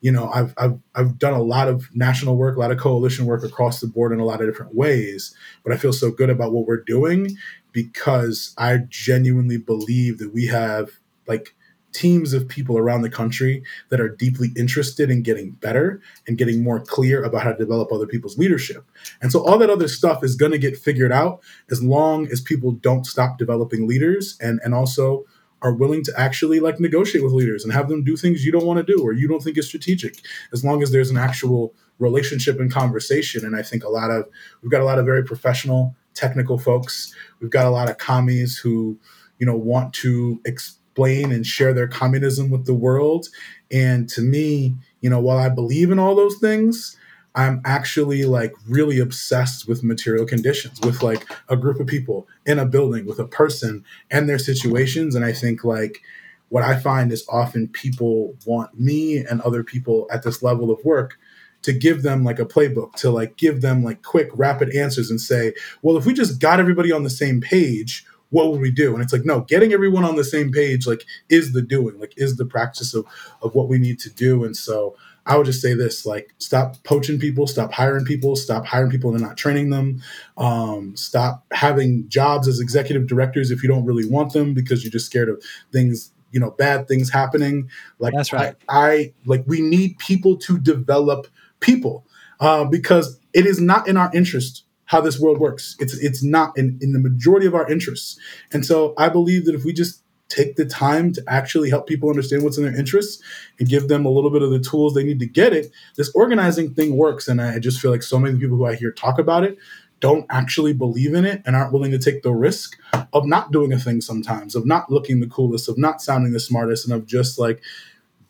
you 0.00 0.12
know, 0.12 0.30
I've, 0.30 0.54
I've, 0.56 0.78
I've 0.94 1.18
done 1.18 1.34
a 1.34 1.42
lot 1.42 1.68
of 1.68 1.88
national 1.94 2.36
work, 2.36 2.56
a 2.56 2.60
lot 2.60 2.70
of 2.70 2.78
coalition 2.78 3.26
work 3.26 3.42
across 3.42 3.80
the 3.80 3.88
board 3.88 4.12
in 4.12 4.20
a 4.20 4.24
lot 4.24 4.40
of 4.40 4.48
different 4.48 4.74
ways, 4.74 5.34
but 5.64 5.72
I 5.72 5.76
feel 5.76 5.92
so 5.92 6.10
good 6.10 6.30
about 6.30 6.52
what 6.52 6.66
we're 6.66 6.82
doing 6.82 7.36
because 7.72 8.54
I 8.58 8.78
genuinely 8.88 9.58
believe 9.58 10.18
that 10.18 10.32
we 10.32 10.46
have 10.46 10.90
like 11.26 11.54
teams 11.92 12.32
of 12.32 12.48
people 12.48 12.78
around 12.78 13.02
the 13.02 13.10
country 13.10 13.62
that 13.88 14.00
are 14.00 14.08
deeply 14.08 14.50
interested 14.56 15.10
in 15.10 15.22
getting 15.22 15.52
better 15.52 16.00
and 16.26 16.38
getting 16.38 16.62
more 16.62 16.80
clear 16.80 17.24
about 17.24 17.42
how 17.42 17.50
to 17.50 17.58
develop 17.58 17.90
other 17.90 18.06
people's 18.06 18.38
leadership. 18.38 18.84
And 19.20 19.32
so 19.32 19.44
all 19.44 19.58
that 19.58 19.70
other 19.70 19.88
stuff 19.88 20.22
is 20.22 20.36
going 20.36 20.52
to 20.52 20.58
get 20.58 20.76
figured 20.76 21.12
out 21.12 21.40
as 21.70 21.82
long 21.82 22.28
as 22.28 22.40
people 22.40 22.72
don't 22.72 23.04
stop 23.04 23.38
developing 23.38 23.88
leaders 23.88 24.36
and 24.40 24.60
and 24.62 24.74
also 24.74 25.24
are 25.62 25.72
willing 25.72 26.04
to 26.04 26.12
actually 26.16 26.60
like 26.60 26.78
negotiate 26.78 27.24
with 27.24 27.32
leaders 27.32 27.64
and 27.64 27.72
have 27.72 27.88
them 27.88 28.04
do 28.04 28.16
things 28.16 28.44
you 28.44 28.52
don't 28.52 28.66
want 28.66 28.84
to 28.84 28.96
do 28.96 29.02
or 29.02 29.12
you 29.12 29.26
don't 29.26 29.42
think 29.42 29.58
is 29.58 29.66
strategic 29.66 30.16
as 30.52 30.64
long 30.64 30.82
as 30.82 30.92
there's 30.92 31.10
an 31.10 31.16
actual 31.16 31.74
relationship 31.98 32.60
and 32.60 32.72
conversation. 32.72 33.44
And 33.44 33.56
i 33.56 33.62
think 33.62 33.84
a 33.84 33.88
lot 33.88 34.10
of 34.10 34.28
we've 34.62 34.70
got 34.70 34.82
a 34.82 34.84
lot 34.84 34.98
of 34.98 35.04
very 35.04 35.24
professional 35.24 35.96
technical 36.14 36.58
folks. 36.58 37.14
We've 37.40 37.50
got 37.50 37.66
a 37.66 37.70
lot 37.70 37.90
of 37.90 37.98
commies 37.98 38.58
who 38.58 38.98
you 39.38 39.46
know 39.46 39.56
want 39.56 39.92
to 39.94 40.40
explain 40.44 41.32
and 41.32 41.46
share 41.46 41.72
their 41.72 41.88
communism 41.88 42.50
with 42.50 42.66
the 42.66 42.74
world. 42.74 43.28
And 43.70 44.08
to 44.10 44.22
me 44.22 44.76
you 45.00 45.10
know 45.10 45.20
while 45.20 45.38
i 45.38 45.48
believe 45.48 45.90
in 45.90 45.98
all 45.98 46.14
those 46.14 46.38
things 46.38 46.96
I'm 47.38 47.62
actually 47.64 48.24
like 48.24 48.52
really 48.66 48.98
obsessed 48.98 49.68
with 49.68 49.84
material 49.84 50.26
conditions, 50.26 50.80
with 50.80 51.04
like 51.04 51.24
a 51.48 51.56
group 51.56 51.78
of 51.78 51.86
people 51.86 52.26
in 52.44 52.58
a 52.58 52.66
building, 52.66 53.06
with 53.06 53.20
a 53.20 53.28
person 53.28 53.84
and 54.10 54.28
their 54.28 54.40
situations. 54.40 55.14
And 55.14 55.24
I 55.24 55.32
think 55.32 55.62
like 55.62 56.02
what 56.48 56.64
I 56.64 56.80
find 56.80 57.12
is 57.12 57.24
often 57.28 57.68
people 57.68 58.34
want 58.44 58.80
me 58.80 59.18
and 59.18 59.40
other 59.42 59.62
people 59.62 60.08
at 60.10 60.24
this 60.24 60.42
level 60.42 60.68
of 60.72 60.84
work 60.84 61.16
to 61.62 61.72
give 61.72 62.02
them 62.02 62.24
like 62.24 62.40
a 62.40 62.44
playbook, 62.44 62.94
to 62.94 63.10
like 63.10 63.36
give 63.36 63.60
them 63.60 63.84
like 63.84 64.02
quick, 64.02 64.30
rapid 64.34 64.74
answers 64.74 65.08
and 65.08 65.20
say, 65.20 65.54
well, 65.80 65.96
if 65.96 66.06
we 66.06 66.14
just 66.14 66.40
got 66.40 66.58
everybody 66.58 66.90
on 66.90 67.04
the 67.04 67.10
same 67.10 67.40
page, 67.40 68.04
what 68.30 68.50
would 68.50 68.60
we 68.60 68.72
do? 68.72 68.94
And 68.94 69.02
it's 69.02 69.12
like, 69.12 69.24
no, 69.24 69.42
getting 69.42 69.72
everyone 69.72 70.04
on 70.04 70.16
the 70.16 70.24
same 70.24 70.52
page, 70.52 70.86
like, 70.86 71.04
is 71.30 71.52
the 71.52 71.62
doing, 71.62 71.98
like, 71.98 72.12
is 72.16 72.36
the 72.36 72.44
practice 72.44 72.94
of, 72.94 73.06
of 73.40 73.54
what 73.54 73.68
we 73.68 73.78
need 73.78 73.98
to 74.00 74.10
do. 74.10 74.44
And 74.44 74.56
so 74.56 74.96
I 75.28 75.36
would 75.36 75.46
just 75.46 75.60
say 75.60 75.74
this: 75.74 76.06
like, 76.06 76.34
stop 76.38 76.82
poaching 76.84 77.18
people, 77.18 77.46
stop 77.46 77.72
hiring 77.72 78.04
people, 78.04 78.34
stop 78.34 78.64
hiring 78.64 78.90
people 78.90 79.12
and 79.12 79.22
not 79.22 79.36
training 79.36 79.70
them, 79.70 80.02
um, 80.38 80.96
stop 80.96 81.44
having 81.52 82.08
jobs 82.08 82.48
as 82.48 82.60
executive 82.60 83.06
directors 83.06 83.50
if 83.50 83.62
you 83.62 83.68
don't 83.68 83.84
really 83.84 84.08
want 84.08 84.32
them 84.32 84.54
because 84.54 84.82
you're 84.82 84.90
just 84.90 85.06
scared 85.06 85.28
of 85.28 85.42
things, 85.70 86.12
you 86.32 86.40
know, 86.40 86.50
bad 86.52 86.88
things 86.88 87.10
happening. 87.10 87.68
Like, 87.98 88.14
that's 88.14 88.32
right. 88.32 88.56
I, 88.68 88.90
I 88.90 89.12
like 89.26 89.44
we 89.46 89.60
need 89.60 89.98
people 89.98 90.36
to 90.38 90.58
develop 90.58 91.28
people 91.60 92.06
uh, 92.40 92.64
because 92.64 93.20
it 93.34 93.44
is 93.44 93.60
not 93.60 93.86
in 93.86 93.98
our 93.98 94.10
interest 94.14 94.64
how 94.86 95.02
this 95.02 95.20
world 95.20 95.38
works. 95.38 95.76
It's 95.78 95.94
it's 95.98 96.24
not 96.24 96.56
in, 96.56 96.78
in 96.80 96.92
the 96.94 96.98
majority 96.98 97.46
of 97.46 97.54
our 97.54 97.70
interests. 97.70 98.18
And 98.50 98.64
so 98.64 98.94
I 98.96 99.10
believe 99.10 99.44
that 99.44 99.54
if 99.54 99.64
we 99.64 99.74
just 99.74 100.02
take 100.28 100.56
the 100.56 100.64
time 100.64 101.12
to 101.12 101.22
actually 101.26 101.70
help 101.70 101.86
people 101.86 102.10
understand 102.10 102.42
what's 102.42 102.58
in 102.58 102.64
their 102.64 102.76
interests 102.76 103.22
and 103.58 103.68
give 103.68 103.88
them 103.88 104.04
a 104.04 104.10
little 104.10 104.30
bit 104.30 104.42
of 104.42 104.50
the 104.50 104.58
tools 104.58 104.94
they 104.94 105.04
need 105.04 105.20
to 105.20 105.26
get 105.26 105.52
it, 105.52 105.72
this 105.96 106.10
organizing 106.14 106.74
thing 106.74 106.96
works. 106.96 107.28
And 107.28 107.40
I 107.40 107.58
just 107.58 107.80
feel 107.80 107.90
like 107.90 108.02
so 108.02 108.18
many 108.18 108.38
people 108.38 108.56
who 108.56 108.66
I 108.66 108.74
hear 108.74 108.92
talk 108.92 109.18
about 109.18 109.44
it 109.44 109.58
don't 110.00 110.26
actually 110.30 110.72
believe 110.72 111.14
in 111.14 111.24
it 111.24 111.42
and 111.44 111.56
aren't 111.56 111.72
willing 111.72 111.90
to 111.90 111.98
take 111.98 112.22
the 112.22 112.32
risk 112.32 112.76
of 113.12 113.26
not 113.26 113.50
doing 113.50 113.72
a 113.72 113.78
thing 113.78 114.00
sometimes, 114.00 114.54
of 114.54 114.64
not 114.64 114.90
looking 114.90 115.20
the 115.20 115.26
coolest, 115.26 115.68
of 115.68 115.78
not 115.78 116.00
sounding 116.00 116.32
the 116.32 116.40
smartest, 116.40 116.86
and 116.86 116.94
of 116.94 117.06
just 117.06 117.38
like 117.38 117.60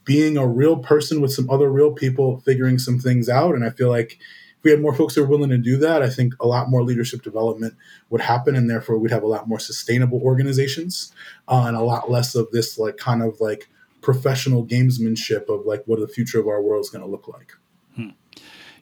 being 0.05 0.38
a 0.38 0.46
real 0.46 0.78
person 0.78 1.20
with 1.20 1.32
some 1.32 1.51
other 1.51 1.70
real 1.70 1.92
people 1.92 2.40
figuring 2.40 2.78
some 2.78 2.99
things 2.99 3.28
out. 3.28 3.55
And 3.55 3.64
I 3.64 3.70
feel 3.70 3.90
like 3.90 4.18
if 4.59 4.64
we 4.64 4.72
had 4.72 4.80
more 4.80 4.94
folks 4.94 5.14
that 5.14 5.22
are 5.22 5.26
willing 5.26 5.50
to 5.50 5.59
do 5.59 5.76
that, 5.78 6.02
I 6.02 6.11
think 6.11 6.34
a 6.40 6.46
lot 6.46 6.68
more 6.68 6.82
leadership 6.82 7.22
development 7.22 7.74
would 8.11 8.20
happen, 8.20 8.56
and 8.56 8.68
therefore 8.68 8.98
we'd 8.98 9.12
have 9.12 9.22
a 9.22 9.28
lot 9.28 9.48
more 9.48 9.61
sustainable 9.61 10.20
organizations 10.20 11.12
uh, 11.46 11.64
and 11.66 11.76
a 11.76 11.80
lot 11.80 12.11
less 12.11 12.34
of 12.34 12.50
this 12.50 12.76
like 12.76 12.96
kind 12.96 13.22
of 13.22 13.40
like 13.40 13.68
professional 14.00 14.66
gamesmanship 14.66 15.48
of 15.48 15.64
like 15.64 15.84
what 15.86 16.00
the 16.00 16.09
future 16.09 16.40
of 16.40 16.48
our 16.48 16.61
world 16.61 16.84
is 16.84 16.90
going 16.90 17.04
to 17.04 17.11
look 17.11 17.28
like. 17.28 17.52
Hmm. 17.94 18.09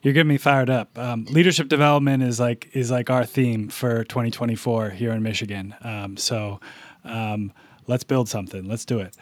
You're 0.01 0.13
getting 0.13 0.29
me 0.29 0.37
fired 0.37 0.69
up. 0.69 0.97
Um, 0.97 1.25
leadership 1.25 1.67
development 1.67 2.23
is 2.23 2.39
like 2.39 2.69
is 2.73 2.89
like 2.89 3.11
our 3.11 3.25
theme 3.25 3.69
for 3.69 4.03
2024 4.03 4.89
here 4.91 5.11
in 5.11 5.21
Michigan. 5.21 5.75
Um, 5.81 6.17
so. 6.17 6.59
Um, 7.03 7.53
let's 7.87 8.03
build 8.03 8.29
something. 8.29 8.67
Let's 8.67 8.85
do 8.85 8.99
it. 8.99 9.15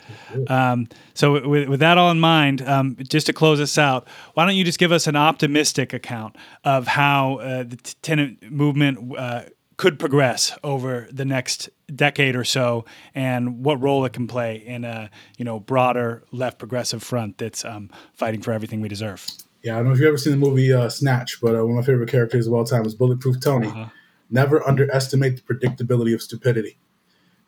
Um, 0.49 0.87
so, 1.13 1.47
with, 1.47 1.69
with, 1.69 1.79
that 1.79 1.97
all 1.97 2.11
in 2.11 2.19
mind, 2.19 2.61
um, 2.67 2.97
just 3.07 3.27
to 3.27 3.33
close 3.33 3.61
us 3.61 3.77
out, 3.77 4.07
why 4.33 4.45
don't 4.45 4.55
you 4.55 4.63
just 4.63 4.79
give 4.79 4.91
us 4.91 5.07
an 5.07 5.15
optimistic 5.15 5.93
account 5.93 6.35
of 6.63 6.87
how 6.87 7.35
uh, 7.35 7.63
the 7.63 7.77
tenant 8.01 8.51
movement 8.51 9.17
uh, 9.17 9.43
could 9.77 9.99
progress 9.99 10.57
over 10.63 11.07
the 11.11 11.25
next 11.25 11.69
decade 11.93 12.35
or 12.35 12.43
so, 12.43 12.85
and 13.13 13.63
what 13.63 13.81
role 13.81 14.05
it 14.05 14.13
can 14.13 14.27
play 14.27 14.55
in 14.55 14.83
a 14.83 15.09
you 15.37 15.45
know 15.45 15.59
broader 15.59 16.23
left 16.31 16.57
progressive 16.57 17.03
front 17.03 17.37
that's 17.37 17.63
um, 17.63 17.89
fighting 18.13 18.41
for 18.41 18.51
everything 18.51 18.81
we 18.81 18.89
deserve. 18.89 19.27
Yeah, 19.63 19.73
I 19.73 19.77
don't 19.77 19.87
know 19.87 19.93
if 19.93 19.99
you've 19.99 20.07
ever 20.07 20.17
seen 20.17 20.31
the 20.31 20.37
movie 20.37 20.71
uh, 20.71 20.89
Snatch, 20.89 21.41
but 21.41 21.55
uh, 21.55 21.65
one 21.65 21.71
of 21.71 21.75
my 21.75 21.81
favorite 21.81 22.09
characters 22.09 22.45
of 22.45 22.53
all 22.53 22.65
time 22.65 22.85
is 22.85 22.93
Bullet 22.93 23.21
Tooth 23.21 23.41
Tony. 23.41 23.67
Uh-huh. 23.67 23.87
Never 24.29 24.67
underestimate 24.67 25.37
the 25.37 25.53
predictability 25.53 26.13
of 26.13 26.21
stupidity 26.21 26.77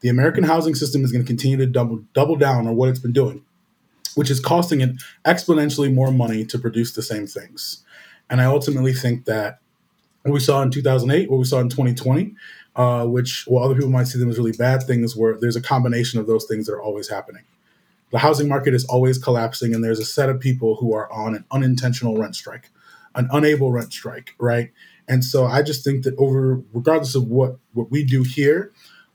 the 0.01 0.09
American 0.09 0.43
housing 0.43 0.75
system 0.75 1.03
is 1.03 1.11
going 1.11 1.23
to 1.23 1.27
continue 1.27 1.57
to 1.57 1.65
double 1.65 2.03
double 2.13 2.35
down 2.35 2.67
on 2.67 2.75
what 2.75 2.89
it's 2.89 2.99
been 2.99 3.13
doing, 3.13 3.43
which 4.15 4.29
is 4.29 4.39
costing 4.39 4.81
it 4.81 4.91
exponentially 5.25 5.93
more 5.93 6.11
money 6.11 6.45
to 6.45 6.59
produce 6.59 6.93
the 6.93 7.01
same 7.01 7.27
things. 7.27 7.83
And 8.29 8.41
I 8.41 8.45
ultimately 8.45 8.93
think 8.93 9.25
that 9.25 9.59
what 10.23 10.33
we 10.33 10.39
saw 10.39 10.61
in 10.61 10.71
2008, 10.71 11.31
what 11.31 11.37
we 11.37 11.45
saw 11.45 11.59
in 11.59 11.69
2020, 11.69 12.35
uh, 12.75 13.05
which 13.05 13.45
while 13.47 13.63
other 13.63 13.75
people 13.75 13.89
might 13.89 14.07
see 14.07 14.19
them 14.19 14.29
as 14.29 14.37
really 14.37 14.51
bad 14.51 14.83
things, 14.83 15.15
where 15.15 15.37
there's 15.39 15.55
a 15.55 15.61
combination 15.61 16.19
of 16.19 16.27
those 16.27 16.45
things 16.45 16.67
that 16.67 16.73
are 16.73 16.81
always 16.81 17.09
happening. 17.09 17.43
The 18.11 18.19
housing 18.19 18.47
market 18.47 18.73
is 18.73 18.85
always 18.85 19.17
collapsing, 19.17 19.73
and 19.73 19.83
there's 19.83 19.99
a 19.99 20.05
set 20.05 20.29
of 20.29 20.39
people 20.39 20.75
who 20.75 20.93
are 20.93 21.11
on 21.11 21.35
an 21.35 21.45
unintentional 21.51 22.17
rent 22.17 22.35
strike, 22.35 22.69
an 23.15 23.27
unable 23.31 23.71
rent 23.71 23.91
strike, 23.91 24.35
right? 24.39 24.71
And 25.07 25.23
so 25.23 25.45
I 25.45 25.61
just 25.61 25.83
think 25.83 26.03
that 26.03 26.15
over, 26.17 26.61
regardless 26.73 27.15
of 27.15 27.27
what 27.27 27.57
what 27.73 27.91
we 27.91 28.03
do 28.03 28.23
here, 28.23 28.71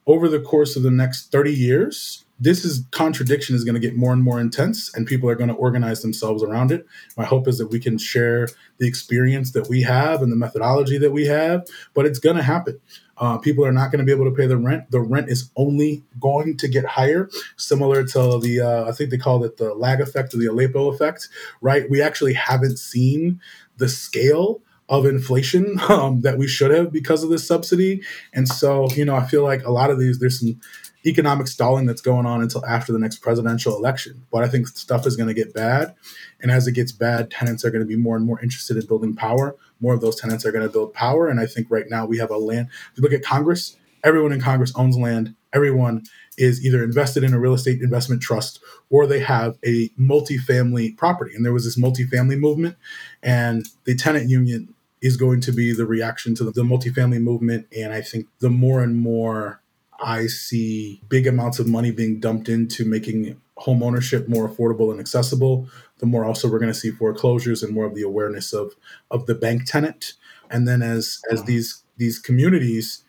over 0.07 0.29
the 0.29 0.41
course 0.41 0.77
of 0.77 0.83
the 0.83 0.91
next 0.91 1.31
30 1.31 1.53
years, 1.53 2.25
this 2.41 2.65
is 2.65 2.85
contradiction 2.91 3.55
is 3.55 3.63
going 3.63 3.75
to 3.75 3.81
get 3.81 3.95
more 3.97 4.13
and 4.13 4.23
more 4.23 4.41
intense 4.41 4.93
and 4.95 5.07
people 5.07 5.31
are 5.31 5.37
going 5.37 5.49
to 5.49 5.55
organize 5.55 6.03
themselves 6.03 6.43
around 6.43 6.73
it. 6.73 6.85
My 7.17 7.25
hope 7.25 7.47
is 7.47 7.59
that 7.59 7.69
we 7.69 7.79
can 7.79 7.99
share 7.99 8.49
the 8.79 8.89
experience 8.89 9.53
that 9.53 9.69
we 9.69 9.83
have 9.83 10.23
and 10.23 10.33
the 10.33 10.37
methodology 10.37 10.99
that 10.99 11.13
we 11.13 11.27
have 11.27 11.67
but 11.95 12.05
it's 12.05 12.19
going 12.19 12.37
to 12.37 12.43
happen. 12.43 12.81
Uh, 13.17 13.39
people 13.39 13.65
are 13.65 13.73
not 13.73 13.93
going 13.93 14.01
to 14.01 14.05
be 14.05 14.11
able 14.11 14.29
to 14.29 14.37
pay 14.37 14.49
the 14.49 14.57
rent. 14.57 14.91
The 14.91 15.01
rent 15.01 15.29
is 15.29 15.51
only 15.55 16.03
going 16.19 16.57
to 16.57 16.67
get 16.67 16.85
higher 16.85 17.31
similar 17.57 18.03
to 18.05 18.41
the 18.41 18.61
uh, 18.61 18.89
i 18.89 18.93
think 18.93 19.11
they 19.11 19.19
call 19.19 19.45
it 19.45 19.59
the 19.59 19.75
lag 19.75 20.01
effect 20.01 20.35
or 20.35 20.39
the 20.39 20.47
aleppo 20.47 20.89
effect 20.89 21.29
right? 21.61 21.89
We 21.89 22.03
actually 22.03 22.35
haven't 22.35 22.79
seen 22.79 23.41
the 23.77 23.89
scale 23.89 24.61
of 24.93 25.07
inflation 25.07 25.81
um, 25.89 26.21
that 26.21 26.39
we 26.39 26.47
should 26.47 26.71
have 26.71 26.93
because 26.93 27.25
of 27.25 27.31
this 27.31 27.47
subsidy. 27.47 28.03
And 28.35 28.47
so, 28.47 28.89
you 28.91 29.05
know, 29.05 29.17
I 29.17 29.27
feel 29.27 29.43
like 29.43 29.65
a 29.65 29.73
lot 29.73 29.91
of 29.91 29.99
these, 29.99 30.19
there's 30.19 30.39
some 30.39 30.61
economic 31.05 31.49
stalling 31.49 31.87
that's 31.87 32.03
going 32.03 32.27
on 32.27 32.43
until 32.43 32.65
after 32.67 32.93
the 32.93 32.99
next 32.99 33.17
presidential 33.17 33.75
election. 33.75 34.25
But 34.31 34.45
I 34.45 34.49
think 34.49 34.69
stuff 34.69 35.07
is 35.07 35.17
going 35.17 35.29
to 35.29 35.35
get 35.35 35.55
bad. 35.55 35.95
And 36.41 36.51
as 36.51 36.67
it 36.67 36.73
gets 36.73 36.93
bad, 36.93 37.31
tenants 37.31 37.65
are 37.65 37.71
going 37.71 37.83
to 37.83 37.89
be 37.89 37.97
more 37.97 38.17
and 38.17 38.25
more 38.25 38.41
interested 38.41 38.77
in 38.77 38.87
building 38.87 39.17
power. 39.17 39.57
More 39.81 39.95
of 39.95 40.03
those 40.03 40.21
tenants 40.21 40.45
are 40.45 40.53
going 40.53 40.65
to 40.65 40.73
build 40.73 40.93
power. 40.93 41.27
And 41.27 41.41
I 41.41 41.47
think 41.47 41.69
right 41.71 41.89
now 41.89 42.05
we 42.05 42.19
have 42.19 42.31
a 42.31 42.37
land. 42.37 42.69
If 42.93 42.99
you 42.99 43.03
look 43.03 43.15
at 43.15 43.25
Congress, 43.25 43.77
everyone 44.05 44.33
in 44.33 44.41
Congress 44.41 44.73
owns 44.77 44.99
land. 44.99 45.35
Everyone 45.55 46.03
is 46.39 46.65
either 46.65 46.83
invested 46.83 47.25
in 47.25 47.35
a 47.35 47.39
real 47.39 47.55
estate 47.55 47.83
investment 47.83 48.23
trust 48.23 48.61
or 48.91 49.07
they 49.07 49.21
have 49.21 49.59
a 49.65 49.89
multifamily 49.91 50.97
property. 50.97 51.35
And 51.35 51.45
there 51.45 51.53
was 51.53 51.65
this 51.65 51.79
multifamily 51.79 52.39
movement, 52.39 52.77
and 53.23 53.67
the 53.85 53.95
tenant 53.95 54.31
union 54.31 54.75
is 55.03 55.17
going 55.17 55.41
to 55.43 55.53
be 55.53 55.75
the 55.75 55.85
reaction 55.85 56.35
to 56.37 56.45
the, 56.45 56.53
the 56.53 56.63
multifamily 56.63 57.21
movement. 57.21 57.67
And 57.77 57.93
I 57.93 58.01
think 58.01 58.29
the 58.39 58.49
more 58.49 58.83
and 58.83 58.97
more 58.97 59.61
I 60.01 60.29
see 60.29 61.03
big 61.09 61.27
amounts 61.27 61.59
of 61.59 61.67
money 61.67 61.91
being 61.91 62.21
dumped 62.21 62.49
into 62.49 62.85
making 62.85 63.41
home 63.57 63.83
ownership 63.83 64.29
more 64.29 64.49
affordable 64.49 64.91
and 64.91 64.99
accessible, 64.99 65.69
the 65.99 66.07
more 66.07 66.25
also 66.25 66.51
we're 66.51 66.59
going 66.59 66.73
to 66.73 66.79
see 66.79 66.91
foreclosures 66.91 67.63
and 67.63 67.75
more 67.75 67.85
of 67.85 67.95
the 67.95 68.03
awareness 68.03 68.53
of 68.53 68.75
of 69.11 69.27
the 69.27 69.35
bank 69.35 69.67
tenant. 69.67 70.15
And 70.51 70.67
then 70.67 70.83
as 70.83 71.21
as 71.31 71.41
mm-hmm. 71.41 71.49
these 71.49 71.83
these 71.97 72.19
communities 72.19 73.05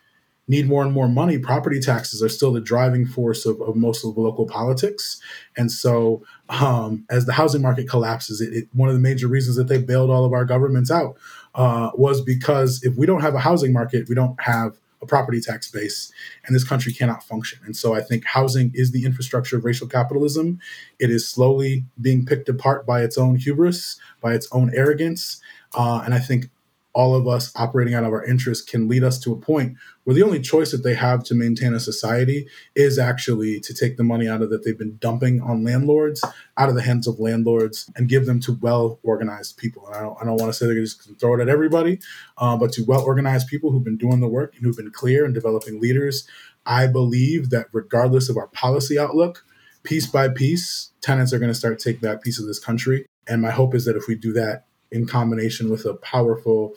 need 0.46 0.68
more 0.68 0.82
and 0.82 0.92
more 0.92 1.08
money, 1.08 1.38
property 1.38 1.80
taxes 1.80 2.22
are 2.22 2.28
still 2.28 2.52
the 2.52 2.60
driving 2.60 3.06
force 3.06 3.46
of, 3.46 3.60
of 3.62 3.76
most 3.76 4.04
of 4.04 4.14
the 4.14 4.20
local 4.20 4.46
politics. 4.46 5.20
And 5.56 5.72
so, 5.72 6.22
um, 6.48 7.04
as 7.08 7.24
the 7.24 7.32
housing 7.32 7.62
market 7.62 7.88
collapses, 7.88 8.40
it, 8.40 8.52
it, 8.52 8.68
one 8.72 8.88
of 8.88 8.94
the 8.94 9.00
major 9.00 9.26
reasons 9.26 9.56
that 9.56 9.68
they 9.68 9.78
bailed 9.78 10.10
all 10.10 10.24
of 10.24 10.32
our 10.32 10.44
governments 10.44 10.90
out 10.90 11.16
uh, 11.54 11.90
was 11.94 12.20
because 12.20 12.82
if 12.82 12.96
we 12.96 13.06
don't 13.06 13.22
have 13.22 13.34
a 13.34 13.40
housing 13.40 13.72
market, 13.72 14.08
we 14.08 14.14
don't 14.14 14.40
have 14.40 14.76
a 15.04 15.06
property 15.06 15.40
tax 15.40 15.70
base, 15.70 16.10
and 16.44 16.56
this 16.56 16.64
country 16.64 16.92
cannot 16.92 17.22
function. 17.22 17.58
And 17.64 17.76
so 17.76 17.94
I 17.94 18.00
think 18.00 18.24
housing 18.24 18.72
is 18.74 18.90
the 18.90 19.04
infrastructure 19.04 19.56
of 19.56 19.64
racial 19.64 19.86
capitalism. 19.86 20.58
It 20.98 21.10
is 21.10 21.28
slowly 21.28 21.84
being 22.00 22.26
picked 22.26 22.48
apart 22.48 22.86
by 22.86 23.02
its 23.02 23.16
own 23.16 23.36
hubris, 23.36 24.00
by 24.20 24.34
its 24.34 24.48
own 24.50 24.72
arrogance. 24.74 25.40
Uh, 25.74 26.02
and 26.04 26.14
I 26.14 26.18
think 26.18 26.50
all 26.94 27.14
of 27.14 27.26
us 27.26 27.52
operating 27.56 27.94
out 27.94 28.04
of 28.04 28.12
our 28.12 28.24
interests 28.24 28.64
can 28.64 28.88
lead 28.88 29.02
us 29.02 29.18
to 29.18 29.32
a 29.32 29.36
point 29.36 29.76
where 30.04 30.14
the 30.14 30.22
only 30.22 30.40
choice 30.40 30.70
that 30.70 30.84
they 30.84 30.94
have 30.94 31.24
to 31.24 31.34
maintain 31.34 31.74
a 31.74 31.80
society 31.80 32.46
is 32.76 32.98
actually 32.98 33.58
to 33.60 33.74
take 33.74 33.96
the 33.96 34.04
money 34.04 34.28
out 34.28 34.42
of 34.42 34.50
that 34.50 34.64
they've 34.64 34.78
been 34.78 34.96
dumping 34.98 35.40
on 35.40 35.64
landlords 35.64 36.24
out 36.56 36.68
of 36.68 36.76
the 36.76 36.82
hands 36.82 37.06
of 37.06 37.18
landlords 37.18 37.90
and 37.96 38.08
give 38.08 38.26
them 38.26 38.38
to 38.38 38.52
well 38.60 39.00
organized 39.02 39.56
people. 39.56 39.86
And 39.86 39.96
I 39.96 40.00
don't, 40.02 40.16
I 40.20 40.24
don't 40.24 40.36
want 40.36 40.52
to 40.52 40.52
say 40.52 40.66
they're 40.66 40.76
just 40.76 41.04
going 41.04 41.14
to 41.14 41.20
throw 41.20 41.34
it 41.34 41.40
at 41.40 41.48
everybody, 41.48 41.98
uh, 42.38 42.56
but 42.56 42.72
to 42.72 42.84
well 42.84 43.02
organized 43.02 43.48
people 43.48 43.72
who've 43.72 43.84
been 43.84 43.98
doing 43.98 44.20
the 44.20 44.28
work 44.28 44.54
and 44.54 44.64
who've 44.64 44.76
been 44.76 44.92
clear 44.92 45.24
and 45.24 45.34
developing 45.34 45.80
leaders. 45.80 46.28
I 46.66 46.86
believe 46.86 47.50
that 47.50 47.66
regardless 47.72 48.28
of 48.28 48.36
our 48.36 48.46
policy 48.48 48.98
outlook, 48.98 49.44
piece 49.82 50.06
by 50.06 50.28
piece, 50.28 50.92
tenants 51.00 51.32
are 51.32 51.38
going 51.38 51.50
to 51.50 51.54
start 51.54 51.78
taking 51.78 52.00
that 52.02 52.22
piece 52.22 52.38
of 52.38 52.46
this 52.46 52.58
country. 52.58 53.06
And 53.26 53.42
my 53.42 53.50
hope 53.50 53.74
is 53.74 53.84
that 53.84 53.96
if 53.96 54.06
we 54.08 54.14
do 54.14 54.32
that, 54.32 54.64
in 54.94 55.06
combination 55.06 55.70
with 55.70 55.84
a 55.84 55.94
powerful 55.94 56.74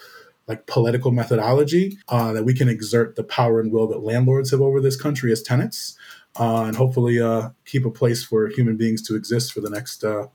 like 0.48 0.66
political 0.66 1.12
methodology 1.12 1.98
uh, 2.08 2.32
that 2.34 2.44
we 2.44 2.54
can 2.54 2.68
exert 2.68 3.16
the 3.16 3.24
power 3.24 3.60
and 3.60 3.72
will 3.72 3.88
that 3.88 4.00
landlords 4.00 4.52
have 4.52 4.62
over 4.62 4.82
this 4.82 5.00
country 5.00 5.32
as 5.32 5.42
tenants 5.42 5.98
uh, 6.40 6.64
and 6.64 6.76
hopefully 6.76 7.22
uh, 7.22 7.50
keep 7.66 7.86
a 7.86 7.92
place 7.92 8.24
for 8.24 8.48
human 8.48 8.76
beings 8.76 9.02
to 9.02 9.16
exist 9.16 9.54
for 9.54 9.62
the 9.62 9.70
next 9.70 10.04
uh, 10.04 10.28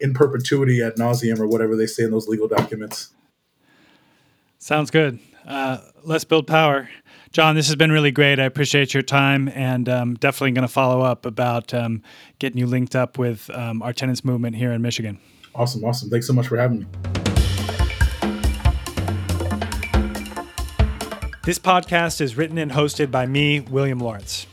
in 0.00 0.14
perpetuity 0.14 0.82
ad 0.82 0.94
nauseum 0.96 1.38
or 1.38 1.46
whatever 1.46 1.76
they 1.76 1.86
say 1.86 2.04
in 2.04 2.10
those 2.10 2.26
legal 2.26 2.48
documents 2.48 3.10
sounds 4.58 4.90
good 4.90 5.18
uh, 5.46 5.78
let's 6.04 6.24
build 6.24 6.46
power 6.46 6.88
John, 7.32 7.54
this 7.54 7.68
has 7.68 7.76
been 7.76 7.92
really 7.92 8.10
great. 8.10 8.40
I 8.40 8.44
appreciate 8.44 8.92
your 8.92 9.04
time 9.04 9.48
and 9.54 9.88
um, 9.88 10.14
definitely 10.14 10.50
going 10.50 10.66
to 10.66 10.72
follow 10.72 11.00
up 11.00 11.24
about 11.24 11.72
um, 11.72 12.02
getting 12.40 12.58
you 12.58 12.66
linked 12.66 12.96
up 12.96 13.18
with 13.18 13.48
um, 13.50 13.82
our 13.82 13.92
tenants 13.92 14.24
movement 14.24 14.56
here 14.56 14.72
in 14.72 14.82
Michigan. 14.82 15.20
Awesome, 15.54 15.84
awesome. 15.84 16.10
Thanks 16.10 16.26
so 16.26 16.32
much 16.32 16.48
for 16.48 16.56
having 16.56 16.80
me. 16.80 16.86
This 21.42 21.58
podcast 21.58 22.20
is 22.20 22.36
written 22.36 22.58
and 22.58 22.70
hosted 22.70 23.10
by 23.10 23.26
me, 23.26 23.60
William 23.60 23.98
Lawrence. 23.98 24.46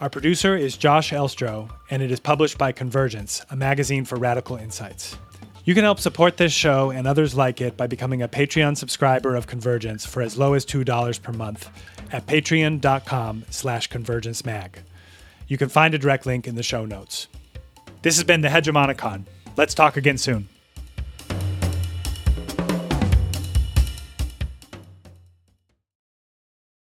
Our 0.00 0.08
producer 0.08 0.56
is 0.56 0.76
Josh 0.76 1.12
Elstro, 1.12 1.70
and 1.90 2.02
it 2.02 2.10
is 2.10 2.20
published 2.20 2.56
by 2.56 2.72
Convergence, 2.72 3.44
a 3.50 3.56
magazine 3.56 4.06
for 4.06 4.16
radical 4.16 4.56
insights. 4.56 5.18
You 5.64 5.74
can 5.74 5.84
help 5.84 6.00
support 6.00 6.38
this 6.38 6.52
show 6.52 6.90
and 6.90 7.06
others 7.06 7.34
like 7.34 7.60
it 7.60 7.76
by 7.76 7.86
becoming 7.86 8.22
a 8.22 8.28
Patreon 8.28 8.78
subscriber 8.78 9.36
of 9.36 9.46
Convergence 9.46 10.06
for 10.06 10.22
as 10.22 10.38
low 10.38 10.54
as 10.54 10.64
$2 10.64 11.22
per 11.22 11.32
month 11.32 11.68
at 12.12 12.26
patreon.com 12.26 13.44
slash 13.50 13.90
convergencemag. 13.90 14.76
You 15.48 15.58
can 15.58 15.68
find 15.68 15.94
a 15.94 15.98
direct 15.98 16.24
link 16.24 16.46
in 16.46 16.54
the 16.54 16.62
show 16.62 16.86
notes. 16.86 17.28
This 18.02 18.16
has 18.16 18.24
been 18.24 18.40
the 18.40 18.48
Hegemonicon. 18.48 19.26
Let's 19.56 19.74
talk 19.74 19.96
again 19.96 20.18
soon. 20.18 20.48